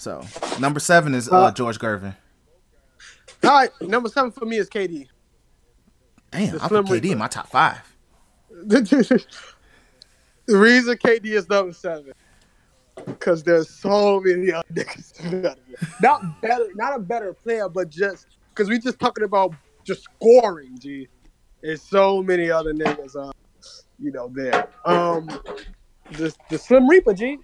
So 0.00 0.24
number 0.58 0.80
seven 0.80 1.14
is 1.14 1.28
uh, 1.28 1.42
Uh, 1.42 1.50
George 1.50 1.78
Gervin. 1.78 2.16
All 3.44 3.50
right, 3.50 3.70
number 3.82 4.08
seven 4.08 4.30
for 4.30 4.46
me 4.46 4.56
is 4.56 4.66
KD. 4.66 5.08
Damn, 6.30 6.56
the 6.56 6.64
I 6.64 6.68
put 6.68 6.86
KD 6.86 7.10
in 7.10 7.18
my 7.18 7.28
top 7.28 7.48
five. 7.48 7.82
the 8.50 9.26
reason 10.48 10.96
KD 10.96 11.26
is 11.26 11.46
number 11.50 11.74
seven 11.74 12.14
because 13.04 13.42
there's 13.42 13.68
so 13.68 14.20
many 14.20 14.50
other 14.50 14.66
niggas. 14.72 15.52
not 16.00 16.40
better, 16.40 16.68
not 16.76 16.96
a 16.96 16.98
better 16.98 17.34
player, 17.34 17.68
but 17.68 17.90
just 17.90 18.26
because 18.54 18.70
we 18.70 18.78
just 18.78 18.98
talking 18.98 19.24
about 19.24 19.54
just 19.84 20.04
scoring. 20.04 20.78
G, 20.78 21.08
there's 21.60 21.82
so 21.82 22.22
many 22.22 22.50
other 22.50 22.72
niggas. 22.72 23.16
Uh, 23.16 23.32
you 23.98 24.12
know 24.12 24.32
there. 24.34 24.66
Um, 24.86 25.26
the 26.12 26.34
the 26.48 26.56
Slim 26.56 26.88
Reaper, 26.88 27.12
G. 27.12 27.36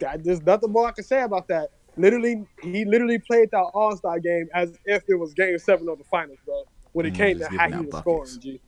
God, 0.00 0.22
there's 0.24 0.42
nothing 0.42 0.72
more 0.72 0.88
I 0.88 0.92
can 0.92 1.04
say 1.04 1.22
about 1.22 1.48
that. 1.48 1.70
Literally, 1.96 2.44
he 2.62 2.84
literally 2.86 3.20
played 3.20 3.50
that 3.52 3.70
All 3.74 3.96
Star 3.96 4.20
game 4.20 4.48
as 4.54 4.72
if 4.86 5.04
it 5.08 5.16
was 5.16 5.34
Game 5.34 5.58
Seven 5.58 5.88
of 5.88 5.98
the 5.98 6.04
Finals, 6.10 6.38
bro. 6.46 6.64
When 6.92 7.06
it 7.06 7.14
Mm, 7.14 7.14
came 7.14 7.38
to 7.38 7.48
how 7.48 7.70
he 7.70 7.84
was 7.84 7.96
buckets. 7.96 7.98
scoring, 7.98 8.40
G. 8.40 8.60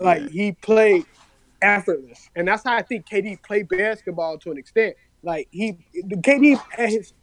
Like 0.00 0.26
he 0.28 0.52
played 0.52 1.06
effortless, 1.62 2.30
and 2.36 2.48
that's 2.48 2.64
how 2.64 2.76
I 2.76 2.82
think 2.82 3.06
KD 3.12 3.38
played 3.46 3.68
basketball 3.68 4.38
to 4.40 4.50
an 4.52 4.58
extent. 4.58 4.96
Like 5.22 5.48
he, 5.52 5.74
the 5.94 6.16
KD 6.16 6.60
at 6.78 6.90
his 6.90 7.14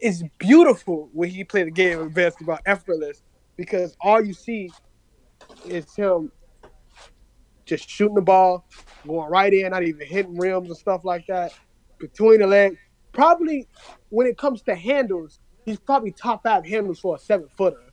is 0.00 0.24
beautiful 0.38 1.10
when 1.12 1.30
he 1.30 1.44
played 1.44 1.68
the 1.68 1.72
game 1.72 2.00
of 2.00 2.14
basketball 2.14 2.58
effortless 2.66 3.22
because 3.56 3.96
all 4.02 4.24
you 4.24 4.34
see 4.34 4.74
is 5.64 5.94
him 5.96 6.32
just 7.66 7.88
shooting 7.88 8.16
the 8.16 8.22
ball, 8.22 8.66
going 9.06 9.30
right 9.30 9.52
in, 9.54 9.70
not 9.70 9.84
even 9.84 10.06
hitting 10.06 10.36
rims 10.38 10.68
and 10.68 10.78
stuff 10.78 11.02
like 11.04 11.24
that 11.28 11.52
between 12.00 12.40
the 12.40 12.46
legs. 12.46 12.76
Probably 13.12 13.66
when 14.08 14.26
it 14.26 14.38
comes 14.38 14.62
to 14.62 14.74
handles, 14.74 15.40
he's 15.64 15.78
probably 15.78 16.12
top 16.12 16.42
five 16.42 16.64
handles 16.64 16.98
for 16.98 17.16
a 17.16 17.18
seven 17.18 17.48
footer. 17.56 17.90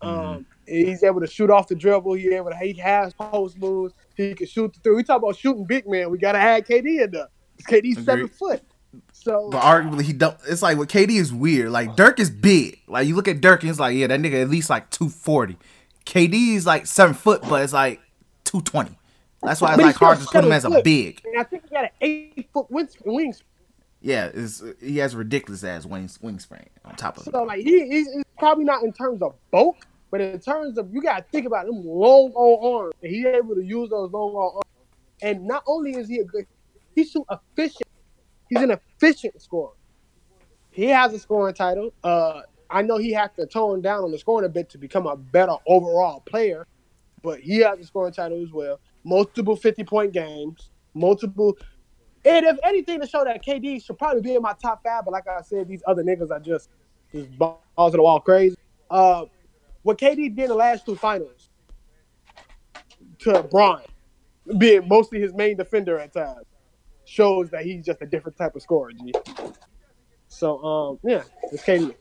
Um, 0.00 0.46
he's 0.66 1.02
able 1.02 1.20
to 1.20 1.26
shoot 1.26 1.50
off 1.50 1.68
the 1.68 1.74
dribble. 1.74 2.14
He 2.14 2.34
able 2.34 2.50
to 2.50 2.56
he 2.56 2.72
has 2.74 3.14
post 3.14 3.58
moves. 3.58 3.94
He 4.16 4.34
can 4.34 4.46
shoot 4.46 4.72
the 4.74 4.80
three. 4.80 4.96
We 4.96 5.02
talk 5.02 5.18
about 5.18 5.36
shooting 5.36 5.64
big 5.64 5.88
man. 5.88 6.10
We 6.10 6.18
gotta 6.18 6.38
add 6.38 6.66
KD 6.66 7.04
in 7.04 7.10
there. 7.10 7.28
KD's 7.68 8.04
seven 8.04 8.28
foot. 8.28 8.62
So 9.12 9.48
But 9.50 9.62
arguably 9.62 10.02
he 10.02 10.12
don't. 10.12 10.36
It's 10.46 10.62
like 10.62 10.78
what 10.78 10.88
KD 10.88 11.10
is 11.10 11.32
weird. 11.32 11.70
Like 11.70 11.96
Dirk 11.96 12.20
is 12.20 12.30
big. 12.30 12.80
Like 12.86 13.08
you 13.08 13.16
look 13.16 13.28
at 13.28 13.40
Dirk 13.40 13.62
and 13.62 13.70
it's 13.70 13.80
like 13.80 13.96
yeah, 13.96 14.06
that 14.06 14.20
nigga 14.20 14.42
at 14.42 14.50
least 14.50 14.70
like 14.70 14.90
two 14.90 15.08
forty. 15.08 15.56
KD 16.06 16.54
is 16.54 16.66
like 16.66 16.86
seven 16.86 17.14
foot, 17.14 17.42
but 17.48 17.62
it's 17.62 17.72
like 17.72 18.00
two 18.44 18.60
twenty. 18.60 18.96
That's 19.42 19.60
why 19.60 19.74
it's 19.74 19.82
like 19.82 19.96
hard 19.96 20.20
to 20.20 20.26
put 20.26 20.44
him 20.44 20.52
as 20.52 20.64
a 20.64 20.70
foot. 20.70 20.84
big. 20.84 21.20
and 21.24 21.38
I 21.38 21.44
think 21.44 21.63
he 21.74 21.80
got 21.80 21.84
an 21.84 21.90
eight 22.00 22.48
foot 22.52 22.70
wings. 22.70 22.96
wings. 23.04 23.42
Yeah, 24.00 24.26
is 24.26 24.62
he 24.80 24.98
has 24.98 25.16
ridiculous 25.16 25.64
ass 25.64 25.86
wings 25.86 26.18
wingspan 26.18 26.66
on 26.84 26.94
top 26.94 27.16
of 27.16 27.26
it. 27.26 27.32
So 27.32 27.42
like 27.44 27.60
he, 27.60 27.88
he's, 27.88 28.12
he's 28.12 28.24
probably 28.38 28.64
not 28.64 28.82
in 28.82 28.92
terms 28.92 29.22
of 29.22 29.34
bulk, 29.50 29.86
but 30.10 30.20
in 30.20 30.38
terms 30.40 30.76
of 30.78 30.92
you 30.92 31.00
gotta 31.02 31.24
think 31.32 31.46
about 31.46 31.66
them 31.66 31.82
long 31.86 32.32
on 32.34 32.82
arms, 32.82 32.94
and 33.02 33.10
he's 33.10 33.24
able 33.24 33.54
to 33.54 33.64
use 33.64 33.90
those 33.90 34.12
long 34.12 34.34
on 34.34 34.56
arms. 34.56 34.64
And 35.22 35.46
not 35.46 35.64
only 35.66 35.92
is 35.92 36.08
he 36.08 36.18
a 36.18 36.24
good, 36.24 36.46
he's 36.94 37.12
so 37.12 37.26
efficient. 37.30 37.88
He's 38.50 38.60
an 38.60 38.72
efficient 38.72 39.40
scorer. 39.40 39.72
He 40.70 40.84
has 40.86 41.14
a 41.14 41.18
scoring 41.18 41.54
title. 41.54 41.94
Uh, 42.02 42.42
I 42.68 42.82
know 42.82 42.98
he 42.98 43.12
has 43.12 43.30
to 43.36 43.46
tone 43.46 43.80
down 43.80 44.04
on 44.04 44.10
the 44.10 44.18
scoring 44.18 44.44
a 44.44 44.50
bit 44.50 44.68
to 44.70 44.78
become 44.78 45.06
a 45.06 45.16
better 45.16 45.56
overall 45.66 46.20
player, 46.20 46.66
but 47.22 47.40
he 47.40 47.58
has 47.60 47.78
a 47.78 47.84
scoring 47.86 48.12
title 48.12 48.42
as 48.42 48.52
well. 48.52 48.80
Multiple 49.02 49.56
fifty 49.56 49.82
point 49.82 50.12
games, 50.12 50.68
multiple. 50.94 51.56
And 52.24 52.46
if 52.46 52.58
anything 52.64 53.00
to 53.00 53.06
show 53.06 53.24
that 53.24 53.44
KD 53.44 53.84
should 53.84 53.98
probably 53.98 54.22
be 54.22 54.34
in 54.34 54.42
my 54.42 54.54
top 54.60 54.82
five, 54.82 55.04
but 55.04 55.12
like 55.12 55.28
I 55.28 55.42
said, 55.42 55.68
these 55.68 55.82
other 55.86 56.02
niggas 56.02 56.30
are 56.30 56.40
just 56.40 56.70
just 57.12 57.36
balls 57.38 57.60
to 57.76 57.96
the 57.96 58.02
wall 58.02 58.20
crazy. 58.20 58.56
Uh, 58.90 59.26
what 59.82 59.98
KD 59.98 60.34
did 60.34 60.38
in 60.38 60.48
the 60.48 60.54
last 60.54 60.86
two 60.86 60.96
finals 60.96 61.50
to 63.20 63.42
Bron, 63.42 63.82
being 64.58 64.88
mostly 64.88 65.20
his 65.20 65.34
main 65.34 65.56
defender 65.56 65.98
at 65.98 66.12
times, 66.12 66.46
shows 67.04 67.50
that 67.50 67.64
he's 67.64 67.84
just 67.84 68.00
a 68.00 68.06
different 68.06 68.38
type 68.38 68.56
of 68.56 68.62
scorer. 68.62 68.92
G. 68.92 69.12
So 70.28 70.64
um, 70.64 70.98
yeah, 71.04 71.22
it's 71.52 71.62
KD. 71.62 71.94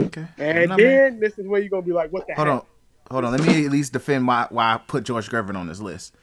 Okay. 0.00 0.26
And 0.38 0.68
man. 0.68 0.76
then 0.76 1.20
this 1.20 1.38
is 1.38 1.48
where 1.48 1.60
you're 1.60 1.70
gonna 1.70 1.82
be 1.82 1.92
like, 1.92 2.12
what 2.12 2.26
the 2.28 2.34
Hold 2.34 2.48
heck? 2.48 2.56
on, 2.56 2.66
hold 3.10 3.24
on. 3.24 3.32
Let 3.32 3.42
me 3.42 3.66
at 3.66 3.72
least 3.72 3.92
defend 3.92 4.26
why 4.28 4.46
why 4.50 4.74
I 4.74 4.78
put 4.78 5.02
George 5.02 5.28
Gervin 5.28 5.56
on 5.56 5.66
this 5.66 5.80
list. 5.80 6.14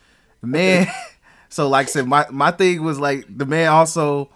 Man. 0.42 0.88
so 1.56 1.70
like 1.70 1.88
I 1.88 1.90
said, 1.90 2.06
my 2.06 2.26
my 2.32 2.52
thing 2.52 2.84
was 2.84 3.00
like 3.00 3.26
the 3.30 3.46
man 3.46 3.70
also 3.70 4.30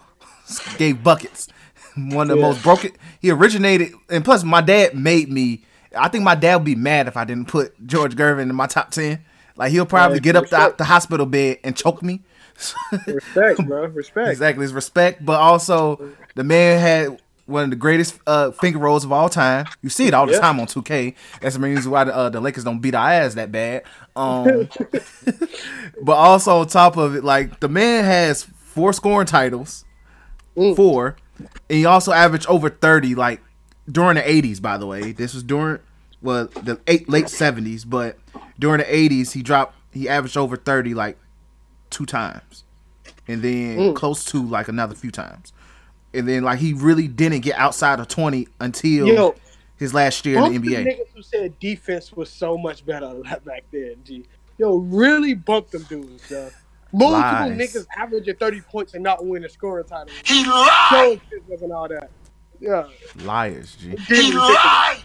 gave 0.78 1.02
buckets. 1.02 1.48
One 1.94 2.30
of 2.30 2.36
the 2.38 2.40
Yeah. 2.40 2.48
most 2.48 2.62
broken. 2.62 2.92
He 3.20 3.30
originated, 3.30 3.92
and 4.08 4.24
plus 4.24 4.42
my 4.42 4.62
dad 4.62 4.94
made 4.94 5.30
me. 5.30 5.62
I 5.94 6.08
think 6.08 6.24
my 6.24 6.34
dad 6.34 6.56
would 6.56 6.64
be 6.64 6.76
mad 6.76 7.08
if 7.08 7.18
I 7.18 7.26
didn't 7.26 7.48
put 7.48 7.74
George 7.86 8.16
Gervin 8.16 8.48
in 8.48 8.54
my 8.54 8.66
top 8.66 8.90
ten. 8.90 9.22
Like 9.54 9.70
he'll 9.70 9.84
probably 9.84 10.16
Yeah, 10.16 10.20
get 10.32 10.36
up 10.36 10.48
the, 10.48 10.74
the 10.78 10.84
hospital 10.84 11.26
bed 11.26 11.58
and 11.62 11.76
choke 11.76 12.02
me. 12.02 12.22
Respect, 13.06 13.66
bro. 13.66 13.84
Respect. 14.02 14.28
Exactly, 14.30 14.64
it's 14.64 14.72
respect, 14.72 15.22
but 15.26 15.38
also 15.40 16.12
the 16.36 16.44
man 16.44 16.80
had 16.80 17.20
one 17.50 17.64
of 17.64 17.70
the 17.70 17.76
greatest 17.76 18.18
uh, 18.26 18.50
finger 18.52 18.78
rolls 18.78 19.04
of 19.04 19.12
all 19.12 19.28
time. 19.28 19.66
You 19.82 19.90
see 19.90 20.06
it 20.06 20.14
all 20.14 20.26
the 20.26 20.32
Yeah. 20.32 20.40
time 20.40 20.60
on 20.60 20.66
2K. 20.66 21.14
That's 21.40 21.56
the 21.56 21.60
reason 21.60 21.90
why 21.90 22.04
the, 22.04 22.14
uh, 22.14 22.28
the 22.30 22.40
Lakers 22.40 22.64
don't 22.64 22.78
beat 22.80 22.94
our 22.94 23.10
ass 23.10 23.34
that 23.34 23.50
bad. 23.52 23.82
Um, 24.16 24.68
but 26.02 26.12
also 26.16 26.58
on 26.60 26.66
top 26.68 26.96
of 26.96 27.14
it, 27.14 27.24
like 27.24 27.60
the 27.60 27.68
man 27.68 28.04
has 28.04 28.44
four 28.44 28.92
scoring 28.92 29.26
titles, 29.26 29.84
Mm. 30.56 30.74
four, 30.76 31.16
and 31.38 31.48
he 31.78 31.84
also 31.84 32.12
averaged 32.12 32.46
over 32.48 32.68
30 32.68 33.14
like 33.14 33.40
during 33.90 34.16
the 34.16 34.22
80s. 34.22 34.60
By 34.60 34.76
the 34.78 34.86
way, 34.86 35.12
this 35.12 35.32
was 35.34 35.42
during 35.42 35.78
well 36.22 36.46
the 36.62 36.80
eight, 36.86 37.08
late 37.08 37.26
70s, 37.26 37.84
but 37.88 38.18
during 38.58 38.78
the 38.78 38.84
80s 38.84 39.32
he 39.32 39.42
dropped 39.42 39.74
he 39.92 40.08
averaged 40.08 40.36
over 40.36 40.56
30 40.56 40.92
like 40.94 41.16
two 41.88 42.04
times 42.06 42.64
and 43.26 43.42
then 43.42 43.78
Mm. 43.78 43.94
close 43.96 44.24
to 44.26 44.42
like 44.44 44.68
another 44.68 44.94
few 44.94 45.10
times. 45.10 45.52
And 46.14 46.28
then 46.28 46.42
like 46.44 46.58
he 46.58 46.72
really 46.74 47.08
didn't 47.08 47.40
get 47.40 47.56
outside 47.58 48.00
of 48.00 48.08
twenty 48.08 48.48
until 48.60 49.06
Yo, 49.06 49.34
his 49.76 49.94
last 49.94 50.24
year 50.26 50.36
in 50.36 50.42
bump 50.42 50.54
the 50.54 50.58
the 50.60 50.74
NBA. 50.76 50.86
niggas 50.86 51.14
who 51.14 51.22
said 51.22 51.58
defense 51.60 52.12
was 52.12 52.30
so 52.30 52.56
much 52.58 52.84
better 52.86 53.14
back 53.44 53.64
then. 53.72 53.96
G, 54.04 54.26
yo, 54.58 54.76
really 54.76 55.34
bump 55.34 55.70
them 55.70 55.82
dudes. 55.84 56.30
Yo. 56.30 56.50
Multiple 56.92 57.20
Lies. 57.20 57.56
niggas 57.58 57.86
averaging 57.96 58.34
thirty 58.36 58.60
points 58.62 58.94
and 58.94 59.02
not 59.04 59.24
win 59.24 59.44
a 59.44 59.48
scoring 59.48 59.84
title. 59.86 60.12
He 60.24 60.44
lied. 60.44 61.20
wasn't 61.46 61.72
all 61.72 61.88
that. 61.88 62.10
Yeah, 62.58 62.88
Liars, 63.22 63.76
G. 63.76 63.94
he 64.08 64.32
lied. 64.32 64.98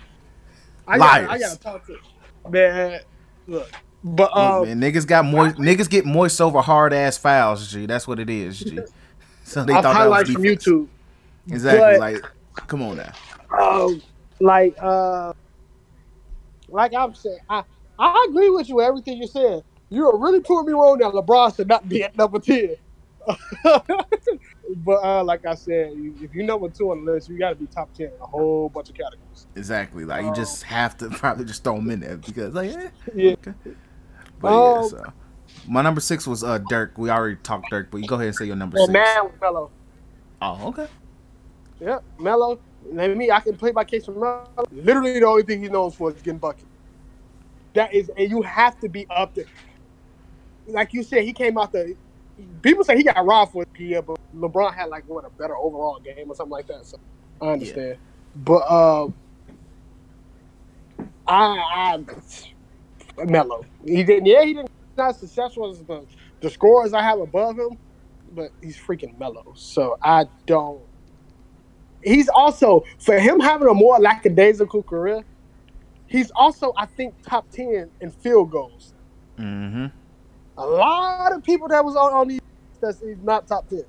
I 0.88 0.98
gotta, 0.98 1.24
I 1.24 1.28
Liars. 1.28 1.42
gotta 1.42 1.60
talk 1.60 1.86
to 1.88 1.98
man. 2.50 3.00
Look, 3.48 3.70
but 4.04 4.36
Look, 4.36 4.36
um, 4.36 4.64
man, 4.64 4.82
niggas 4.82 5.08
got 5.08 5.26
moist. 5.26 5.58
Niggas 5.58 5.90
get 5.90 6.06
moist 6.06 6.42
over 6.42 6.62
hard 6.62 6.92
ass 6.94 7.18
fouls, 7.18 7.72
G. 7.72 7.86
That's 7.86 8.08
what 8.08 8.20
it 8.20 8.30
is, 8.30 8.60
G. 8.60 8.80
So 9.48 9.64
they 9.64 9.74
I've 9.74 9.84
thought 9.84 10.00
that 10.00 10.10
was 10.10 10.18
highlights 10.18 10.30
from 10.32 10.42
defense. 10.42 10.66
YouTube. 10.68 10.88
Exactly. 11.50 11.80
but- 11.80 12.00
like, 12.00 12.24
come 12.68 12.82
on 12.82 12.98
now. 12.98 13.12
um, 13.60 14.02
like 14.40 14.76
uh, 14.82 15.34
like 16.70 16.94
I'm 16.94 17.14
saying, 17.14 17.40
I 17.50 17.64
I 18.00 18.26
agree 18.30 18.50
with 18.50 18.68
you 18.70 18.82
everything 18.82 19.18
you 19.18 19.28
said. 19.28 19.64
You're 19.90 20.18
really 20.18 20.40
proving 20.42 20.68
me 20.68 20.74
wrong 20.74 20.98
that 20.98 21.12
LeBron 21.14 21.56
should 21.56 21.68
not 21.68 21.88
be 21.88 22.04
at 22.04 22.18
number 22.18 22.40
ten. 22.40 22.76
but 24.78 25.04
uh, 25.04 25.24
like 25.24 25.46
I 25.46 25.56
said, 25.56 25.94
if 26.22 26.34
you're 26.34 26.46
number 26.46 26.70
two 26.70 26.92
on 26.92 27.06
the 27.06 27.12
list, 27.14 27.30
you 27.30 27.38
got 27.38 27.50
to 27.50 27.56
be 27.56 27.68
top 27.68 27.94
ten 27.94 28.08
in 28.08 28.14
a 28.22 28.26
whole 28.26 28.70
bunch 28.70 28.90
of 28.90 28.96
categories. 28.96 29.48
Exactly. 29.56 30.06
Like 30.06 30.26
you 30.26 30.34
just 30.34 30.64
have 30.64 30.98
to 30.98 31.10
probably 31.12 31.46
just 31.46 31.64
throw 31.64 31.76
him 31.78 31.90
in 31.92 32.00
there 32.02 32.18
because 32.18 32.54
like, 32.54 32.72
eh. 32.72 32.90
Yeah. 33.16 33.36
But 34.40 34.52
yeah, 34.52 34.80
Um, 34.80 34.90
so 34.90 35.04
my 35.68 35.82
number 35.82 36.02
six 36.02 36.28
was 36.28 36.44
uh 36.44 36.58
Dirk. 36.70 36.98
We 36.98 37.10
already 37.10 37.38
talked 37.38 37.70
Dirk, 37.70 37.90
but 37.92 38.00
you 38.00 38.08
go 38.08 38.16
ahead 38.16 38.28
and 38.28 38.36
say 38.36 38.46
your 38.46 38.56
number 38.56 38.76
Well, 38.78 38.88
six. 38.88 38.94
man, 38.94 39.30
Melo. 39.42 39.72
Oh, 40.42 40.68
okay. 40.70 40.88
Yeah, 41.86 42.00
Melo. 42.18 42.60
Let 42.92 43.16
me. 43.16 43.30
I 43.30 43.40
can 43.40 43.56
play 43.58 43.72
my 43.72 43.84
case 43.84 44.06
for 44.06 44.14
Melo. 44.14 44.48
Literally, 44.72 45.20
the 45.20 45.28
only 45.28 45.44
thing 45.44 45.62
he 45.62 45.70
knows 45.70 45.94
for 45.94 46.10
is 46.10 46.20
getting 46.20 46.40
buckets. 46.40 46.66
That 47.76 47.94
is, 47.94 48.10
and 48.18 48.28
you 48.28 48.42
have 48.42 48.80
to 48.80 48.90
be 48.90 49.06
up 49.10 49.36
there. 49.36 49.46
Like 50.66 50.94
you 50.94 51.04
said, 51.04 51.24
he 51.24 51.32
came 51.32 51.60
out 51.60 51.72
the. 51.72 51.96
People 52.64 52.84
say 52.84 52.98
he 52.98 53.04
got 53.04 53.24
robbed 53.24 53.52
for 53.52 53.64
year, 53.78 54.02
but 54.02 54.18
LeBron 54.34 54.74
had 54.74 54.90
like 54.90 55.04
what 55.06 55.26
a 55.26 55.30
better 55.38 55.56
overall 55.56 56.00
game 56.04 56.26
or 56.28 56.36
something 56.36 56.52
like 56.52 56.66
that. 56.68 56.86
So 56.86 56.98
I 57.40 57.52
understand. 57.52 58.00
But 58.36 58.64
uh, 58.68 59.08
I, 61.28 62.04
I 63.18 63.26
Melo. 63.26 63.64
He 63.86 64.04
didn't. 64.04 64.26
Yeah, 64.26 64.44
he 64.44 64.54
didn't. 64.54 64.70
Not 64.98 65.18
successful 65.18 65.70
as 65.70 65.80
the 65.80 66.08
the 66.42 66.50
scores 66.50 66.94
I 66.94 67.04
have 67.04 67.20
above 67.20 67.60
him, 67.60 67.78
but 68.32 68.50
he's 68.62 68.78
freaking 68.78 69.20
Melo. 69.20 69.44
So 69.56 69.98
I 70.02 70.26
don't. 70.48 70.85
He's 72.06 72.30
also 72.30 72.84
for 73.00 73.18
him 73.20 73.40
having 73.40 73.68
a 73.68 73.74
more 73.74 74.00
lackadaisical 74.00 74.84
career. 74.84 75.24
He's 76.06 76.32
also, 76.36 76.72
I 76.78 76.86
think, 76.86 77.16
top 77.24 77.50
ten 77.50 77.90
in 78.00 78.12
field 78.12 78.52
goals. 78.52 78.94
Mm-hmm. 79.40 79.88
A 80.58 80.66
lot 80.66 81.34
of 81.34 81.44
people 81.44 81.68
that 81.70 81.84
was 81.84 81.96
on, 81.96 82.14
on 82.14 82.28
these 82.28 82.42
that's 82.80 83.02
he's 83.02 83.18
not 83.24 83.48
top 83.48 83.68
ten. 83.68 83.84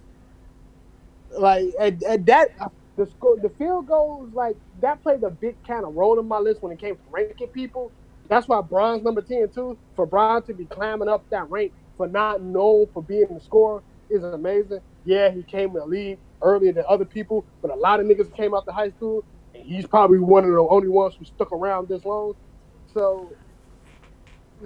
Like 1.39 1.67
at, 1.79 2.03
and 2.03 2.25
that 2.25 2.73
the 2.97 3.07
score, 3.07 3.37
the 3.37 3.51
field 3.51 3.87
goals 3.87 4.33
like 4.33 4.57
that 4.81 5.03
played 5.03 5.23
a 5.23 5.31
big 5.31 5.63
kind 5.67 5.85
of 5.85 5.95
role 5.95 6.19
in 6.19 6.27
my 6.27 6.39
list 6.39 6.63
when 6.63 6.73
it 6.73 6.79
came 6.79 6.95
to 6.97 7.03
ranking 7.11 7.49
people. 7.49 7.93
That's 8.29 8.49
why 8.49 8.63
Bron's 8.63 9.05
number 9.05 9.21
ten 9.21 9.51
too. 9.51 9.77
For 9.95 10.07
Bron 10.07 10.43
to 10.45 10.55
be 10.55 10.65
climbing 10.65 11.09
up 11.09 11.29
that 11.29 11.51
rank 11.51 11.73
for 11.99 12.07
not 12.07 12.41
known 12.41 12.87
for 12.95 13.03
being 13.03 13.27
the 13.31 13.41
scorer 13.41 13.83
is 14.09 14.25
amazing. 14.25 14.81
Yeah, 15.05 15.31
he 15.31 15.43
came 15.43 15.69
in 15.69 15.75
the 15.75 15.87
league 15.87 16.19
earlier 16.43 16.73
than 16.73 16.85
other 16.89 17.05
people, 17.05 17.45
but 17.63 17.71
a 17.71 17.75
lot 17.75 18.01
of 18.01 18.07
niggas 18.07 18.33
came 18.35 18.55
out 18.55 18.65
to 18.67 18.73
high 18.73 18.91
school, 18.91 19.25
and 19.55 19.65
he's 19.65 19.87
probably 19.87 20.19
one 20.19 20.45
of 20.45 20.51
the 20.51 20.59
only 20.59 20.89
ones 20.89 21.15
who 21.19 21.25
stuck 21.25 21.53
around 21.53 21.89
this 21.89 22.05
long. 22.05 22.35
So, 22.93 23.33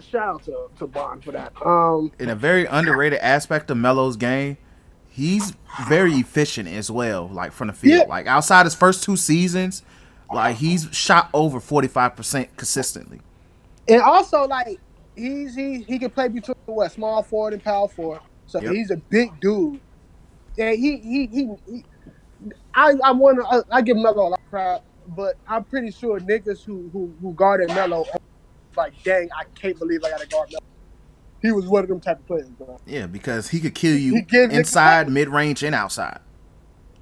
shout 0.01 0.28
out 0.36 0.42
to 0.44 0.68
to 0.78 0.86
Bron 0.86 1.20
for 1.20 1.32
that. 1.32 1.52
Um, 1.64 2.12
In 2.18 2.28
a 2.30 2.34
very 2.34 2.66
underrated 2.66 3.18
aspect 3.20 3.70
of 3.70 3.76
Melo's 3.76 4.16
game, 4.16 4.56
he's 5.09 5.55
very 5.88 6.14
efficient 6.14 6.68
as 6.68 6.90
well. 6.90 7.28
Like 7.28 7.52
from 7.52 7.68
the 7.68 7.74
field, 7.74 8.02
Yeah. 8.02 8.09
like 8.09 8.26
outside 8.26 8.66
his 8.66 8.74
first 8.74 9.02
two 9.02 9.16
seasons, 9.16 9.82
like 10.32 10.56
he's 10.56 10.88
shot 10.92 11.28
over 11.34 11.60
forty 11.60 11.88
five 11.88 12.16
percent 12.16 12.56
consistently. 12.56 13.20
And 13.88 14.01
also, 14.02 14.47
like 14.47 14.78
he's 15.16 15.55
he 15.55 15.82
he 15.82 15.98
can 15.98 16.10
play 16.10 16.28
between 16.28 16.56
what 16.66 16.92
small 16.92 17.22
forward 17.22 17.52
and 17.55 17.62
power 17.62 17.88
forward. 17.88 18.20
So 18.47 18.60
Yep. 18.60 18.72
he's 18.72 18.90
a 18.90 18.97
big 18.97 19.38
dude. 19.40 19.80
And 20.59 20.78
he 20.78 20.97
he 20.98 21.27
he. 21.27 21.51
he 21.66 21.85
I 22.74 22.94
I 23.05 23.12
want 23.12 23.39
to 23.39 23.64
I 23.74 23.82
give 23.82 23.97
Melo 23.97 24.28
a 24.28 24.31
lot 24.31 24.39
of 24.39 24.51
crap, 24.51 24.82
but 25.09 25.35
I'm 25.47 25.64
pretty 25.64 25.90
sure 25.90 26.18
niggas 26.20 26.64
who 26.64 26.89
who 26.93 27.12
who 27.20 27.32
guarded 27.35 27.68
Melo, 27.68 28.05
like 28.77 28.93
dang, 29.02 29.28
I 29.36 29.44
can't 29.55 29.78
believe 29.78 30.02
I 30.05 30.10
got 30.10 30.20
to 30.20 30.27
guard 30.28 30.48
Melo. 30.51 30.64
He 31.43 31.52
was 31.52 31.66
one 31.66 31.82
of 31.82 31.89
them 31.89 32.01
type 32.01 32.18
of 32.20 32.27
players, 32.27 32.48
bro. 32.51 32.78
Yeah, 32.86 33.06
because 33.06 33.48
he 33.48 33.60
could 33.60 33.74
kill 33.74 33.97
you 33.97 34.14
He 34.14 34.22
gives 34.22 34.52
it- 34.55 34.59
inside, 34.59 35.09
mid 35.09 35.28
range, 35.28 35.62
and 35.62 35.74
outside. 35.74 36.20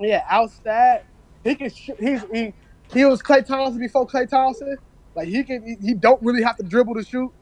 Yeah, 0.01 0.25
outside 0.29 1.03
he 1.45 1.55
can 1.55 1.71
shoot. 1.71 1.99
He's 2.01 2.23
he 2.33 2.55
he 2.93 3.05
was 3.05 3.23
Klay 3.23 3.45
Thompson 3.45 3.79
before 3.81 4.07
Klay 4.07 4.29
Thompson. 4.29 4.77
Like 5.15 5.29
he 5.29 5.43
can 5.45 5.63
he, 5.67 5.77
he 5.83 5.95
don't 5.95 6.23
really 6.23 6.43
have 6.43 6.57
to 6.57 6.63
dribble 6.63 6.95
to 6.95 7.05
shoot. 7.05 7.33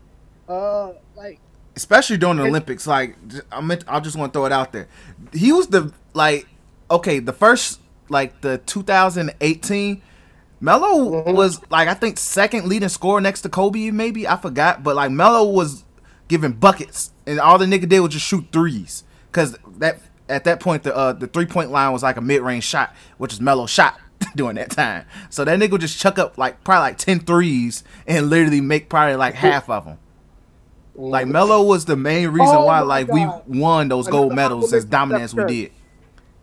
Uh, 0.48 0.92
like 1.16 1.40
especially 1.76 2.16
during 2.16 2.38
the 2.38 2.44
Olympics. 2.44 2.86
Like 2.86 3.16
j- 3.28 3.40
I 3.52 4.00
just 4.00 4.16
want 4.16 4.32
to 4.32 4.36
throw 4.38 4.46
it 4.46 4.52
out 4.52 4.72
there. 4.72 4.88
He 5.32 5.52
was 5.52 5.68
the 5.68 5.92
like, 6.14 6.46
okay, 6.90 7.18
the 7.20 7.32
first 7.32 7.80
like 8.08 8.40
the 8.40 8.58
2018. 8.58 10.02
Melo 10.58 11.22
Mhm. 11.22 11.34
was 11.34 11.60
like 11.70 11.86
I 11.86 11.92
think 11.94 12.18
second 12.18 12.66
leading 12.66 12.88
scorer 12.88 13.20
next 13.20 13.42
to 13.42 13.48
Kobe, 13.50 13.90
maybe 13.90 14.26
I 14.26 14.36
forgot, 14.36 14.82
but 14.82 14.96
like 14.96 15.10
Melo 15.10 15.44
was 15.50 15.84
giving 16.28 16.52
buckets, 16.52 17.12
and 17.26 17.38
all 17.38 17.58
the 17.58 17.66
nigga 17.66 17.86
did 17.88 18.00
was 18.00 18.12
just 18.14 18.24
shoot 18.26 18.46
threes, 18.52 19.04
cause 19.32 19.56
that 19.78 20.00
at 20.30 20.44
that 20.44 20.60
point 20.60 20.82
the 20.82 20.96
uh, 20.96 21.12
the 21.12 21.26
three 21.26 21.44
point 21.44 21.70
line 21.70 21.92
was 21.92 22.02
like 22.02 22.16
a 22.16 22.22
mid 22.22 22.40
range 22.40 22.64
shot, 22.64 22.94
which 23.18 23.34
is 23.34 23.40
Melo 23.40 23.66
shot 23.66 24.00
during 24.34 24.56
that 24.56 24.70
time. 24.70 25.04
So 25.28 25.44
that 25.44 25.58
nigga 25.58 25.72
would 25.72 25.82
just 25.82 25.98
chuck 26.00 26.18
up 26.18 26.38
like 26.38 26.64
probably 26.64 26.80
like 26.88 26.96
10 26.98 27.20
threes 27.20 27.84
and 28.06 28.30
literally 28.30 28.62
make 28.62 28.88
probably 28.88 29.16
like 29.16 29.34
half 29.34 29.68
of 29.68 29.84
them. 29.84 29.98
Like 30.96 31.26
Melo 31.28 31.62
was 31.62 31.84
the 31.84 31.96
main 31.96 32.28
reason 32.28 32.56
Oh 32.56 32.64
why 32.64 32.80
like 32.80 33.08
God. 33.08 33.42
we 33.48 33.58
won 33.60 33.88
those 33.88 34.08
gold 34.08 34.34
medals 34.34 34.72
as 34.72 34.84
dominant 34.84 35.24
as 35.24 35.34
we 35.34 35.44
did. 35.44 35.72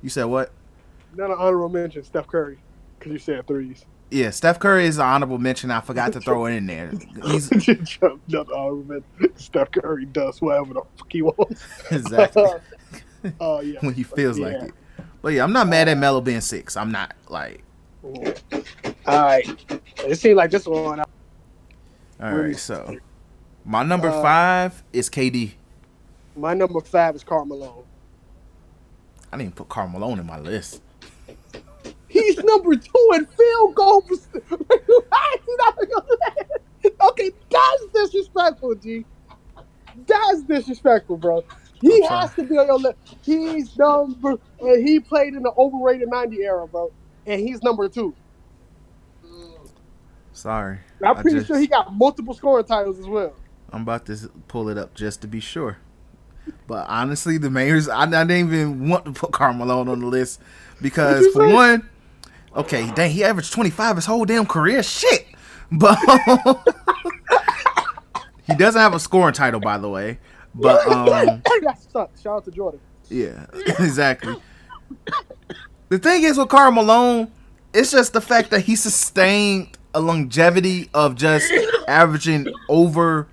You 0.01 0.09
said 0.09 0.25
what? 0.25 0.51
not 1.15 1.29
an 1.29 1.37
honorable 1.37 1.69
mention, 1.69 2.03
Steph 2.03 2.27
Curry, 2.27 2.57
because 2.97 3.11
you 3.13 3.19
said 3.19 3.45
threes. 3.47 3.85
Yeah, 4.11 4.29
Steph 4.29 4.59
Curry 4.59 4.85
is 4.85 4.97
an 4.97 5.05
honorable 5.05 5.37
mention. 5.39 5.71
I 5.71 5.79
forgot 5.81 6.13
to 6.13 6.21
throw 6.21 6.45
it 6.45 6.53
in 6.53 6.67
there. 6.67 6.91
He's 7.23 7.51
Another 8.01 8.53
honorable 8.55 8.83
mention. 8.83 9.37
Steph 9.37 9.71
Curry 9.71 10.05
does 10.05 10.41
whatever 10.41 10.73
the 10.75 10.81
fuck 10.97 11.11
he 11.11 11.21
wants. 11.21 11.63
exactly 11.91 12.43
Oh 13.39 13.61
yeah. 13.61 13.79
when 13.81 13.93
he 13.93 14.03
feels 14.03 14.37
like 14.37 14.55
it. 14.55 14.71
But 15.21 15.33
yeah, 15.33 15.43
I'm 15.43 15.53
not 15.53 15.67
mad 15.67 15.87
at 15.87 15.97
uh, 15.97 15.99
Melo 15.99 16.21
being 16.21 16.41
six. 16.41 16.75
I'm 16.75 16.91
not 16.91 17.13
like. 17.29 17.63
All 18.03 18.11
right. 19.07 19.47
It 20.05 20.15
seems 20.19 20.35
like 20.35 20.51
this 20.51 20.65
one. 20.67 20.99
Uh, 20.99 21.05
All 22.21 22.35
right, 22.35 22.57
so 22.57 22.97
my 23.65 23.83
number 23.83 24.09
Uh, 24.09 24.21
five 24.21 24.83
is 24.93 25.09
KD. 25.09 25.53
My 26.35 26.53
number 26.53 26.81
five 26.81 27.15
is 27.15 27.23
Karl 27.23 27.45
Malone. 27.45 27.83
I 29.31 29.37
didn't 29.37 29.55
put 29.55 29.69
Karl 29.69 29.87
Malone 29.87 30.19
in 30.19 30.25
my 30.25 30.39
list. 30.39 30.81
He's 32.07 32.37
number 32.37 32.75
two 32.75 33.09
in 33.15 33.25
field 33.25 33.75
goal. 33.75 34.01
perc- 34.03 34.49
How 34.49 34.55
is 35.33 35.41
he 35.45 35.55
not 35.57 35.75
gonna- 35.77 37.09
okay, 37.09 37.31
that's 37.49 37.85
disrespectful, 37.93 38.75
G. 38.75 39.05
That's 40.07 40.43
disrespectful, 40.43 41.17
bro. 41.17 41.43
He 41.81 42.01
has 42.05 42.33
to 42.35 42.43
be 42.43 42.57
on 42.57 42.67
your 42.67 42.79
list. 42.79 42.97
He's 43.23 43.75
number, 43.77 44.35
and 44.61 44.87
he 44.87 44.99
played 44.99 45.33
in 45.33 45.43
the 45.43 45.51
overrated 45.57 46.07
'90 46.09 46.41
era, 46.43 46.67
bro. 46.67 46.91
And 47.25 47.41
he's 47.41 47.61
number 47.63 47.87
two. 47.89 48.13
Sorry, 50.33 50.79
I'm 51.03 51.15
pretty 51.15 51.37
just- 51.37 51.47
sure 51.47 51.57
he 51.59 51.67
got 51.67 51.93
multiple 51.93 52.33
scoring 52.33 52.65
titles 52.65 52.99
as 52.99 53.07
well. 53.07 53.33
I'm 53.73 53.81
about 53.81 54.05
to 54.05 54.29
pull 54.47 54.69
it 54.69 54.77
up 54.77 54.93
just 54.93 55.21
to 55.21 55.27
be 55.27 55.39
sure. 55.39 55.77
But 56.67 56.87
honestly, 56.87 57.37
the 57.37 57.49
mayor's 57.49 57.89
I, 57.89 58.03
I 58.03 58.05
didn't 58.05 58.31
even 58.31 58.87
want 58.87 59.05
to 59.05 59.11
put 59.11 59.31
Karl 59.31 59.53
Malone 59.53 59.87
on 59.87 59.99
the 59.99 60.05
list 60.05 60.39
because 60.81 61.25
for 61.27 61.47
say? 61.47 61.53
one, 61.53 61.89
okay, 62.55 62.91
dang, 62.91 63.11
he 63.11 63.23
averaged 63.23 63.51
25 63.53 63.95
his 63.95 64.05
whole 64.05 64.25
damn 64.25 64.45
career. 64.45 64.83
Shit, 64.83 65.25
but 65.71 65.97
he 68.47 68.55
doesn't 68.55 68.79
have 68.79 68.93
a 68.93 68.99
scoring 68.99 69.33
title, 69.33 69.59
by 69.59 69.77
the 69.77 69.89
way. 69.89 70.19
But 70.53 70.87
um, 70.91 71.41
that 71.63 71.81
sucks. 71.91 72.21
Shout 72.21 72.37
out 72.37 72.45
to 72.45 72.51
Jordan. 72.51 72.79
yeah, 73.09 73.45
exactly. 73.79 74.35
The 75.89 75.97
thing 75.97 76.23
is 76.23 76.37
with 76.37 76.49
Karl 76.49 76.71
Malone, 76.71 77.31
it's 77.73 77.91
just 77.91 78.13
the 78.13 78.21
fact 78.21 78.51
that 78.51 78.61
he 78.61 78.75
sustained 78.75 79.77
a 79.95 79.99
longevity 79.99 80.89
of 80.93 81.15
just 81.15 81.51
averaging 81.87 82.47
over. 82.69 83.27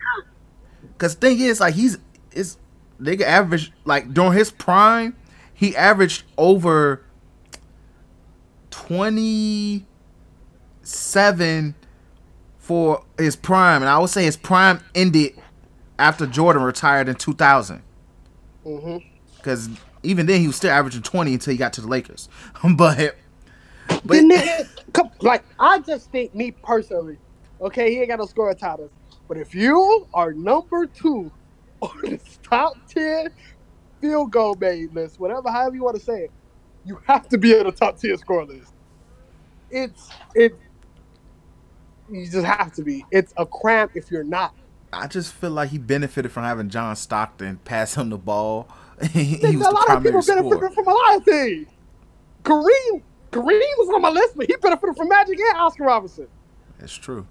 Cause 1.01 1.17
the 1.17 1.21
thing 1.23 1.41
is, 1.41 1.61
like 1.61 1.75
he's 1.75 1.99
is 2.33 2.59
nigga 3.01 3.23
average 3.23 3.73
like 3.87 4.13
during 4.15 4.35
his 4.35 4.53
prime, 4.53 5.17
he 5.55 5.75
averaged 5.75 6.25
over 6.37 7.03
27 8.71 9.87
for 12.59 13.03
his 13.19 13.35
prime, 13.35 13.83
and 13.83 13.89
I 13.89 13.99
would 13.99 14.11
say 14.11 14.25
his 14.25 14.37
prime 14.37 14.81
ended 14.95 15.41
after 15.99 16.27
Jordan 16.27 16.63
retired 16.63 17.09
in 17.09 17.15
2000. 17.15 17.83
hmm 18.63 18.99
Because 19.39 19.71
even 20.03 20.27
then, 20.27 20.43
he 20.43 20.47
was 20.49 20.57
still 20.57 20.71
averaging 20.71 21.01
20 21.03 21.33
until 21.33 21.53
he 21.53 21.57
got 21.59 21.73
to 21.75 21.81
the 21.81 21.89
Lakers. 21.89 22.29
but 22.77 23.17
but 24.05 24.17
nigga, 24.19 24.69
like 25.23 25.45
I 25.59 25.79
just 25.81 26.13
think 26.13 26.35
me 26.35 26.51
personally, 26.53 27.17
okay, 27.63 27.91
he 27.91 28.01
ain't 28.01 28.09
got 28.09 28.19
no 28.19 28.27
scoring 28.27 28.57
titles. 28.59 28.91
But 29.31 29.39
if 29.39 29.55
you 29.55 30.09
are 30.13 30.33
number 30.33 30.87
two 30.87 31.31
on 31.81 32.01
the 32.03 32.21
top 32.43 32.75
ten 32.89 33.29
field 34.01 34.33
goal 34.33 34.57
made 34.57 34.93
list, 34.93 35.21
whatever, 35.21 35.49
however 35.49 35.77
you 35.77 35.85
want 35.85 35.95
to 35.95 36.03
say 36.03 36.23
it, 36.23 36.33
you 36.85 37.01
have 37.07 37.29
to 37.29 37.39
be 37.39 37.57
on 37.57 37.67
the 37.67 37.71
top 37.71 37.97
ten 37.97 38.19
score 38.19 38.45
list. 38.45 38.73
It's 39.71 40.09
it. 40.35 40.59
You 42.11 42.29
just 42.29 42.45
have 42.45 42.73
to 42.73 42.83
be. 42.83 43.05
It's 43.13 43.33
a 43.37 43.47
cramp 43.47 43.93
if 43.95 44.11
you're 44.11 44.25
not. 44.25 44.53
I 44.93 45.07
just 45.07 45.33
feel 45.33 45.53
like 45.53 45.71
he 45.71 45.79
benefited 45.79 46.33
from 46.33 46.43
having 46.43 46.69
John 46.69 46.97
Stockton 46.97 47.59
pass 47.59 47.95
him 47.95 48.11
the 48.11 48.19
ball. 48.19 48.69
he 49.13 49.37
was 49.37 49.45
a 49.45 49.47
the 49.47 49.71
lot 49.71 49.91
of 49.91 50.03
people 50.03 50.23
scorer. 50.23 50.43
benefited 50.43 50.75
from 50.75 50.89
a 50.89 50.93
lot 50.93 51.17
of 51.19 51.25
things. 51.25 51.69
Kareem, 52.43 53.03
Kareem 53.31 53.61
was 53.79 53.95
on 53.95 54.03
my 54.03 54.11
list, 54.11 54.37
but 54.37 54.49
he 54.49 54.57
benefited 54.57 54.97
from 54.97 55.09
Magic 55.09 55.39
and 55.39 55.57
Oscar 55.57 55.85
Robinson. 55.85 56.27
That's 56.81 56.95
true. 56.95 57.29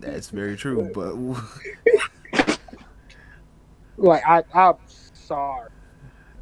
That's 0.00 0.30
very 0.30 0.56
true. 0.56 0.90
But 0.94 1.16
Like 3.98 4.22
I, 4.26 4.44
I'm 4.54 4.76
sorry. 5.12 5.68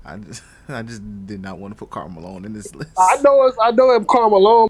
I 0.05 0.19
just, 0.19 0.43
I 0.69 0.83
just 0.83 1.03
did 1.27 1.41
not 1.41 1.59
want 1.59 1.73
to 1.73 1.78
put 1.78 1.91
Karl 1.91 2.09
Malone 2.09 2.45
in 2.45 2.53
this 2.53 2.74
list. 2.74 2.93
I 2.99 3.16
know 3.23 3.47
it's 3.47 3.57
I 3.61 3.70
know 3.73 3.91
I'm 3.91 4.05
Malone 4.05 4.69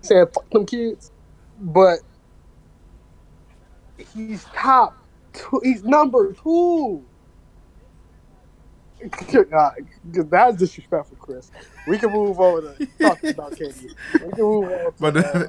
saying 0.00 0.26
fuck 0.34 0.48
them 0.50 0.64
kids, 0.66 1.12
but 1.60 1.98
he's 4.14 4.44
top 4.44 4.96
two. 5.32 5.60
He's 5.62 5.84
number 5.84 6.32
two. 6.32 7.04
God, 9.50 9.74
that's 10.30 10.56
disrespectful, 10.56 11.18
Chris. 11.18 11.50
We 11.86 11.98
can 11.98 12.10
move 12.10 12.40
on 12.40 12.62
to 12.62 12.78
talking 13.00 13.30
about 13.30 13.54
KD. 13.54 13.90
We 14.24 14.32
can 14.32 14.44
move 14.44 14.72
on. 14.72 14.92
To, 14.92 14.94
But 14.98 15.16
uh, 15.18 15.46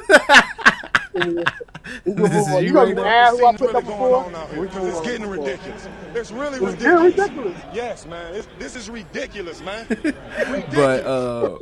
we 0.00 0.06
can 0.06 0.16
move 0.16 1.01
This 1.14 2.32
is 2.34 2.48
you 2.48 2.58
You 2.68 2.72
gonna 2.72 2.94
right 2.94 2.96
now? 2.96 3.36
who 3.36 3.46
I 3.46 3.50
Scene's 3.50 3.60
put 3.60 3.60
really 3.60 3.72
number 3.72 3.90
going 3.90 3.98
four? 3.98 4.24
on 4.24 4.34
out 4.34 4.48
here 4.50 4.56
can 4.56 4.64
because 4.66 4.82
move 4.82 4.88
it's 4.92 5.00
getting 5.06 5.22
to 5.22 5.28
ridiculous. 5.28 5.88
It's 6.14 6.30
really 6.32 6.52
It's 6.58 6.60
ridiculous. 6.62 7.14
getting 7.14 7.36
ridiculous. 7.36 7.62
Yes, 7.74 8.06
man. 8.06 8.34
It's, 8.34 8.48
this 8.58 8.76
is 8.76 8.90
ridiculous, 8.90 9.60
man. 9.62 9.86
but 10.74 11.06
uh 11.06 11.58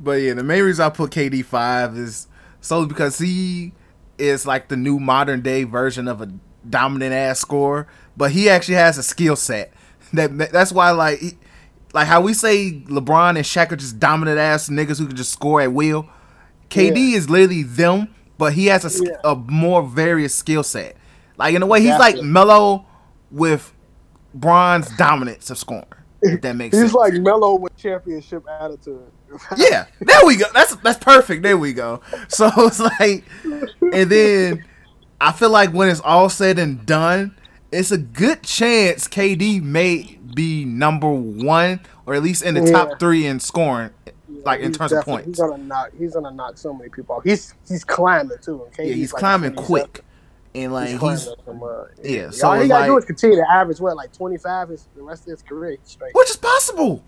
but 0.00 0.12
yeah 0.20 0.34
the 0.34 0.42
main 0.42 0.62
reason 0.64 0.84
i 0.84 0.88
put 0.90 1.10
kd 1.12 1.44
5 1.44 1.96
is 1.96 2.26
solely 2.60 2.86
because 2.88 3.16
he 3.18 3.72
is 4.18 4.44
like 4.46 4.68
the 4.68 4.76
new 4.76 4.98
modern 4.98 5.40
day 5.40 5.62
version 5.64 6.08
of 6.08 6.20
a 6.20 6.28
dominant 6.68 7.12
ass 7.14 7.38
scorer 7.38 7.86
but 8.16 8.32
he 8.32 8.48
actually 8.50 8.74
has 8.74 8.98
a 8.98 9.02
skill 9.04 9.36
set 9.36 9.72
that 10.12 10.36
that's 10.50 10.72
why 10.72 10.90
like 10.90 11.20
he, 11.20 11.32
like 11.92 12.08
how 12.08 12.20
we 12.20 12.34
say 12.34 12.72
lebron 12.86 13.30
and 13.36 13.38
Shaq 13.44 13.70
are 13.72 13.76
just 13.76 14.00
dominant 14.00 14.38
ass 14.38 14.68
niggas 14.68 14.98
who 14.98 15.06
can 15.06 15.16
just 15.16 15.32
score 15.32 15.60
at 15.60 15.72
will 15.72 16.08
kd 16.70 16.96
Yeah. 17.12 17.16
is 17.16 17.30
literally 17.30 17.62
them 17.62 18.08
but 18.38 18.52
he 18.54 18.66
has 18.66 19.00
a, 19.00 19.04
Yeah. 19.04 19.16
a 19.24 19.34
more 19.36 19.82
various 19.82 20.34
skill 20.34 20.62
set 20.62 20.96
like 21.36 21.54
in 21.54 21.62
a 21.62 21.66
way 21.66 21.80
he's 21.80 21.98
like 21.98 22.20
Melo 22.22 22.84
with 23.30 23.72
Bron's 24.34 24.88
dominance 24.96 25.50
of 25.50 25.58
scoring 25.58 25.84
if 26.22 26.40
that 26.40 26.56
makes 26.56 26.74
sense. 26.74 26.90
He's 26.90 26.92
sense 26.92 27.12
like 27.14 27.22
Melo 27.22 27.56
with 27.56 27.76
championship 27.76 28.44
attitude. 28.48 29.10
yeah, 29.58 29.86
there 30.00 30.24
we 30.24 30.36
go. 30.36 30.46
That's 30.54 30.74
that's 30.76 30.98
perfect. 30.98 31.42
There 31.42 31.58
we 31.58 31.72
go. 31.74 32.00
So 32.28 32.50
it's 32.58 32.80
like, 32.80 33.24
and 33.92 34.10
then 34.10 34.64
I 35.20 35.32
feel 35.32 35.50
like 35.50 35.70
when 35.72 35.88
it's 35.90 36.00
all 36.00 36.28
said 36.30 36.58
and 36.58 36.84
done, 36.86 37.36
it's 37.70 37.90
a 37.90 37.98
good 37.98 38.42
chance 38.42 39.06
KD 39.06 39.62
may 39.62 40.18
be 40.34 40.64
number 40.64 41.10
one 41.10 41.80
or 42.06 42.14
at 42.14 42.22
least 42.22 42.42
in 42.42 42.54
the 42.54 42.62
Yeah. 42.64 42.70
top 42.72 42.98
three 43.00 43.26
in 43.26 43.38
scoring, 43.40 43.90
like 44.44 44.60
in 44.60 44.68
He's 44.68 44.78
terms 44.78 44.92
of 44.92 45.04
points. 45.04 45.26
He's 45.26 45.38
gonna 45.38 45.58
knock. 45.62 45.90
He's 45.98 46.14
gonna 46.14 46.30
knock 46.30 46.58
so 46.58 46.72
many 46.74 46.90
people 46.90 47.16
off. 47.16 47.24
He's 47.24 47.54
he's 47.68 47.84
climbing 47.84 48.38
too. 48.42 48.62
Okay, 48.68 48.88
Yeah, 48.88 48.94
he's 48.94 49.12
climbing 49.12 49.54
quick, 49.54 50.04
and 50.54 50.72
like 50.72 50.88
He's, 50.90 51.00
he's, 51.00 51.28
from, 51.44 51.62
uh, 51.62 51.84
yeah, 52.02 52.30
So 52.30 52.36
so 52.38 52.48
all 52.50 52.60
he 52.60 52.68
gotta 52.68 52.86
do 52.86 52.96
is 52.98 53.04
continue 53.04 53.36
to 53.36 53.50
average 53.50 53.80
what 53.80 53.96
like 53.96 54.12
twenty 54.12 54.38
five 54.38 54.70
is 54.70 54.88
the 54.96 55.02
rest 55.02 55.22
of 55.24 55.30
his 55.30 55.42
career 55.42 55.76
straight. 55.84 56.14
which 56.14 56.30
is 56.30 56.36
possible. 56.36 57.02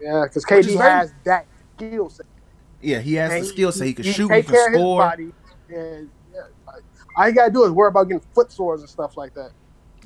Yeah, 0.00 0.24
because 0.24 0.44
KD 0.44 0.64
very- 0.76 0.78
has 0.78 1.12
that 1.24 1.46
skill 1.76 2.10
set. 2.10 2.26
Yeah, 2.82 2.98
he 2.98 3.14
has 3.14 3.32
the 3.32 3.46
skill 3.46 3.72
set. 3.72 3.86
He 3.86 3.94
can 3.94 4.04
shoot. 4.04 4.30
He 4.32 4.42
can 4.42 4.52
care 4.52 4.66
of 4.68 4.72
his 4.72 4.80
score. 4.80 4.98
body, 4.98 5.32
and 5.68 6.10
yeah, 6.34 6.40
like, 6.66 6.82
all 7.16 7.28
you 7.28 7.34
gotta 7.34 7.50
do 7.52 7.64
is 7.64 7.70
worry 7.70 7.88
about 7.88 8.04
getting 8.08 8.22
foot 8.34 8.52
sores 8.52 8.80
and 8.80 8.88
stuff 8.90 9.16
like 9.16 9.32
that. 9.34 9.50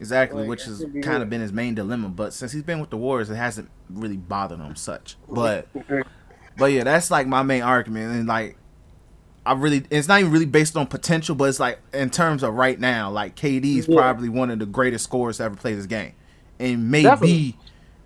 Exactly, 0.00 0.42
Like, 0.42 0.48
which 0.48 0.62
has 0.62 0.78
be 0.84 1.00
kind 1.00 1.16
good. 1.16 1.22
of 1.22 1.30
been 1.30 1.40
his 1.40 1.52
main 1.52 1.74
dilemma. 1.74 2.08
But 2.08 2.32
since 2.32 2.52
he's 2.52 2.62
been 2.62 2.78
with 2.78 2.90
the 2.90 2.96
Warriors, 2.96 3.30
it 3.30 3.34
hasn't 3.34 3.68
really 3.90 4.16
bothered 4.16 4.60
him 4.60 4.76
such. 4.76 5.16
But 5.28 5.66
but 6.58 6.66
yeah, 6.66 6.84
that's 6.84 7.10
like 7.10 7.26
my 7.26 7.42
main 7.42 7.62
argument. 7.62 8.14
And 8.14 8.26
like 8.26 8.56
I 9.46 9.52
really 9.52 9.84
it's 9.90 10.08
not 10.08 10.20
even 10.20 10.32
really 10.32 10.46
based 10.46 10.76
on 10.76 10.86
potential, 10.86 11.34
but 11.34 11.44
it's 11.44 11.60
like 11.60 11.80
in 11.94 12.10
terms 12.10 12.42
of 12.42 12.54
right 12.54 12.78
now, 12.78 13.10
like 13.10 13.34
KD 13.34 13.78
is 13.78 13.88
Yeah. 13.88 13.96
probably 13.96 14.28
one 14.28 14.50
of 14.50 14.58
the 14.58 14.66
greatest 14.66 15.04
scorers 15.04 15.38
to 15.38 15.44
ever 15.44 15.56
play 15.56 15.74
this 15.74 15.86
game. 15.86 16.12
And 16.58 16.90
maybe 16.90 17.04
Definitely. 17.04 17.56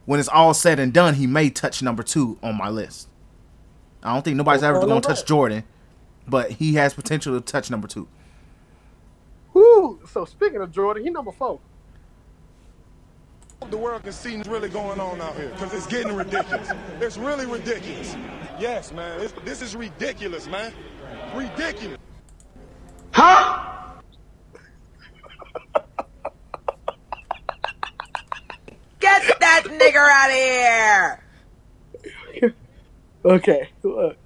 when 0.05 0.20
it's 0.20 0.29
all 0.29 0.55
said 0.55 0.79
and 0.79 0.93
done, 0.93 1.15
he 1.15 1.27
may 1.27 1.51
touch 1.51 1.83
number 1.83 2.03
two 2.03 2.39
on 2.43 2.57
my 2.57 2.69
list. 2.69 3.09
I 4.03 4.12
don't 4.12 4.24
think 4.24 4.37
nobody's 4.37 4.62
ever 4.62 4.79
oh, 4.79 4.87
gonna 4.87 5.01
touch. 5.01 5.24
Jordan, 5.24 5.65
but 6.29 6.51
he 6.53 6.74
has 6.74 6.95
potential 6.95 7.35
to 7.39 7.41
touch 7.41 7.70
number 7.70 7.89
two. 7.89 8.09
Woo! 9.55 10.01
So 10.11 10.24
speaking 10.24 10.61
of 10.61 10.73
Jordan, 10.73 11.05
he 11.05 11.11
number 11.11 11.33
four. 11.33 11.61
The 13.73 13.78
world 13.78 14.03
can 14.03 14.12
see 14.12 14.36
what's 14.36 14.51
really 14.51 14.69
going 14.69 15.01
on 15.01 15.19
out 15.23 15.35
here 15.35 15.49
because 15.49 15.73
it's 15.73 15.86
getting 15.86 16.15
ridiculous. 16.15 16.69
It's 17.01 17.16
really 17.16 17.47
ridiculous. 17.47 18.15
Yes, 18.61 18.93
man. 18.93 19.19
It's, 19.19 19.32
this 19.47 19.62
is 19.62 19.74
ridiculous, 19.74 20.47
man. 20.47 20.74
Ridiculous. 21.35 21.97
Huh? 23.12 23.94
Get 29.01 29.40
that 29.40 29.62
nigger 29.65 30.07
out 30.07 30.31
of 30.31 30.36
here! 30.36 31.19
Okay, 33.24 33.69
look, 33.85 34.19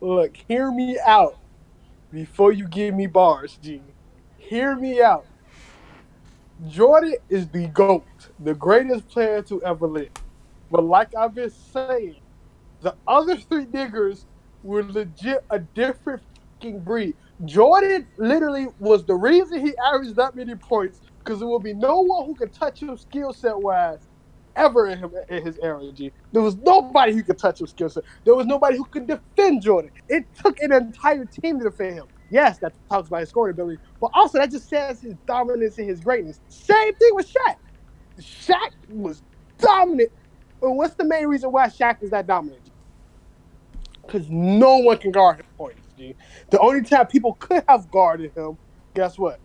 look, 0.00 0.36
hear 0.48 0.72
me 0.72 0.98
out 1.06 1.38
before 2.12 2.50
you 2.50 2.66
give 2.66 2.92
me 2.92 3.06
bars, 3.06 3.56
G. 3.62 3.80
Hear 4.36 4.74
me 4.74 5.00
out. 5.00 5.26
Jordan 6.64 7.14
is 7.28 7.48
the 7.48 7.66
GOAT, 7.68 8.06
the 8.38 8.54
greatest 8.54 9.08
player 9.08 9.42
to 9.42 9.62
ever 9.62 9.86
live. 9.86 10.10
But 10.70 10.84
like 10.84 11.14
I've 11.14 11.34
been 11.34 11.50
saying, 11.50 12.16
the 12.80 12.94
other 13.06 13.36
three 13.36 13.66
niggers 13.66 14.24
were 14.62 14.82
legit 14.82 15.44
a 15.50 15.58
different 15.58 16.22
fucking 16.54 16.80
breed. 16.80 17.14
Jordan 17.44 18.06
literally 18.16 18.68
was 18.78 19.04
the 19.04 19.14
reason 19.14 19.64
he 19.64 19.74
averaged 19.76 20.16
that 20.16 20.34
many 20.34 20.54
points 20.54 21.00
because 21.18 21.40
there 21.40 21.48
will 21.48 21.60
be 21.60 21.74
no 21.74 22.00
one 22.00 22.24
who 22.24 22.34
can 22.34 22.48
touch 22.48 22.80
him 22.80 22.96
skill 22.96 23.32
set 23.32 23.56
wise 23.56 24.08
ever 24.56 24.86
in, 24.88 24.98
him, 24.98 25.12
in 25.28 25.44
his 25.44 25.58
era, 25.62 25.82
G. 25.92 26.10
There 26.32 26.42
was 26.42 26.56
nobody 26.56 27.12
who 27.12 27.22
could 27.22 27.38
touch 27.38 27.60
him 27.60 27.66
skill 27.66 27.90
set. 27.90 28.04
There 28.24 28.34
was 28.34 28.46
nobody 28.46 28.78
who 28.78 28.86
could 28.86 29.06
defend 29.06 29.62
Jordan. 29.62 29.90
It 30.08 30.24
took 30.34 30.58
an 30.60 30.72
entire 30.72 31.26
team 31.26 31.58
to 31.58 31.64
defend 31.64 31.96
him. 31.96 32.06
Yes, 32.30 32.58
that 32.58 32.72
talks 32.90 33.08
about 33.08 33.20
his 33.20 33.28
scoring 33.28 33.52
ability, 33.52 33.80
but 34.00 34.10
also 34.14 34.38
that 34.38 34.50
just 34.50 34.68
says 34.68 35.00
his 35.00 35.14
dominance 35.26 35.78
and 35.78 35.88
his 35.88 36.00
greatness. 36.00 36.40
Same 36.48 36.94
thing 36.94 37.10
with 37.12 37.32
Shaq. 37.32 37.56
Shaq 38.20 38.72
was 38.88 39.22
dominant. 39.58 40.10
What's 40.60 40.94
the 40.94 41.04
main 41.04 41.26
reason 41.26 41.52
why 41.52 41.66
Shaq 41.68 42.02
is 42.02 42.10
that 42.10 42.26
dominant? 42.26 42.70
Because 44.02 44.28
no 44.28 44.78
one 44.78 44.98
can 44.98 45.12
guard 45.12 45.38
him 45.38 45.46
points. 45.56 45.80
The 45.96 46.58
only 46.58 46.82
time 46.82 47.06
people 47.06 47.34
could 47.34 47.64
have 47.68 47.90
guarded 47.90 48.32
him, 48.36 48.58
guess 48.94 49.18
what? 49.18 49.40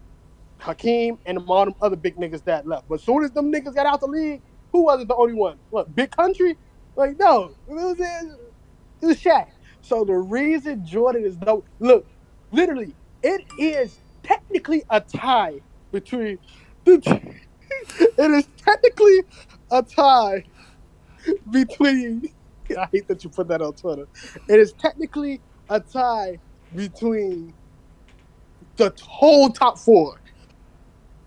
Hakeem 0.60 1.18
and 1.26 1.40
all 1.48 1.66
them 1.66 1.76
other 1.82 1.96
big 1.96 2.18
niggas 2.18 2.44
that 2.46 2.68
left. 2.68 2.88
But 2.88 2.96
as 2.96 3.04
soon 3.04 3.24
as 3.24 3.32
them 3.32 3.52
niggas 3.52 3.74
got 3.74 3.86
out 3.86 4.00
the 4.00 4.08
league, 4.08 4.42
who 4.72 4.84
was 4.84 5.02
it 5.02 5.08
the 5.08 5.16
only 5.16 5.34
one? 5.34 5.58
Look, 5.72 5.94
big 5.96 6.12
country? 6.12 6.58
Like, 6.96 7.18
no. 7.18 7.56
It 7.68 7.74
was, 7.74 8.00
it 8.00 9.06
was 9.06 9.18
Shaq. 9.18 9.48
So 9.82 10.04
the 10.04 10.14
reason 10.14 10.86
Jordan 10.86 11.26
is 11.26 11.38
no 11.40 11.64
look, 11.80 12.06
literally, 12.52 12.96
it 13.24 13.44
is 13.60 14.00
technically 14.24 14.84
a 14.90 15.02
tie 15.02 15.62
between 15.92 16.40
the 16.86 17.02
it 18.00 18.32
is 18.32 18.48
technically 18.58 19.24
a 19.72 19.84
tie 19.84 20.44
between 21.52 22.24
I 22.78 22.88
hate 22.92 23.08
that 23.10 23.24
you 23.24 23.30
put 23.30 23.50
that 23.50 23.62
on 23.62 23.74
Twitter. 23.74 24.08
It 24.48 24.60
is 24.60 24.74
technically 24.74 25.42
a 25.70 25.80
tie 25.82 26.40
between 26.74 27.56
the 28.78 28.94
whole 29.04 29.50
top 29.52 29.80
four. 29.80 30.22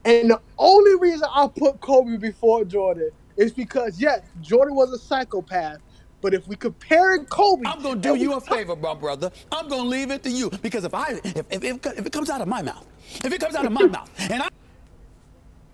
And 0.04 0.30
the 0.30 0.42
only 0.58 0.96
reason 1.00 1.28
I 1.34 1.48
put 1.56 1.80
Kobe 1.80 2.18
before 2.18 2.64
Jordan 2.64 3.10
is 3.36 3.52
because 3.52 4.00
yes, 4.00 4.22
Jordan 4.40 4.76
was 4.76 4.92
a 4.92 4.98
psychopath, 4.98 5.78
But 6.24 6.32
if 6.32 6.48
we 6.48 6.56
compare 6.56 7.22
Kobe, 7.24 7.64
I'm 7.66 7.82
gonna 7.82 8.00
do 8.00 8.14
you 8.14 8.32
a 8.32 8.40
favor, 8.40 8.74
my 8.74 8.94
brother. 8.94 9.30
I'm 9.52 9.68
gonna 9.68 9.82
leave 9.82 10.10
it 10.10 10.22
to 10.22 10.30
you 10.30 10.48
because 10.62 10.84
if 10.84 10.94
I 10.94 11.20
if, 11.22 11.36
if, 11.50 11.62
if, 11.62 11.86
if 11.98 12.06
it 12.06 12.12
comes 12.14 12.30
out 12.30 12.40
of 12.40 12.48
my 12.48 12.62
mouth, 12.62 12.86
if 13.22 13.30
it 13.30 13.38
comes 13.38 13.54
out 13.54 13.66
of 13.66 13.72
my 13.72 13.84
mouth, 13.84 14.10
and 14.30 14.42
I 14.42 14.48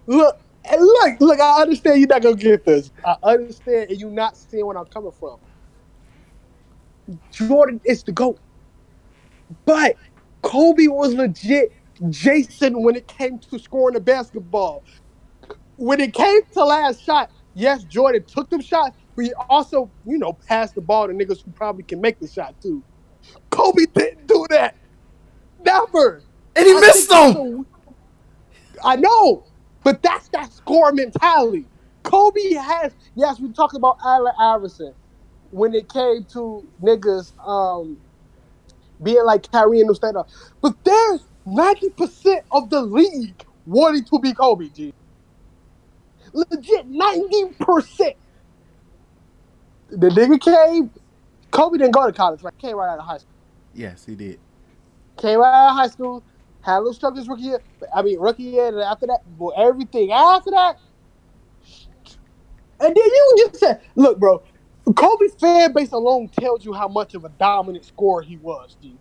look, 0.09 0.41
look, 0.77 1.21
look. 1.21 1.41
I 1.41 1.63
understand 1.63 2.01
you're 2.01 2.09
not 2.09 2.23
gonna 2.23 2.35
get 2.35 2.65
this. 2.65 2.91
I 3.05 3.15
understand, 3.23 3.91
and 3.91 4.01
you're 4.01 4.11
not 4.11 4.37
seeing 4.37 4.67
where 4.67 4.77
I'm 4.77 4.87
coming 4.87 5.13
from. 5.13 5.39
Jordan 7.31 7.81
is 7.85 8.03
the 8.03 8.11
goat, 8.11 8.41
but 9.65 9.95
Kobe 10.43 10.89
was 10.89 11.15
legit 11.15 11.73
Jason 12.09 12.83
when 12.83 12.97
it 12.97 13.07
came 13.07 13.39
to 13.39 13.59
scoring 13.61 13.95
the 13.95 14.01
basketball. 14.01 14.83
When 15.77 16.01
it 16.01 16.13
came 16.13 16.41
to 16.55 16.65
last 16.65 17.05
shot, 17.05 17.31
yes, 17.55 17.85
Jordan 17.85 18.25
took 18.25 18.51
them 18.51 18.61
shots, 18.61 18.97
he 19.21 19.33
also, 19.51 19.93
you 20.05 20.19
know, 20.19 20.39
passed 20.49 20.75
the 20.77 20.83
ball 20.83 21.09
to 21.09 21.15
niggas 21.15 21.45
who 21.45 21.53
probably 21.53 21.85
can 21.85 22.01
make 22.01 22.21
the 22.21 22.29
shot 22.29 22.57
too. 22.63 22.85
Kobe 23.51 23.87
didn't 23.95 24.29
do 24.29 24.47
that. 24.51 24.77
Never. 25.65 26.27
And 26.57 26.67
he 26.67 26.75
I 26.75 26.81
missed 26.81 27.09
them. 27.11 27.39
a- 27.39 27.65
I 28.85 28.97
know, 28.97 29.47
but 29.85 30.03
that's 30.03 30.29
that 30.31 30.53
score 30.53 30.93
mentality. 30.93 31.69
Kobe 32.05 32.55
has, 32.55 32.95
yes, 33.15 33.41
we 33.41 33.53
talked 33.53 33.77
about 33.77 33.97
Allen 34.05 34.33
Iverson 34.41 34.95
when 35.51 35.75
it 35.75 35.89
came 35.91 36.25
to 36.35 36.69
niggas 36.83 37.33
um, 37.47 38.01
being 39.03 39.25
like 39.25 39.51
Kyrie 39.53 39.81
and 39.81 39.89
them 39.89 39.97
stand 39.97 40.17
up. 40.17 40.29
But 40.63 40.75
there's 40.85 41.23
90% 41.47 42.41
of 42.53 42.71
the 42.71 42.83
league 42.83 43.45
wanting 43.67 44.05
to 44.07 44.21
be 44.21 44.35
Kobe, 44.35 44.71
G. 44.71 44.93
Legit 46.35 46.89
90%. 46.91 48.13
The 49.91 50.09
nigga 50.09 50.41
came, 50.41 50.91
Kobe 51.51 51.79
didn't 51.79 51.93
go 51.93 52.07
to 52.07 52.13
college, 52.13 52.43
right? 52.43 52.57
Came 52.59 52.77
right 52.77 52.93
out 52.93 52.99
of 52.99 53.05
high 53.05 53.19
school. 53.19 53.35
Yes, 53.75 54.05
he 54.05 54.15
did. 54.15 54.39
Came 55.19 55.41
right 55.41 55.53
out 55.53 55.71
of 55.71 55.77
high 55.77 55.89
school, 55.89 56.23
had 56.63 56.77
a 56.77 56.79
little 56.79 56.95
struggles 56.95 57.29
rookie 57.29 57.43
year. 57.43 57.61
I 57.95 58.03
mean, 58.03 58.19
rookie 58.19 58.45
year, 58.45 58.69
and 58.69 58.79
after 58.79 59.07
that, 59.07 59.21
everything 59.57 60.13
after 60.13 60.51
that. 60.51 60.79
And 62.81 62.89
then 62.89 62.97
you 62.97 63.35
just 63.39 63.61
said, 63.61 63.83
look, 63.95 64.19
bro, 64.19 64.43
Kobe's 64.97 65.35
fan 65.35 65.73
base 65.73 65.93
alone 65.93 66.29
tells 66.29 66.65
you 66.65 66.73
how 66.73 66.89
much 66.89 67.15
of 67.15 67.25
a 67.25 67.29
dominant 67.29 67.85
scorer 67.85 68.23
he 68.23 68.37
was, 68.37 68.77
G. 68.81 68.97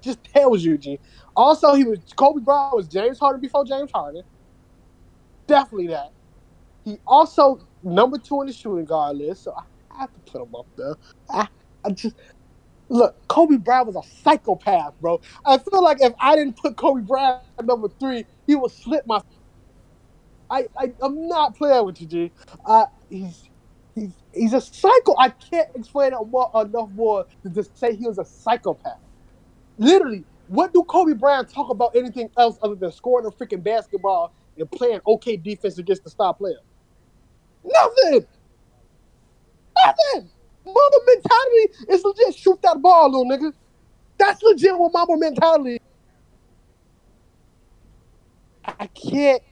Just 0.00 0.24
tells 0.24 0.62
you, 0.64 0.78
G. 0.78 0.98
Also, 1.36 1.74
he 1.74 1.84
was 1.84 1.98
Kobe 2.16 2.40
Bryant 2.40 2.74
was 2.74 2.88
James 2.88 3.18
Harden 3.18 3.40
before 3.40 3.64
James 3.64 3.90
Harden. 3.92 4.22
Definitely 5.46 5.88
that. 5.88 6.12
He 6.84 6.98
also 7.06 7.66
number 7.82 8.18
two 8.18 8.40
in 8.40 8.46
the 8.46 8.52
shooting 8.52 8.84
guard 8.84 9.16
list, 9.16 9.44
so 9.44 9.54
I 9.98 10.02
have 10.02 10.14
to 10.14 10.20
put 10.20 10.42
him 10.42 10.54
up 10.54 10.68
there. 10.76 10.96
I, 11.30 11.48
I 11.84 11.90
just 11.90 12.16
look, 12.88 13.16
Kobe 13.28 13.56
Bryant 13.56 13.88
was 13.88 13.96
a 13.96 14.08
psychopath, 14.22 14.94
bro. 15.00 15.20
I 15.44 15.58
feel 15.58 15.82
like 15.82 15.98
if 16.00 16.14
I 16.20 16.36
didn't 16.36 16.56
put 16.56 16.76
Kobe 16.76 17.02
Bryant 17.02 17.42
number 17.62 17.88
three, 18.00 18.24
he 18.46 18.54
would 18.54 18.72
slip 18.72 19.04
my. 19.06 19.20
I, 20.50 20.66
I 20.78 20.92
I'm 21.02 21.28
not 21.28 21.56
playing 21.56 21.84
with 21.86 22.00
you, 22.00 22.06
G. 22.06 22.32
Uh, 22.64 22.86
he's 23.10 23.50
he's 23.94 24.14
he's 24.32 24.52
a 24.54 24.60
psycho. 24.60 25.14
I 25.18 25.30
can't 25.30 25.68
explain 25.74 26.12
it 26.14 26.18
more, 26.28 26.50
enough 26.54 26.90
more 26.92 27.26
to 27.42 27.50
just 27.50 27.78
say 27.78 27.96
he 27.96 28.06
was 28.06 28.18
a 28.18 28.24
psychopath. 28.24 28.92
Literally, 29.78 30.26
what 30.46 30.72
do 30.72 30.84
Kobe 30.84 31.14
Bryant 31.14 31.52
talk 31.52 31.70
about 31.70 31.92
anything 31.96 32.30
else 32.38 32.58
other 32.62 32.76
than 32.76 32.92
scoring 32.92 33.26
a 33.26 33.30
freaking 33.30 33.62
basketball 33.64 34.34
and 34.56 34.70
playing 34.70 35.00
okay 35.06 35.36
defense 35.36 35.78
against 35.78 36.04
the 36.04 36.10
star 36.10 36.34
player? 36.34 36.58
Nothing. 37.64 38.26
Nothing. 39.84 40.30
Mamba 40.64 40.96
mentality 41.06 41.72
is 41.90 42.04
legit 42.04 42.34
shoot 42.34 42.60
that 42.62 42.80
ball, 42.82 43.10
little 43.10 43.26
nigga. 43.26 43.52
That's 44.18 44.42
legit 44.42 44.78
what 44.78 44.92
Mamba 44.92 45.16
mentality. 45.16 45.78
I 48.64 48.86
can't. 48.88 49.42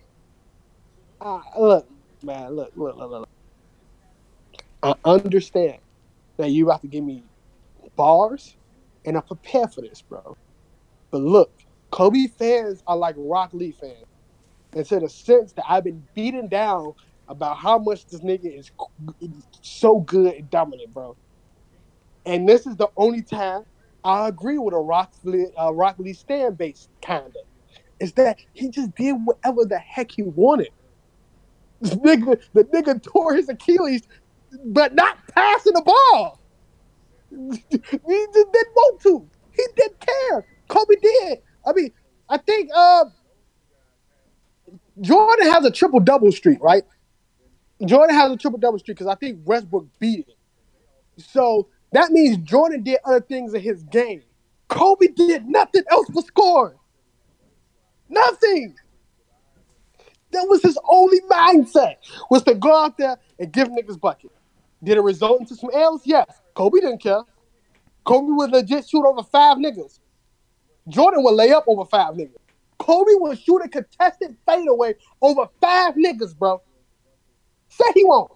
Uh, 1.20 1.40
look, 1.58 1.88
man, 2.22 2.50
look, 2.54 2.72
look, 2.76 2.96
look, 2.96 3.10
look. 3.10 3.28
I 4.82 4.94
understand 5.04 5.78
that 6.36 6.50
you 6.50 6.68
have 6.70 6.82
to 6.82 6.88
give 6.88 7.02
me 7.04 7.24
bars, 7.96 8.56
and 9.04 9.16
I'm 9.16 9.22
prepared 9.22 9.72
for 9.72 9.80
this, 9.80 10.02
bro. 10.02 10.36
But 11.10 11.22
look, 11.22 11.52
Kobe 11.90 12.26
fans 12.26 12.82
are 12.86 12.96
like 12.96 13.14
Rock 13.18 13.50
Lee 13.54 13.72
fans. 13.72 14.04
And 14.74 14.84
to 14.86 15.00
the 15.00 15.08
sense 15.08 15.52
that 15.54 15.64
I've 15.68 15.84
been 15.84 16.06
beaten 16.14 16.48
down 16.48 16.92
about 17.28 17.56
how 17.58 17.78
much 17.78 18.06
this 18.06 18.20
nigga 18.20 18.58
is 18.58 18.70
so 19.62 20.00
good 20.00 20.34
and 20.34 20.50
dominant, 20.50 20.92
bro. 20.94 21.16
And 22.24 22.48
this 22.48 22.66
is 22.66 22.76
the 22.76 22.88
only 22.96 23.22
time 23.22 23.64
I 24.04 24.28
agree 24.28 24.58
with 24.58 24.74
a 24.74 24.78
Rock 24.78 25.12
Lee, 25.24 25.46
uh, 25.58 25.72
Rock 25.72 25.96
Lee 25.98 26.12
stand 26.12 26.58
base, 26.58 26.88
kinda. 27.00 27.30
Is 28.00 28.12
that 28.14 28.38
he 28.52 28.68
just 28.68 28.94
did 28.94 29.14
whatever 29.24 29.64
the 29.64 29.78
heck 29.78 30.12
he 30.12 30.22
wanted. 30.22 30.70
This 31.80 31.94
nigga, 31.94 32.40
the 32.52 32.64
nigga 32.64 33.02
tore 33.02 33.34
his 33.34 33.48
Achilles, 33.48 34.02
but 34.66 34.94
not 34.94 35.18
passing 35.28 35.72
the 35.74 35.82
ball. 35.82 36.40
he 37.30 38.26
just 38.32 38.52
didn't 38.52 38.74
want 38.74 39.00
to. 39.02 39.28
He 39.52 39.62
didn't 39.76 40.00
care. 40.00 40.46
Kobe 40.68 40.94
did. 41.02 41.38
I 41.66 41.72
mean, 41.72 41.92
I 42.28 42.38
think 42.38 42.70
uh, 42.74 43.04
Jordan 45.00 45.50
has 45.50 45.64
a 45.64 45.70
triple 45.70 46.00
double 46.00 46.32
streak, 46.32 46.62
right? 46.62 46.84
Jordan 47.84 48.14
has 48.16 48.32
a 48.32 48.36
triple 48.36 48.58
double 48.58 48.78
streak 48.78 48.96
because 48.96 49.10
I 49.10 49.16
think 49.16 49.40
Westbrook 49.44 49.86
beat 49.98 50.20
it. 50.28 50.34
So 51.18 51.68
that 51.92 52.10
means 52.10 52.38
Jordan 52.38 52.82
did 52.82 52.98
other 53.04 53.20
things 53.20 53.54
in 53.54 53.60
his 53.60 53.82
game. 53.84 54.22
Kobe 54.68 55.08
did 55.08 55.46
nothing 55.46 55.82
else 55.90 56.08
but 56.12 56.26
score. 56.26 56.76
Nothing. 58.08 58.74
That 60.32 60.46
was 60.48 60.62
his 60.62 60.78
only 60.88 61.20
mindset 61.30 61.96
was 62.30 62.42
to 62.44 62.54
go 62.54 62.84
out 62.84 62.98
there 62.98 63.16
and 63.38 63.52
give 63.52 63.68
niggas 63.68 64.00
bucket. 64.00 64.32
Did 64.82 64.98
it 64.98 65.02
result 65.02 65.40
into 65.40 65.54
some 65.54 65.70
L's? 65.72 66.02
Yes. 66.04 66.40
Kobe 66.54 66.80
didn't 66.80 67.02
care. 67.02 67.22
Kobe 68.04 68.28
would 68.30 68.50
legit 68.50 68.88
shoot 68.88 69.04
over 69.04 69.22
five 69.22 69.58
niggas. 69.58 70.00
Jordan 70.88 71.22
would 71.24 71.34
lay 71.34 71.52
up 71.52 71.64
over 71.66 71.84
five 71.84 72.14
niggas. 72.14 72.36
Kobe 72.78 73.12
would 73.14 73.38
shoot 73.38 73.62
a 73.64 73.68
contested 73.68 74.36
fadeaway 74.46 74.94
over 75.22 75.48
five 75.60 75.94
niggas, 75.94 76.36
bro. 76.36 76.60
Say 77.76 77.84
he 77.94 78.04
won't. 78.04 78.30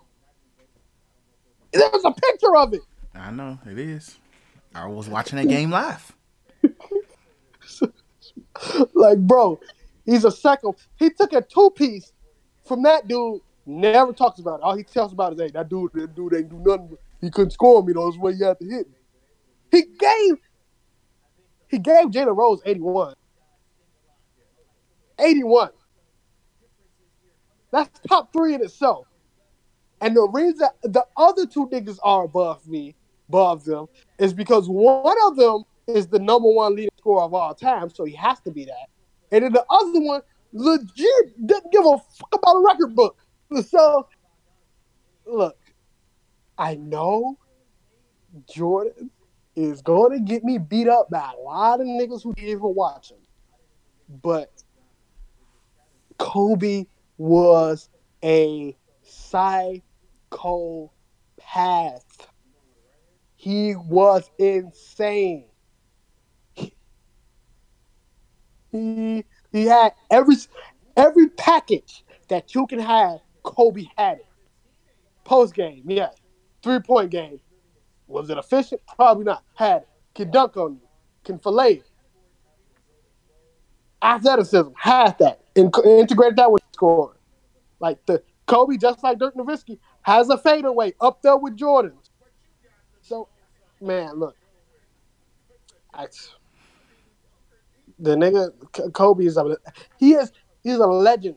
There's 1.72 2.04
a 2.04 2.10
picture 2.10 2.56
of 2.56 2.74
it. 2.74 2.82
I 3.14 3.30
know 3.30 3.58
it 3.66 3.78
is. 3.78 4.18
I 4.74 4.86
was 4.86 5.08
watching 5.08 5.38
that 5.38 5.48
game 5.48 5.70
live. 5.70 6.12
Like, 8.94 9.18
bro, 9.18 9.58
he's 10.04 10.24
a 10.24 10.30
psycho. 10.30 10.76
He 10.96 11.08
took 11.10 11.32
a 11.32 11.40
two 11.40 11.70
piece 11.74 12.12
from 12.66 12.82
that 12.82 13.08
dude. 13.08 13.40
Never 13.64 14.12
talks 14.12 14.38
about 14.38 14.60
it. 14.60 14.62
All 14.62 14.76
he 14.76 14.82
tells 14.82 15.12
about 15.12 15.32
is, 15.32 15.40
hey, 15.40 15.50
that 15.52 15.68
dude, 15.70 15.92
that 15.94 16.14
dude 16.14 16.34
ain't 16.34 16.50
do 16.50 16.58
nothing. 16.58 16.96
He 17.20 17.30
couldn't 17.30 17.52
score 17.52 17.82
me. 17.82 17.94
though. 17.94 18.10
That's 18.10 18.18
why 18.18 18.32
he 18.32 18.42
had 18.44 18.58
to 18.58 18.64
hit 18.64 18.86
me. 18.88 18.94
He 19.70 19.82
gave, 19.98 20.36
he 21.68 21.78
gave 21.78 22.06
Jalen 22.08 22.36
Rose 22.36 22.60
81. 22.66 23.14
81. 25.18 25.70
That's 27.72 28.00
top 28.06 28.32
three 28.32 28.54
in 28.54 28.62
itself. 28.62 29.06
And 30.00 30.16
the 30.16 30.28
reason 30.32 30.68
the 30.82 31.04
other 31.16 31.46
two 31.46 31.68
niggas 31.68 31.98
are 32.02 32.24
above 32.24 32.66
me, 32.66 32.94
above 33.28 33.64
them, 33.64 33.86
is 34.18 34.32
because 34.32 34.68
one 34.68 35.16
of 35.26 35.36
them 35.36 35.64
is 35.86 36.06
the 36.06 36.18
number 36.18 36.48
one 36.48 36.74
leading 36.74 36.90
scorer 36.98 37.22
of 37.22 37.34
all 37.34 37.54
time, 37.54 37.90
so 37.90 38.04
he 38.04 38.14
has 38.14 38.40
to 38.40 38.50
be 38.50 38.64
that. 38.64 38.88
And 39.32 39.44
then 39.44 39.52
the 39.52 39.64
other 39.70 40.00
one 40.00 40.22
legit 40.52 41.46
didn't 41.46 41.72
give 41.72 41.84
a 41.84 41.98
fuck 41.98 42.34
about 42.34 42.56
a 42.56 42.64
record 42.64 42.94
book. 42.94 43.16
So, 43.66 44.06
look, 45.26 45.58
I 46.56 46.76
know 46.76 47.38
Jordan 48.48 49.10
is 49.56 49.82
going 49.82 50.12
to 50.12 50.20
get 50.20 50.44
me 50.44 50.58
beat 50.58 50.88
up 50.88 51.10
by 51.10 51.32
a 51.36 51.40
lot 51.40 51.80
of 51.80 51.86
niggas 51.86 52.22
who 52.22 52.32
didn't 52.34 52.50
even 52.50 52.74
watch 52.74 53.10
him. 53.10 53.18
But 54.22 54.62
Kobe 56.18 56.86
was 57.18 57.88
a 58.22 58.76
psychopath. 60.32 62.28
He 63.36 63.74
was 63.74 64.30
insane. 64.38 65.46
He 68.72 69.24
he 69.50 69.64
had 69.64 69.94
every 70.10 70.36
every 70.96 71.28
package 71.30 72.04
that 72.28 72.54
you 72.54 72.66
can 72.66 72.78
have. 72.78 73.20
Kobe 73.42 73.86
had 73.96 74.18
it. 74.18 74.26
Post 75.24 75.54
game, 75.54 75.84
yes. 75.86 76.14
Three 76.62 76.78
point 76.80 77.10
game. 77.10 77.40
Was 78.06 78.28
it 78.28 78.36
efficient? 78.38 78.82
Probably 78.96 79.24
not. 79.24 79.42
Had 79.54 79.82
it. 79.82 79.88
Can 80.14 80.30
dunk 80.30 80.56
on 80.56 80.74
you. 80.74 80.80
Can 81.24 81.38
fillet. 81.38 81.82
Athleticism 84.02 84.70
had 84.76 85.18
that. 85.18 85.40
In- 85.54 85.70
integrated 85.84 86.36
that 86.36 86.52
with 86.52 86.62
scoring. 86.72 87.18
Like 87.80 88.04
the 88.06 88.22
Kobe, 88.46 88.76
just 88.76 89.02
like 89.02 89.18
Dirk 89.18 89.36
Nowitzki, 89.36 89.78
has 90.02 90.30
a 90.30 90.38
fadeaway 90.38 90.94
up 91.00 91.22
there 91.22 91.36
with 91.36 91.56
Jordan's. 91.56 92.10
So, 93.02 93.28
man, 93.80 94.14
look, 94.18 94.36
I, 95.94 96.08
the 97.98 98.16
nigga 98.16 98.92
Kobe 98.92 99.26
is 99.26 99.36
a 99.38 99.56
he 99.98 100.14
is 100.14 100.32
he's 100.62 100.76
a 100.78 100.86
legend. 100.86 101.36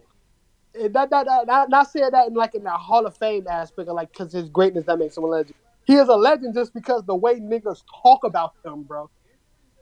And 0.79 0.93
Not, 0.93 1.11
not, 1.11 1.25
not, 1.25 1.47
not, 1.47 1.69
not 1.69 1.91
saying 1.91 2.11
that 2.13 2.27
in 2.27 2.33
like 2.35 2.55
in 2.55 2.63
the 2.63 2.71
Hall 2.71 3.05
of 3.05 3.17
Fame 3.17 3.47
aspect, 3.49 3.89
of 3.89 3.95
like 3.95 4.11
because 4.13 4.33
his 4.33 4.49
greatness 4.49 4.85
that 4.85 4.99
makes 4.99 5.17
him 5.17 5.23
a 5.25 5.27
legend. 5.27 5.55
He 5.85 5.95
is 5.95 6.09
a 6.09 6.15
legend 6.15 6.55
just 6.55 6.73
because 6.73 7.03
the 7.05 7.15
way 7.15 7.39
niggas 7.39 7.81
talk 8.03 8.23
about 8.23 8.53
him, 8.65 8.83
bro, 8.83 9.09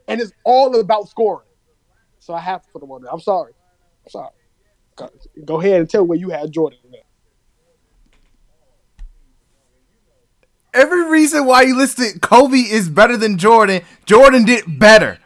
and 0.08 0.20
it's 0.20 0.32
all 0.44 0.78
about 0.80 1.08
scoring. 1.08 1.46
So 2.20 2.34
I 2.34 2.40
have 2.40 2.62
to 2.62 2.68
put 2.72 2.82
him 2.82 2.92
on 2.92 3.02
there. 3.02 3.12
I'm 3.12 3.20
sorry. 3.20 3.52
I'm 4.06 4.10
sorry. 4.10 4.30
Go- 4.96 5.10
Go 5.46 5.60
ahead 5.60 5.80
and 5.80 5.90
tell 5.90 6.06
where 6.06 6.18
you 6.18 6.30
had 6.30 6.52
Jordan. 6.52 6.80
Man. 6.90 7.01
Every 10.74 11.08
reason 11.10 11.44
why 11.44 11.62
you 11.62 11.76
listed 11.76 12.22
Kobe 12.22 12.56
is 12.56 12.88
better 12.88 13.16
than 13.16 13.36
Jordan, 13.36 13.82
Jordan 14.06 14.44
did 14.44 14.64
better. 14.78 15.18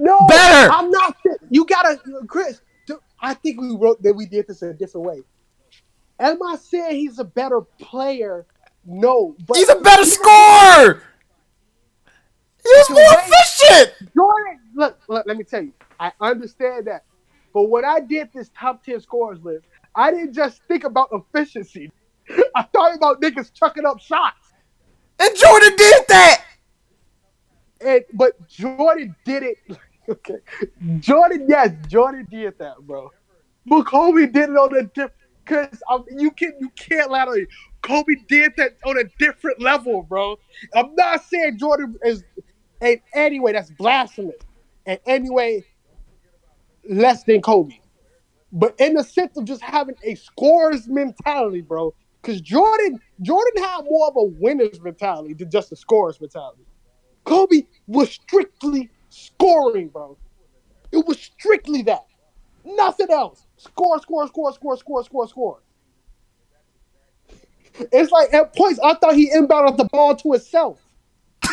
No, 0.00 0.18
Better! 0.28 0.72
I'm 0.72 0.90
not. 0.90 1.16
You 1.50 1.64
gotta, 1.64 2.00
Chris. 2.26 2.60
I 3.20 3.34
think 3.34 3.60
we 3.60 3.74
wrote 3.74 4.00
that 4.02 4.14
we 4.14 4.26
did 4.26 4.46
this 4.46 4.62
in 4.62 4.68
a 4.68 4.74
different 4.74 5.06
way. 5.06 5.22
Am 6.20 6.40
I 6.42 6.56
saying 6.56 6.96
he's 6.96 7.18
a 7.18 7.24
better 7.24 7.62
player? 7.80 8.46
No, 8.84 9.36
but 9.46 9.56
He's 9.56 9.68
a 9.68 9.76
better 9.76 10.04
scorer. 10.04 11.02
He 12.62 12.70
was 12.70 12.90
more 12.90 13.02
efficient. 13.02 14.12
Jordan, 14.14 14.60
look, 14.74 14.98
look, 15.08 15.26
let 15.26 15.36
me 15.36 15.44
tell 15.44 15.62
you, 15.62 15.72
I 15.98 16.12
understand 16.20 16.86
that. 16.86 17.04
But 17.52 17.64
when 17.64 17.84
I 17.84 18.00
did 18.00 18.30
this 18.32 18.50
top 18.58 18.84
10 18.84 19.00
scorers 19.00 19.42
list, 19.42 19.66
I 19.94 20.10
didn't 20.10 20.32
just 20.32 20.62
think 20.68 20.84
about 20.84 21.08
efficiency. 21.12 21.90
I 22.54 22.62
thought 22.62 22.94
about 22.94 23.20
niggas 23.20 23.52
chucking 23.52 23.84
up 23.84 24.00
shots. 24.00 24.47
And 25.18 25.36
Jordan 25.36 25.76
did 25.76 26.04
that. 26.08 26.44
And 27.80 28.04
but 28.12 28.48
Jordan 28.48 29.14
did 29.24 29.42
it. 29.42 29.56
Okay. 30.10 30.38
Jordan, 31.00 31.44
yes, 31.50 31.70
Jordan 31.86 32.26
did 32.30 32.58
that, 32.58 32.78
bro. 32.86 33.10
But 33.66 33.84
Kobe 33.84 34.24
did 34.24 34.48
it 34.48 34.56
on 34.56 34.74
a 34.74 34.84
different 34.84 35.12
because 35.44 35.82
you 36.10 36.30
can 36.30 36.54
you 36.60 36.70
can't 36.70 37.10
lie 37.10 37.26
to 37.26 37.32
me. 37.32 37.46
Kobe 37.82 38.14
did 38.26 38.52
that 38.56 38.78
on 38.84 38.98
a 38.98 39.04
different 39.18 39.60
level, 39.60 40.02
bro. 40.02 40.38
I'm 40.74 40.94
not 40.94 41.24
saying 41.24 41.58
Jordan 41.58 41.96
is 42.02 42.24
in 42.80 43.00
any 43.14 43.40
way 43.40 43.52
that's 43.52 43.70
blasphemous. 43.70 44.36
And 44.86 44.98
anyway, 45.06 45.64
less 46.88 47.24
than 47.24 47.42
Kobe. 47.42 47.78
But 48.52 48.74
in 48.80 48.94
the 48.94 49.04
sense 49.04 49.36
of 49.36 49.44
just 49.44 49.62
having 49.62 49.96
a 50.02 50.14
scorer's 50.14 50.88
mentality, 50.88 51.60
bro. 51.60 51.94
Because 52.20 52.40
Jordan, 52.40 53.00
Jordan 53.22 53.62
had 53.62 53.82
more 53.84 54.08
of 54.08 54.16
a 54.16 54.24
winner's 54.24 54.80
mentality 54.80 55.34
than 55.34 55.50
just 55.50 55.72
a 55.72 55.76
scorer's 55.76 56.20
mentality. 56.20 56.62
Kobe 57.24 57.62
was 57.86 58.10
strictly 58.10 58.90
scoring, 59.08 59.88
bro. 59.88 60.16
It 60.92 61.06
was 61.06 61.18
strictly 61.20 61.82
that. 61.82 62.06
Nothing 62.64 63.10
else. 63.10 63.46
Score, 63.56 64.00
score, 64.00 64.26
score, 64.28 64.52
score, 64.52 64.76
score, 64.76 65.04
score, 65.04 65.28
score. 65.28 65.62
It's 67.92 68.10
like 68.10 68.34
at 68.34 68.54
points 68.56 68.80
I 68.82 68.94
thought 68.94 69.14
he 69.14 69.30
inbounded 69.30 69.76
the 69.76 69.84
ball 69.84 70.16
to 70.16 70.32
himself. 70.32 70.80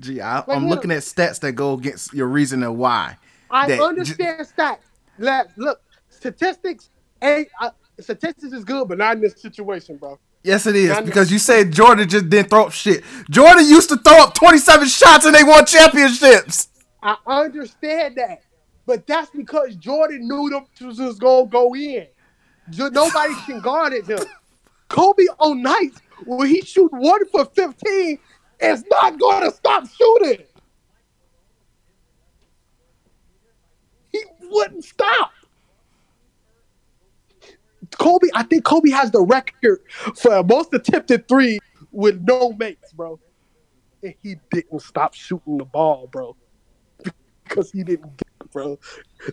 Gee, 0.00 0.20
I, 0.20 0.36
Like, 0.36 0.48
look. 0.48 0.62
looking 0.62 0.90
at 0.90 0.98
stats 0.98 1.40
that 1.40 1.52
go 1.52 1.74
against 1.74 2.12
your 2.12 2.26
reason 2.28 2.62
of 2.62 2.74
why. 2.76 3.16
I 3.50 3.72
understand 3.72 4.46
stats. 4.46 4.78
Let 5.18 5.56
look, 5.58 5.80
statistics 6.08 6.90
ain't 7.22 7.48
uh, 7.60 7.70
statistics 7.98 8.52
is 8.52 8.64
good, 8.64 8.88
but 8.88 8.98
not 8.98 9.16
in 9.16 9.22
this 9.22 9.40
situation, 9.40 9.96
bro. 9.96 10.18
Yes, 10.42 10.66
it 10.66 10.74
is 10.74 10.98
because 11.02 11.30
you 11.30 11.38
said 11.38 11.70
Jordan 11.70 12.08
just 12.08 12.30
didn't 12.30 12.48
throw 12.48 12.66
up 12.66 12.72
shit. 12.72 13.04
Jordan 13.28 13.68
used 13.68 13.90
to 13.90 13.96
throw 13.96 14.22
up 14.22 14.34
27 14.34 14.88
shots 14.88 15.26
and 15.26 15.34
they 15.34 15.44
won 15.44 15.66
championships. 15.66 16.68
I 17.02 17.16
understand 17.26 18.16
that, 18.16 18.42
but 18.86 19.06
that's 19.06 19.30
because 19.30 19.76
Jordan 19.76 20.26
knew 20.26 20.48
them 20.50 20.66
was 20.86 20.96
just 20.96 21.20
gonna 21.20 21.46
go 21.46 21.74
in. 21.74 22.06
Nobody 22.76 23.34
can 23.46 23.60
guard 23.60 23.92
it 23.92 24.06
him. 24.06 24.20
Kobe 24.88 25.24
on 25.38 25.62
nights 25.62 26.00
when 26.24 26.48
he 26.48 26.62
shoot 26.62 26.90
one 26.92 27.26
for 27.28 27.44
fifteen 27.44 28.18
is 28.60 28.84
not 28.90 29.18
gonna 29.18 29.50
stop 29.50 29.86
shooting. 29.88 30.44
He 34.10 34.22
wouldn't 34.42 34.84
stop. 34.84 35.32
Kobe, 37.98 38.28
I 38.34 38.42
think 38.44 38.64
Kobe 38.64 38.90
has 38.90 39.10
the 39.10 39.22
record 39.22 39.80
for 40.16 40.42
most 40.44 40.72
attempted 40.72 41.28
three 41.28 41.58
with 41.92 42.22
no 42.26 42.52
makes, 42.52 42.92
bro. 42.92 43.18
And 44.02 44.14
he 44.22 44.36
didn't 44.50 44.80
stop 44.80 45.14
shooting 45.14 45.58
the 45.58 45.64
ball, 45.64 46.08
bro 46.10 46.36
because 47.50 47.70
he 47.70 47.82
didn't 47.82 48.16
get 48.16 48.28
it, 48.40 48.50
bro. 48.52 48.78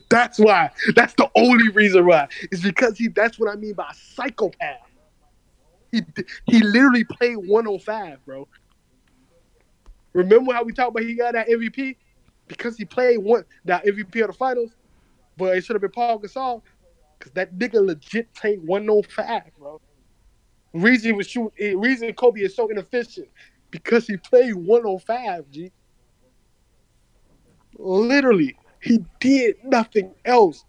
That's 0.10 0.40
why. 0.40 0.72
That's 0.96 1.14
the 1.14 1.30
only 1.36 1.70
reason 1.70 2.06
why. 2.06 2.28
Is 2.52 2.62
because 2.62 2.98
he. 2.98 3.08
That's 3.08 3.40
what 3.40 3.50
I 3.50 3.56
mean 3.56 3.74
by 3.74 3.92
psychopath. 3.94 4.80
He 5.92 6.02
he 6.46 6.62
literally 6.62 7.06
played 7.06 7.38
105, 7.38 8.26
bro. 8.26 8.48
Remember 10.14 10.54
how 10.54 10.64
we 10.64 10.74
talked 10.74 10.92
about 10.92 11.04
he 11.04 11.16
got 11.16 11.34
that 11.34 11.48
MVP 11.48 11.96
because 12.48 12.76
he 12.76 12.86
played 12.86 13.20
one 13.20 13.46
that 13.66 13.86
MVP 13.86 14.22
of 14.22 14.28
the 14.28 14.34
finals, 14.34 14.72
but 15.38 15.56
it 15.56 15.64
should 15.64 15.76
have 15.76 15.82
been 15.82 15.92
Paul 15.92 16.20
Gasol 16.20 16.62
because 17.28 17.34
that 17.34 17.58
nigga 17.58 17.86
legit 17.86 18.34
played 18.34 18.60
105, 18.64 19.42
bro. 19.58 19.82
Reason 20.74 21.16
was 21.16 21.28
shooting. 21.28 21.52
Eh, 21.60 21.74
reason 21.76 22.14
Kobe 22.14 22.42
is 22.42 22.56
so 22.56 22.68
inefficient 22.70 23.28
because 23.72 24.08
he 24.08 24.18
played 24.18 24.54
105, 24.56 25.50
G. 25.52 25.72
Literally, 27.78 28.56
he 28.82 29.00
did 29.20 29.56
nothing 29.64 30.14
else. 30.26 30.64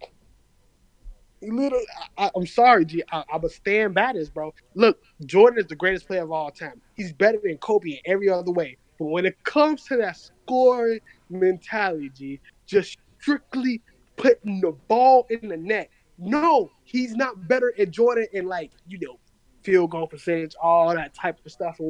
Literally, 1.41 1.85
I, 2.17 2.31
I'm 2.35 2.47
sorry, 2.47 2.85
G. 2.85 3.03
I, 3.11 3.23
I'm 3.31 3.43
a 3.43 3.49
stand 3.49 3.93
by 3.93 4.13
this, 4.13 4.29
bro. 4.29 4.53
Look, 4.75 4.99
Jordan 5.25 5.59
is 5.59 5.67
the 5.67 5.75
greatest 5.75 6.07
player 6.07 6.23
of 6.23 6.31
all 6.31 6.51
time. 6.51 6.81
He's 6.95 7.13
better 7.13 7.39
than 7.43 7.57
Kobe 7.57 7.91
in 7.91 7.99
every 8.05 8.29
other 8.29 8.51
way. 8.51 8.77
But 8.97 9.05
when 9.05 9.25
it 9.25 9.41
comes 9.43 9.85
to 9.85 9.97
that 9.97 10.17
scoring 10.17 10.99
mentality, 11.29 12.09
G, 12.09 12.39
just 12.67 12.97
strictly 13.21 13.81
putting 14.17 14.59
the 14.61 14.73
ball 14.87 15.25
in 15.29 15.47
the 15.47 15.57
net. 15.57 15.89
No, 16.19 16.71
he's 16.83 17.15
not 17.15 17.47
better 17.47 17.73
than 17.77 17.91
Jordan 17.91 18.27
in 18.33 18.45
like 18.45 18.71
you 18.87 18.99
know 18.99 19.19
field 19.63 19.91
goal 19.91 20.07
percentage, 20.07 20.53
all 20.61 20.93
that 20.93 21.13
type 21.13 21.39
of 21.45 21.51
stuff. 21.51 21.79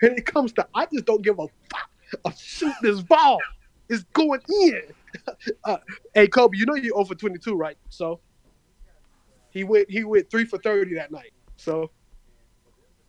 When 0.00 0.12
it 0.12 0.26
comes 0.26 0.52
to, 0.52 0.68
I 0.76 0.86
just 0.92 1.06
don't 1.06 1.22
give 1.22 1.40
a 1.40 1.46
fuck 1.70 1.90
of 2.24 2.38
shooting 2.38 2.74
this 2.82 3.02
ball. 3.02 3.38
It's 3.88 4.04
going 4.12 4.40
in. 4.62 4.82
Uh, 5.64 5.78
hey 6.14 6.28
Kobe, 6.28 6.56
you 6.56 6.66
know 6.66 6.74
you're 6.74 6.96
over 6.96 7.14
22, 7.14 7.54
right? 7.54 7.76
So 7.88 8.20
he 9.50 9.64
went 9.64 9.90
he 9.90 10.04
went 10.04 10.30
three 10.30 10.44
for 10.44 10.58
30 10.58 10.94
that 10.94 11.10
night. 11.10 11.32
So 11.56 11.90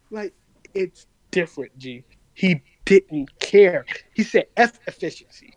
like 0.10 0.34
it's 0.74 1.08
different, 1.32 1.78
G. 1.78 2.04
He 2.34 2.62
didn't 2.86 3.38
care. 3.40 3.86
He 4.16 4.24
said 4.24 4.46
F 4.58 4.80
efficiency. 4.88 5.54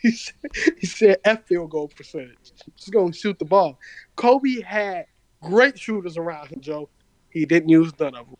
He 0.02 0.12
said, 0.12 0.34
he 0.78 0.86
said 0.86 1.18
F 1.24 1.46
field 1.46 1.70
goal 1.70 1.88
percentage. 1.88 2.52
Just 2.76 2.90
gonna 2.90 3.12
shoot 3.12 3.38
the 3.38 3.44
ball. 3.44 3.78
Kobe 4.16 4.62
had 4.62 5.04
great 5.42 5.78
shooters 5.78 6.16
around 6.16 6.48
him, 6.48 6.60
Joe. 6.60 6.88
He 7.28 7.44
didn't 7.44 7.68
use 7.68 7.92
none 8.00 8.14
of 8.14 8.26
them. 8.26 8.36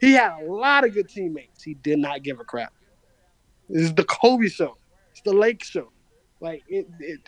He 0.00 0.12
had 0.12 0.42
a 0.42 0.52
lot 0.52 0.84
of 0.84 0.94
good 0.94 1.08
teammates. 1.08 1.62
He 1.62 1.74
did 1.74 1.98
not 1.98 2.22
give 2.22 2.38
a 2.38 2.44
crap. 2.44 2.72
This 3.68 3.82
is 3.82 3.94
the 3.94 4.04
Kobe 4.04 4.48
show. 4.48 4.76
It's 5.10 5.22
the 5.22 5.32
Lake 5.32 5.64
show. 5.64 5.90
Like 6.40 6.62
it, 6.68 6.86
it 7.00 7.20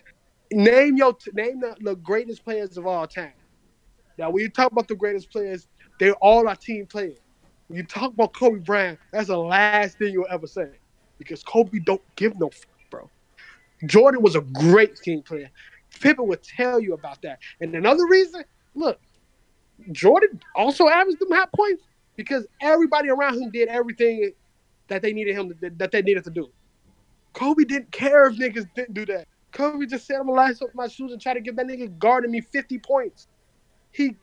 name 0.53 0.97
your 0.97 1.17
name 1.33 1.61
the, 1.61 1.77
the 1.81 1.97
greatest 1.97 2.45
players 2.45 2.77
of 2.77 2.87
all 2.87 3.07
time. 3.07 3.33
Now, 4.19 4.31
when 4.31 4.43
you 4.43 4.49
talk 4.49 4.71
about 4.71 4.89
the 4.89 4.95
greatest 4.95 5.31
players, 5.31 5.67
they're 5.99 6.15
all 6.15 6.49
are 6.49 6.57
team 6.57 6.87
players. 6.87 7.19
When 7.69 7.79
you 7.79 7.85
talk 7.85 8.13
about 8.13 8.33
Kobe 8.35 8.61
Bryant, 8.61 8.99
that's 9.13 9.29
the 9.29 9.39
last 9.39 9.99
thing 9.99 10.13
you'll 10.13 10.27
ever 10.31 10.47
say 10.47 10.69
because 11.19 11.43
Kobe 11.43 11.79
don't 11.79 12.03
give 12.17 12.39
no. 12.39 12.51
Jordan 13.87 14.23
was 14.23 14.37
a 14.37 14.41
great 14.41 14.97
team 14.97 15.23
player. 15.23 15.51
Pippen 16.01 16.27
would 16.27 16.43
tell 16.43 16.81
you 16.81 16.95
about 16.95 17.23
that. 17.23 17.39
And 17.61 17.75
another 17.75 18.07
reason, 18.07 18.45
look, 18.75 18.99
Jordan 19.93 20.41
also 20.55 20.89
averaged 20.89 21.21
them 21.21 21.31
high 21.31 21.47
points 21.55 21.83
because 22.17 22.47
everybody 22.61 23.11
around 23.11 23.41
him 23.41 23.51
did 23.51 23.69
everything 23.69 24.33
that 24.89 25.03
they 25.03 25.13
needed 25.13 25.35
him 25.35 25.49
to, 25.49 25.71
that 25.77 25.91
they 25.91 26.03
needed 26.03 26.25
to 26.25 26.31
do. 26.31 26.51
Kobe 27.33 27.65
didn't 27.65 27.91
care 27.91 28.27
if 28.27 28.37
niggas 28.37 28.69
didn't 28.75 28.95
do 28.95 29.07
that. 29.07 29.27
Kobe 29.53 29.87
just 29.87 30.07
said, 30.07 30.17
"I'm 30.17 30.27
gonna 30.27 30.41
lace 30.41 30.61
up 30.63 30.75
my 30.75 30.89
shoes 30.89 31.13
and 31.13 31.21
try 31.21 31.35
to 31.35 31.41
get 31.41 31.57
that 31.57 31.67
nigga 31.67 31.97
guarding 31.99 32.31
me 32.31 32.41
50 32.41 32.79
points." 32.79 33.29
He 33.91 34.17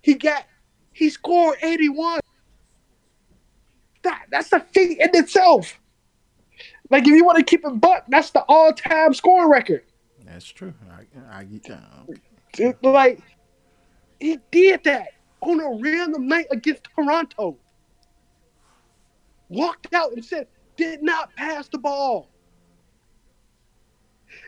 he 0.00 0.14
got 0.14 0.46
he 0.92 1.10
scored 1.10 1.58
81. 1.62 2.20
That 4.02 4.26
that's 4.30 4.52
a 4.52 4.60
feat 4.60 4.98
in 4.98 5.10
itself. 5.14 5.79
Like 6.90 7.04
if 7.04 7.10
you 7.14 7.24
want 7.24 7.38
to 7.38 7.44
keep 7.44 7.64
it 7.64 7.80
buck, 7.80 8.04
that's 8.08 8.30
the 8.30 8.44
all-time 8.48 9.14
scoring 9.14 9.50
record. 9.50 9.84
That's 10.26 10.46
true. 10.46 10.74
I, 10.90 11.40
I 11.40 11.44
get 11.44 11.64
that. 11.64 11.84
It- 12.58 12.82
like 12.82 13.20
he 14.20 14.38
did 14.50 14.84
that. 14.84 15.08
on 15.42 15.60
a 15.60 15.80
random 15.82 16.28
night 16.28 16.46
against 16.50 16.88
Toronto. 16.96 17.58
Walked 19.48 19.94
out 19.94 20.12
and 20.12 20.24
said, 20.24 20.48
did 20.76 21.02
not 21.02 21.34
pass 21.36 21.68
the 21.68 21.78
ball. 21.78 22.30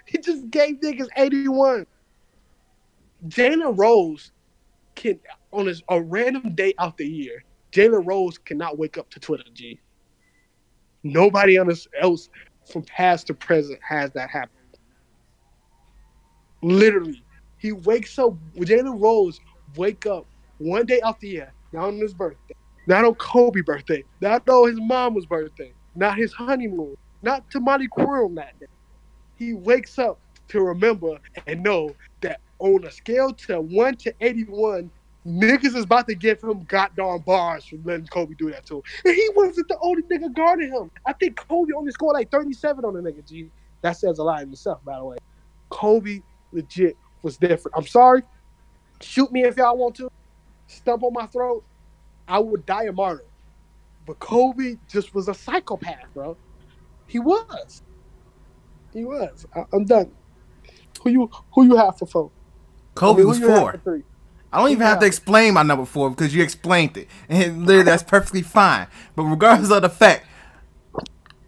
He 0.06 0.18
just 0.18 0.50
gave 0.50 0.80
niggas 0.80 1.08
81. 1.16 1.86
Jalen 3.28 3.78
Rose 3.78 4.32
can 4.96 5.20
on 5.52 5.66
his, 5.66 5.82
a 5.90 6.02
random 6.02 6.54
day 6.54 6.74
out 6.78 6.96
the 6.96 7.06
year. 7.06 7.44
Jalen 7.72 8.06
Rose 8.06 8.38
cannot 8.38 8.78
wake 8.78 8.98
up 8.98 9.10
to 9.10 9.20
Twitter, 9.20 9.44
G. 9.54 9.81
Nobody 11.04 11.56
else 11.56 12.28
from 12.70 12.82
past 12.84 13.26
to 13.28 13.34
present 13.34 13.80
has 13.88 14.12
that 14.12 14.30
happen. 14.30 14.50
Literally, 16.62 17.24
he 17.58 17.72
wakes 17.72 18.18
up. 18.18 18.34
Jalen 18.56 19.00
Rose 19.00 19.38
wake 19.76 20.06
up 20.06 20.26
one 20.58 20.86
day 20.86 21.00
out 21.02 21.20
the 21.20 21.42
not 21.72 21.88
on 21.88 21.96
his 21.98 22.14
birthday, 22.14 22.54
not 22.86 23.04
on 23.04 23.14
Kobe's 23.14 23.62
birthday, 23.62 24.04
not 24.20 24.48
on 24.48 24.68
his 24.68 24.78
mama's 24.80 25.26
birthday, 25.26 25.74
not 25.94 26.16
his 26.18 26.32
honeymoon, 26.32 26.94
not 27.22 27.50
Tamale 27.50 27.88
Quorum 27.88 28.34
that 28.36 28.58
day. 28.60 28.66
He 29.36 29.54
wakes 29.54 29.98
up 29.98 30.20
to 30.48 30.62
remember 30.62 31.18
and 31.46 31.62
know 31.62 31.94
that 32.22 32.40
on 32.60 32.84
a 32.84 32.90
scale 32.90 33.32
to 33.48 33.60
one 33.60 33.96
to 33.98 34.14
eighty-one, 34.20 34.90
niggas 35.26 35.76
is 35.76 35.84
about 35.84 36.08
to 36.08 36.14
give 36.14 36.42
him 36.42 36.64
goddamn 36.64 37.20
bars 37.20 37.64
for 37.64 37.76
letting 37.84 38.06
Kobe 38.06 38.34
do 38.34 38.50
that 38.50 38.66
to 38.66 38.76
him. 38.76 38.82
And 39.04 39.14
he 39.14 39.28
wasn't 39.34 39.68
the 39.68 39.78
only 39.80 40.02
nigga 40.02 40.34
guarding 40.34 40.72
him. 40.72 40.90
I 41.06 41.12
think 41.12 41.36
Kobe 41.36 41.72
only 41.76 41.92
scored 41.92 42.14
like 42.14 42.30
37 42.30 42.84
on 42.84 42.94
the 42.94 43.00
nigga, 43.00 43.26
G. 43.26 43.50
That 43.82 43.96
says 43.96 44.18
a 44.18 44.22
lot 44.22 44.42
in 44.42 44.50
itself, 44.50 44.84
by 44.84 44.96
the 44.96 45.04
way. 45.04 45.16
Kobe 45.70 46.20
legit 46.52 46.96
was 47.22 47.36
different. 47.36 47.76
I'm 47.76 47.86
sorry. 47.86 48.22
Shoot 49.00 49.32
me 49.32 49.44
if 49.44 49.56
y'all 49.56 49.76
want 49.76 49.96
to. 49.96 50.10
Stump 50.66 51.02
on 51.02 51.12
my 51.12 51.26
throat. 51.26 51.64
I 52.28 52.38
would 52.38 52.64
die 52.64 52.84
a 52.84 52.92
martyr. 52.92 53.24
But 54.06 54.18
Kobe 54.18 54.76
just 54.88 55.14
was 55.14 55.28
a 55.28 55.34
psychopath, 55.34 56.06
bro. 56.14 56.36
He 57.06 57.18
was. 57.18 57.82
He 58.92 59.04
was. 59.04 59.46
I, 59.54 59.64
am 59.72 59.84
done. 59.84 60.10
Who 61.02 61.10
you 61.10 61.30
who 61.52 61.64
you 61.64 61.76
have 61.76 61.98
for 61.98 62.06
four? 62.06 62.30
Kobe 62.94 63.22
I 63.22 63.24
mean, 63.24 63.28
was 63.28 63.38
four. 63.38 63.72
for 63.72 63.78
three? 63.78 64.02
I 64.52 64.58
don't 64.60 64.70
even 64.70 64.86
have 64.86 64.98
to 65.00 65.06
explain 65.06 65.54
my 65.54 65.62
number 65.62 65.86
four 65.86 66.10
because 66.10 66.34
you 66.34 66.42
explained 66.42 66.96
it, 66.96 67.08
and 67.28 67.66
literally 67.66 67.84
that's 67.84 68.02
perfectly 68.02 68.42
fine. 68.42 68.86
But 69.16 69.24
regardless 69.24 69.70
of 69.70 69.82
the 69.82 69.88
fact, 69.88 70.26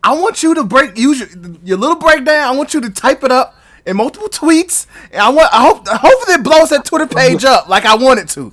I 0.03 0.15
want 0.15 0.43
you 0.43 0.55
to 0.55 0.65
break 0.65 0.97
use 0.97 1.21
your, 1.21 1.57
your 1.65 1.79
little 1.79 1.97
breakdown. 1.97 2.55
I 2.55 2.57
want 2.57 2.75
you 2.75 2.81
to 2.81 2.91
type 2.91 3.23
it 3.25 3.31
up 3.31 3.55
in 3.87 3.97
multiple 3.97 4.29
tweets, 4.29 4.87
and 5.13 5.21
I 5.21 5.29
want 5.29 5.53
I 5.53 5.63
hope 5.63 5.87
hopefully 5.87 6.35
it 6.35 6.43
blows 6.45 6.71
that 6.71 6.85
Twitter 6.85 7.07
page 7.07 7.45
up 7.45 7.69
like 7.69 7.85
I 7.85 7.95
want 7.95 8.21
it 8.21 8.29
to. 8.31 8.53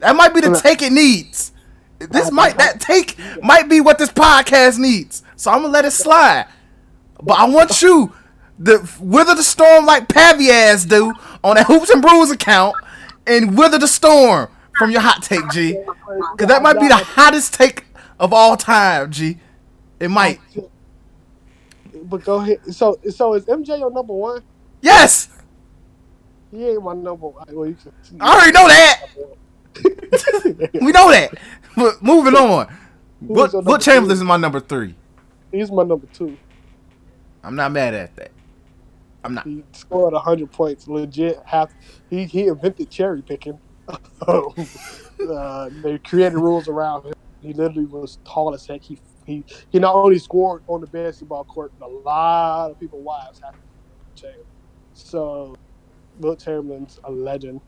That 0.00 0.16
might 0.16 0.34
be 0.34 0.40
the 0.40 0.58
take 0.60 0.82
it 0.82 0.92
needs. 0.92 1.52
This 1.98 2.32
might 2.32 2.58
that 2.58 2.80
take 2.80 3.16
might 3.42 3.68
be 3.68 3.80
what 3.80 3.98
this 3.98 4.10
podcast 4.10 4.78
needs. 4.78 5.22
So 5.36 5.52
I'm 5.52 5.62
gonna 5.62 5.72
let 5.72 5.84
it 5.84 5.92
slide. 5.92 6.48
But 7.22 7.34
I 7.34 7.44
want 7.48 7.80
you 7.82 8.12
to 8.64 8.88
wither 9.00 9.34
the 9.34 9.42
storm 9.42 9.86
like 9.86 10.08
Paviaz 10.08 10.84
do 10.86 11.14
on 11.44 11.56
that 11.56 11.66
Hoops 11.66 11.90
and 11.90 12.02
Brews 12.02 12.30
account 12.32 12.74
and 13.26 13.56
wither 13.56 13.78
the 13.78 13.88
storm 13.88 14.48
from 14.78 14.90
your 14.90 15.00
hot 15.00 15.22
take, 15.22 15.48
G. 15.50 15.78
Because 16.32 16.48
that 16.48 16.62
might 16.62 16.78
be 16.80 16.88
the 16.88 16.96
hottest 16.96 17.54
take 17.54 17.84
of 18.18 18.32
all 18.32 18.56
time, 18.56 19.10
G. 19.10 19.38
It 20.00 20.08
might. 20.08 20.40
But 22.04 22.24
go 22.24 22.36
ahead. 22.36 22.74
So 22.74 22.98
so 23.10 23.34
is 23.34 23.44
MJ 23.46 23.78
your 23.78 23.90
number 23.90 24.12
one? 24.12 24.42
Yes! 24.80 25.28
He 26.50 26.68
ain't 26.68 26.82
my 26.82 26.92
number 26.92 27.28
one. 27.28 27.46
Well, 27.50 27.68
you 27.68 27.74
can, 27.76 27.92
I 28.20 28.34
already 28.34 28.52
know 28.52 28.68
that. 28.68 29.06
we 30.82 30.92
know 30.92 31.10
that. 31.10 31.32
But 31.76 32.02
moving 32.02 32.34
on. 32.34 32.66
What, 33.20 33.52
what 33.52 33.64
number 33.64 33.78
Chamberlain 33.78 34.16
is 34.16 34.24
my 34.24 34.36
number 34.36 34.60
three? 34.60 34.94
He's 35.50 35.70
my 35.70 35.84
number 35.84 36.06
two. 36.12 36.36
I'm 37.42 37.54
not 37.54 37.72
mad 37.72 37.94
at 37.94 38.14
that. 38.16 38.30
I'm 39.24 39.34
not. 39.34 39.46
He 39.46 39.64
scored 39.72 40.14
hundred 40.14 40.50
points. 40.52 40.88
Legit. 40.88 41.38
Half. 41.44 41.72
He 42.10 42.24
he 42.24 42.48
invented 42.48 42.90
cherry 42.90 43.22
picking. 43.22 43.58
Um, 44.26 44.48
uh, 45.30 45.70
they 45.82 45.98
created 45.98 46.38
rules 46.38 46.68
around 46.68 47.06
him. 47.06 47.12
He 47.40 47.52
literally 47.52 47.86
was 47.86 48.18
tall 48.24 48.54
as 48.54 48.66
heck. 48.66 48.82
He 48.82 48.98
he 49.26 49.44
he 49.70 49.78
not 49.78 49.94
only 49.94 50.18
scored 50.18 50.62
on 50.66 50.80
the 50.80 50.86
basketball 50.86 51.44
court, 51.44 51.72
but 51.78 51.86
a 51.86 51.88
lot 51.88 52.70
of 52.70 52.80
people 52.80 53.02
wives 53.02 53.40
had 53.42 53.54
to 54.16 54.26
him. 54.28 54.44
So, 54.94 55.54
Wilt 56.18 56.40
Chamberlain's 56.40 56.98
a 57.04 57.10
legend. 57.10 57.60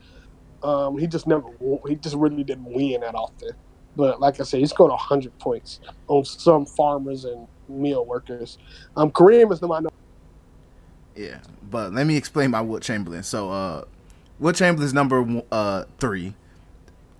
Um, 0.63 0.97
he 0.97 1.07
just 1.07 1.27
never. 1.27 1.47
He 1.87 1.95
just 1.95 2.15
really 2.15 2.43
didn't 2.43 2.71
win 2.73 3.01
that 3.01 3.15
often. 3.15 3.51
But 3.95 4.19
like 4.19 4.39
I 4.39 4.43
said, 4.43 4.59
he 4.59 4.65
scored 4.65 4.91
hundred 4.91 5.37
points 5.39 5.79
on 6.07 6.25
some 6.25 6.65
farmers 6.65 7.25
and 7.25 7.47
meal 7.69 8.05
workers. 8.05 8.57
Um, 8.95 9.11
Kareem 9.11 9.51
is 9.53 9.59
the 9.59 9.67
number. 9.67 9.89
Yeah, 11.15 11.39
but 11.69 11.93
let 11.93 12.05
me 12.05 12.17
explain 12.17 12.51
my 12.51 12.61
Wilt 12.61 12.83
Chamberlain. 12.83 13.23
So, 13.23 13.51
uh, 13.51 13.85
Wilt 14.39 14.55
Chamberlain's 14.55 14.93
number 14.93 15.41
uh 15.51 15.85
three. 15.99 16.33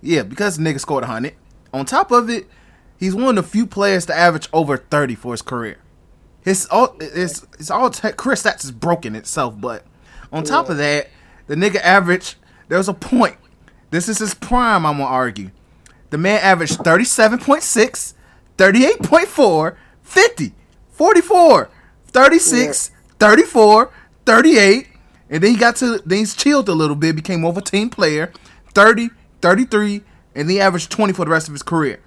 Yeah, 0.02 0.22
because 0.22 0.56
the 0.56 0.62
nigga 0.62 0.80
scored 0.80 1.04
a 1.04 1.06
hundred. 1.06 1.34
On 1.72 1.84
top 1.84 2.10
of 2.10 2.28
it, 2.30 2.46
he's 2.98 3.14
one 3.14 3.38
of 3.38 3.44
the 3.44 3.50
few 3.50 3.66
players 3.66 4.06
to 4.06 4.14
average 4.14 4.48
over 4.52 4.76
thirty 4.76 5.14
for 5.14 5.32
his 5.32 5.42
career. 5.42 5.78
His 6.42 6.66
all 6.66 6.96
his 7.00 7.46
his 7.58 7.70
all 7.70 7.90
te- 7.90 8.12
career 8.12 8.36
stats 8.36 8.64
is 8.64 8.70
broken 8.70 9.16
itself, 9.16 9.60
but 9.60 9.84
on 10.32 10.44
top 10.44 10.68
of 10.68 10.76
that, 10.76 11.08
the 11.46 11.54
nigga 11.54 11.76
average. 11.76 12.36
There 12.68 12.78
was 12.78 12.88
a 12.88 12.94
point. 12.94 13.36
This 13.90 14.08
is 14.08 14.18
his 14.18 14.34
prime. 14.34 14.84
I'm 14.84 14.98
gonna 14.98 15.04
argue. 15.08 15.50
The 16.10 16.18
man 16.18 16.40
averaged 16.40 16.78
37.6, 16.78 18.14
38.4, 18.56 19.76
50, 20.02 20.54
44, 20.90 21.70
36, 22.08 22.90
34, 23.18 23.92
38, 24.24 24.86
and 25.30 25.42
then 25.42 25.50
he 25.50 25.56
got 25.56 25.76
to 25.76 25.98
then 26.04 26.18
he's 26.18 26.34
chilled 26.34 26.68
a 26.68 26.72
little 26.74 26.96
bit, 26.96 27.16
became 27.16 27.40
more 27.40 27.50
of 27.50 27.56
a 27.56 27.62
team 27.62 27.90
player, 27.90 28.32
30, 28.74 29.10
33, 29.40 30.02
and 30.34 30.48
then 30.48 30.48
he 30.48 30.60
averaged 30.60 30.90
20 30.90 31.12
for 31.12 31.24
the 31.24 31.30
rest 31.30 31.48
of 31.48 31.54
his 31.54 31.62
career. 31.62 32.00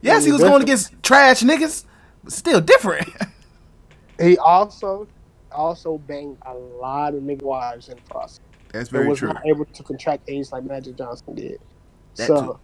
Yes, 0.00 0.24
he 0.24 0.32
was 0.32 0.42
going 0.42 0.62
against 0.62 0.92
trash 1.02 1.42
niggas, 1.42 1.84
but 2.24 2.32
still 2.32 2.60
different. 2.60 3.08
He 4.20 4.38
also 4.38 5.08
also 5.50 5.98
banged 5.98 6.38
a 6.42 6.54
lot 6.54 7.14
of 7.14 7.22
nigga 7.22 7.42
wives 7.42 7.88
in 7.88 7.96
the 7.96 8.02
process. 8.02 8.40
That's 8.72 8.88
very 8.88 9.08
was 9.08 9.18
true. 9.18 9.28
not 9.28 9.44
able 9.44 9.64
to 9.64 9.82
contract 9.82 10.28
AIDS 10.28 10.52
like 10.52 10.64
Magic 10.64 10.96
Johnson 10.96 11.34
did. 11.34 11.60
That 12.16 12.26
so 12.26 12.40
too. 12.40 12.58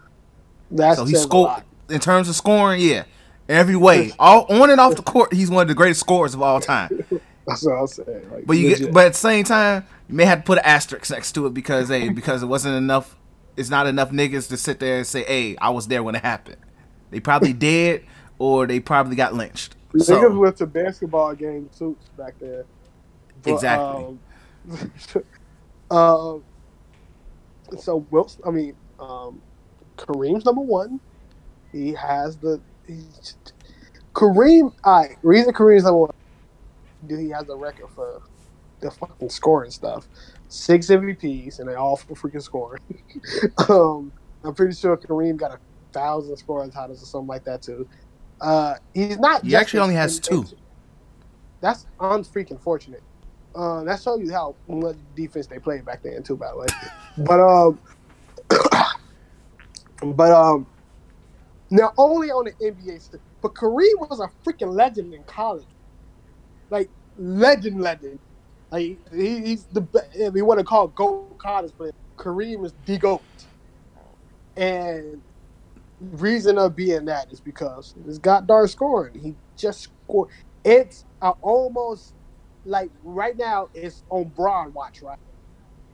that's 0.70 0.98
So 0.98 1.04
he 1.04 1.14
scored 1.16 1.62
in 1.90 2.00
terms 2.00 2.28
of 2.28 2.36
scoring, 2.36 2.80
yeah, 2.80 3.04
every 3.48 3.76
way, 3.76 4.12
all 4.18 4.46
on 4.50 4.70
and 4.70 4.80
off 4.80 4.96
the 4.96 5.02
court. 5.02 5.32
He's 5.32 5.50
one 5.50 5.62
of 5.62 5.68
the 5.68 5.74
greatest 5.74 6.00
scorers 6.00 6.34
of 6.34 6.42
all 6.42 6.60
time. 6.60 6.90
That's 7.46 7.64
what 7.64 7.72
I'm 7.74 7.86
saying. 7.86 8.30
Like, 8.30 8.46
But 8.46 8.58
you 8.58 8.68
legit. 8.68 8.80
get, 8.80 8.92
but 8.92 9.06
at 9.06 9.12
the 9.14 9.18
same 9.18 9.44
time, 9.44 9.86
you 10.08 10.14
may 10.16 10.24
have 10.26 10.40
to 10.40 10.44
put 10.44 10.58
an 10.58 10.64
asterisk 10.64 11.10
next 11.10 11.32
to 11.32 11.46
it 11.46 11.54
because 11.54 11.88
hey, 11.88 12.08
because 12.10 12.42
it 12.42 12.46
wasn't 12.46 12.76
enough. 12.76 13.16
It's 13.56 13.70
not 13.70 13.86
enough 13.86 14.10
niggas 14.10 14.48
to 14.50 14.56
sit 14.56 14.80
there 14.80 14.98
and 14.98 15.06
say, 15.06 15.24
"Hey, 15.24 15.56
I 15.58 15.70
was 15.70 15.88
there 15.88 16.02
when 16.02 16.14
it 16.14 16.22
happened." 16.24 16.58
They 17.10 17.20
probably 17.20 17.52
did, 17.52 18.04
or 18.38 18.66
they 18.66 18.80
probably 18.80 19.16
got 19.16 19.34
lynched. 19.34 19.76
niggas 19.94 20.04
So 20.04 20.38
went 20.38 20.56
to 20.58 20.66
basketball 20.66 21.34
game 21.34 21.70
suits 21.72 22.08
back 22.16 22.38
there. 22.38 22.66
But, 23.42 23.52
Exactly. 23.54 23.86
Um, 23.86 24.20
um, 25.90 26.44
so 27.78 28.06
Wilson, 28.10 28.42
I 28.46 28.50
mean, 28.50 28.76
um, 28.98 29.42
Kareem's 29.96 30.44
number 30.44 30.60
one. 30.62 31.00
He 31.72 31.92
has 31.94 32.38
the 32.38 32.60
he, 32.66 32.67
Kareem. 34.14 34.72
All 34.84 35.02
right, 35.02 35.16
reason 35.22 35.52
Kareem's 35.52 35.84
number 35.84 35.98
one. 35.98 36.10
Dude, 37.06 37.20
he 37.20 37.30
has 37.30 37.48
a 37.48 37.56
record 37.56 37.88
for 37.94 38.22
the 38.80 38.90
fucking 38.90 39.30
scoring 39.30 39.70
stuff. 39.70 40.08
Six 40.48 40.86
MVPs, 40.88 41.60
and 41.60 41.68
they 41.68 41.74
all 41.74 41.96
for 41.96 42.14
freaking 42.14 42.42
scoring. 42.42 42.82
um, 43.68 44.12
I'm 44.44 44.54
pretty 44.54 44.74
sure 44.74 44.96
Kareem 44.96 45.36
got 45.36 45.52
a 45.52 45.58
thousand 45.92 46.36
scoring 46.36 46.70
titles 46.70 47.02
or 47.02 47.06
something 47.06 47.28
like 47.28 47.44
that 47.44 47.62
too. 47.62 47.88
Uh, 48.40 48.74
he's 48.94 49.18
not. 49.18 49.44
He 49.44 49.54
actually 49.56 49.80
only 49.80 49.94
has 49.94 50.18
two. 50.18 50.46
That's 51.60 51.86
unfreaking 52.00 52.60
fortunate. 52.60 53.02
Uh, 53.54 53.82
that 53.84 54.00
shows 54.00 54.20
you 54.20 54.32
how 54.32 54.54
much 54.68 54.96
defense 55.16 55.46
they 55.46 55.58
played 55.58 55.84
back 55.84 56.02
then 56.02 56.22
too, 56.22 56.36
by 56.36 56.50
the 56.50 56.58
way. 56.58 56.66
But 57.18 57.40
um, 57.40 57.80
but 60.14 60.30
um, 60.30 60.66
not 61.70 61.92
only 61.98 62.30
on 62.30 62.46
the 62.46 62.72
NBA, 62.72 63.14
but 63.42 63.54
Kareem 63.54 64.08
was 64.08 64.20
a 64.20 64.30
freaking 64.46 64.72
legend 64.72 65.12
in 65.14 65.24
college, 65.24 65.68
like 66.70 66.90
legend, 67.16 67.80
legend. 67.80 68.18
Like 68.70 68.98
he, 69.12 69.40
he's 69.40 69.66
the 69.66 69.86
if 70.14 70.34
you 70.34 70.44
want 70.44 70.60
to 70.60 70.64
call 70.64 70.88
goat 70.88 71.38
college, 71.38 71.72
but 71.78 71.90
Kareem 72.18 72.64
is 72.64 72.74
the 72.84 72.98
goat. 72.98 73.22
And 74.56 75.22
reason 76.00 76.58
of 76.58 76.76
being 76.76 77.04
that 77.06 77.28
is 77.30 77.40
because 77.40 77.94
this 77.96 78.18
got 78.18 78.46
dark 78.46 78.68
scoring. 78.68 79.14
He 79.18 79.36
just 79.56 79.82
scored. 79.82 80.30
It's 80.64 81.04
almost 81.42 82.14
like 82.64 82.90
right 83.02 83.36
now 83.36 83.68
it's 83.74 84.04
on 84.10 84.28
Bron 84.34 84.72
watch, 84.72 85.00
right? 85.02 85.18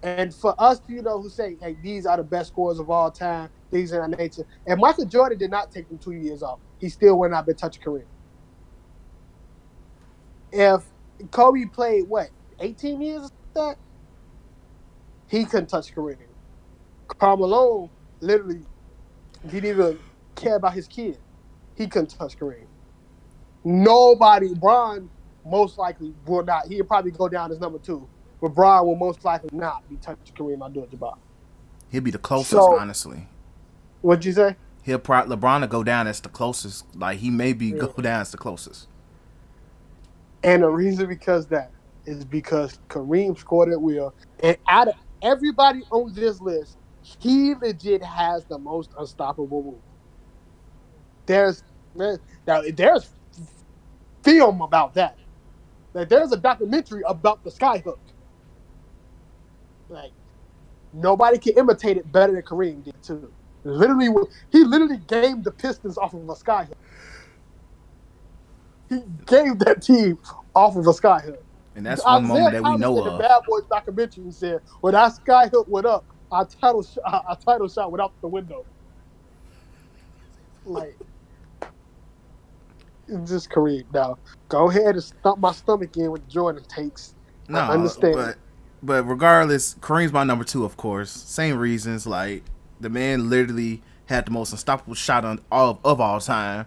And 0.05 0.35
for 0.35 0.55
us, 0.63 0.81
you 0.89 1.03
know, 1.03 1.23
who 1.23 1.31
say, 1.31 1.59
hey, 1.63 1.79
these 1.83 2.07
are 2.07 2.19
the 2.19 2.25
best 2.25 2.51
scorers 2.51 2.81
of 2.81 2.91
all 2.91 3.11
time, 3.13 3.51
these 3.73 3.93
of 3.93 4.03
that 4.11 4.19
nature. 4.19 4.45
And 4.67 4.81
Michael 4.81 5.07
Jordan 5.07 5.39
did 5.39 5.51
not 5.53 5.73
take 5.73 5.89
them 5.89 5.99
two 5.99 6.13
years 6.13 6.43
off. 6.45 6.61
He 6.79 6.91
still 6.91 7.19
went 7.19 7.35
out 7.35 7.49
and 7.49 7.59
touch 7.59 7.81
Kareem. 7.81 8.05
If 10.53 10.85
Kobe 11.33 11.67
played 11.67 12.05
what, 12.09 12.31
18 12.61 13.03
years 13.03 13.25
of 13.25 13.33
that? 13.57 13.77
He 15.29 15.47
couldn't 15.47 15.69
touch 15.69 15.95
Kareem. 15.95 16.19
Karl 17.19 17.39
Malone 17.39 17.91
literally 18.21 18.67
didn't 19.47 19.71
even 19.71 20.01
care 20.37 20.57
about 20.57 20.75
his 20.75 20.89
kid. 20.89 21.19
He 21.77 21.89
couldn't 21.89 22.17
touch 22.19 22.39
Kareem. 22.39 22.69
Nobody, 23.65 24.55
Bron 24.55 25.11
most 25.45 25.79
likely 25.79 26.15
will 26.27 26.45
not. 26.45 26.67
He'll 26.69 26.85
probably 26.85 27.13
go 27.13 27.29
down 27.29 27.53
as 27.53 27.61
number 27.61 27.79
two. 27.81 28.11
But 28.45 28.55
Bron 28.55 28.87
will 28.87 28.97
most 28.97 29.25
likely 29.25 29.49
not 29.55 29.89
be 29.89 29.97
touching 29.97 30.35
Kareem 30.35 30.63
Abdul-Jabbar. 30.63 31.17
He'll 31.89 32.03
be 32.03 32.11
the 32.11 32.19
closest, 32.19 32.51
So- 32.51 32.79
honestly. 32.79 33.27
What'd 34.03 34.27
you 34.27 34.35
say? 34.35 34.57
He'll 34.83 34.99
probably 34.99 35.35
LeBron 35.35 35.63
will 35.63 35.69
go 35.69 35.83
down 35.83 36.07
as 36.07 36.21
the 36.21 36.29
closest. 36.29 36.95
Like 36.95 37.21
he 37.21 37.31
may 37.31 37.55
be 37.55 37.71
go 37.73 37.87
down 37.87 38.21
as 38.21 38.33
the 38.33 38.37
closest. 38.37 38.87
And 40.43 40.63
the 40.63 40.69
reason 40.69 41.09
because 41.09 41.47
that 41.47 41.71
is 42.05 42.27
because 42.27 42.79
Kareem 42.91 43.39
scored 43.39 43.71
at 43.71 43.81
will. 43.81 44.13
And 44.41 44.59
out 44.69 44.89
of 44.89 44.95
everybody 45.23 45.81
on 45.91 46.13
this 46.13 46.39
list, 46.43 46.77
he 47.01 47.55
legit 47.55 48.05
has 48.05 48.45
the 48.45 48.59
most 48.59 48.91
unstoppable 48.99 49.63
move. 49.63 49.75
There's 51.25 51.63
now 51.97 52.61
there's 52.75 53.09
film 54.23 54.61
about 54.61 54.93
that. 54.93 55.17
Like 55.95 56.11
there's 56.11 56.33
a 56.33 56.37
documentary 56.37 57.05
about 57.07 57.43
the 57.43 57.51
skyhook. 57.51 57.97
Like 59.89 60.13
nobody 60.93 61.39
can 61.39 61.55
imitate 61.59 61.99
it 61.99 62.11
better 62.13 62.33
than 62.35 62.43
Kareem 62.43 62.85
did 62.85 63.03
too. 63.03 63.33
Literally, 63.65 64.09
he 64.53 64.65
literally 64.65 64.99
gamed 65.09 65.45
the 65.45 65.53
Pistons 65.53 65.99
off 65.99 66.15
of 66.15 66.23
a 66.23 66.35
skyhook. 66.35 66.73
He 68.89 69.01
gave 69.27 69.59
that 69.61 69.83
team 69.83 70.19
off 70.55 70.77
of 70.77 70.87
a 70.87 70.91
skyhook. 70.93 71.37
And 71.75 71.87
that's 71.87 72.07
one 72.09 72.25
Isaiah 72.25 72.27
moment 72.27 72.53
that 72.53 72.65
we 72.65 72.77
Thomas 72.77 72.77
know 72.77 72.99
in 72.99 73.05
the 73.05 73.11
of. 73.11 73.13
Bad 73.13 73.43
Boys 73.49 73.65
documentary 73.71 74.31
said, 74.33 74.61
when 74.81 74.95
that 74.95 75.13
skyhook 75.27 75.69
went 75.69 75.87
up, 75.87 76.07
our 76.31 76.47
title, 76.47 76.83
sh- 76.85 76.99
our 77.07 77.39
title 77.45 77.69
shot 77.69 77.93
went 77.93 78.03
out 78.03 78.15
the 78.23 78.29
window. 78.29 78.67
Like, 80.65 80.99
it's 83.09 83.31
just 83.31 83.51
Kareem. 83.51 83.85
Now, 83.93 84.19
go 84.49 84.71
ahead 84.71 84.97
and 84.97 85.05
stump 85.05 85.41
my 85.41 85.53
stomach 85.53 85.97
in 85.97 86.13
with 86.13 86.29
Jordan 86.29 86.65
takes. 86.69 87.15
No, 87.49 87.61
I 87.61 87.75
understand. 87.75 88.13
But 88.13 88.39
but 88.85 89.05
regardless, 89.05 89.75
Kareem's 89.77 90.13
my 90.13 90.25
number 90.25 90.45
two, 90.45 90.65
of 90.65 90.77
course. 90.77 91.11
Same 91.11 91.57
reasons. 91.57 92.07
Like 92.07 92.43
the 92.81 92.91
man 92.91 93.31
literally 93.31 93.83
had 94.07 94.27
the 94.27 94.31
most 94.31 94.53
unstoppable 94.53 94.95
shot 94.95 95.25
on 95.25 95.41
all 95.51 95.81
of 95.85 96.01
all 96.01 96.21
time. 96.21 96.67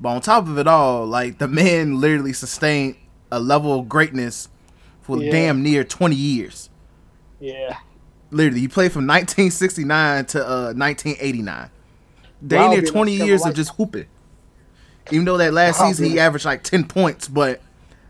But 0.00 0.08
on 0.10 0.20
top 0.20 0.46
of 0.48 0.58
it 0.58 0.66
all, 0.66 1.06
like 1.06 1.38
the 1.38 1.48
man 1.48 2.00
literally 2.00 2.32
sustained 2.32 2.96
a 3.30 3.38
level 3.38 3.78
of 3.78 3.88
greatness 3.88 4.48
for 5.00 5.18
Yeah. 5.22 5.30
damn 5.30 5.62
near 5.62 5.84
twenty 5.84 6.16
years. 6.16 6.68
Yeah. 7.40 7.78
Literally, 8.30 8.60
he 8.60 8.68
played 8.68 8.92
from 8.92 9.06
1969 9.06 10.24
to 10.26 10.40
uh, 10.44 10.72
1989. 10.74 11.70
Damn 12.46 12.70
near 12.70 12.80
20 12.82 13.12
years 13.12 13.44
of 13.44 13.54
just 13.54 13.74
hooping. 13.76 14.06
Even 15.10 15.26
though 15.26 15.36
that 15.36 15.52
last 15.52 15.78
season 15.80 16.06
he 16.06 16.18
averaged 16.18 16.44
like 16.46 16.62
10 16.62 16.84
points, 16.88 17.28
but 17.28 17.60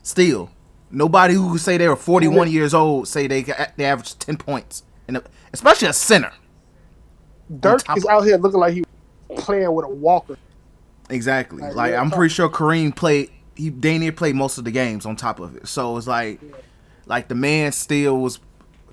still, 0.02 0.50
nobody 0.92 1.34
who 1.34 1.58
say 1.58 1.76
they 1.76 1.88
were 1.88 1.96
41 1.96 2.50
years 2.50 2.74
old 2.74 3.08
say 3.08 3.26
they 3.26 3.42
they 3.76 3.84
averaged 3.84 4.20
10 4.20 4.36
points, 4.36 4.84
and 5.08 5.20
especially 5.52 5.88
a 5.88 5.92
center. 5.92 6.32
Dirk 7.60 7.82
is 7.96 8.06
out 8.06 8.22
here 8.22 8.36
looking 8.36 8.60
like 8.60 8.74
he 8.74 8.84
playing 9.36 9.72
with 9.74 9.84
a 9.84 9.88
walker. 9.88 10.36
Exactly. 11.10 11.62
Like, 11.62 11.74
Like 11.74 11.94
I'm 11.94 12.10
pretty 12.10 12.32
sure 12.32 12.48
Kareem 12.48 12.94
played. 12.94 13.30
He 13.54 13.70
damn 13.70 14.00
near 14.00 14.12
played 14.12 14.34
most 14.34 14.58
of 14.58 14.64
the 14.64 14.70
games 14.70 15.04
on 15.04 15.16
top 15.16 15.38
of 15.38 15.56
it. 15.56 15.68
So 15.68 15.96
it's 15.96 16.06
like, 16.06 16.40
like 17.06 17.28
the 17.28 17.34
man 17.34 17.72
still 17.72 18.18
was 18.18 18.40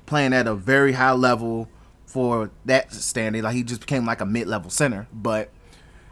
playing 0.05 0.33
at 0.33 0.47
a 0.47 0.55
very 0.55 0.91
high 0.91 1.13
level 1.13 1.69
for 2.05 2.49
that 2.65 2.91
standing. 2.91 3.43
Like 3.43 3.55
he 3.55 3.63
just 3.63 3.81
became 3.81 4.05
like 4.05 4.19
a 4.19 4.25
mid 4.25 4.47
level 4.47 4.69
center, 4.69 5.07
but 5.13 5.49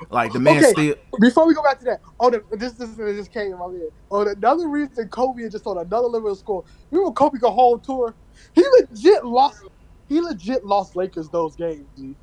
like 0.09 0.33
the 0.33 0.39
man 0.39 0.57
okay, 0.57 0.71
still. 0.71 0.95
before 1.19 1.47
we 1.47 1.53
go 1.53 1.63
back 1.63 1.79
to 1.79 1.85
that, 1.85 2.01
oh, 2.19 2.29
the, 2.29 2.43
this 2.51 2.73
this 2.73 2.95
just 2.95 3.31
came 3.31 3.51
in 3.51 3.57
my 3.57 3.65
head. 3.65 3.89
Oh, 4.11 4.27
another 4.27 4.67
reason 4.67 5.07
Kobe 5.09 5.47
just 5.49 5.65
on 5.67 5.77
another 5.77 6.07
level 6.07 6.31
of 6.31 6.37
score. 6.37 6.63
You 6.91 7.03
know, 7.03 7.11
Kobe 7.11 7.39
go 7.39 7.51
home 7.51 7.79
tour. 7.79 8.13
He 8.53 8.63
legit 8.79 9.25
lost. 9.25 9.63
He 10.07 10.21
legit 10.21 10.65
lost 10.65 10.95
Lakers 10.95 11.29
those 11.29 11.55
games. 11.55 11.85
G. 11.97 12.15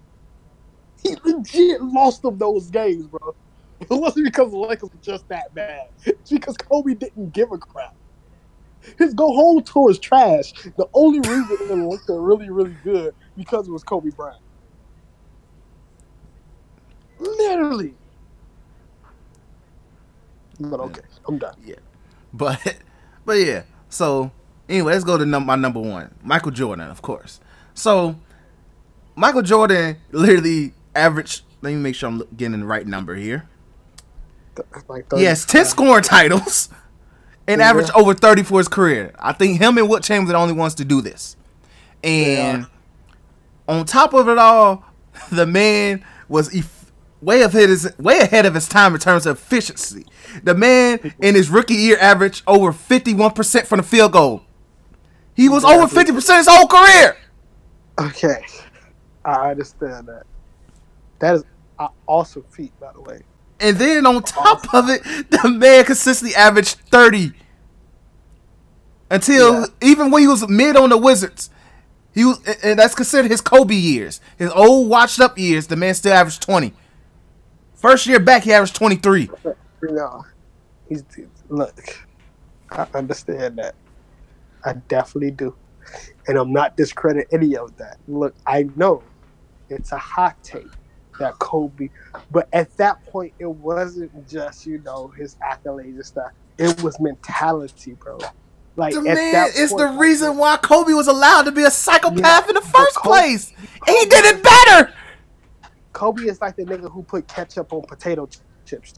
He 1.03 1.17
legit 1.25 1.83
lost 1.83 2.23
them 2.23 2.39
those 2.39 2.71
games, 2.71 3.07
bro. 3.07 3.35
It 3.81 3.91
wasn't 3.91 4.25
because 4.25 4.51
the 4.51 4.59
Lakers 4.59 4.91
were 4.91 5.01
just 5.03 5.29
that 5.29 5.55
bad. 5.55 5.89
It's 6.07 6.31
because 6.31 6.57
Kobe 6.57 6.95
didn't 6.95 7.33
give 7.33 7.53
a 7.53 7.59
crap. 7.59 7.95
His 8.99 9.15
go 9.15 9.33
home 9.33 9.63
tour 9.63 9.91
is 9.91 9.99
trash. 9.99 10.53
The 10.77 10.87
only 10.95 11.19
reason 11.21 11.57
it 11.61 11.75
looked 11.75 12.09
really, 12.09 12.51
really 12.51 12.77
good 12.85 13.15
because 13.37 13.69
it 13.69 13.71
was 13.71 13.83
Kobe 13.83 14.11
Bryant. 14.11 14.44
Literally. 17.25 17.95
But 20.61 20.81
okay, 20.81 21.01
I'm 21.27 21.39
done. 21.39 21.55
Yeah, 21.65 21.77
but 22.33 22.77
but 23.25 23.35
yeah. 23.35 23.63
So 23.89 24.31
anyway, 24.69 24.93
let's 24.93 25.05
go 25.05 25.19
to 25.19 25.27
num- 25.27 25.47
my 25.47 25.57
number 25.57 25.81
one, 25.81 26.15
Michael 26.23 26.53
Jordan, 26.53 26.89
of 26.91 27.03
course. 27.03 27.41
So 27.75 28.17
Michael 29.17 29.43
Jordan 29.43 29.97
literally 30.13 30.73
averaged. 30.95 31.43
Let 31.63 31.71
me 31.71 31.77
make 31.77 31.95
sure 31.95 32.09
I'm 32.11 32.23
getting 32.37 32.61
the 32.61 32.67
right 32.67 32.87
number 32.87 33.15
here. 33.15 33.49
Like 34.87 35.07
He 35.13 35.25
10 35.25 35.65
scoring 35.65 36.03
titles 36.05 36.69
and 37.49 37.61
Yeah. 37.61 37.71
averaged 37.71 37.91
over 37.97 38.15
30 38.15 38.43
for 38.45 38.59
his 38.59 38.69
career. 38.69 39.13
I 39.19 39.33
think 39.33 39.61
him 39.61 39.79
and 39.79 39.89
Wilt 39.89 40.03
Chamberlain 40.05 40.37
are 40.37 40.39
the 40.39 40.43
only 40.43 40.55
ones 40.55 40.75
to 40.77 40.85
do 40.85 41.01
this. 41.01 41.37
And 42.05 42.67
on 43.67 43.87
top 43.87 44.13
of 44.15 44.29
it 44.29 44.39
all, 44.39 44.85
the 45.33 45.47
man 45.47 46.05
was 46.29 46.55
eff- 46.55 46.84
way 47.25 47.43
ahead, 47.43 47.69
his, 47.69 47.93
way 47.99 48.19
ahead 48.21 48.47
of 48.47 48.55
his 48.55 48.69
time 48.69 48.95
in 48.95 49.01
terms 49.01 49.27
of 49.27 49.37
efficiency. 49.37 50.07
The 50.43 50.55
man 50.55 51.13
in 51.21 51.35
his 51.35 51.51
rookie 51.51 51.75
year 51.75 51.97
averaged 52.01 52.43
over 52.47 52.73
51% 52.73 53.67
from 53.67 53.79
the 53.79 53.83
field 53.83 54.13
goal. 54.13 54.43
He 55.35 55.49
was 55.49 55.65
over 55.65 55.87
50% 55.87 56.37
his 56.37 56.47
whole 56.49 56.67
career. 56.69 57.17
Okay, 57.99 58.45
I 59.25 59.51
understand 59.51 60.07
that. 60.09 60.25
That 61.21 61.37
is 61.37 61.45
an 61.79 61.89
awesome 62.07 62.45
feat, 62.51 62.73
by 62.81 62.93
the 62.93 63.01
way. 63.01 63.23
And 63.61 63.77
then 63.77 64.05
on 64.07 64.23
top 64.23 64.73
of 64.75 64.89
it, 64.91 65.03
the 65.31 65.49
man 65.49 65.85
consistently 65.85 66.35
averaged 66.35 66.77
30. 66.91 67.33
Until 69.11 69.61
Yeah. 69.61 69.67
even 69.81 70.11
when 70.11 70.23
he 70.23 70.29
was 70.29 70.47
mid 70.49 70.77
on 70.77 70.91
the 70.91 70.99
Wizards. 70.99 71.51
He 72.15 72.25
was 72.25 72.39
and 72.63 72.79
that's 72.79 72.95
considered 72.95 73.31
his 73.31 73.41
Kobe 73.41 73.75
years. 73.75 74.21
His 74.39 74.51
old 74.51 74.89
washed 74.89 75.21
up 75.21 75.37
years, 75.39 75.67
the 75.67 75.77
man 75.77 75.95
still 75.95 76.13
averaged 76.13 76.43
20. 76.43 76.73
First 77.85 78.07
year 78.07 78.19
back, 78.19 78.45
he 78.45 78.53
averaged 78.55 78.77
23. 78.77 79.29
No, 79.83 80.25
he's 80.89 81.05
look. 81.51 81.79
I 82.71 82.87
understand 82.95 83.59
that. 83.59 83.75
I 84.65 84.73
definitely 84.89 85.33
do, 85.33 85.55
and 86.27 86.39
I'm 86.39 86.51
not 86.51 86.79
discrediting 86.79 87.29
any 87.31 87.59
of 87.59 87.77
that. 87.77 87.99
Look, 88.09 88.35
I 88.47 88.71
know 88.77 89.03
it's 89.69 89.93
a 89.93 89.99
hot 89.99 90.43
take 90.43 90.67
that 91.19 91.39
Kobe, 91.39 91.91
but 92.31 92.49
at 92.55 92.75
that 92.79 93.05
point, 93.05 93.35
it 93.39 93.51
wasn't 93.51 94.27
just 94.31 94.65
you 94.65 94.79
know 94.79 95.09
his 95.09 95.37
accolades 95.47 95.97
and 95.97 96.07
stuff. 96.07 96.33
It 96.57 96.83
was 96.83 96.99
mentality, 97.01 97.93
bro. 98.01 98.19
Like 98.77 98.95
The 98.95 99.03
man 99.03 99.51
is 99.55 99.75
the 99.75 99.89
reason 99.89 100.39
why 100.39 100.57
Kobe 100.57 100.95
was 100.95 101.07
allowed 101.07 101.43
to 101.43 101.53
be 101.53 101.65
a 101.65 101.71
psychopath 101.71 102.45
Yeah, 102.45 102.49
in 102.49 102.55
the 102.55 102.63
first 102.63 102.97
Kobe- 102.97 103.11
place. 103.11 103.53
And 103.59 103.95
he 103.95 104.07
did 104.07 104.25
it 104.25 104.43
better. 104.43 104.95
Kobe 105.95 106.25
is 106.25 106.41
like 106.43 106.57
the 106.57 106.65
nigga 106.65 106.93
who 106.93 107.03
put 107.05 107.27
ketchup 107.29 107.73
on 107.73 107.83
potato 107.89 108.29
chips. 108.67 108.95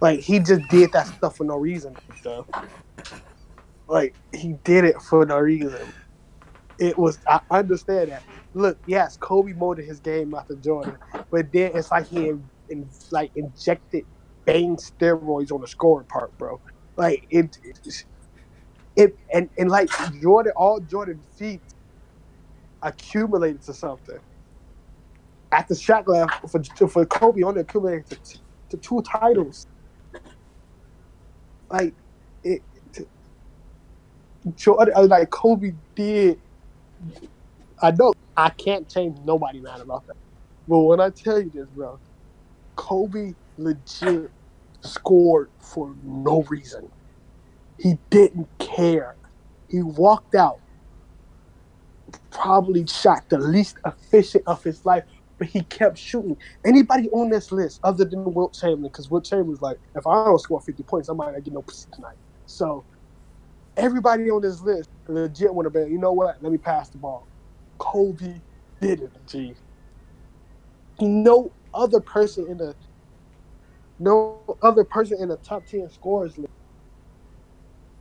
Like 0.00 0.20
he 0.20 0.38
just 0.38 0.62
did 0.70 0.92
that 0.92 1.08
stuff 1.08 1.36
for 1.36 1.44
no 1.44 1.56
reason. 1.56 1.96
So. 2.22 2.46
Like 3.88 4.14
he 4.34 4.54
did 4.64 4.84
it 4.84 5.00
for 5.02 5.26
no 5.26 5.38
reason. 5.38 5.80
It 6.78 6.96
was 6.98 7.18
I 7.26 7.40
understand 7.50 8.12
that. 8.12 8.22
Look, 8.54 8.78
yes, 8.86 9.16
Kobe 9.16 9.52
molded 9.52 9.86
his 9.86 10.00
game 10.00 10.34
after 10.34 10.54
Jordan, 10.54 10.96
but 11.30 11.52
then 11.52 11.72
it's 11.74 11.90
like 11.90 12.06
he 12.08 12.28
in, 12.28 12.48
in, 12.68 12.88
like 13.10 13.32
injected 13.34 14.04
bang 14.44 14.76
steroids 14.76 15.52
on 15.52 15.60
the 15.60 15.66
scoring 15.66 16.06
part, 16.06 16.36
bro. 16.38 16.60
Like 16.96 17.26
it, 17.30 17.58
it, 17.62 18.04
it 18.96 19.18
and 19.34 19.50
and 19.58 19.70
like 19.70 19.90
Jordan, 20.22 20.52
all 20.56 20.80
Jordan 20.80 21.22
feats 21.36 21.74
accumulated 22.82 23.62
to 23.62 23.74
something 23.74 24.18
after 25.52 25.74
Shaq 25.74 26.06
left 26.06 26.48
for 26.50 26.88
for 26.88 27.06
Kobe 27.06 27.42
only 27.42 27.62
accumulated 27.62 28.22
to, 28.24 28.38
to 28.70 28.76
two 28.76 29.02
titles. 29.02 29.66
Like 31.70 31.94
it, 32.44 32.62
Jordan, 34.54 34.94
uh, 34.96 35.06
like 35.06 35.30
Kobe 35.30 35.72
did 35.94 36.38
I 37.82 37.92
know 37.92 38.12
I 38.36 38.50
can't 38.50 38.88
change 38.88 39.18
nobody 39.24 39.60
mad 39.60 39.80
about 39.80 40.06
that. 40.06 40.16
But 40.66 40.80
when 40.80 41.00
I 41.00 41.10
tell 41.10 41.40
you 41.40 41.50
this, 41.52 41.68
bro, 41.70 41.98
Kobe 42.76 43.34
legit 43.56 44.30
scored 44.82 45.50
for 45.60 45.94
no 46.02 46.42
reason. 46.48 46.88
He 47.78 47.94
didn't 48.10 48.48
care. 48.58 49.16
He 49.68 49.82
walked 49.82 50.34
out, 50.34 50.60
probably 52.30 52.86
shot 52.86 53.28
the 53.28 53.38
least 53.38 53.76
efficient 53.86 54.44
of 54.46 54.62
his 54.62 54.84
life, 54.84 55.04
but 55.38 55.48
he 55.48 55.62
kept 55.62 55.98
shooting. 55.98 56.36
Anybody 56.64 57.08
on 57.10 57.30
this 57.30 57.52
list 57.52 57.80
other 57.82 58.04
than 58.04 58.34
Wilt 58.34 58.54
Chamberlain, 58.54 58.90
because 58.92 59.10
Wilt 59.10 59.24
Chamberlain's 59.24 59.62
like, 59.62 59.78
if 59.94 60.06
I 60.06 60.24
don't 60.24 60.38
score 60.40 60.60
50 60.60 60.82
points, 60.82 61.08
I 61.08 61.14
might 61.14 61.32
not 61.32 61.44
get 61.44 61.54
no 61.54 61.62
pussy 61.62 61.88
tonight. 61.92 62.16
So 62.46 62.84
everybody 63.76 64.30
on 64.30 64.42
this 64.42 64.60
list 64.60 64.90
legit 65.06 65.54
want 65.54 65.66
to 65.66 65.70
be, 65.70 65.90
you 65.90 65.98
know 65.98 66.12
what? 66.12 66.42
Let 66.42 66.52
me 66.52 66.58
pass 66.58 66.90
the 66.90 66.98
ball. 66.98 67.28
Kobe 67.78 68.42
did 68.80 69.02
it, 69.02 69.12
G. 69.26 69.54
No 71.00 71.52
other 71.72 72.00
person 72.00 72.46
in 72.48 72.58
the 72.58 72.74
no 74.00 74.56
other 74.62 74.84
person 74.84 75.18
in 75.20 75.28
the 75.28 75.36
top 75.36 75.66
ten 75.66 75.88
scorers 75.90 76.38
list. 76.38 76.52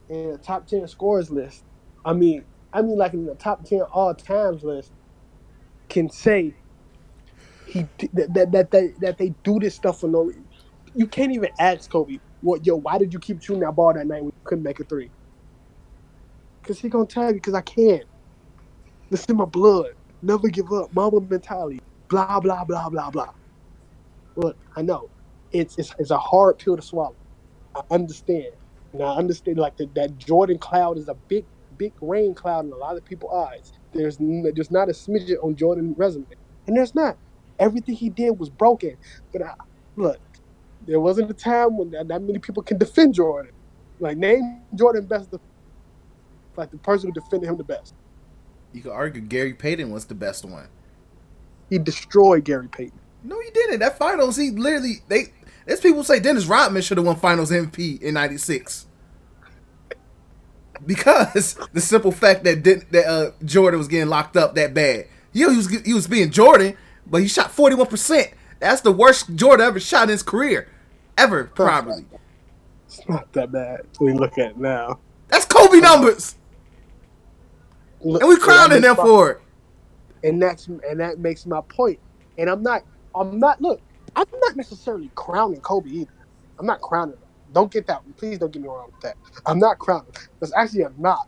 In 0.09 0.31
the 0.31 0.37
top 0.37 0.67
ten 0.67 0.87
scorers 0.87 1.31
list, 1.31 1.63
I 2.05 2.13
mean, 2.13 2.45
I 2.71 2.81
mean, 2.81 2.97
like 2.97 3.13
in 3.13 3.25
the 3.25 3.35
top 3.35 3.65
ten 3.65 3.81
all 3.81 4.13
times 4.15 4.63
list, 4.63 4.91
can 5.89 6.09
say 6.09 6.55
he 7.67 7.89
that 8.13 8.33
that 8.35 8.53
that 8.53 8.71
they, 8.71 8.93
that 9.01 9.19
they 9.19 9.35
do 9.45 9.59
this 9.59 9.75
stuff 9.75 10.01
for 10.01 10.09
no. 10.09 10.23
reason. 10.23 10.47
You 10.95 11.07
can't 11.07 11.33
even 11.33 11.49
ask 11.59 11.91
Kobe, 11.91 12.19
"What, 12.41 12.65
yo? 12.65 12.77
Why 12.77 12.99
did 12.99 13.13
you 13.13 13.19
keep 13.19 13.43
shooting 13.43 13.61
that 13.63 13.73
ball 13.75 13.93
that 13.95 14.07
night 14.07 14.23
when 14.23 14.27
you 14.35 14.41
couldn't 14.45 14.65
make 14.65 14.81
a 14.81 14.85
three? 14.85 15.11
Because 16.63 16.79
he 16.81 16.89
gonna 16.89 17.07
tell 17.07 17.29
you, 17.29 17.35
because 17.35 17.55
I 17.55 17.61
can't. 17.61 18.03
This 19.11 19.25
in 19.25 19.37
my 19.37 19.45
blood. 19.45 19.87
Never 20.21 20.49
give 20.49 20.71
up. 20.73 20.89
Mamba 20.93 21.21
mentality. 21.21 21.79
Blah 22.09 22.39
blah 22.41 22.65
blah 22.65 22.89
blah 22.89 23.11
blah. 23.11 23.31
Look, 24.37 24.57
I 24.75 24.83
know 24.83 25.11
it's 25.51 25.77
it's, 25.77 25.93
it's 25.99 26.11
a 26.11 26.19
hard 26.19 26.59
pill 26.59 26.77
to 26.77 26.83
swallow. 26.83 27.17
I 27.75 27.81
understand. 27.91 28.53
And 28.93 29.03
I 29.03 29.15
understand 29.17 29.59
like 29.59 29.77
that 29.77 29.95
that 29.95 30.17
Jordan 30.17 30.59
cloud 30.59 30.97
is 30.99 31.09
a 31.09 31.15
big 31.29 31.45
big 31.77 31.93
rain 32.01 32.35
cloud 32.35 32.65
in 32.65 32.73
a 32.73 32.77
lot 32.77 32.97
of 32.97 33.05
people's 33.05 33.33
eyes. 33.49 33.71
There's 33.93 34.17
there's 34.19 34.71
not 34.71 34.89
a 34.89 34.93
smidget 34.93 35.37
on 35.43 35.55
Jordan 35.57 35.95
resume, 35.97 36.27
and 36.67 36.77
there's 36.77 36.95
not. 36.95 37.17
Everything 37.59 37.95
he 37.95 38.09
did 38.09 38.31
was 38.31 38.49
broken. 38.49 38.97
But 39.31 39.43
I, 39.43 39.53
look, 39.95 40.19
there 40.85 40.99
wasn't 40.99 41.31
a 41.31 41.33
time 41.33 41.77
when 41.77 41.91
that, 41.91 42.07
that 42.07 42.21
many 42.21 42.39
people 42.39 42.63
can 42.63 42.77
defend 42.77 43.13
Jordan. 43.13 43.51
Like 43.99 44.17
name 44.17 44.61
Jordan 44.75 45.05
best, 45.05 45.31
def- 45.31 45.41
like 46.55 46.71
the 46.71 46.77
person 46.77 47.09
who 47.09 47.13
defended 47.13 47.49
him 47.49 47.57
the 47.57 47.63
best. 47.63 47.93
You 48.73 48.81
could 48.81 48.91
argue 48.91 49.21
Gary 49.21 49.53
Payton 49.53 49.89
was 49.91 50.05
the 50.05 50.15
best 50.15 50.45
one. 50.45 50.67
He 51.69 51.79
destroyed 51.79 52.45
Gary 52.45 52.67
Payton. 52.67 52.99
No, 53.23 53.39
he 53.41 53.49
didn't. 53.51 53.79
That 53.79 53.97
finals, 53.97 54.37
he 54.37 54.51
literally 54.51 55.01
they. 55.07 55.33
There's 55.65 55.81
people 55.81 56.03
say 56.03 56.19
Dennis 56.19 56.45
Rodman 56.45 56.81
should 56.81 56.97
have 56.97 57.05
won 57.05 57.17
Finals 57.17 57.51
MVP 57.51 58.01
in 58.01 58.13
'96 58.13 58.87
because 60.85 61.57
the 61.73 61.81
simple 61.81 62.11
fact 62.11 62.43
that 62.43 62.63
that 62.63 63.05
uh, 63.07 63.31
Jordan 63.43 63.77
was 63.77 63.87
getting 63.87 64.09
locked 64.09 64.37
up 64.37 64.55
that 64.55 64.73
bad. 64.73 65.07
Yeah, 65.33 65.49
he 65.51 65.57
was 65.57 65.69
he 65.81 65.93
was 65.93 66.07
being 66.07 66.31
Jordan, 66.31 66.77
but 67.09 67.21
he 67.21 67.27
shot 67.27 67.51
41 67.51 67.87
percent. 67.87 68.29
That's 68.59 68.81
the 68.81 68.91
worst 68.91 69.35
Jordan 69.35 69.65
ever 69.67 69.79
shot 69.79 70.03
in 70.03 70.09
his 70.09 70.23
career, 70.23 70.69
ever 71.17 71.45
probably. 71.45 72.05
It's 72.87 73.07
not 73.09 73.31
that 73.33 73.51
bad 73.51 73.81
We 73.99 74.13
look 74.13 74.37
at 74.37 74.51
it 74.51 74.57
now. 74.57 74.99
That's 75.29 75.45
Kobe 75.45 75.79
numbers, 75.79 76.35
Look, 78.01 78.21
and 78.21 78.29
we 78.29 78.37
crowning 78.37 78.81
my- 78.81 78.95
for 78.95 79.31
it. 79.31 79.41
and 80.23 80.41
that's 80.41 80.67
and 80.67 80.99
that 80.99 81.19
makes 81.19 81.45
my 81.45 81.61
point. 81.69 81.99
And 82.37 82.49
I'm 82.49 82.63
not 82.63 82.83
I'm 83.15 83.39
not 83.39 83.61
look, 83.61 83.81
I'm 84.15 84.25
not 84.41 84.55
necessarily 84.55 85.11
crowning 85.15 85.61
Kobe 85.61 85.89
either. 85.89 86.11
I'm 86.59 86.65
not 86.65 86.81
crowning 86.81 87.15
him. 87.15 87.29
Don't 87.51 87.71
get 87.71 87.87
that. 87.87 88.01
Please 88.17 88.39
don't 88.39 88.51
get 88.51 88.61
me 88.61 88.67
wrong 88.69 88.87
with 88.91 89.01
that. 89.01 89.17
I'm 89.45 89.59
not 89.59 89.79
crowning. 89.79 90.11
Because 90.39 90.53
actually 90.55 90.83
I'm 90.85 90.95
not. 90.99 91.27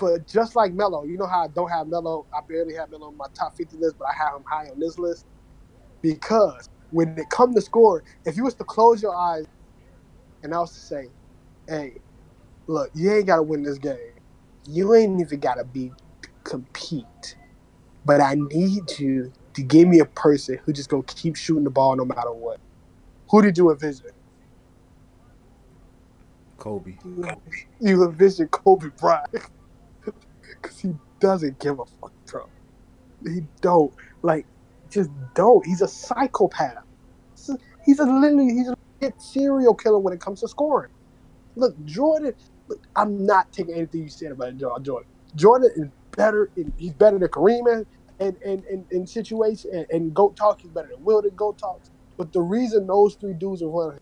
But 0.00 0.26
just 0.28 0.56
like 0.56 0.74
Melo, 0.74 1.04
you 1.04 1.18
know 1.18 1.26
how 1.28 1.44
I 1.44 1.48
don't 1.48 1.70
have 1.70 1.88
Melo, 1.88 2.26
I 2.34 2.40
barely 2.48 2.74
have 2.76 2.90
Melo 2.90 3.08
on 3.08 3.18
my 3.18 3.26
top 3.34 3.56
50 3.56 3.78
list, 3.78 3.96
but 3.98 4.08
I 4.08 4.14
have 4.24 4.36
him 4.36 4.44
high 4.50 4.66
on 4.70 4.80
this 4.80 4.98
list. 4.98 5.26
Because 6.02 6.68
when 6.90 7.18
it 7.18 7.30
comes 7.30 7.56
to 7.56 7.62
scoring, 7.62 8.04
if 8.26 8.36
you 8.36 8.44
was 8.44 8.54
to 8.56 8.64
close 8.64 9.02
your 9.02 9.16
eyes 9.16 9.46
and 10.42 10.54
I 10.54 10.60
was 10.60 10.72
to 10.74 10.80
say, 10.80 11.08
hey, 11.68 11.94
look, 12.68 12.90
you 12.94 13.12
ain't 13.12 13.26
gotta 13.26 13.42
win 13.42 13.62
this 13.64 13.78
game. 13.78 13.98
You 14.66 14.94
ain't 14.94 15.20
even 15.20 15.40
gotta 15.40 15.64
be 15.64 15.92
compete 16.44 17.34
but 18.04 18.20
I 18.20 18.36
need 18.36 18.98
you 18.98 19.32
to 19.54 19.62
give 19.62 19.88
me 19.88 20.00
a 20.00 20.06
person 20.06 20.60
who 20.64 20.74
just 20.74 20.90
gonna 20.90 21.04
keep 21.04 21.36
shooting 21.36 21.64
the 21.64 21.70
ball 21.70 21.96
no 21.96 22.04
matter 22.04 22.32
what. 22.32 22.60
Who 23.30 23.42
did 23.42 23.58
you 23.58 23.70
envision? 23.70 24.10
Kobe. 26.58 26.96
You 27.80 28.04
envision 28.04 28.48
Kobe 28.48 28.88
Bryant 28.98 29.28
because 30.60 30.80
he 30.80 30.94
doesn't 31.20 31.58
give 31.58 31.78
a 31.78 31.84
fuck, 32.00 32.12
bro. 32.26 32.48
He 33.24 33.42
don't 33.60 33.92
like, 34.22 34.46
just 34.90 35.10
don't. 35.34 35.64
He's 35.66 35.82
a 35.82 35.88
psychopath. 35.88 36.84
He's 37.84 37.98
a, 37.98 38.04
literally 38.04 38.52
he's 38.54 38.68
a 38.68 39.12
serial 39.18 39.74
killer 39.74 39.98
when 39.98 40.12
it 40.12 40.20
comes 40.20 40.40
to 40.40 40.48
scoring. 40.48 40.92
Look, 41.56 41.82
Jordan. 41.84 42.34
Look, 42.68 42.86
I'm 42.94 43.26
not 43.26 43.52
taking 43.52 43.74
anything 43.74 44.02
you 44.02 44.08
said 44.08 44.32
about 44.32 44.56
Jordan. 44.56 45.06
Jordan, 45.34 45.70
is 45.76 45.88
better. 46.16 46.50
In, 46.56 46.72
he's 46.76 46.94
better 46.94 47.18
than 47.18 47.28
Kareem 47.28 47.84
in 48.20 48.36
in 48.44 48.86
in, 48.90 49.06
situation 49.06 49.70
and, 49.74 49.86
and 49.90 50.14
goat 50.14 50.36
talk. 50.36 50.60
He's 50.60 50.70
better 50.70 50.88
than 50.88 51.04
Will 51.04 51.22
than 51.22 51.34
goat 51.34 51.58
talks. 51.58 51.90
But 52.16 52.32
the 52.32 52.42
reason 52.42 52.86
those 52.86 53.14
three 53.16 53.34
dudes 53.34 53.62
are 53.62 53.68
running, 53.68 54.00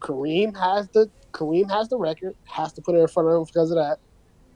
Kareem 0.00 0.56
has 0.58 0.88
the 0.90 1.10
Kareem 1.32 1.70
has 1.70 1.88
the 1.88 1.98
record. 1.98 2.36
Has 2.44 2.72
to 2.74 2.82
put 2.82 2.94
it 2.94 2.98
in 2.98 3.08
front 3.08 3.28
of 3.28 3.36
him 3.36 3.44
because 3.44 3.70
of 3.70 3.78
that. 3.78 3.98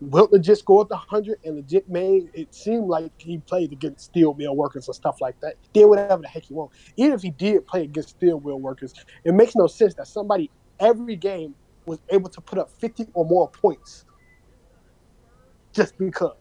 Wilt 0.00 0.32
legit 0.32 0.58
scored 0.58 0.88
the 0.88 0.96
hundred 0.96 1.38
and 1.44 1.56
legit 1.56 1.88
made 1.88 2.24
it 2.34 2.54
seem 2.54 2.82
like 2.82 3.12
he 3.18 3.38
played 3.38 3.72
against 3.72 4.04
steel 4.04 4.34
mill 4.34 4.56
workers 4.56 4.86
and 4.86 4.94
stuff 4.94 5.16
like 5.20 5.36
that. 5.42 5.56
Did 5.74 5.86
whatever 5.86 6.22
the 6.22 6.28
heck 6.28 6.44
he 6.44 6.54
want. 6.54 6.70
Even 6.96 7.14
if 7.14 7.22
he 7.22 7.30
did 7.30 7.66
play 7.66 7.82
against 7.82 8.10
steel 8.10 8.40
mill 8.40 8.60
workers, 8.60 8.92
it 9.24 9.34
makes 9.34 9.56
no 9.56 9.66
sense 9.66 9.94
that 9.94 10.06
somebody 10.06 10.52
every 10.80 11.16
game 11.16 11.56
was 11.86 12.00
able 12.10 12.30
to 12.30 12.40
put 12.40 12.58
up 12.58 12.70
fifty 12.80 13.06
or 13.14 13.24
more 13.24 13.50
points 13.50 14.04
just 15.74 15.98
because. 15.98 16.36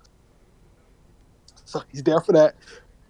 So 1.65 1.81
he's 1.91 2.03
there 2.03 2.21
for 2.21 2.33
that. 2.33 2.55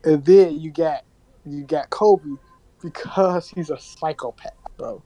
And 0.06 0.24
then 0.26 0.60
you 0.60 0.72
got 0.72 1.04
you 1.46 1.66
got 1.66 1.90
Kobe 1.90 2.38
because 2.82 3.50
he's 3.50 3.70
a 3.70 3.78
psychopath, 3.80 4.54
bro. 4.78 5.04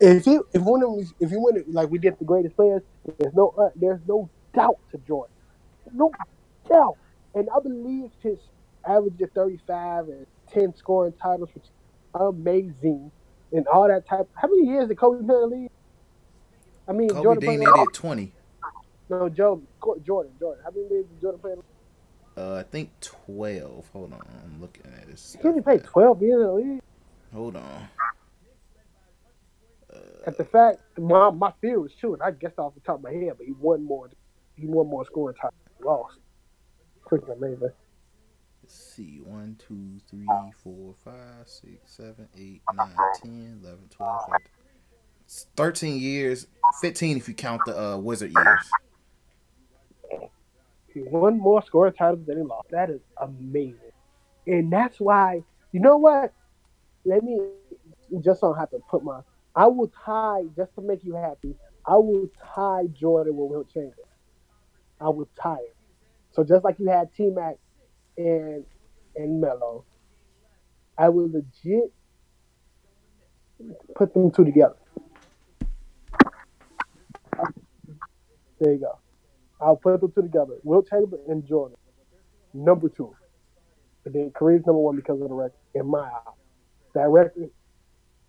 If 0.00 0.26
you 0.26 0.46
if 0.52 0.62
one 0.62 0.82
of 0.82 0.96
them, 0.96 1.12
if 1.20 1.30
you 1.30 1.40
win 1.40 1.56
it 1.56 1.68
like 1.72 1.90
we 1.90 1.98
did 1.98 2.18
the 2.18 2.24
greatest 2.24 2.56
players, 2.56 2.82
there's 3.18 3.34
no 3.34 3.54
uh, 3.58 3.70
there's 3.74 4.00
no 4.06 4.30
doubt 4.54 4.78
to 4.92 4.98
Jordan, 4.98 5.34
no 5.92 6.12
doubt. 6.68 6.96
And 7.34 7.48
I 7.54 7.60
believe 7.60 8.10
his 8.22 8.38
average 8.86 9.20
of 9.20 9.30
35 9.32 10.08
and 10.08 10.26
10 10.52 10.74
scoring 10.76 11.14
titles, 11.20 11.50
which 11.54 11.64
is 11.64 11.70
amazing, 12.14 13.10
and 13.52 13.66
all 13.68 13.88
that 13.88 14.06
type. 14.06 14.28
How 14.34 14.48
many 14.48 14.68
years 14.68 14.88
did 14.88 14.98
Kobe 14.98 15.24
play 15.24 15.34
in 15.34 15.40
the 15.50 15.56
league? 15.56 15.70
I 16.88 16.92
mean, 16.92 17.08
Kobe 17.10 17.22
Jordan 17.22 17.40
Dean 17.40 17.58
played. 17.60 17.74
they 17.74 17.80
did 17.84 17.94
20. 17.94 18.32
No, 19.10 19.28
Joe, 19.28 19.62
Jordan, 20.04 20.32
Jordan. 20.38 20.62
How 20.64 20.70
many 20.70 20.88
years 20.88 21.06
did 21.06 21.20
Jordan 21.20 21.40
play? 21.40 21.52
in 21.52 21.62
the 22.34 22.42
Uh, 22.42 22.56
I 22.56 22.62
think 22.62 22.90
12. 23.00 23.90
Hold 23.92 24.12
on, 24.12 24.22
I'm 24.44 24.60
looking 24.60 24.84
at 24.86 25.06
this. 25.08 25.36
He 25.40 25.48
only 25.48 25.62
played 25.62 25.84
12 25.84 26.22
years 26.22 26.40
in 26.40 26.46
the 26.46 26.52
league. 26.52 26.82
Hold 27.32 27.56
on. 27.56 27.88
At 30.26 30.36
the 30.36 30.44
fact, 30.44 30.80
my 30.98 31.30
my 31.30 31.52
fear 31.60 31.80
was 31.80 31.94
true, 31.94 32.14
and 32.14 32.22
I 32.22 32.30
guessed 32.30 32.58
off 32.58 32.74
the 32.74 32.80
top 32.80 32.96
of 32.96 33.02
my 33.02 33.12
head, 33.12 33.32
but 33.36 33.46
he 33.46 33.52
won 33.52 33.84
more. 33.84 34.10
He 34.56 34.66
won 34.66 34.88
more 34.88 35.04
scoring 35.06 35.36
titles. 35.36 35.54
than 35.66 35.78
he 35.78 35.84
Lost. 35.84 36.18
Freaking 37.08 37.36
amazing. 37.36 37.70
Let's 38.62 38.94
see. 38.94 39.20
1, 39.24 39.56
2, 39.66 40.00
3, 40.10 40.26
4, 40.62 40.94
5, 41.04 41.14
6, 41.46 41.72
7, 41.86 42.28
8, 42.36 42.62
9, 42.74 42.88
10, 43.22 43.60
11, 43.62 43.78
12, 43.88 44.20
13. 44.30 44.46
13 45.56 45.98
years. 45.98 46.46
15 46.80 47.16
if 47.16 47.28
you 47.28 47.34
count 47.34 47.62
the 47.66 47.80
uh, 47.80 47.96
Wizard 47.96 48.32
years. 48.32 50.20
He 50.92 51.02
won 51.02 51.38
more 51.38 51.62
scoring 51.62 51.92
titles 51.92 52.26
than 52.26 52.38
he 52.38 52.42
lost. 52.42 52.68
That 52.70 52.90
is 52.90 53.00
amazing, 53.20 53.92
and 54.46 54.72
that's 54.72 54.98
why. 54.98 55.42
You 55.72 55.80
know 55.80 55.98
what? 55.98 56.32
Let 57.04 57.22
me 57.22 57.38
just 58.20 58.40
don't 58.40 58.56
have 58.56 58.70
to 58.70 58.78
put 58.90 59.04
my. 59.04 59.20
I 59.58 59.68
will 59.68 59.92
tie 60.06 60.44
just 60.56 60.74
to 60.76 60.82
make 60.82 61.04
you 61.04 61.16
happy. 61.16 61.56
I 61.86 61.96
will 61.96 62.28
tie 62.54 62.84
Jordan 62.94 63.36
with 63.36 63.50
Wilt 63.50 63.70
Chamberlain. 63.74 63.94
I 65.00 65.10
will 65.10 65.30
tie 65.42 65.56
it. 65.56 65.76
So 66.32 66.44
just 66.44 66.64
like 66.64 66.78
you 66.80 66.88
had 66.88 67.14
T 67.14 67.30
Mac 67.30 67.56
and 68.18 68.64
and 69.16 69.40
Melo, 69.42 69.86
I 70.98 71.10
will 71.10 71.30
legit 71.32 71.92
put 73.96 74.14
them 74.14 74.30
two 74.32 74.44
together. 74.44 74.76
There 78.60 78.72
you 78.74 78.80
go. 78.80 79.00
I'll 79.60 79.76
put 79.76 80.00
them 80.00 80.12
two 80.12 80.22
together. 80.22 80.54
Wilt 80.64 80.88
Chamberlain 80.90 81.26
and 81.28 81.46
Jordan. 81.46 81.76
number 82.54 82.88
two. 82.88 83.14
And 84.04 84.14
then 84.14 84.30
Kareem's 84.32 84.66
number 84.66 84.80
one 84.80 84.96
because 84.96 85.20
of 85.22 85.28
the 85.28 85.34
record, 85.34 85.58
in 85.74 85.86
my 85.88 86.00
eyes. 86.00 86.34
That 86.94 87.08
record, 87.10 87.50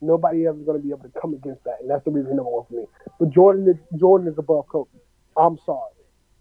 nobody 0.01 0.43
is 0.43 0.55
going 0.65 0.79
to 0.79 0.83
be 0.83 0.91
able 0.91 1.03
to 1.09 1.19
come 1.19 1.33
against 1.33 1.63
that, 1.63 1.77
and 1.81 1.89
that's 1.89 2.03
the 2.05 2.11
reason 2.11 2.35
number 2.35 2.51
one 2.51 2.65
for 2.69 2.73
me. 2.73 2.85
But 3.19 3.29
Jordan 3.29 3.67
is 3.67 3.99
Jordan 3.99 4.27
is 4.27 4.37
above 4.37 4.67
Kobe. 4.67 4.89
I'm 5.37 5.57
sorry, 5.65 5.91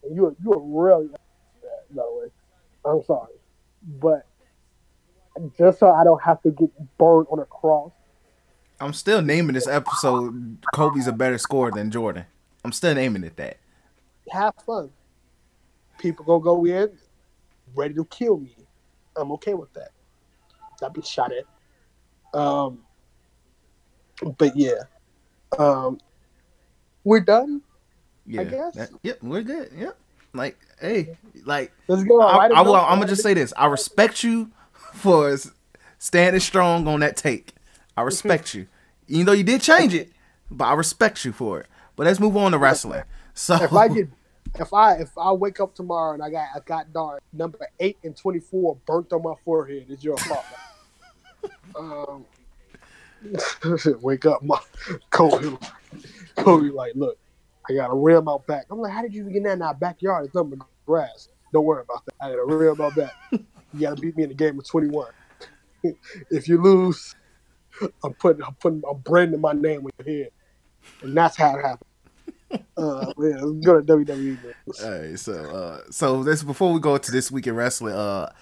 and 0.05 0.15
you're 0.17 0.35
you're 0.43 0.61
really 0.61 1.09
by 1.09 2.03
the 2.03 2.03
way. 2.21 2.27
I'm 2.85 3.03
sorry, 3.05 3.35
but 4.01 4.27
just 5.59 5.79
so 5.81 5.93
I 5.93 6.05
don't 6.05 6.23
have 6.23 6.43
to 6.43 6.51
get 6.51 6.71
burned 6.99 7.27
on 7.31 7.39
a 7.39 7.45
cross, 7.45 7.93
I'm 8.81 8.93
still 8.93 9.23
naming 9.23 9.55
this 9.55 9.67
episode 9.67 10.59
Kobe's 10.75 11.07
a 11.07 11.13
better 11.13 11.39
scorer 11.39 11.71
than 11.71 11.91
Jordan. 11.91 12.25
I'm 12.65 12.73
still 12.73 12.95
naming 12.95 13.25
it 13.25 13.37
that. 13.37 13.59
have 14.31 14.55
fun. 14.65 14.91
People 15.99 16.25
gonna 16.25 16.43
go 16.43 16.65
in 16.65 16.91
ready 17.75 17.95
to 17.95 18.05
kill 18.05 18.39
me. 18.39 18.55
I'm 19.17 19.33
okay 19.33 19.55
with 19.55 19.73
that. 19.75 19.91
I've 20.83 20.93
been 20.93 21.03
shot 21.03 21.33
at. 21.33 22.39
Um, 22.39 22.81
but 24.39 24.57
yeah, 24.57 24.83
um, 25.59 25.99
we're 27.05 27.21
done. 27.21 27.63
Yeah. 28.27 28.45
guess. 28.45 28.75
that- 28.75 28.91
yep, 29.03 29.23
we're 29.23 29.43
good. 29.43 29.71
Yep. 29.77 29.97
Like, 30.35 30.59
hey, 30.81 31.17
like 31.45 31.73
Let's 31.89 32.05
go. 32.05 32.21
I, 32.21 32.49
I 32.49 32.61
will, 32.61 32.77
I'm 32.77 32.99
gonna 32.99 33.09
just 33.09 33.23
say 33.23 33.35
this. 33.35 33.53
I 33.57 33.67
respect 33.67 34.23
you 34.23 34.51
for 34.93 35.37
standing 35.99 36.41
strong 36.41 36.87
on 36.87 37.01
that 37.01 37.17
take. 37.17 37.55
I 37.97 38.03
respect 38.03 38.55
you, 38.55 38.67
even 39.09 39.27
though 39.27 39.33
you 39.33 39.43
did 39.43 39.63
change 39.63 39.95
it, 39.95 40.11
but 40.51 40.67
I 40.67 40.75
respect 40.75 41.25
you 41.25 41.33
for 41.33 41.61
it. 41.61 41.67
But 41.97 42.07
let's 42.07 42.21
move 42.21 42.37
on 42.37 42.53
to 42.53 42.59
wrestling. 42.59 43.03
So 43.35 43.55
if 43.57 43.73
I 43.73 43.89
get, 43.89 44.09
if 44.55 44.73
I 44.73 44.95
if 44.97 45.17
I 45.17 45.33
wake 45.33 45.61
up 45.61 45.75
tomorrow 45.75 46.15
and 46.15 46.23
I 46.23 46.31
got 46.31 46.49
I 46.55 46.61
got 46.65 46.93
darn 46.93 47.19
number 47.33 47.59
eight 47.81 47.97
and 48.05 48.17
twenty 48.17 48.41
four 48.41 48.77
burnt 48.87 49.13
on 49.13 49.23
my 49.23 49.35
forehead, 49.45 49.87
it's 49.89 50.05
your 50.05 50.19
fault. 50.19 50.45
um, 51.77 52.25
wake 54.01 54.27
up, 54.27 54.43
my 54.43 54.59
Kobe. 55.11 55.57
Kobe, 56.37 56.71
like, 56.71 56.93
look, 56.95 57.19
I 57.69 57.75
got 57.75 57.91
a 57.91 57.95
rim 57.95 58.29
out 58.29 58.47
back. 58.47 58.67
I'm 58.71 58.79
like, 58.79 58.93
how 58.93 59.03
did 59.03 59.15
you 59.15 59.25
get 59.25 59.45
that 59.45 59.53
in 59.55 59.63
our 59.63 59.75
backyard? 59.75 60.27
It's 60.27 60.35
nothing 60.35 60.51
but 60.51 60.67
grass. 60.87 61.29
Don't 61.53 61.65
worry 61.65 61.83
about 61.83 62.05
that. 62.07 62.15
I 62.21 62.31
got 62.31 62.39
a 62.39 62.45
rim 62.45 62.81
out 62.81 62.95
back. 62.95 63.13
You 63.75 63.81
got 63.81 63.97
to 63.97 64.01
beat 64.01 64.17
me 64.17 64.23
in 64.23 64.31
the 64.31 64.35
game 64.35 64.59
of 64.59 64.67
21. 64.67 65.09
if 66.31 66.49
you 66.49 66.61
lose, 66.61 67.15
I'm 68.03 68.15
putting 68.15 68.43
I'm 68.43 68.55
putting 68.55 68.83
I'm 68.91 68.99
branding 68.99 69.43
my 69.43 69.53
name 69.53 69.83
with 69.83 69.93
your 69.99 70.25
head, 70.25 70.31
and 71.03 71.15
that's 71.15 71.37
how 71.37 71.57
it 71.57 71.63
happened. 71.63 72.65
Uh, 72.79 73.13
yeah, 73.19 73.43
let's 73.43 73.67
go 73.67 73.81
to 73.81 73.87
WWE. 73.87 74.43
man. 74.43 74.55
Alright, 74.83 75.19
so 75.19 75.35
uh, 75.35 75.81
so 75.91 76.25
this 76.25 76.43
before 76.43 76.73
we 76.73 76.81
go 76.81 76.97
to 76.97 77.13
this 77.13 77.31
week 77.31 77.47
in 77.47 77.55
wrestling, 77.55 77.95
uh, 77.95 78.33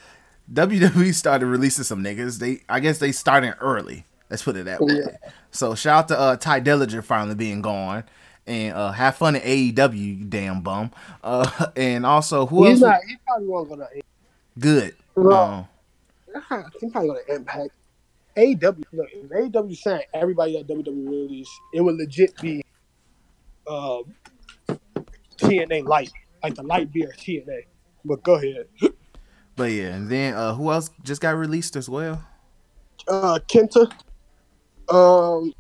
WWE 0.53 1.13
started 1.13 1.47
releasing 1.47 1.85
some 1.85 2.05
niggas. 2.05 2.39
They 2.39 2.63
I 2.69 2.81
guess 2.81 2.99
they 2.99 3.11
started 3.13 3.57
early. 3.61 4.05
Let's 4.31 4.43
put 4.43 4.57
it 4.57 4.65
that 4.65 4.81
way. 4.81 4.95
Yeah. 4.95 5.31
So 5.51 5.75
shout 5.75 6.05
out 6.05 6.09
to 6.09 6.19
uh, 6.19 6.37
Tye 6.37 6.61
Dillinger 6.61 7.03
finally 7.05 7.35
being 7.35 7.63
gone. 7.63 8.05
And 8.49 8.75
uh, 8.75 8.93
have 8.93 9.17
fun 9.17 9.35
at 9.37 9.43
AEW, 9.43 10.19
you 10.19 10.25
damn 10.25 10.61
bum. 10.61 10.93
Uh, 11.23 11.67
and 11.77 12.07
also, 12.07 12.47
who 12.47 12.65
He's 12.67 12.81
else? 12.83 12.93
not. 12.93 13.01
He 13.09 13.17
probably 13.27 13.49
won't 13.49 13.69
go 13.69 13.77
to. 13.77 13.87
Good. 14.59 14.97
No. 15.17 15.67
Um, 16.35 16.65
He 16.81 16.89
probably 16.91 17.09
go 17.09 17.17
to 17.27 17.35
Impact. 17.35 17.71
AW. 18.37 18.75
Look, 18.93 19.09
if 19.13 19.57
AW 19.57 19.73
saying 19.75 20.03
everybody 20.15 20.59
at 20.59 20.67
WWE 20.67 21.09
release, 21.09 21.49
it 21.73 21.81
would 21.81 21.97
legit 21.97 22.37
be 22.41 22.63
uh, 23.67 23.99
TNA 25.39 25.87
Light, 25.87 26.13
like 26.43 26.55
the 26.55 26.63
light 26.63 26.93
beer 26.93 27.13
TNA. 27.17 27.63
But 28.05 28.23
go 28.23 28.35
ahead. 28.35 28.67
but 29.57 29.73
yeah, 29.73 29.95
and 29.95 30.09
then 30.09 30.35
uh, 30.35 30.55
who 30.55 30.71
else 30.71 30.91
just 31.03 31.21
got 31.21 31.37
released 31.37 31.75
as 31.77 31.89
well? 31.89 32.23
Uh, 33.09 33.39
Kenta. 33.49 33.91
Um, 34.89 35.53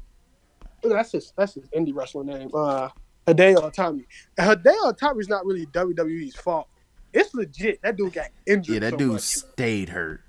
that's 0.82 1.12
his 1.12 1.32
that's 1.36 1.55
his 1.55 1.65
indie 1.69 1.94
wrestler 1.94 2.24
name. 2.24 2.51
Uh, 2.55 2.89
Hideo 3.27 3.57
Itami. 3.73 4.05
Hideo 4.39 4.97
Itami's 4.97 5.28
not 5.28 5.44
really 5.44 5.66
WWE's 5.66 6.36
fault. 6.36 6.69
It's 7.12 7.35
legit. 7.35 7.81
That 7.82 7.97
dude 7.97 8.12
got 8.12 8.28
injured. 8.47 8.74
Yeah, 8.74 8.81
that 8.81 8.93
so 8.93 8.97
dude 8.97 9.12
much. 9.12 9.23
stayed 9.23 9.89
hurt. 9.89 10.20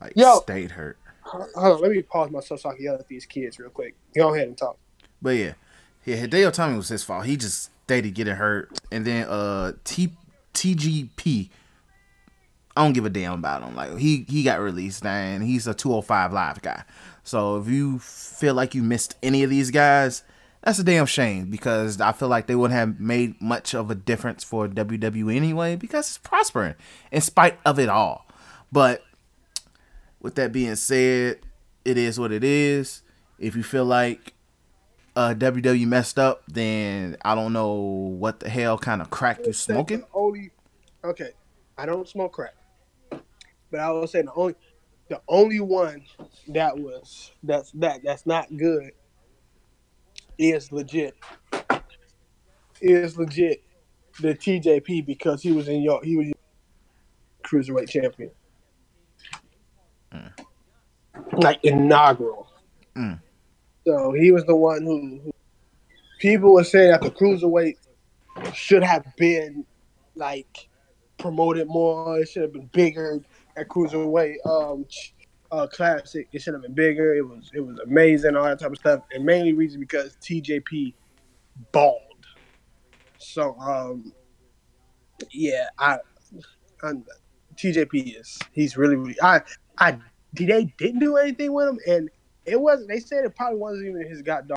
Like 0.00 0.14
Yo. 0.16 0.40
stayed 0.40 0.72
hurt. 0.72 0.98
Hold 1.24 1.48
on, 1.54 1.80
let 1.80 1.92
me 1.92 2.02
pause 2.02 2.30
myself 2.30 2.60
so 2.60 2.70
I 2.70 2.74
can 2.74 2.84
yell 2.84 2.94
at 2.94 3.06
these 3.06 3.26
kids 3.26 3.58
real 3.58 3.70
quick. 3.70 3.94
Go 4.14 4.34
ahead 4.34 4.48
and 4.48 4.58
talk. 4.58 4.76
But 5.20 5.36
yeah, 5.36 5.52
yeah, 6.04 6.16
Hideo 6.16 6.50
Itami 6.50 6.76
was 6.76 6.88
his 6.88 7.04
fault. 7.04 7.26
He 7.26 7.36
just 7.36 7.70
stayed 7.84 8.12
getting 8.14 8.34
hurt, 8.34 8.76
and 8.90 9.04
then 9.04 9.26
uh 9.28 9.72
T 9.84 10.12
TJP. 10.54 11.50
I 12.76 12.82
don't 12.82 12.92
give 12.92 13.04
a 13.04 13.10
damn 13.10 13.34
about 13.34 13.62
him. 13.62 13.74
Like 13.76 13.98
he 13.98 14.24
he 14.28 14.42
got 14.42 14.60
released, 14.60 15.04
and 15.04 15.42
he's 15.42 15.66
a 15.66 15.74
205 15.74 16.32
live 16.32 16.62
guy. 16.62 16.84
So 17.24 17.58
if 17.58 17.68
you 17.68 17.98
feel 17.98 18.54
like 18.54 18.74
you 18.74 18.82
missed 18.82 19.16
any 19.22 19.42
of 19.42 19.50
these 19.50 19.70
guys, 19.70 20.24
that's 20.62 20.78
a 20.78 20.84
damn 20.84 21.06
shame 21.06 21.50
because 21.50 22.00
I 22.00 22.12
feel 22.12 22.28
like 22.28 22.46
they 22.46 22.54
wouldn't 22.54 22.78
have 22.78 23.00
made 23.00 23.40
much 23.40 23.74
of 23.74 23.90
a 23.90 23.94
difference 23.94 24.44
for 24.44 24.68
WWE 24.68 25.34
anyway 25.34 25.76
because 25.76 26.08
it's 26.08 26.18
prospering 26.18 26.74
in 27.10 27.20
spite 27.20 27.58
of 27.64 27.78
it 27.78 27.88
all. 27.88 28.26
But 28.70 29.02
with 30.20 30.36
that 30.36 30.52
being 30.52 30.76
said, 30.76 31.40
it 31.84 31.98
is 31.98 32.18
what 32.18 32.32
it 32.32 32.44
is. 32.44 33.02
If 33.38 33.56
you 33.56 33.62
feel 33.62 33.84
like 33.84 34.34
uh, 35.16 35.34
WWE 35.36 35.86
messed 35.86 36.18
up, 36.18 36.42
then 36.46 37.16
I 37.24 37.34
don't 37.34 37.52
know 37.52 37.74
what 37.74 38.40
the 38.40 38.48
hell 38.48 38.78
kind 38.78 39.02
of 39.02 39.10
crack 39.10 39.44
you 39.44 39.52
smoking. 39.52 40.04
Only 40.14 40.50
okay, 41.04 41.30
I 41.76 41.86
don't 41.86 42.08
smoke 42.08 42.32
crack, 42.32 42.54
but 43.72 43.80
I 43.80 43.90
was 43.90 44.12
saying 44.12 44.26
the 44.26 44.34
only 44.34 44.54
the 45.08 45.20
only 45.28 45.60
one 45.60 46.04
that 46.48 46.78
was 46.78 47.32
that's 47.42 47.72
that 47.72 48.02
that's 48.04 48.26
not 48.26 48.54
good 48.56 48.92
is 50.38 50.70
legit 50.70 51.16
is 52.80 53.16
legit 53.16 53.62
the 54.20 54.34
TJP 54.34 55.06
because 55.06 55.42
he 55.42 55.52
was 55.52 55.68
in 55.68 55.82
your 55.82 56.04
he 56.04 56.16
was 56.16 56.26
your 56.26 56.34
cruiserweight 57.42 57.88
champion, 57.88 58.30
like 61.32 61.58
inaugural. 61.64 62.48
Mm. 62.96 63.20
So 63.86 64.12
he 64.12 64.30
was 64.30 64.44
the 64.44 64.54
one 64.54 64.82
who, 64.82 65.20
who 65.24 65.32
people 66.20 66.52
were 66.52 66.64
saying 66.64 66.92
that 66.92 67.02
the 67.02 67.10
cruiserweight 67.10 67.76
should 68.54 68.82
have 68.82 69.04
been 69.16 69.64
like 70.14 70.68
promoted 71.18 71.68
more. 71.68 72.18
It 72.18 72.28
should 72.28 72.42
have 72.42 72.52
been 72.52 72.70
bigger 72.72 73.20
at 73.56 73.68
cruiserweight 73.68 74.36
um, 74.46 74.86
uh, 75.50 75.66
classic. 75.66 76.28
It 76.32 76.42
should 76.42 76.54
have 76.54 76.62
been 76.62 76.74
bigger. 76.74 77.14
It 77.14 77.26
was 77.26 77.50
it 77.54 77.60
was 77.60 77.78
amazing, 77.80 78.36
all 78.36 78.44
that 78.44 78.58
type 78.58 78.72
of 78.72 78.78
stuff. 78.78 79.00
And 79.12 79.24
mainly 79.24 79.52
reason 79.52 79.80
because 79.80 80.16
TJP 80.22 80.94
balled. 81.72 81.98
So 83.18 83.56
um, 83.60 84.12
yeah, 85.32 85.66
I, 85.78 85.98
i 86.82 86.92
TJP 87.56 88.18
is 88.18 88.38
he's 88.52 88.76
really, 88.76 88.96
really 88.96 89.16
I 89.22 89.42
I 89.78 89.98
they 90.32 90.72
didn't 90.78 91.00
do 91.00 91.16
anything 91.16 91.52
with 91.52 91.68
him, 91.68 91.78
and 91.86 92.08
it 92.46 92.60
wasn't. 92.60 92.88
They 92.88 93.00
said 93.00 93.24
it 93.24 93.36
probably 93.36 93.58
wasn't 93.58 93.88
even 93.88 94.08
his 94.08 94.22
goddamn. 94.22 94.56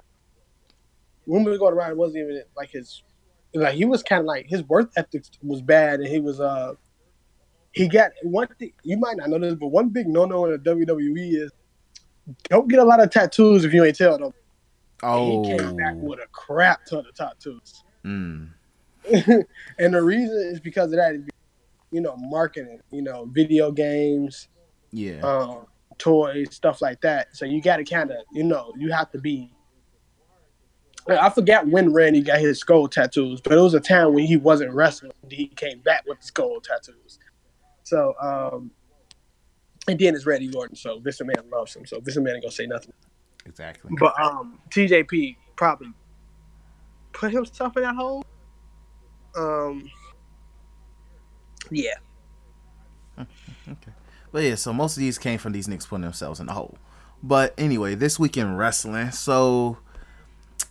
Rumors 1.28 1.58
going 1.58 1.74
around, 1.74 1.92
it 1.92 1.98
wasn't 1.98 2.24
even 2.24 2.42
like 2.56 2.70
his 2.72 3.04
like 3.54 3.76
he 3.76 3.86
was 3.86 4.04
kind 4.04 4.22
of 4.22 4.26
like 4.26 4.46
his 4.48 4.64
work 4.64 4.92
ethics 4.96 5.32
was 5.44 5.62
bad, 5.62 6.00
and 6.00 6.08
he 6.08 6.20
was 6.20 6.40
uh 6.40 6.74
he 7.76 7.90
got 7.90 8.12
one 8.24 8.48
thing 8.58 8.72
you 8.84 8.98
might 8.98 9.18
not 9.18 9.30
know 9.30 9.38
this, 9.38 9.54
but 9.56 9.68
one 9.68 9.90
big 9.90 10.08
no 10.08 10.26
no 10.26 10.46
in 10.46 10.52
the 10.52 10.58
WWE 10.58 11.44
is 11.44 11.52
don't 12.50 12.70
get 12.70 12.80
a 12.80 12.84
lot 12.84 13.02
of 13.02 13.12
tattoos 13.12 13.66
if 13.66 13.74
you 13.74 13.84
ain't 13.84 13.98
tell 13.98 14.18
them. 14.18 14.32
Oh, 15.04 15.44
He 15.44 15.58
came 15.58 15.76
back 15.76 15.96
with 15.98 16.20
a 16.20 16.28
crap 16.32 16.86
ton 16.86 17.06
of 17.06 17.14
tattoos, 17.14 17.84
mm. 18.04 18.50
and 19.78 19.94
the 19.94 20.02
reason 20.02 20.38
is 20.38 20.60
because 20.62 20.94
of 20.94 20.98
that, 20.98 21.22
you 21.92 22.00
know 22.00 22.16
marketing, 22.18 22.80
you 22.92 23.02
know 23.02 23.26
video 23.26 23.72
games, 23.72 24.48
yeah, 24.92 25.20
um, 25.20 25.66
toys, 25.98 26.56
stuff 26.56 26.82
like 26.82 27.02
that. 27.02 27.36
So 27.36 27.44
you 27.44 27.62
got 27.62 27.78
to 27.78 27.84
kind 27.84 28.10
of 28.10 28.18
you 28.32 28.44
know 28.44 28.74
you 28.78 28.92
have 28.94 29.12
to 29.12 29.20
be. 29.20 29.52
I 31.08 31.30
forgot 31.30 31.68
when 31.68 31.94
Randy 31.94 32.22
got 32.22 32.40
his 32.40 32.58
skull 32.58 32.88
tattoos, 32.88 33.40
but 33.40 33.54
it 33.54 33.62
was 33.62 33.76
a 33.76 33.80
time 33.80 34.14
when 34.14 34.26
he 34.26 34.38
wasn't 34.38 34.74
wrestling. 34.74 35.12
He 35.30 35.48
came 35.50 35.80
back 35.82 36.04
with 36.08 36.24
skull 36.24 36.60
tattoos. 36.62 37.20
So, 37.86 38.16
um, 38.22 38.72
and 39.88 39.98
then 40.00 40.16
it's 40.16 40.26
Randy 40.26 40.52
Orton. 40.54 40.76
So 40.76 41.00
Vince 41.00 41.22
Man 41.22 41.50
loves 41.52 41.76
him. 41.76 41.86
So 41.86 42.00
Vince 42.02 42.18
Man 42.18 42.34
ain't 42.36 42.44
gonna 42.44 42.52
say 42.52 42.66
nothing. 42.66 42.94
exactly. 43.46 43.92
But 44.00 44.20
um, 44.20 44.60
TJP 44.72 45.38
probably 45.56 45.94
put 47.14 47.32
himself 47.32 47.78
in 47.78 47.84
that 47.84 47.96
hole. 47.96 48.26
Um, 49.38 49.90
yeah. 51.72 51.94
Okay. 53.68 53.92
But 54.32 54.44
yeah, 54.44 54.56
so 54.56 54.74
most 54.74 54.98
of 54.98 55.02
these 55.02 55.18
came 55.18 55.40
from 55.40 55.54
these 55.54 55.66
niggas 55.68 55.88
putting 55.88 56.04
themselves 56.04 56.40
in 56.40 56.48
the 56.48 56.54
hole. 56.54 56.78
But 57.24 57.54
anyway, 57.58 57.96
this 57.96 58.20
week 58.20 58.38
in 58.38 58.56
wrestling, 58.58 59.12
so 59.12 59.78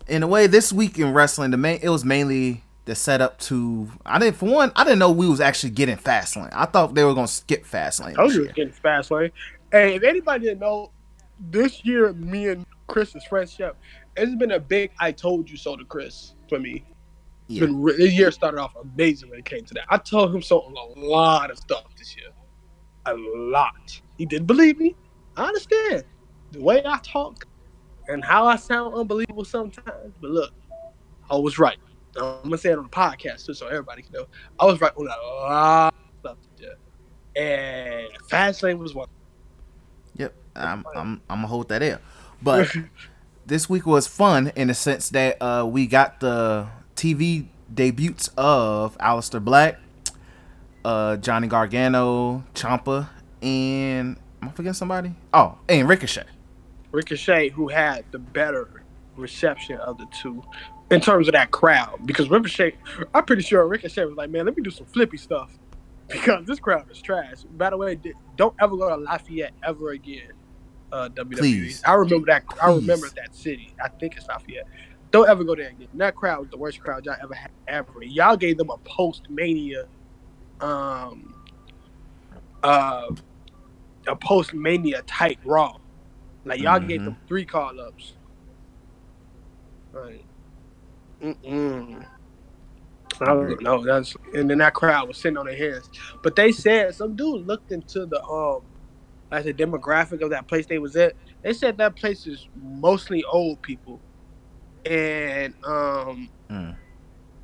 in 0.07 0.23
a 0.23 0.27
way, 0.27 0.47
this 0.47 0.73
week 0.73 0.99
in 0.99 1.13
wrestling, 1.13 1.51
the 1.51 1.57
main 1.57 1.81
it 1.83 1.89
was 1.89 2.05
mainly 2.05 2.64
the 2.87 2.95
setup 2.95 3.39
to 3.39 3.89
I 4.05 4.19
didn't 4.19 4.37
for 4.37 4.47
one 4.47 4.73
I 4.77 4.85
didn't 4.85 4.99
know 4.99 5.11
we 5.11 5.29
was 5.29 5.41
actually 5.41 5.71
getting 5.71 5.97
Fastlane. 5.97 6.51
I 6.53 6.67
thought 6.67 6.95
they 6.95 7.05
were 7.05 7.15
gonna 7.15 7.29
skip 7.29 7.65
Fastlane. 7.67 8.17
this 8.17 8.35
you 8.35 8.45
it's 8.45 8.53
getting 8.53 8.73
Fastlane. 8.75 9.33
Hey, 9.73 9.95
if 9.97 10.03
anybody 10.03 10.45
didn't 10.45 10.61
know, 10.61 10.91
this 11.51 11.85
year 11.85 12.13
me 12.13 12.49
and 12.49 12.67
Chris's 12.87 13.25
friendship, 13.25 13.77
it's 14.17 14.35
been 14.35 14.53
a 14.53 14.61
big 14.61 14.91
I 15.01 15.13
told 15.13 15.49
you 15.51 15.57
so 15.57 15.77
to 15.77 15.85
Chris 15.85 16.35
for 16.49 16.59
me. 16.59 16.85
It's 17.49 17.59
Yeah. 17.59 17.67
been 17.67 17.83
re- 17.83 17.97
this 17.97 18.13
year 18.13 18.31
started 18.31 18.59
off 18.61 18.75
amazing 18.77 19.31
when 19.31 19.39
it 19.39 19.45
came 19.45 19.65
to 19.65 19.75
that. 19.75 19.85
I 19.89 19.97
told 19.99 20.35
him 20.35 20.43
so 20.43 20.61
on 20.61 20.75
a 20.77 21.01
lot 21.07 21.51
of 21.51 21.59
stuff 21.59 21.85
this 21.99 22.17
year. 22.17 22.29
A 23.07 23.15
lot. 23.15 24.01
He 24.19 24.25
didn't 24.27 24.47
believe 24.47 24.79
me. 24.79 24.95
I 25.37 25.47
understand. 25.47 26.05
The 26.53 26.61
way 26.63 26.83
I 26.87 26.99
talk 27.03 27.47
and 28.09 28.25
how 28.25 28.47
I 28.47 28.57
sound 28.57 28.95
unbelievable 28.95 29.45
sometimes. 29.45 30.15
But 30.21 30.31
look, 30.31 30.53
I 31.31 31.37
was 31.37 31.59
right. 31.59 31.79
I'm 32.17 32.43
gonna 32.45 32.59
say 32.59 32.71
it 32.71 32.79
on 32.79 32.85
the 32.85 32.91
podcast 32.91 33.47
too, 33.47 33.55
so 33.55 33.67
everybody 33.67 34.03
can 34.03 34.13
know. 34.13 34.27
I 34.59 34.67
was 34.67 34.81
right 34.81 34.93
on 34.97 35.07
a 35.07 35.27
lot 35.27 35.95
of 36.25 36.37
stuff. 36.57 36.77
And 37.37 38.09
Fastlane 38.31 38.79
was 38.79 38.95
one. 38.95 39.09
Yep, 40.17 40.35
I'm 40.55 40.85
I'm 40.95 41.21
I'm 41.29 41.39
gonna 41.39 41.47
hold 41.49 41.69
that 41.71 41.83
in. 41.83 41.99
But 42.43 42.75
this 43.47 43.69
week 43.69 43.87
was 43.87 44.07
fun 44.07 44.53
in 44.55 44.69
the 44.69 44.75
sense 44.75 45.11
that 45.11 45.43
uh, 45.43 45.67
we 45.67 45.87
got 45.87 46.21
the 46.21 46.69
TV 46.95 47.47
debuts 47.73 48.31
of 48.37 48.97
Aleister 48.99 49.43
Black, 49.43 49.81
uh, 50.85 51.17
Johnny 51.17 51.49
Gargano, 51.49 52.45
Ciampa, 52.55 53.09
and 53.43 54.17
am 54.41 54.49
I 54.49 54.53
forgetting 54.53 54.75
somebody? 54.75 55.13
Oh, 55.33 55.59
and 55.69 55.89
Ricochet. 55.89 56.25
Ricochet, 56.93 57.49
who 57.49 57.69
had 57.69 58.05
the 58.13 58.19
better 58.19 58.85
reception 59.17 59.79
of 59.79 59.99
the 59.99 60.07
two 60.07 60.43
in 60.95 61.01
terms 61.01 61.29
of 61.29 61.33
that 61.33 61.51
crowd. 61.51 62.01
Because 62.07 62.31
Ricochet, 62.31 62.75
I'm 63.13 63.25
pretty 63.25 63.43
sure 63.43 63.67
Ricochet 63.67 64.05
was 64.05 64.17
like, 64.17 64.31
man, 64.31 64.47
let 64.47 64.57
me 64.57 64.63
do 64.63 64.71
some 64.71 64.87
flippy 64.87 65.17
stuff 65.17 65.51
because 66.09 66.47
this 66.47 66.59
crowd 66.61 66.91
is 66.91 67.01
trash. 67.03 67.43
By 67.57 67.71
the 67.71 67.77
way, 67.77 67.99
don't 68.37 68.55
ever 68.61 68.77
go 68.77 68.89
to 68.89 68.97
Lafayette 68.97 69.53
ever 69.63 69.91
again. 69.91 70.33
Uh, 70.93 71.09
WWE. 71.09 71.37
Please. 71.39 71.83
I 71.85 71.95
remember 71.95 72.27
that. 72.27 72.45
I 72.63 72.69
remember 72.73 73.09
that 73.17 73.35
city. 73.35 73.75
I 73.83 73.89
think 73.89 74.17
it's 74.17 74.29
Lafayette. 74.29 74.67
Don't 75.11 75.29
ever 75.29 75.43
go 75.45 75.55
there 75.57 75.69
again. 75.71 75.89
That 75.95 76.15
crowd 76.15 76.41
was 76.41 76.51
the 76.51 76.57
worst 76.57 76.81
crowd 76.81 77.05
y'all 77.05 77.17
ever 77.21 77.35
had 77.35 77.51
ever. 77.67 78.03
Y'all 78.03 78.37
gave 78.37 78.59
them 78.59 78.71
a 78.71 78.77
post 78.79 79.29
mania, 79.29 79.87
um, 80.61 81.35
uh, 82.63 83.11
a 84.07 84.17
post 84.17 84.55
mania 84.55 85.03
type 85.03 85.39
Raw. 85.45 85.79
Like 86.45 86.61
y'all 86.61 86.79
gave 86.81 87.01
Mhm. 87.01 87.05
them 87.07 87.17
three 87.27 87.45
call 87.45 87.81
ups. 87.81 88.15
Right. 89.93 90.25
Mm-mm. 91.25 92.07
I 93.21 93.27
don't 93.27 93.63
know. 93.63 93.85
That's 93.85 94.17
and 94.35 94.51
then 94.51 94.59
that 94.59 94.75
crowd 94.75 95.09
was 95.09 95.19
sitting 95.19 95.39
on 95.39 95.47
their 95.47 95.57
hands. 95.57 95.89
But 96.23 96.37
they 96.37 96.53
said 96.53 96.95
some 96.95 97.17
dude 97.17 97.47
looked 97.47 97.73
into 97.73 98.07
the 98.07 98.23
um 98.27 98.63
like 99.33 99.45
the 99.45 99.55
demographic 99.55 100.23
of 100.23 100.31
that 100.31 100.49
place 100.49 100.67
they 100.67 100.79
was 100.79 100.97
at. 100.97 101.15
They 101.43 101.53
said 101.55 101.79
that 101.79 101.97
place 101.97 102.27
is 102.27 102.49
mostly 102.55 103.25
old 103.33 103.63
people. 103.63 104.03
And 104.87 105.55
um 105.67 106.31
Mm. 106.51 106.77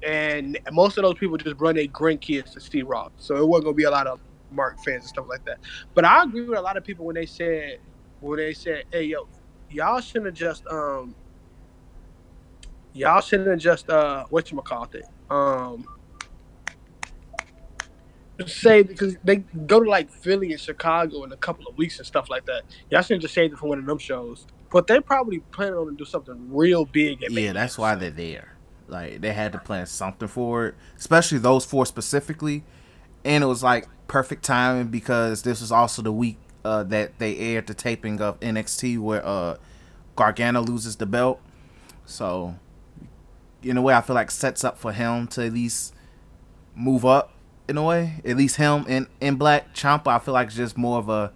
and 0.06 0.58
most 0.72 0.98
of 0.98 1.04
those 1.04 1.18
people 1.18 1.38
just 1.38 1.60
run 1.60 1.76
their 1.76 1.86
grandkids 1.86 2.52
to 2.54 2.60
see 2.60 2.82
Raw. 2.82 3.10
So 3.16 3.36
it 3.36 3.48
wasn't 3.48 3.66
gonna 3.66 3.74
be 3.76 3.84
a 3.84 3.90
lot 3.92 4.06
of 4.08 4.20
Mark 4.50 4.76
fans 4.84 5.04
and 5.04 5.10
stuff 5.10 5.26
like 5.28 5.44
that. 5.46 5.58
But 5.94 6.04
I 6.06 6.22
agree 6.24 6.48
with 6.48 6.58
a 6.58 6.62
lot 6.62 6.76
of 6.78 6.84
people 6.84 7.06
when 7.06 7.16
they 7.16 7.26
said 7.26 7.78
when 8.20 8.38
they 8.38 8.54
said, 8.54 8.84
Hey 8.92 9.04
yo, 9.04 9.18
y'all 9.68 10.00
shouldn't 10.00 10.26
have 10.28 10.34
just 10.34 10.64
um 10.70 11.16
y'all 12.92 13.20
shouldn't 13.20 13.48
have 13.48 13.58
just 13.58 13.88
uh 13.90 14.24
what 14.30 14.50
you 14.50 14.60
call 14.60 14.88
it. 14.92 15.04
Um 15.30 15.86
say 18.46 18.82
because 18.82 19.16
they 19.22 19.36
go 19.36 19.80
to 19.80 19.88
like 19.88 20.10
Philly 20.10 20.52
and 20.52 20.60
Chicago 20.60 21.24
in 21.24 21.32
a 21.32 21.36
couple 21.36 21.66
of 21.66 21.76
weeks 21.76 21.98
and 21.98 22.06
stuff 22.06 22.30
like 22.30 22.46
that. 22.46 22.62
Y'all 22.90 23.02
shouldn't 23.02 23.22
just 23.22 23.34
save 23.34 23.52
it 23.52 23.58
for 23.58 23.68
one 23.68 23.78
of 23.78 23.86
them 23.86 23.98
shows. 23.98 24.46
But 24.70 24.86
they 24.86 25.00
probably 25.00 25.40
planning 25.40 25.74
on 25.74 25.86
to 25.86 25.92
do 25.92 26.04
something 26.04 26.48
real 26.50 26.84
big. 26.84 27.22
At 27.24 27.32
Yeah, 27.32 27.52
that's 27.52 27.76
why 27.76 27.96
they're 27.96 28.10
there. 28.10 28.56
Like 28.88 29.20
they 29.20 29.32
had 29.32 29.52
to 29.52 29.58
plan 29.58 29.86
something 29.86 30.28
for 30.28 30.66
it, 30.66 30.74
especially 30.96 31.38
those 31.38 31.64
four 31.64 31.86
specifically. 31.86 32.64
And 33.24 33.44
it 33.44 33.46
was 33.46 33.62
like 33.62 33.88
perfect 34.08 34.44
timing 34.44 34.88
because 34.88 35.42
this 35.42 35.60
was 35.60 35.70
also 35.70 36.02
the 36.02 36.12
week 36.12 36.38
uh, 36.64 36.84
that 36.84 37.18
they 37.18 37.36
aired 37.36 37.66
the 37.66 37.74
taping 37.74 38.20
of 38.20 38.38
NXT 38.40 38.98
where 38.98 39.24
uh, 39.24 39.56
Gargano 40.16 40.62
loses 40.62 40.96
the 40.96 41.06
belt. 41.06 41.40
So, 42.04 42.56
in 43.62 43.76
a 43.76 43.82
way, 43.82 43.94
I 43.94 44.00
feel 44.00 44.14
like 44.14 44.30
sets 44.30 44.64
up 44.64 44.78
for 44.78 44.92
him 44.92 45.26
to 45.28 45.46
at 45.46 45.52
least 45.52 45.94
move 46.74 47.04
up. 47.04 47.32
In 47.68 47.76
a 47.76 47.84
way, 47.84 48.20
at 48.24 48.36
least 48.36 48.56
him 48.56 48.84
and 48.88 49.06
in 49.20 49.36
Black 49.36 49.74
Ciampa, 49.74 50.08
I 50.08 50.18
feel 50.18 50.34
like 50.34 50.48
it's 50.48 50.56
just 50.56 50.76
more 50.76 50.98
of 50.98 51.08
a 51.08 51.32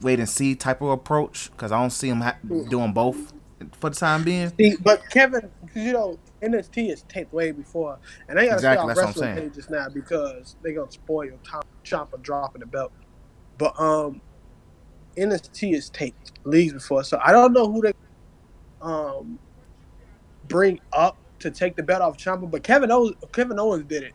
wait 0.00 0.20
and 0.20 0.28
see 0.28 0.54
type 0.54 0.80
of 0.80 0.88
approach 0.90 1.50
because 1.50 1.72
I 1.72 1.80
don't 1.80 1.90
see 1.90 2.08
him 2.08 2.20
ha- 2.20 2.38
doing 2.68 2.92
both 2.92 3.32
for 3.80 3.90
the 3.90 3.96
time 3.96 4.22
being. 4.24 4.52
See, 4.58 4.76
but 4.80 5.08
Kevin, 5.10 5.50
you 5.74 5.92
know, 5.92 6.20
NXT 6.42 6.92
is 6.92 7.02
taped 7.08 7.32
way 7.32 7.52
before, 7.52 7.98
and 8.28 8.38
they 8.38 8.46
gotta 8.46 8.62
Exactly, 8.62 8.76
stay 8.76 8.76
on 8.76 8.86
that's 8.86 9.04
what 9.04 9.16
I'm 9.16 9.16
wrestling 9.16 9.32
pages 9.32 9.68
now 9.68 9.88
because 9.88 10.56
they 10.62 10.72
gonna 10.72 10.90
spoil 10.90 11.38
Tom 11.48 11.62
Ciampa 11.84 12.20
dropping 12.22 12.60
the 12.60 12.66
belt. 12.66 12.92
But 13.58 13.78
um, 13.80 14.22
NXT 15.16 15.74
is 15.74 15.90
taped 15.90 16.32
leagues 16.44 16.72
before, 16.72 17.04
so 17.04 17.20
I 17.24 17.32
don't 17.32 17.52
know 17.52 17.70
who 17.70 17.82
they 17.82 17.92
um 18.80 19.38
bring 20.52 20.80
up 20.92 21.18
to 21.40 21.50
take 21.50 21.76
the 21.76 21.82
belt 21.82 22.02
off 22.02 22.18
Ciampa. 22.18 22.50
But 22.50 22.62
Kevin 22.64 22.92
Owens, 22.92 23.16
Kevin 23.32 23.58
Owens 23.58 23.84
did 23.86 24.04
it. 24.04 24.14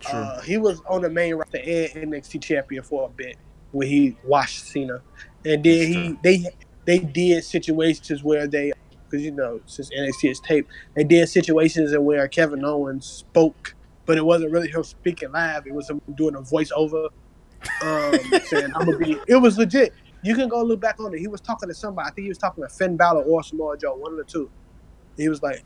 True. 0.00 0.18
Uh, 0.20 0.40
he 0.42 0.58
was 0.58 0.82
on 0.88 1.02
the 1.02 1.10
main 1.10 1.34
roster 1.36 1.58
and 1.58 2.12
NXT 2.12 2.42
champion 2.42 2.82
for 2.84 3.06
a 3.06 3.10
bit 3.10 3.36
when 3.72 3.88
he 3.88 4.16
watched 4.24 4.64
Cena, 4.66 5.02
and 5.44 5.64
then 5.64 5.78
That's 5.78 5.86
he 5.88 5.94
true. 5.94 6.18
they 6.24 6.46
they 6.86 6.98
did 7.00 7.44
situations 7.44 8.24
where 8.24 8.48
they 8.48 8.72
because 9.10 9.24
you 9.24 9.32
know 9.32 9.60
since 9.66 9.90
NXT 9.90 10.30
is 10.32 10.40
taped, 10.40 10.70
they 10.96 11.04
did 11.04 11.28
situations 11.28 11.92
in 11.92 12.04
where 12.04 12.28
Kevin 12.28 12.64
Owens 12.64 13.06
spoke, 13.06 13.76
but 14.06 14.18
it 14.18 14.24
wasn't 14.24 14.52
really 14.52 14.70
him 14.70 14.84
speaking 14.84 15.32
live. 15.32 15.66
It 15.66 15.74
was 15.74 15.90
him 15.90 16.00
doing 16.16 16.34
a 16.36 16.40
voiceover, 16.42 17.08
um, 17.82 18.40
saying 18.46 18.72
"I'm 18.74 18.86
gonna 18.86 18.98
be." 18.98 19.18
It 19.28 19.36
was 19.36 19.58
legit. 19.58 19.94
You 20.22 20.34
can 20.36 20.48
go 20.48 20.62
look 20.64 20.80
back 20.80 21.00
on 21.00 21.14
it. 21.14 21.20
He 21.20 21.28
was 21.28 21.40
talking 21.40 21.68
to 21.68 21.74
somebody. 21.74 22.08
I 22.08 22.12
think 22.12 22.24
he 22.24 22.30
was 22.30 22.38
talking 22.38 22.64
to 22.64 22.70
Finn 22.70 22.96
Balor 22.96 23.22
or 23.24 23.42
Samoa 23.42 23.78
Joe, 23.78 23.96
one 23.96 24.12
of 24.12 24.18
the 24.18 24.24
two. 24.24 24.50
He 25.16 25.28
was 25.28 25.42
like, 25.42 25.64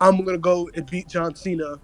"I'm 0.00 0.24
gonna 0.24 0.38
go 0.38 0.68
and 0.74 0.88
beat 0.88 1.08
John 1.08 1.34
Cena 1.34 1.78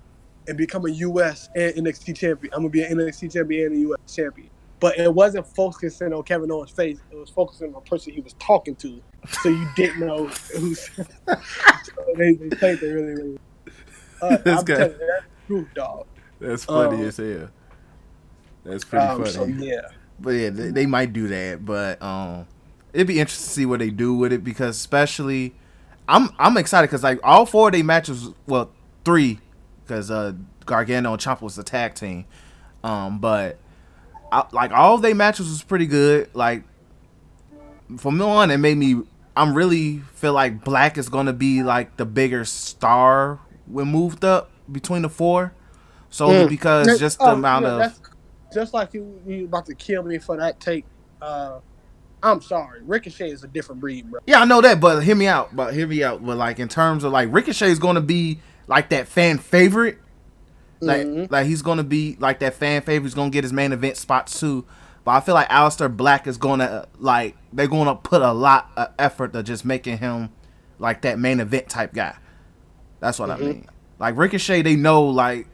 and 0.47 0.59
become 0.59 0.85
a 0.86 0.91
U.S. 0.91 1.49
and 1.55 1.74
NXT 1.74 2.16
champion. 2.16 2.53
I'm 2.55 2.61
gonna 2.61 2.70
be 2.70 2.82
an 2.82 2.99
NXT 2.99 3.32
champion 3.32 3.66
and 3.66 3.77
a 3.77 3.81
U.S. 3.81 4.15
champion." 4.15 4.51
But 4.81 4.99
it 4.99 5.12
wasn't 5.12 5.47
focusing 5.47 6.12
on 6.12 6.23
Kevin 6.24 6.51
Owens' 6.51 6.70
face. 6.70 6.99
It 7.11 7.16
was 7.16 7.31
focusing 7.31 7.69
on 7.69 7.74
the 7.74 7.81
person 7.81 8.12
he 8.12 8.20
was 8.20 8.35
talking 8.35 8.74
to, 8.77 9.01
so 9.43 9.49
you 9.49 9.66
didn't 9.77 10.01
know 10.01 10.27
who's. 10.27 10.91
so 10.97 11.05
they, 12.16 12.35
they 12.35 12.49
played 12.51 12.82
it 12.82 12.86
really, 12.86 13.15
really. 13.15 13.39
Uh, 14.20 14.36
This 14.39 14.59
I'm 14.59 14.65
guy. 14.65 14.74
telling 14.74 14.93
you, 14.93 15.07
that's 15.07 15.27
true, 15.47 15.69
dog. 15.74 16.07
That's 16.41 16.65
funny 16.65 17.03
as 17.07 17.16
hell. 17.16 17.49
That's 18.65 18.85
pretty 18.85 19.07
Um, 19.07 19.27
so 19.27 19.45
yeah, 19.45 19.81
But 20.20 20.31
yeah, 20.31 20.51
they, 20.51 20.70
they 20.70 20.86
might 20.86 21.12
do 21.12 21.28
that. 21.28 21.65
But 21.65 22.03
um, 22.03 22.47
it'd 22.93 23.07
be 23.07 23.20
interesting 23.20 23.47
to 23.47 23.51
see 23.53 23.66
what 23.66 23.78
they 23.78 23.91
do 23.91 24.15
with 24.15 24.32
it 24.32 24.43
because 24.45 24.77
especially, 24.77 25.55
I'm 26.09 26.31
I'm 26.39 26.57
excited 26.57 26.89
because 26.89 27.03
like 27.03 27.21
all 27.23 27.47
four 27.47 27.69
of 27.69 27.73
their 27.73 27.85
matches, 27.85 28.31
well, 28.47 28.71
three, 29.05 29.41
because 29.85 30.11
uh, 30.11 30.33
Gargano 30.67 31.13
and 31.13 31.21
Ciampa 31.21 31.43
was 31.43 31.57
the 31.57 31.63
tag 31.63 31.95
team. 31.95 32.27
Um, 32.83 33.19
but 33.19 33.59
I, 34.31 34.45
like 34.53 34.71
all 34.73 34.97
of 34.97 35.03
their 35.03 35.15
matches 35.15 35.49
was 35.49 35.63
pretty 35.63 35.87
good. 35.87 36.29
Like 36.35 36.65
from 37.99 38.19
now 38.19 38.29
on, 38.29 38.51
it 38.51 38.59
made 38.59 38.77
me. 38.77 39.03
I'm 39.37 39.55
really 39.55 39.99
feel 40.15 40.33
like 40.33 40.63
Black 40.63 40.97
is 40.97 41.09
gonna 41.09 41.33
be 41.33 41.63
like 41.63 41.97
the 41.97 42.05
bigger 42.05 42.45
star 42.45 43.41
when 43.67 43.89
moved 43.89 44.25
up 44.25 44.51
between 44.71 45.03
the 45.03 45.09
four. 45.09 45.53
Solely 46.11 46.45
Mm. 46.45 46.49
because 46.49 47.01
just 47.01 47.19
the 47.19 47.25
oh, 47.25 47.33
amount 47.33 47.65
yeah, 47.65 47.87
of 47.87 47.99
just 48.53 48.73
like 48.73 48.95
you, 48.95 49.21
you 49.27 49.47
about 49.47 49.67
to 49.67 49.75
kill 49.75 50.05
me 50.05 50.19
for 50.19 50.37
that 50.37 50.61
take. 50.61 50.85
Uh, 51.21 51.59
I'm 52.25 52.41
sorry, 52.41 52.81
Ricochet 52.83 53.31
is 53.31 53.45
a 53.45 53.49
different 53.49 53.81
breed, 53.81 54.11
bro. 54.11 54.21
Yeah, 54.27 54.41
I 54.41 54.45
know 54.47 54.61
that, 54.63 54.81
but 54.81 55.01
hear 55.03 55.15
me 55.15 55.27
out. 55.27 55.55
But 55.55 55.75
hear 55.75 55.87
me 55.87 56.03
out. 56.03 56.25
But 56.25 56.37
like 56.39 56.59
in 56.59 56.69
terms 56.69 57.05
of 57.05 57.13
like 57.13 57.29
Ricochet 57.31 57.71
is 57.71 57.79
to 57.97 58.01
be 58.01 58.41
like 58.67 58.89
that 58.89 59.07
fan 59.09 59.39
favorite. 59.39 59.99
Like 60.81 61.07
Mhm. 61.07 61.31
like 61.31 61.47
he's 61.47 61.63
to 61.79 61.85
be 61.85 62.17
like 62.19 62.41
that 62.41 62.55
fan 62.55 62.83
favorite. 62.83 63.07
He's 63.07 63.15
to 63.31 63.35
get 63.35 63.45
his 63.45 63.53
main 63.53 63.73
event 63.73 63.97
spot 63.97 64.27
too. 64.27 64.65
But 65.05 65.13
I 65.13 65.21
feel 65.21 65.35
like 65.35 65.49
Aleister 65.51 65.95
Black 65.95 66.27
is 66.27 66.37
to 66.61 66.87
like 66.99 67.37
they're 67.53 67.69
to 67.87 67.95
put 67.95 68.23
a 68.23 68.33
lot 68.33 68.71
of 68.77 68.89
effort 68.99 69.33
to 69.35 69.43
just 69.43 69.65
making 69.65 69.99
him 69.99 70.31
like 70.79 71.03
that 71.03 71.19
main 71.19 71.41
event 71.41 71.69
type 71.69 71.93
guy. 71.95 72.15
That's 73.01 73.19
what 73.19 73.29
Mhm. 73.29 73.35
I 73.35 73.39
mean. 73.39 73.67
Like 73.99 74.17
Ricochet, 74.17 74.63
they 74.63 74.77
know 74.77 75.05
like 75.05 75.47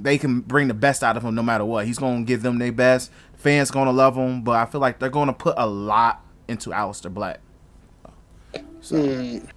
they 0.00 0.18
can 0.18 0.40
bring 0.40 0.66
the 0.68 0.74
best 0.74 1.04
out 1.04 1.16
of 1.16 1.22
him 1.24 1.34
no 1.34 1.42
matter 1.42 1.64
what. 1.64 1.86
He's 1.86 1.98
to 2.24 2.26
give 2.26 2.42
them 2.42 2.58
their 2.58 2.72
best. 2.72 3.10
Fans 3.42 3.70
going 3.72 3.86
to 3.86 3.92
love 3.92 4.14
him, 4.14 4.42
but 4.42 4.52
I 4.52 4.66
feel 4.66 4.80
like 4.80 5.00
they're 5.00 5.10
going 5.10 5.26
to 5.26 5.32
put 5.32 5.54
a 5.58 5.66
lot 5.66 6.24
into 6.46 6.70
Aleister 6.70 7.12
Black. 7.12 7.40
So 8.80 8.96
Mm. 8.96 9.48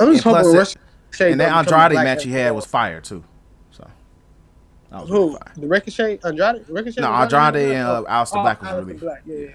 I'm 0.00 0.12
just 0.12 0.24
hoping 0.24 0.54
it- 0.54 0.58
Rus- 0.58 0.76
Ricochet. 1.10 1.32
And 1.32 1.40
that 1.40 1.66
gonna 1.66 1.86
Andrade 1.86 2.04
match 2.04 2.24
he 2.24 2.32
had 2.32 2.50
was 2.52 2.64
fire 2.66 3.00
too. 3.00 3.22
So 3.70 3.86
that 4.90 5.00
was 5.02 5.10
really 5.10 5.22
Who? 5.24 5.32
fire. 5.38 5.52
The 5.56 5.66
Ricochet? 5.66 6.18
Andrade? 6.24 6.68
Ricochet? 6.68 7.00
No, 7.00 7.08
Andrade 7.12 7.56
and 7.56 7.86
uh, 7.88 8.02
Aleister 8.08 8.36
oh, 8.36 8.42
Black 8.42 8.60
was 8.62 8.70
Aleister 8.70 8.86
really. 8.86 8.98
Black, 8.98 9.22
yeah, 9.26 9.36
yeah. 9.38 9.54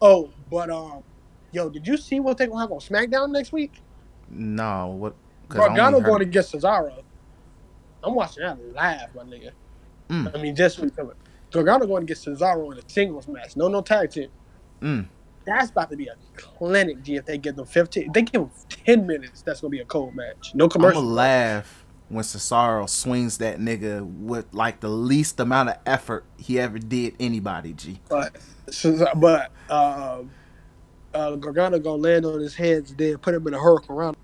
Oh, 0.00 0.30
but 0.50 0.70
um, 0.70 1.02
yo, 1.52 1.68
did 1.68 1.86
you 1.86 1.96
see 1.96 2.18
what 2.20 2.36
they 2.38 2.46
gonna 2.46 2.60
have 2.60 2.72
on 2.72 2.78
SmackDown 2.80 3.30
next 3.30 3.52
week? 3.52 3.80
No, 4.28 4.88
what? 4.98 5.14
'cause 5.48 5.60
I 5.60 5.64
only 5.66 5.76
Gargano 5.80 6.00
going 6.00 6.22
against 6.22 6.52
Cesaro. 6.52 6.92
I'm 8.04 8.14
watching 8.14 8.42
that 8.44 8.58
live, 8.74 9.14
my 9.14 9.22
nigga. 9.24 9.50
Mm. 10.10 10.34
I 10.36 10.42
mean, 10.42 10.56
just 10.56 10.78
coming. 10.96 11.12
Gargano 11.52 11.86
going 11.86 12.02
against 12.04 12.26
Cesaro 12.26 12.72
in 12.72 12.78
a 12.78 12.82
singles 12.88 13.28
match. 13.28 13.56
No, 13.56 13.68
no 13.68 13.82
tag 13.82 14.10
team. 14.10 14.28
Mm. 14.80 15.06
That's 15.44 15.70
about 15.70 15.90
to 15.90 15.96
be 15.96 16.06
a 16.06 16.14
clinic, 16.36 17.02
G. 17.02 17.16
If 17.16 17.26
they 17.26 17.38
give 17.38 17.56
them 17.56 17.66
15, 17.66 18.06
if 18.06 18.12
they 18.12 18.22
give 18.22 18.42
them 18.42 18.50
10 18.86 19.06
minutes. 19.06 19.42
That's 19.42 19.60
gonna 19.60 19.70
be 19.70 19.80
a 19.80 19.84
cold 19.84 20.14
match. 20.14 20.54
No 20.54 20.68
commercial. 20.68 20.98
I'ma 20.98 21.00
commercial. 21.00 21.14
laugh 21.14 21.84
when 22.08 22.24
Cesaro 22.24 22.88
swings 22.88 23.38
that 23.38 23.58
nigga 23.58 24.04
with 24.04 24.46
like 24.52 24.80
the 24.80 24.88
least 24.88 25.40
amount 25.40 25.70
of 25.70 25.76
effort 25.86 26.24
he 26.38 26.60
ever 26.60 26.78
did 26.78 27.14
anybody. 27.18 27.72
G. 27.72 28.00
But, 28.08 28.36
but 29.16 29.50
uh, 29.68 30.22
uh, 31.14 31.36
Gargano 31.36 31.78
gonna 31.78 32.02
land 32.02 32.24
on 32.24 32.40
his 32.40 32.54
heads, 32.54 32.94
then 32.94 33.18
put 33.18 33.34
him 33.34 33.46
in 33.46 33.54
a 33.54 33.58
hurricane. 33.58 34.14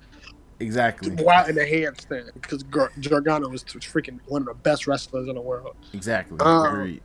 Exactly. 0.60 1.10
Out 1.26 1.48
in 1.48 1.54
the 1.54 1.62
handstand 1.62 2.32
because 2.34 2.62
Gar- 2.64 2.92
Gargano 3.00 3.50
is 3.52 3.62
freaking 3.64 4.18
one 4.26 4.42
of 4.42 4.48
the 4.48 4.54
best 4.54 4.86
wrestlers 4.86 5.28
in 5.28 5.36
the 5.36 5.40
world. 5.40 5.76
Exactly. 5.92 6.38
Um, 6.40 6.66
Agreed. 6.66 7.02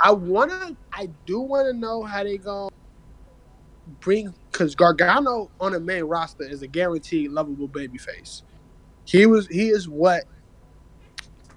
I 0.00 0.12
wanna, 0.12 0.76
I 0.92 1.08
do 1.26 1.40
wanna 1.40 1.72
know 1.72 2.02
how 2.02 2.22
they 2.24 2.38
gonna 2.38 2.70
bring 4.00 4.34
because 4.50 4.74
Gargano 4.74 5.50
on 5.60 5.72
the 5.72 5.80
main 5.80 6.04
roster 6.04 6.44
is 6.44 6.62
a 6.62 6.66
guaranteed 6.66 7.30
lovable 7.30 7.68
babyface. 7.68 8.42
He 9.04 9.26
was, 9.26 9.46
he 9.48 9.68
is 9.68 9.88
what 9.88 10.24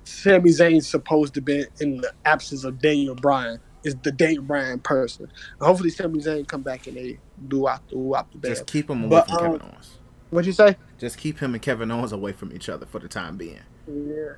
Sami 0.04 0.50
Zayn's 0.50 0.88
supposed 0.88 1.34
to 1.36 1.42
be 1.42 1.66
in 1.80 1.98
the 2.02 2.14
absence 2.26 2.64
of 2.64 2.80
Daniel 2.80 3.16
Bryan. 3.16 3.60
Is 3.84 3.96
the 4.04 4.12
Daniel 4.12 4.44
Bryan 4.44 4.80
person? 4.80 5.32
Hopefully, 5.62 5.90
Sami 5.90 6.20
Zayn 6.20 6.46
come 6.46 6.62
back 6.62 6.88
and 6.88 6.98
they 6.98 7.18
do 7.48 7.68
out, 7.68 7.88
do 7.88 8.14
out 8.14 8.30
the 8.32 8.50
Just 8.50 8.68
keep 8.68 8.90
him 8.90 9.04
away 9.04 9.10
but, 9.10 9.30
from 9.30 9.38
Kevin 9.38 9.62
um, 9.62 9.70
Owens. 9.72 10.00
What'd 10.32 10.46
you 10.46 10.54
say? 10.54 10.76
Just 10.98 11.18
keep 11.18 11.40
him 11.40 11.54
and 11.54 11.62
Kevin 11.62 11.90
Owens 11.90 12.12
away 12.12 12.34
from 12.34 12.52
each 12.52 12.68
other 12.68 12.86
for 12.86 13.00
the 13.00 13.08
time 13.08 13.38
being. 13.38 13.62
Yeah. 13.88 14.34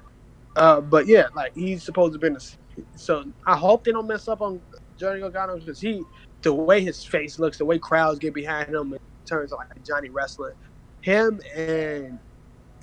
Uh, 0.56 0.82
but 0.82 1.08
yeah, 1.08 1.28
like 1.36 1.56
he's 1.56 1.84
supposed 1.84 2.14
to 2.14 2.20
be 2.20 2.28
in 2.28 2.34
the. 2.34 2.52
So 2.96 3.24
I 3.46 3.56
hope 3.56 3.84
they 3.84 3.92
don't 3.92 4.08
mess 4.08 4.28
up 4.28 4.42
on 4.42 4.62
Johnny 4.98 5.20
Gargano 5.20 5.58
because 5.58 5.80
he, 5.80 6.04
the 6.42 6.54
way 6.54 6.82
his 6.82 7.04
face 7.04 7.40
looks, 7.40 7.58
the 7.58 7.66
way 7.66 7.80
crowds 7.80 8.20
get 8.20 8.34
behind 8.34 8.70
him 8.70 8.94
in 8.94 9.00
terms 9.26 9.52
of 9.52 9.60
like 9.60 9.84
Johnny 9.86 10.10
wrestling, 10.10 10.54
him 11.02 11.40
and 11.56 12.20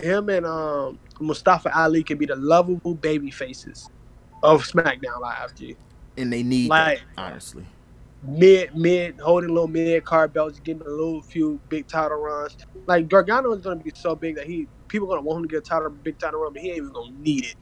him 0.01 0.29
and 0.29 0.47
um 0.47 0.99
Mustafa 1.21 1.77
Ali 1.77 2.03
can 2.05 2.19
be 2.19 2.27
the 2.27 2.37
lovable 2.37 2.95
baby 2.95 3.31
faces 3.31 3.89
of 4.43 4.63
SmackDown 4.65 5.21
Live. 5.21 5.55
G. 5.55 5.77
And 6.17 6.33
they 6.33 6.43
need 6.43 6.69
Like- 6.69 7.01
that, 7.17 7.23
honestly. 7.23 7.67
Mid, 8.21 8.75
mid, 8.75 9.21
holding 9.21 9.51
a 9.51 9.53
little 9.53 9.69
mid 9.69 10.05
card 10.05 10.33
belts, 10.33 10.59
getting 10.59 10.83
a 10.83 10.91
little 10.91 11.23
few 11.23 11.61
big 11.69 11.87
title 11.87 12.19
runs. 12.19 12.57
Like 12.87 13.09
Gargano 13.09 13.53
is 13.53 13.63
going 13.63 13.79
to 13.79 13.85
be 13.85 13.93
so 13.95 14.17
big 14.17 14.35
that 14.35 14.47
he 14.47 14.67
people 14.89 15.07
going 15.07 15.21
to 15.21 15.25
want 15.25 15.39
him 15.39 15.43
to 15.45 15.49
get 15.49 15.59
a 15.59 15.61
title, 15.61 15.89
big 15.91 16.19
title 16.19 16.41
run, 16.41 16.53
but 16.53 16.61
he 16.61 16.69
ain't 16.71 16.79
even 16.79 16.93
going 16.93 17.15
to 17.15 17.21
need 17.23 17.45
it. 17.45 17.55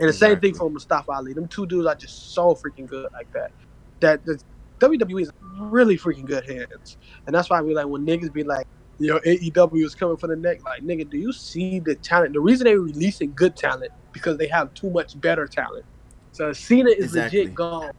And 0.00 0.08
the 0.08 0.12
same 0.14 0.40
thing 0.40 0.54
for 0.54 0.70
Mustafa 0.70 1.12
Ali. 1.12 1.34
Them 1.34 1.46
two 1.46 1.66
dudes 1.66 1.86
are 1.86 1.94
just 1.94 2.32
so 2.32 2.54
freaking 2.54 2.86
good 2.86 3.12
like 3.12 3.30
that. 3.32 3.52
That 4.00 4.24
the 4.24 4.42
WWE 4.78 5.20
is 5.22 5.30
really 5.58 5.98
freaking 5.98 6.24
good 6.24 6.48
hands, 6.48 6.96
and 7.26 7.34
that's 7.34 7.50
why 7.50 7.60
we 7.60 7.74
like 7.74 7.86
when 7.86 8.06
niggas 8.06 8.32
be 8.32 8.42
like, 8.42 8.66
"Yo, 8.98 9.18
AEW 9.18 9.84
is 9.84 9.94
coming 9.94 10.16
for 10.16 10.26
the 10.26 10.36
neck." 10.36 10.64
Like, 10.64 10.82
nigga, 10.82 11.08
do 11.08 11.18
you 11.18 11.32
see 11.34 11.80
the 11.80 11.94
talent? 11.96 12.32
The 12.32 12.40
reason 12.40 12.64
they're 12.64 12.80
releasing 12.80 13.34
good 13.34 13.56
talent 13.56 13.92
because 14.12 14.38
they 14.38 14.48
have 14.48 14.72
too 14.72 14.88
much 14.88 15.20
better 15.20 15.46
talent. 15.46 15.84
So 16.32 16.52
Cena 16.54 16.88
is 16.88 17.04
Exactly. 17.16 17.40
legit 17.40 17.54
gone, 17.54 17.90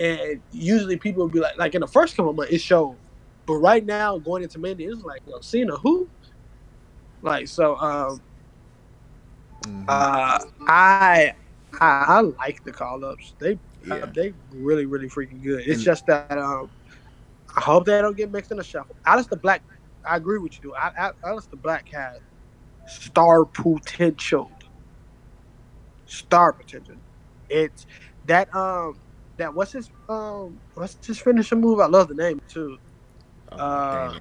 and 0.00 0.40
usually 0.50 0.96
people 0.96 1.24
will 1.24 1.30
be 1.30 1.40
like, 1.40 1.58
like 1.58 1.74
in 1.74 1.82
the 1.82 1.86
first 1.86 2.16
couple 2.16 2.30
of 2.30 2.36
months 2.36 2.52
it 2.54 2.62
showed, 2.62 2.96
but 3.44 3.56
right 3.56 3.84
now 3.84 4.16
going 4.16 4.42
into 4.42 4.58
Mania, 4.58 4.90
it's 4.92 5.02
like, 5.02 5.20
yo, 5.26 5.40
Cena 5.40 5.76
who? 5.76 6.08
Like 7.20 7.48
so, 7.48 7.76
um, 7.76 8.22
Mhm. 9.68 9.84
uh, 9.88 10.38
I, 10.66 11.34
I 11.80 12.04
I 12.08 12.20
like 12.20 12.64
the 12.64 12.72
call 12.72 13.04
ups. 13.04 13.34
They 13.38 13.58
Yeah. 13.84 13.94
uh, 13.96 14.06
they 14.14 14.34
really 14.52 14.86
really 14.86 15.08
freaking 15.08 15.42
good. 15.42 15.60
It's 15.60 15.76
And- 15.76 15.84
just 15.84 16.06
that 16.06 16.38
um, 16.38 16.70
I 17.56 17.60
hope 17.60 17.84
they 17.86 18.00
don't 18.00 18.16
get 18.16 18.30
mixed 18.30 18.50
in 18.50 18.56
the 18.58 18.64
shuffle. 18.64 18.96
Aleister 19.06 19.40
Black, 19.40 19.62
I 20.04 20.16
agree 20.16 20.38
with 20.38 20.62
you. 20.62 20.74
I, 20.74 20.90
I, 20.98 21.10
Aleister 21.28 21.60
Black 21.60 21.88
has 21.92 22.20
star 22.86 23.44
potential. 23.44 24.50
Star 26.06 26.52
potential. 26.52 26.96
It's 27.48 27.86
that 28.24 28.54
um 28.54 28.98
that 29.36 29.54
what's 29.54 29.72
his 29.72 29.90
um 30.08 30.60
what's 30.74 30.98
his 31.06 31.18
finishing 31.20 31.60
move? 31.60 31.80
I 31.80 31.86
love 31.86 32.08
the 32.08 32.14
name 32.14 32.40
too. 32.48 32.78
Oh, 33.52 33.56
uh, 33.58 34.18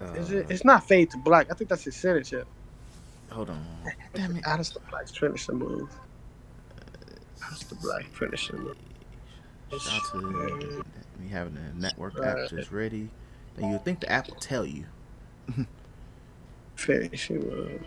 it. 0.00 0.16
Is 0.16 0.32
Uh, 0.32 0.36
it? 0.38 0.46
It's 0.50 0.64
not 0.64 0.86
fade 0.86 1.10
to 1.10 1.18
black. 1.18 1.46
I 1.50 1.54
think 1.54 1.68
that's 1.70 1.84
his 1.84 1.96
signature. 1.96 2.44
Hold 3.30 3.50
on. 3.50 3.64
Damn 4.14 4.36
it, 4.36 4.44
Aleister 4.44 4.78
Black's 4.90 5.16
finishing 5.16 5.56
move. 5.58 5.88
the 7.68 7.74
Black 7.76 8.04
finishing 8.06 8.58
move. 8.58 8.76
Shout 9.70 10.02
out 10.02 10.10
to 10.12 10.84
me 11.18 11.28
having 11.28 11.54
the 11.54 11.60
network 11.80 12.18
Right. 12.18 12.38
app 12.44 12.50
just 12.50 12.72
ready. 12.72 13.08
And 13.56 13.70
you 13.72 13.78
think 13.78 14.00
the 14.00 14.10
app 14.10 14.28
will 14.28 14.36
tell 14.36 14.64
you. 14.66 14.84
Finishing 16.76 17.40
move. 17.40 17.82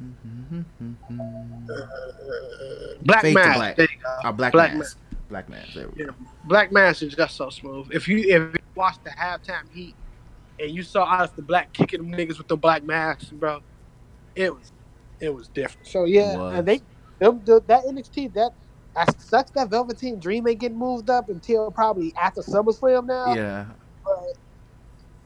Mm-hmm. 0.00 0.62
Black 3.02 3.22
Fade 3.22 3.34
to 3.36 3.42
Mask. 3.42 3.58
black. 3.58 3.76
There 3.76 3.88
you 3.90 3.98
go. 4.22 4.32
Black, 4.32 4.52
Black 4.52 4.74
mask. 4.74 4.98
Black 5.28 5.48
mask. 5.48 5.74
There 5.74 5.88
we 5.88 6.00
Yeah. 6.00 6.06
go. 6.06 6.14
Black 6.44 6.72
Mask 6.72 7.02
is 7.02 7.14
just 7.14 7.36
so 7.36 7.50
smooth. 7.50 7.88
If 7.92 8.06
you 8.08 8.18
if 8.18 8.52
you 8.54 8.58
watch 8.74 8.96
the 9.04 9.10
halftime 9.10 9.70
heat 9.72 9.94
and 10.58 10.70
you 10.70 10.82
saw 10.82 11.04
us 11.04 11.30
the 11.32 11.42
Black 11.42 11.72
kicking 11.72 12.00
them 12.08 12.18
niggas 12.18 12.38
with 12.38 12.48
the 12.48 12.56
black 12.56 12.84
masks, 12.84 13.30
bro, 13.30 13.60
it 14.34 14.54
was 14.54 14.72
it 15.20 15.34
was 15.34 15.48
different. 15.48 15.86
So 15.86 16.04
yeah, 16.04 16.50
and 16.52 16.66
they 16.66 16.80
them, 17.20 17.42
the, 17.44 17.62
that 17.68 17.84
NXT 17.84 18.34
that 18.34 18.52
that 18.94 19.20
sucks 19.20 19.50
that 19.52 19.70
Velveteen 19.70 20.20
Dream 20.20 20.46
ain't 20.46 20.60
getting 20.60 20.78
moved 20.78 21.10
up 21.10 21.28
until 21.28 21.70
probably 21.70 22.12
after 22.20 22.42
SummerSlam 22.42 23.06
now. 23.06 23.34
Yeah. 23.34 23.66
But, 24.04 24.34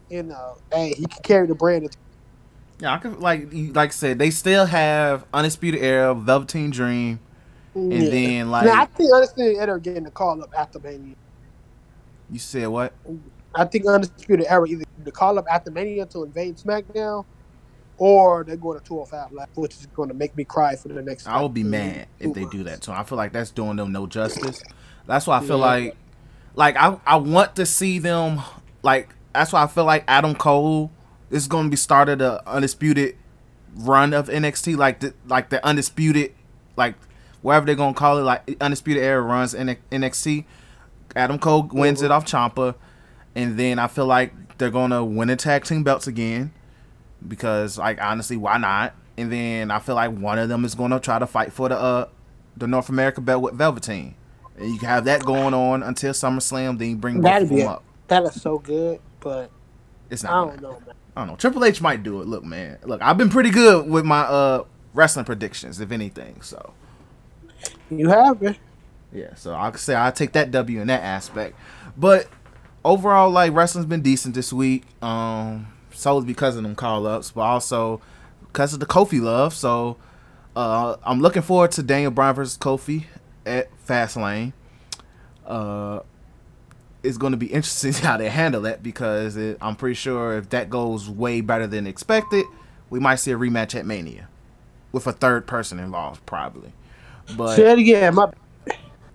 you 0.09 0.23
know, 0.23 0.57
hey, 0.73 0.95
he 0.97 1.07
can 1.07 1.23
carry 1.23 1.47
the 1.47 1.55
brand. 1.55 1.89
Yeah, 2.81 2.95
I 2.95 2.99
could 2.99 3.19
like 3.19 3.49
like 3.53 3.91
I 3.91 3.93
said, 3.93 4.19
they 4.19 4.31
still 4.31 4.67
have 4.67 5.25
Undisputed 5.35 5.83
Era, 5.83 6.15
Velveteen 6.15 6.71
Dream, 6.71 7.19
and 7.75 7.93
Yeah. 7.93 8.11
then 8.11 8.51
like 8.51 8.67
now, 8.67 8.83
I 8.83 8.85
think 8.87 9.13
Undisputed 9.13 9.57
Era 9.59 9.81
getting 9.81 10.05
the 10.05 10.11
call 10.11 10.41
up 10.43 10.51
after 10.57 10.79
Mania. 10.79 11.15
you 12.31 12.39
said 12.39 12.69
what? 12.69 12.95
I 13.59 13.65
think 13.65 13.87
Undisputed 13.87 14.47
Era 14.49 14.67
either 14.69 14.85
the 15.05 15.11
call 15.11 15.39
up 15.39 15.47
after 15.51 15.71
Mania 15.71 16.07
to 16.07 16.23
invade 16.23 16.57
SmackDown, 16.57 17.25
or 17.99 18.45
they're 18.45 18.57
going 18.57 18.79
to 18.79 18.85
205 18.85 19.33
Live, 19.33 19.49
which 19.55 19.75
is 19.75 19.87
going 19.87 20.09
to 20.09 20.15
make 20.15 20.37
me 20.37 20.45
cry 20.45 20.77
for 20.77 20.89
the 20.89 21.03
next. 21.03 21.27
I 21.27 21.43
would 21.43 21.55
be 21.55 21.65
mad 21.65 22.07
if 22.21 22.33
they 22.35 22.45
do 22.45 22.63
that 22.65 22.85
So 22.85 22.93
I 22.93 23.03
feel 23.03 23.19
like 23.19 23.33
that's 23.33 23.51
doing 23.51 23.77
them 23.77 23.91
no 23.91 24.07
justice. 24.07 24.63
That's 25.07 25.27
why 25.27 25.39
I 25.39 25.41
feel 25.41 25.59
Yeah. 25.59 25.65
like, 25.67 25.97
like 26.55 26.77
I 26.77 26.97
I 27.07 27.17
want 27.17 27.57
to 27.57 27.67
see 27.67 27.99
them 27.99 28.41
like. 28.83 29.15
That's 29.35 29.53
why 29.53 29.63
I 29.63 29.67
feel 29.67 29.85
like 29.85 30.05
Adam 30.09 30.35
Cole 30.35 30.91
is 31.31 31.47
going 31.49 31.65
to 31.65 31.71
be 31.71 31.77
started 31.77 32.23
a 32.23 32.43
undisputed 32.49 33.17
run 33.75 34.13
of 34.13 34.29
NXT, 34.29 34.77
like 34.77 35.01
the 35.01 35.15
like 35.27 35.51
the 35.51 35.65
undisputed, 35.65 36.33
like 36.77 36.95
whatever 37.43 37.67
they're 37.67 37.75
gonna 37.75 37.95
call 37.95 38.19
it, 38.19 38.23
like 38.23 38.57
undisputed 38.61 39.03
era 39.03 39.21
runs 39.21 39.55
in 39.55 39.77
NXT. 39.91 40.45
Adam 41.17 41.39
Cole 41.39 41.69
wins 41.73 42.03
it 42.03 42.07
mm-hmm. 42.07 42.13
off 42.13 42.25
Ciampa, 42.25 42.75
and 43.35 43.59
then 43.59 43.79
I 43.79 43.87
feel 43.87 44.07
like 44.07 44.59
they're 44.59 44.71
gonna 44.71 45.05
win 45.05 45.29
the 45.29 45.37
tag 45.37 45.65
team 45.65 45.83
belts 45.85 46.07
again 46.07 46.53
because 47.27 47.79
like 47.79 48.01
honestly 48.01 48.37
why 48.37 48.59
not? 48.59 48.95
And 49.17 49.33
then 49.33 49.71
i 49.73 49.81
feel 49.81 49.97
like 49.97 50.13
one 50.13 50.39
of 50.39 50.49
them 50.49 50.65
is 50.65 50.77
going 50.77 50.93
to 50.93 51.01
try 51.01 51.19
to 51.19 51.27
fight 51.27 51.53
for 51.53 51.69
the 51.69 51.77
uh 51.77 52.09
the 52.57 52.67
north 52.69 52.89
america 52.89 53.21
belt 53.21 53.43
with 53.43 53.55
velveteen. 53.55 54.15
And 54.57 54.73
you 54.73 54.79
can 54.79 54.89
have 54.89 55.05
that 55.07 55.25
going 55.25 55.55
on 55.55 55.83
until 55.83 56.13
summerslam 56.13 56.79
then 56.79 56.91
you 56.91 56.97
bring 56.97 57.21
both 57.21 57.25
That'd 57.25 57.51
of 57.51 57.57
them 57.57 57.69
up. 57.69 57.85
That 58.09 58.23
is 58.25 58.41
so 58.41 58.59
good, 58.59 59.01
but 59.21 59.51
it's 60.11 60.25
I 60.25 60.31
not 60.31 60.47
don't 60.47 60.61
gonna 60.61 60.63
know, 60.75 60.81
man. 60.87 60.95
i 61.17 61.21
don't 61.21 61.29
know. 61.31 61.37
Triple 61.37 61.65
h 61.65 61.81
might 61.81 62.03
do 62.03 62.21
it. 62.21 62.29
Look 62.29 62.45
man. 62.45 62.79
Look 62.85 63.03
i've 63.03 63.19
been 63.19 63.29
pretty 63.31 63.51
good 63.51 63.89
with 63.89 64.05
my 64.05 64.21
uh 64.21 64.65
wrestling 64.95 65.25
predictions 65.25 65.81
if 65.81 65.91
anything 65.93 66.41
so. 66.41 66.73
You 67.91 68.09
have 68.09 68.43
it. 68.43 68.57
yeah 69.13 69.35
so 69.35 69.55
i 69.55 69.71
could 69.71 69.81
say 69.81 69.97
i 69.97 70.11
take 70.11 70.33
that 70.33 70.51
w 70.53 70.81
in 70.81 70.87
that 70.89 71.03
aspect. 71.03 71.57
But 71.97 72.29
overall 72.85 73.31
like 73.31 73.53
wrestling's 73.53 73.87
been 73.87 74.03
decent 74.03 74.35
this 74.35 74.53
week 74.53 74.85
um 75.03 75.67
solely 75.93 76.27
because 76.27 76.57
of 76.57 76.63
them 76.63 76.75
call-ups 76.75 77.33
but 77.33 77.41
also 77.41 78.01
because 78.47 78.73
of 78.73 78.81
the 78.81 78.87
kofi 78.87 79.21
love 79.21 79.53
so 79.53 79.97
uh 80.57 80.97
i'm 81.05 81.21
looking 81.21 81.43
forward 81.43 81.71
to 81.71 81.83
daniel 81.83 82.11
bryan 82.11 82.35
versus 82.35 82.57
kofi 82.57 83.05
at 83.45 83.69
fastlane 83.87 84.53
uh 85.47 86.01
it's 87.03 87.17
going 87.17 87.33
to 87.33 87.37
be 87.37 87.47
interesting 87.47 87.93
how 88.05 88.17
they 88.17 88.29
handle 88.29 88.63
that 88.63 88.83
because 88.83 89.37
it, 89.37 89.59
i'm 89.61 89.75
pretty 89.77 89.95
sure 89.95 90.37
if 90.37 90.49
that 90.51 90.71
goes 90.71 91.09
way 91.09 91.41
better 91.41 91.67
than 91.67 91.87
expected 91.87 92.45
we 92.91 93.01
might 93.01 93.17
see 93.17 93.31
a 93.33 93.37
rematch 93.37 93.75
at 93.75 93.87
Mania 93.87 94.29
with 94.93 95.07
a 95.07 95.13
third 95.13 95.47
person 95.47 95.79
involved, 95.79 96.25
probably. 96.27 96.73
But 97.37 97.57
Say 97.57 97.71
it 97.71 97.79
again. 97.79 98.15
My 98.15 98.31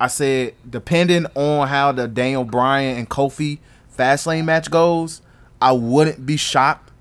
I 0.03 0.07
said, 0.07 0.55
depending 0.69 1.27
on 1.33 1.69
how 1.69 1.93
the 1.93 2.09
Daniel 2.09 2.43
Bryan 2.43 2.97
and 2.97 3.09
Kofi 3.09 3.59
Fastlane 3.97 4.43
match 4.43 4.69
goes, 4.69 5.21
I 5.61 5.71
wouldn't 5.71 6.25
be 6.25 6.35
shocked 6.35 6.91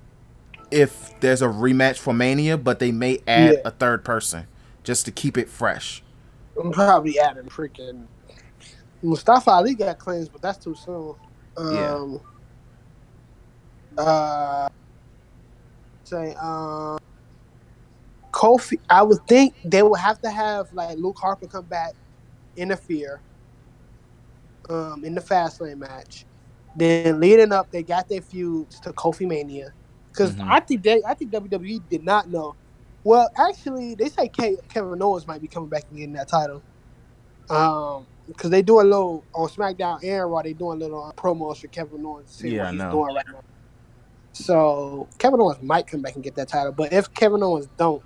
if 0.71 1.11
there's 1.19 1.41
a 1.41 1.47
rematch 1.47 1.97
for 1.97 2.13
Mania, 2.13 2.57
but 2.57 2.79
they 2.79 2.93
may 2.93 3.19
add 3.27 3.55
Yeah. 3.55 3.59
a 3.65 3.71
third 3.71 4.05
person 4.05 4.47
just 4.85 5.03
to 5.03 5.11
keep 5.11 5.37
it 5.37 5.49
fresh. 5.49 6.01
I'm 6.57 6.71
probably 6.71 7.19
adding 7.19 7.43
freaking 7.49 8.07
Mustafa 9.01 9.51
Ali 9.51 9.75
got 9.75 9.99
claims, 9.99 10.29
but 10.29 10.41
that's 10.41 10.63
too 10.63 10.73
soon. 10.73 11.15
Um, 11.57 12.21
uh, 13.97 14.69
say 16.05 16.35
um, 16.35 16.99
Kofi. 18.31 18.79
I 18.89 19.03
would 19.03 19.27
think 19.27 19.55
they 19.65 19.83
would 19.83 19.99
have 19.99 20.21
to 20.21 20.29
have 20.29 20.71
like 20.71 20.97
Luke 20.97 21.17
Harper 21.19 21.47
come 21.47 21.65
back, 21.65 21.95
interfere. 22.55 23.21
Um, 24.69 25.03
in 25.05 25.15
the 25.15 25.21
Fastlane 25.21 25.77
match, 25.77 26.25
then 26.77 27.19
leading 27.19 27.51
up, 27.53 27.71
they 27.71 27.83
got 27.83 28.07
their 28.09 28.21
feuds 28.21 28.79
to 28.81 28.93
Kofi 28.93 29.27
Mania, 29.27 29.73
because 30.11 30.35
Mhm. 30.37 30.47
I 30.49 30.59
think 30.61 30.83
they, 30.83 31.01
I 31.05 31.13
think 31.15 31.31
WWE 31.31 31.79
did 31.89 32.03
not 32.03 32.29
know. 32.29 32.55
Well, 33.03 33.29
actually, 33.37 33.95
they 33.95 34.09
say 34.09 34.29
Ke- 34.29 34.65
Kevin 34.69 35.01
Owens 35.03 35.27
might 35.27 35.41
be 35.41 35.49
coming 35.49 35.69
back 35.69 35.85
and 35.89 35.97
getting 35.97 36.13
that 36.13 36.29
title. 36.29 36.63
Um, 37.49 38.07
because 38.27 38.49
they 38.51 38.61
do 38.61 38.81
a 38.81 38.83
little 38.83 39.25
on 39.35 39.49
SmackDown 39.49 40.03
and 40.03 40.31
Raw, 40.31 40.41
they 40.43 40.53
doing 40.53 40.77
a 40.77 40.79
little 40.85 41.03
uh, 41.05 41.11
promos 41.13 41.59
for 41.59 41.67
Kevin 41.67 42.05
Owens. 42.05 42.31
see 42.31 42.51
Yeah, 42.51 42.63
I 42.63 42.65
what 42.65 42.73
he's 42.73 42.83
know. 42.83 42.91
doing 42.91 43.15
right 43.15 43.25
now. 43.31 43.41
So 44.33 45.09
Kevin 45.19 45.41
Owens 45.41 45.61
might 45.63 45.87
come 45.87 46.01
back 46.01 46.15
and 46.15 46.23
get 46.23 46.35
that 46.35 46.49
title, 46.49 46.73
but 46.73 46.93
if 46.93 47.13
Kevin 47.13 47.43
Owens 47.43 47.67
don't, 47.77 48.03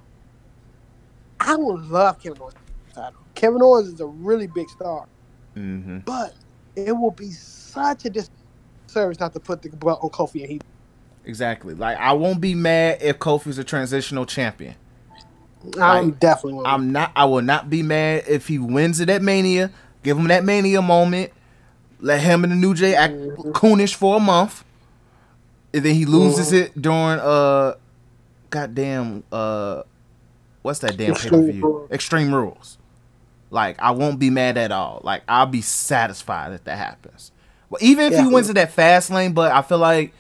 I 1.40 1.56
would 1.58 1.82
love 1.84 2.20
Kevin 2.20 2.42
Owens 2.42 2.56
to 2.56 2.60
get 2.74 2.96
the 2.96 3.02
title. 3.02 3.27
Kevin 3.38 3.64
Owens 3.64 3.90
is 3.90 4.02
a 4.02 4.08
really 4.08 4.48
big 4.48 4.70
star, 4.70 5.08
hmm 5.56 6.00
but 6.06 6.34
it 6.76 6.94
will 6.94 7.12
be 7.12 7.32
such 7.32 8.06
a 8.06 8.12
disservice 8.76 9.20
not 9.20 9.34
to 9.34 9.42
put 9.42 9.62
the 9.64 9.70
belt 9.72 10.00
on 10.04 10.10
Kofi 10.12 10.42
and 10.44 10.52
he. 10.52 10.62
Exactly. 11.26 11.76
Like 11.76 11.98
I 12.00 12.14
won't 12.14 12.42
be 12.42 12.56
mad 12.56 13.00
if 13.02 13.20
Kofi's 13.20 13.58
a 13.60 13.64
transitional 13.66 14.26
champion. 14.26 14.76
I'm 15.82 16.12
Like, 16.12 16.14
definitely. 16.14 16.66
I'm 16.66 16.92
not. 16.92 17.12
I 17.16 17.26
will 17.26 17.44
not 17.44 17.70
be 17.70 17.84
mad 17.84 18.26
if 18.28 18.48
he 18.48 18.60
wins 18.60 19.00
it 19.02 19.10
at 19.10 19.22
Mania. 19.24 19.72
Give 20.04 20.18
him 20.18 20.28
that 20.30 20.46
Mania 20.46 20.82
moment. 20.82 21.32
Let 22.00 22.22
him 22.22 22.44
and 22.44 22.52
the 22.54 22.58
New 22.58 22.76
Day 22.76 22.96
act 22.96 23.20
Mm-hmm. 23.38 23.52
coonish 23.54 23.96
for 23.96 24.18
a 24.18 24.20
month, 24.22 24.64
and 25.74 25.84
then 25.84 25.96
he 25.96 26.06
loses 26.06 26.54
it 26.54 26.80
during 26.82 27.20
uh, 27.20 27.76
goddamn 28.52 29.24
uh, 29.32 29.84
what's 30.64 30.80
that 30.80 30.98
damn 30.98 31.16
pay 31.16 31.32
per 31.32 31.42
view? 31.42 31.72
Rules. 31.72 31.92
Extreme 31.92 32.34
Rules. 32.36 32.78
Like 33.50 33.80
I 33.80 33.92
won't 33.92 34.20
be 34.20 34.30
mad 34.30 34.58
at 34.58 34.72
all. 34.72 35.02
Like 35.04 35.24
I'll 35.28 35.46
be 35.46 35.62
satisfied 35.62 36.54
if 36.54 36.64
that 36.66 36.78
happens. 36.78 37.32
Well, 37.70 37.80
even 37.82 38.14
if 38.14 38.20
he 38.20 38.28
wins 38.28 38.50
it 38.50 38.54
that 38.54 38.74
Fastlane, 38.74 39.34
but 39.34 39.52
I 39.52 39.62
feel 39.62 39.78
like 39.78 40.14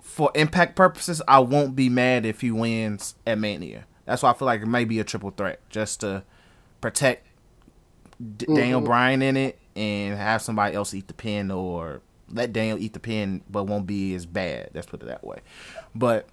for 0.00 0.30
impact 0.34 0.76
purposes, 0.76 1.20
I 1.26 1.40
won't 1.40 1.74
be 1.74 1.88
mad 1.88 2.24
if 2.24 2.40
he 2.40 2.50
wins 2.50 3.16
at 3.26 3.38
Mania. 3.38 3.86
That's 4.04 4.22
why 4.22 4.30
I 4.30 4.34
feel 4.34 4.46
like 4.46 4.62
it 4.62 4.66
may 4.66 4.84
be 4.84 5.00
a 5.00 5.04
triple 5.04 5.30
threat 5.30 5.60
just 5.68 6.00
to 6.00 6.22
protect 6.80 7.26
D- 8.20 8.46
mm-hmm. 8.46 8.54
Daniel 8.54 8.80
Bryan 8.80 9.20
in 9.20 9.36
it 9.36 9.58
and 9.74 10.16
have 10.16 10.42
somebody 10.42 10.74
else 10.74 10.94
eat 10.94 11.08
the 11.08 11.14
pin 11.14 11.50
or 11.50 12.00
let 12.30 12.52
Daniel 12.52 12.78
eat 12.78 12.92
the 12.92 13.00
pin, 13.00 13.42
but 13.50 13.64
won't 13.64 13.86
be 13.86 14.14
as 14.14 14.26
bad. 14.26 14.70
Let's 14.74 14.86
put 14.86 15.02
it 15.02 15.06
that 15.06 15.24
way. 15.24 15.40
But 15.94 16.28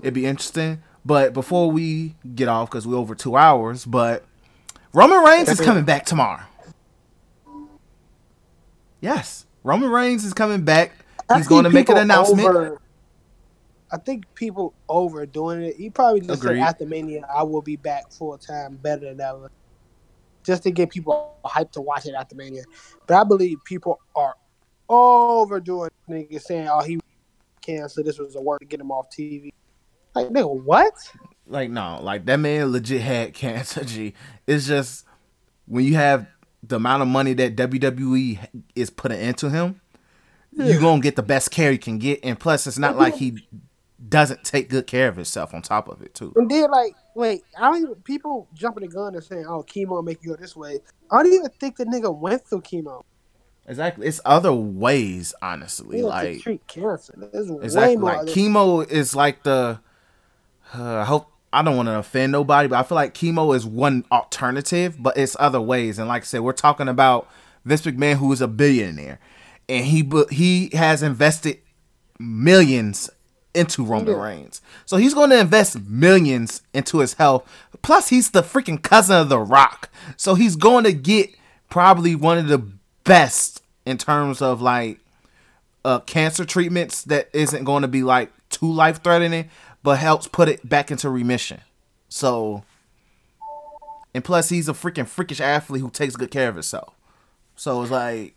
it'd 0.00 0.14
be 0.14 0.26
interesting. 0.26 0.82
But 1.04 1.32
before 1.32 1.70
we 1.70 2.14
get 2.34 2.48
off, 2.48 2.70
because 2.70 2.86
we're 2.86 2.96
over 2.96 3.14
two 3.14 3.36
hours, 3.36 3.84
but 3.84 4.24
Roman 4.92 5.22
Reigns 5.24 5.48
is 5.48 5.60
coming 5.60 5.84
back 5.84 6.04
tomorrow. 6.04 6.42
Yes, 9.00 9.46
Roman 9.64 9.90
Reigns 9.90 10.24
is 10.24 10.34
coming 10.34 10.62
back. 10.62 10.92
I 11.28 11.36
He's 11.38 11.48
going 11.48 11.64
to 11.64 11.70
make 11.70 11.88
an 11.88 11.96
announcement. 11.96 12.48
over- 12.48 12.80
I 13.92 13.96
think 13.98 14.24
people 14.34 14.72
overdoing 14.88 15.62
it. 15.62 15.76
He 15.76 15.90
probably 15.90 16.20
just 16.20 16.42
Agreed. 16.42 16.58
said 16.58 16.68
after 16.68 16.86
Mania, 16.86 17.26
I 17.32 17.42
will 17.42 17.62
be 17.62 17.74
back 17.76 18.12
full 18.12 18.36
time, 18.38 18.76
better 18.76 19.06
than 19.06 19.20
ever, 19.20 19.50
just 20.44 20.62
to 20.62 20.70
get 20.70 20.90
people 20.90 21.34
hyped 21.44 21.72
to 21.72 21.80
watch 21.80 22.06
it 22.06 22.14
after 22.14 22.36
Mania. 22.36 22.62
But 23.06 23.16
I 23.16 23.24
believe 23.24 23.58
people 23.64 23.98
are 24.14 24.36
overdoing 24.88 25.90
niggas 26.08 26.42
saying, 26.42 26.68
"Oh, 26.68 26.82
he 26.82 27.00
canceled. 27.62 28.06
This 28.06 28.18
was 28.18 28.36
a 28.36 28.40
work 28.40 28.60
to 28.60 28.64
get 28.66 28.80
him 28.80 28.92
off 28.92 29.06
TV." 29.10 29.52
Like, 30.14 30.28
nigga, 30.28 30.62
what? 30.64 30.94
Like 31.50 31.70
no, 31.70 31.98
like 32.00 32.24
that 32.26 32.36
man 32.36 32.72
legit 32.72 33.02
had 33.02 33.34
cancer. 33.34 33.84
G, 33.84 34.14
it's 34.46 34.66
just 34.66 35.04
when 35.66 35.84
you 35.84 35.94
have 35.94 36.26
the 36.62 36.76
amount 36.76 37.02
of 37.02 37.08
money 37.08 37.32
that 37.34 37.56
WWE 37.56 38.64
is 38.74 38.90
putting 38.90 39.20
into 39.20 39.50
him, 39.50 39.80
you 40.52 40.80
gonna 40.80 41.00
get 41.00 41.16
the 41.16 41.22
best 41.22 41.50
care 41.50 41.72
you 41.72 41.78
can 41.78 41.98
get, 41.98 42.20
and 42.22 42.38
plus, 42.38 42.66
it's 42.66 42.78
not 42.78 42.96
like 42.96 43.16
he 43.16 43.46
doesn't 44.08 44.44
take 44.44 44.68
good 44.68 44.86
care 44.86 45.08
of 45.08 45.16
himself. 45.16 45.54
On 45.54 45.62
top 45.62 45.88
of 45.88 46.02
it, 46.02 46.14
too. 46.14 46.32
And 46.36 46.50
then, 46.50 46.70
like, 46.70 46.94
wait, 47.14 47.42
I 47.58 47.70
don't 47.70 47.82
even 47.82 47.94
people 47.96 48.48
jumping 48.54 48.88
the 48.88 48.94
gun 48.94 49.14
and 49.14 49.24
saying, 49.24 49.46
"Oh, 49.46 49.62
chemo 49.62 50.02
make 50.04 50.22
you 50.22 50.30
go 50.30 50.36
this 50.36 50.56
way." 50.56 50.80
I 51.10 51.22
don't 51.22 51.32
even 51.32 51.50
think 51.58 51.76
the 51.76 51.84
nigga 51.84 52.16
went 52.16 52.46
through 52.46 52.62
chemo. 52.62 53.02
Exactly, 53.66 54.06
it's 54.06 54.20
other 54.24 54.52
ways, 54.52 55.34
honestly. 55.42 55.98
Yeah, 55.98 56.06
like 56.06 56.40
treat 56.40 56.66
cancer. 56.66 57.14
There's 57.16 57.50
way 57.50 57.64
exactly, 57.64 57.96
more. 57.96 58.16
like 58.16 58.26
chemo 58.26 58.88
is 58.88 59.14
like 59.14 59.42
the. 59.42 59.80
Uh, 60.74 60.82
I 61.00 61.04
hope 61.04 61.30
I 61.52 61.62
don't 61.62 61.76
want 61.76 61.88
to 61.88 61.98
offend 61.98 62.32
nobody, 62.32 62.68
but 62.68 62.78
I 62.78 62.82
feel 62.84 62.96
like 62.96 63.14
chemo 63.14 63.54
is 63.56 63.66
one 63.66 64.04
alternative, 64.12 64.96
but 64.98 65.16
it's 65.16 65.36
other 65.40 65.60
ways. 65.60 65.98
And 65.98 66.06
like 66.08 66.22
I 66.22 66.24
said, 66.24 66.40
we're 66.42 66.52
talking 66.52 66.86
about 66.88 67.28
Vince 67.64 67.82
McMahon, 67.82 68.16
who 68.16 68.32
is 68.32 68.40
a 68.40 68.48
billionaire, 68.48 69.18
and 69.68 69.84
he 69.84 70.08
he 70.30 70.70
has 70.74 71.02
invested 71.02 71.58
millions 72.18 73.10
into 73.52 73.84
Roman 73.84 74.14
Yeah. 74.14 74.22
Reigns, 74.22 74.60
so 74.86 74.96
he's 74.96 75.12
going 75.14 75.30
to 75.30 75.38
invest 75.40 75.80
millions 75.88 76.62
into 76.72 76.98
his 76.98 77.14
health. 77.14 77.48
Plus, 77.82 78.08
he's 78.08 78.30
the 78.30 78.42
freaking 78.42 78.80
cousin 78.80 79.16
of 79.16 79.28
The 79.28 79.40
Rock, 79.40 79.90
so 80.16 80.34
he's 80.34 80.54
going 80.54 80.84
to 80.84 80.92
get 80.92 81.30
probably 81.68 82.14
one 82.14 82.38
of 82.38 82.46
the 82.48 82.62
best 83.04 83.62
in 83.84 83.98
terms 83.98 84.40
of 84.40 84.62
like 84.62 85.00
uh, 85.84 85.98
cancer 86.00 86.44
treatments 86.44 87.02
that 87.04 87.28
isn't 87.32 87.64
going 87.64 87.82
to 87.82 87.88
be 87.88 88.02
like 88.02 88.30
too 88.50 88.70
life 88.70 89.02
threatening, 89.02 89.50
but 89.82 89.98
helps 89.98 90.28
put 90.28 90.48
it 90.48 90.68
back 90.68 90.90
into 90.90 91.08
remission. 91.10 91.60
So, 92.08 92.64
and 94.14 94.24
plus, 94.24 94.48
he's 94.48 94.68
a 94.68 94.72
freaking 94.72 95.06
freakish 95.08 95.40
athlete 95.40 95.82
who 95.82 95.90
takes 95.90 96.16
good 96.16 96.30
care 96.30 96.48
of 96.48 96.54
himself. 96.56 96.94
So 97.56 97.82
it's 97.82 97.90
like, 97.90 98.36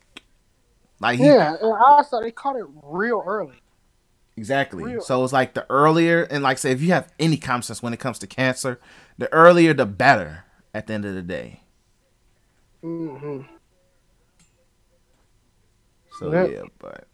like 0.99 1.20
he 1.20 1.26
Yeah, 1.26 1.56
and 1.61 1.74
also 1.86 2.22
they 2.22 2.32
caught 2.32 2.56
it 2.57 2.65
real 2.84 3.24
early. 3.26 3.57
exactly. 4.38 4.84
real- 4.84 5.02
So 5.02 5.24
it's 5.24 5.34
like 5.34 5.53
the 5.53 5.65
earlier, 5.70 6.24
and 6.24 6.44
like 6.44 6.57
I 6.57 6.60
say, 6.60 6.72
if 6.72 6.82
you 6.82 6.90
have 6.94 7.11
any 7.20 7.38
common 7.38 7.64
sense 7.64 7.82
when 7.84 7.94
it 7.94 7.99
comes 7.99 8.20
to 8.20 8.28
cancer, 8.28 8.80
the 9.18 9.32
earlier 9.34 9.74
the 9.74 9.86
better. 9.86 10.45
At 10.76 10.88
the 10.88 10.94
end 10.95 11.06
of 11.06 11.14
the 11.14 11.22
day. 11.22 11.61
hmm 12.82 13.41
So 16.20 16.32
Yep. 16.32 16.49
yeah, 16.52 16.64
but 16.80 17.07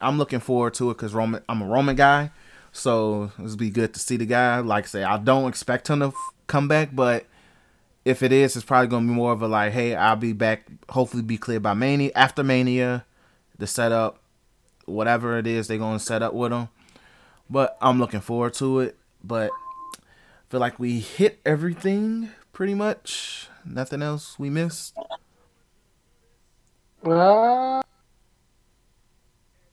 I'm 0.00 0.18
looking 0.18 0.40
forward 0.40 0.74
to 0.74 0.90
it 0.90 0.94
because 0.98 1.14
Roman. 1.14 1.42
I'm 1.48 1.62
a 1.62 1.66
Roman 1.66 1.96
guy, 1.96 2.30
so 2.76 3.30
it'll 3.42 3.56
be 3.56 3.70
good 3.70 3.94
to 3.94 4.00
see 4.00 4.16
the 4.16 4.26
guy. 4.26 4.58
Like 4.60 4.84
I 4.84 4.88
say, 4.88 5.02
I 5.04 5.16
don't 5.18 5.48
expect 5.48 5.88
him 5.88 6.00
to 6.00 6.06
f- 6.06 6.14
come 6.46 6.68
back, 6.68 6.90
but 6.92 7.26
if 8.04 8.22
it 8.22 8.32
is, 8.32 8.54
it's 8.56 8.64
probably 8.64 8.88
gonna 8.88 9.06
be 9.06 9.12
more 9.12 9.32
of 9.32 9.42
a 9.42 9.48
like, 9.48 9.72
hey, 9.72 9.94
I'll 9.94 10.16
be 10.16 10.32
back. 10.32 10.66
Hopefully, 10.90 11.22
be 11.22 11.38
cleared 11.38 11.62
by 11.62 11.74
Mania 11.74 12.10
after 12.14 12.42
Mania, 12.44 13.04
the 13.58 13.66
setup, 13.66 14.18
whatever 14.84 15.38
it 15.38 15.46
is 15.46 15.66
they're 15.68 15.78
gonna 15.78 15.98
set 15.98 16.22
up 16.22 16.32
with 16.34 16.52
him. 16.52 16.68
But 17.50 17.76
I'm 17.80 17.98
looking 17.98 18.20
forward 18.20 18.54
to 18.54 18.80
it. 18.80 18.96
But 19.24 19.50
I 19.94 20.50
feel 20.50 20.60
like 20.60 20.78
we 20.78 21.00
hit 21.00 21.40
everything 21.44 22.30
pretty 22.52 22.74
much. 22.74 23.48
Nothing 23.64 24.02
else 24.02 24.38
we 24.38 24.50
missed. 24.50 24.96
Uh, 27.04 27.82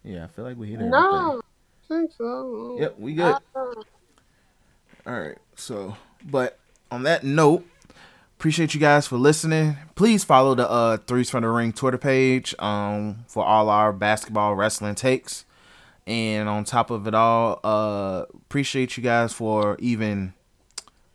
Yeah, 0.04 0.26
I 0.26 0.28
feel 0.28 0.46
like 0.46 0.58
we 0.58 0.68
hit 0.68 0.76
everything. 0.76 0.92
no, 0.92 0.98
I 1.00 1.32
think 1.32 1.44
so. 1.44 1.53
Yep, 2.80 3.00
we 3.00 3.14
good. 3.14 3.36
All 5.06 5.20
right. 5.20 5.38
So, 5.56 5.96
but 6.24 6.60
on 6.92 7.04
that 7.04 7.24
note, 7.24 7.66
appreciate 8.40 8.74
you 8.74 8.80
guys 8.80 9.08
for 9.08 9.18
listening. 9.18 9.78
Please 9.96 10.24
follow 10.24 10.56
the 10.56 10.70
uh 10.70 10.98
Threes 10.98 11.30
from 11.30 11.44
the 11.44 11.50
Ring 11.50 11.74
Twitter 11.74 11.98
page 11.98 12.56
um 12.60 13.26
for 13.28 13.44
all 13.46 13.70
our 13.70 13.92
basketball 13.94 14.56
wrestling 14.56 14.96
takes. 14.96 15.46
And 16.06 16.50
on 16.50 16.64
top 16.66 16.90
of 16.92 17.08
it 17.08 17.14
all, 17.14 17.60
uh 17.64 18.26
appreciate 18.34 18.98
you 18.98 19.04
guys 19.04 19.34
for 19.34 19.78
even 19.80 20.34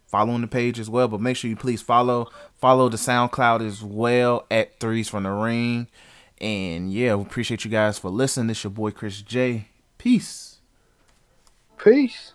following 0.07 0.41
the 0.41 0.47
page 0.47 0.79
as 0.79 0.91
well. 0.91 1.09
But 1.09 1.21
make 1.21 1.37
sure 1.37 1.49
you 1.51 1.57
please 1.57 1.83
follow 1.83 2.29
follow 2.55 2.89
the 2.89 2.97
SoundCloud 2.97 3.67
as 3.67 3.83
well 3.83 4.47
at 4.51 4.79
Threes 4.81 5.09
from 5.09 5.25
the 5.25 5.31
Ring. 5.31 5.89
And 6.41 6.93
yeah, 6.93 7.15
we 7.17 7.23
appreciate 7.23 7.65
you 7.65 7.71
guys 7.71 7.99
for 7.99 8.11
listening. 8.11 8.47
This 8.49 8.65
your 8.65 8.71
boy 8.71 8.91
Chris 8.93 9.23
Jay. 9.23 9.69
Peace. 9.99 10.48
Peace. 11.79 12.33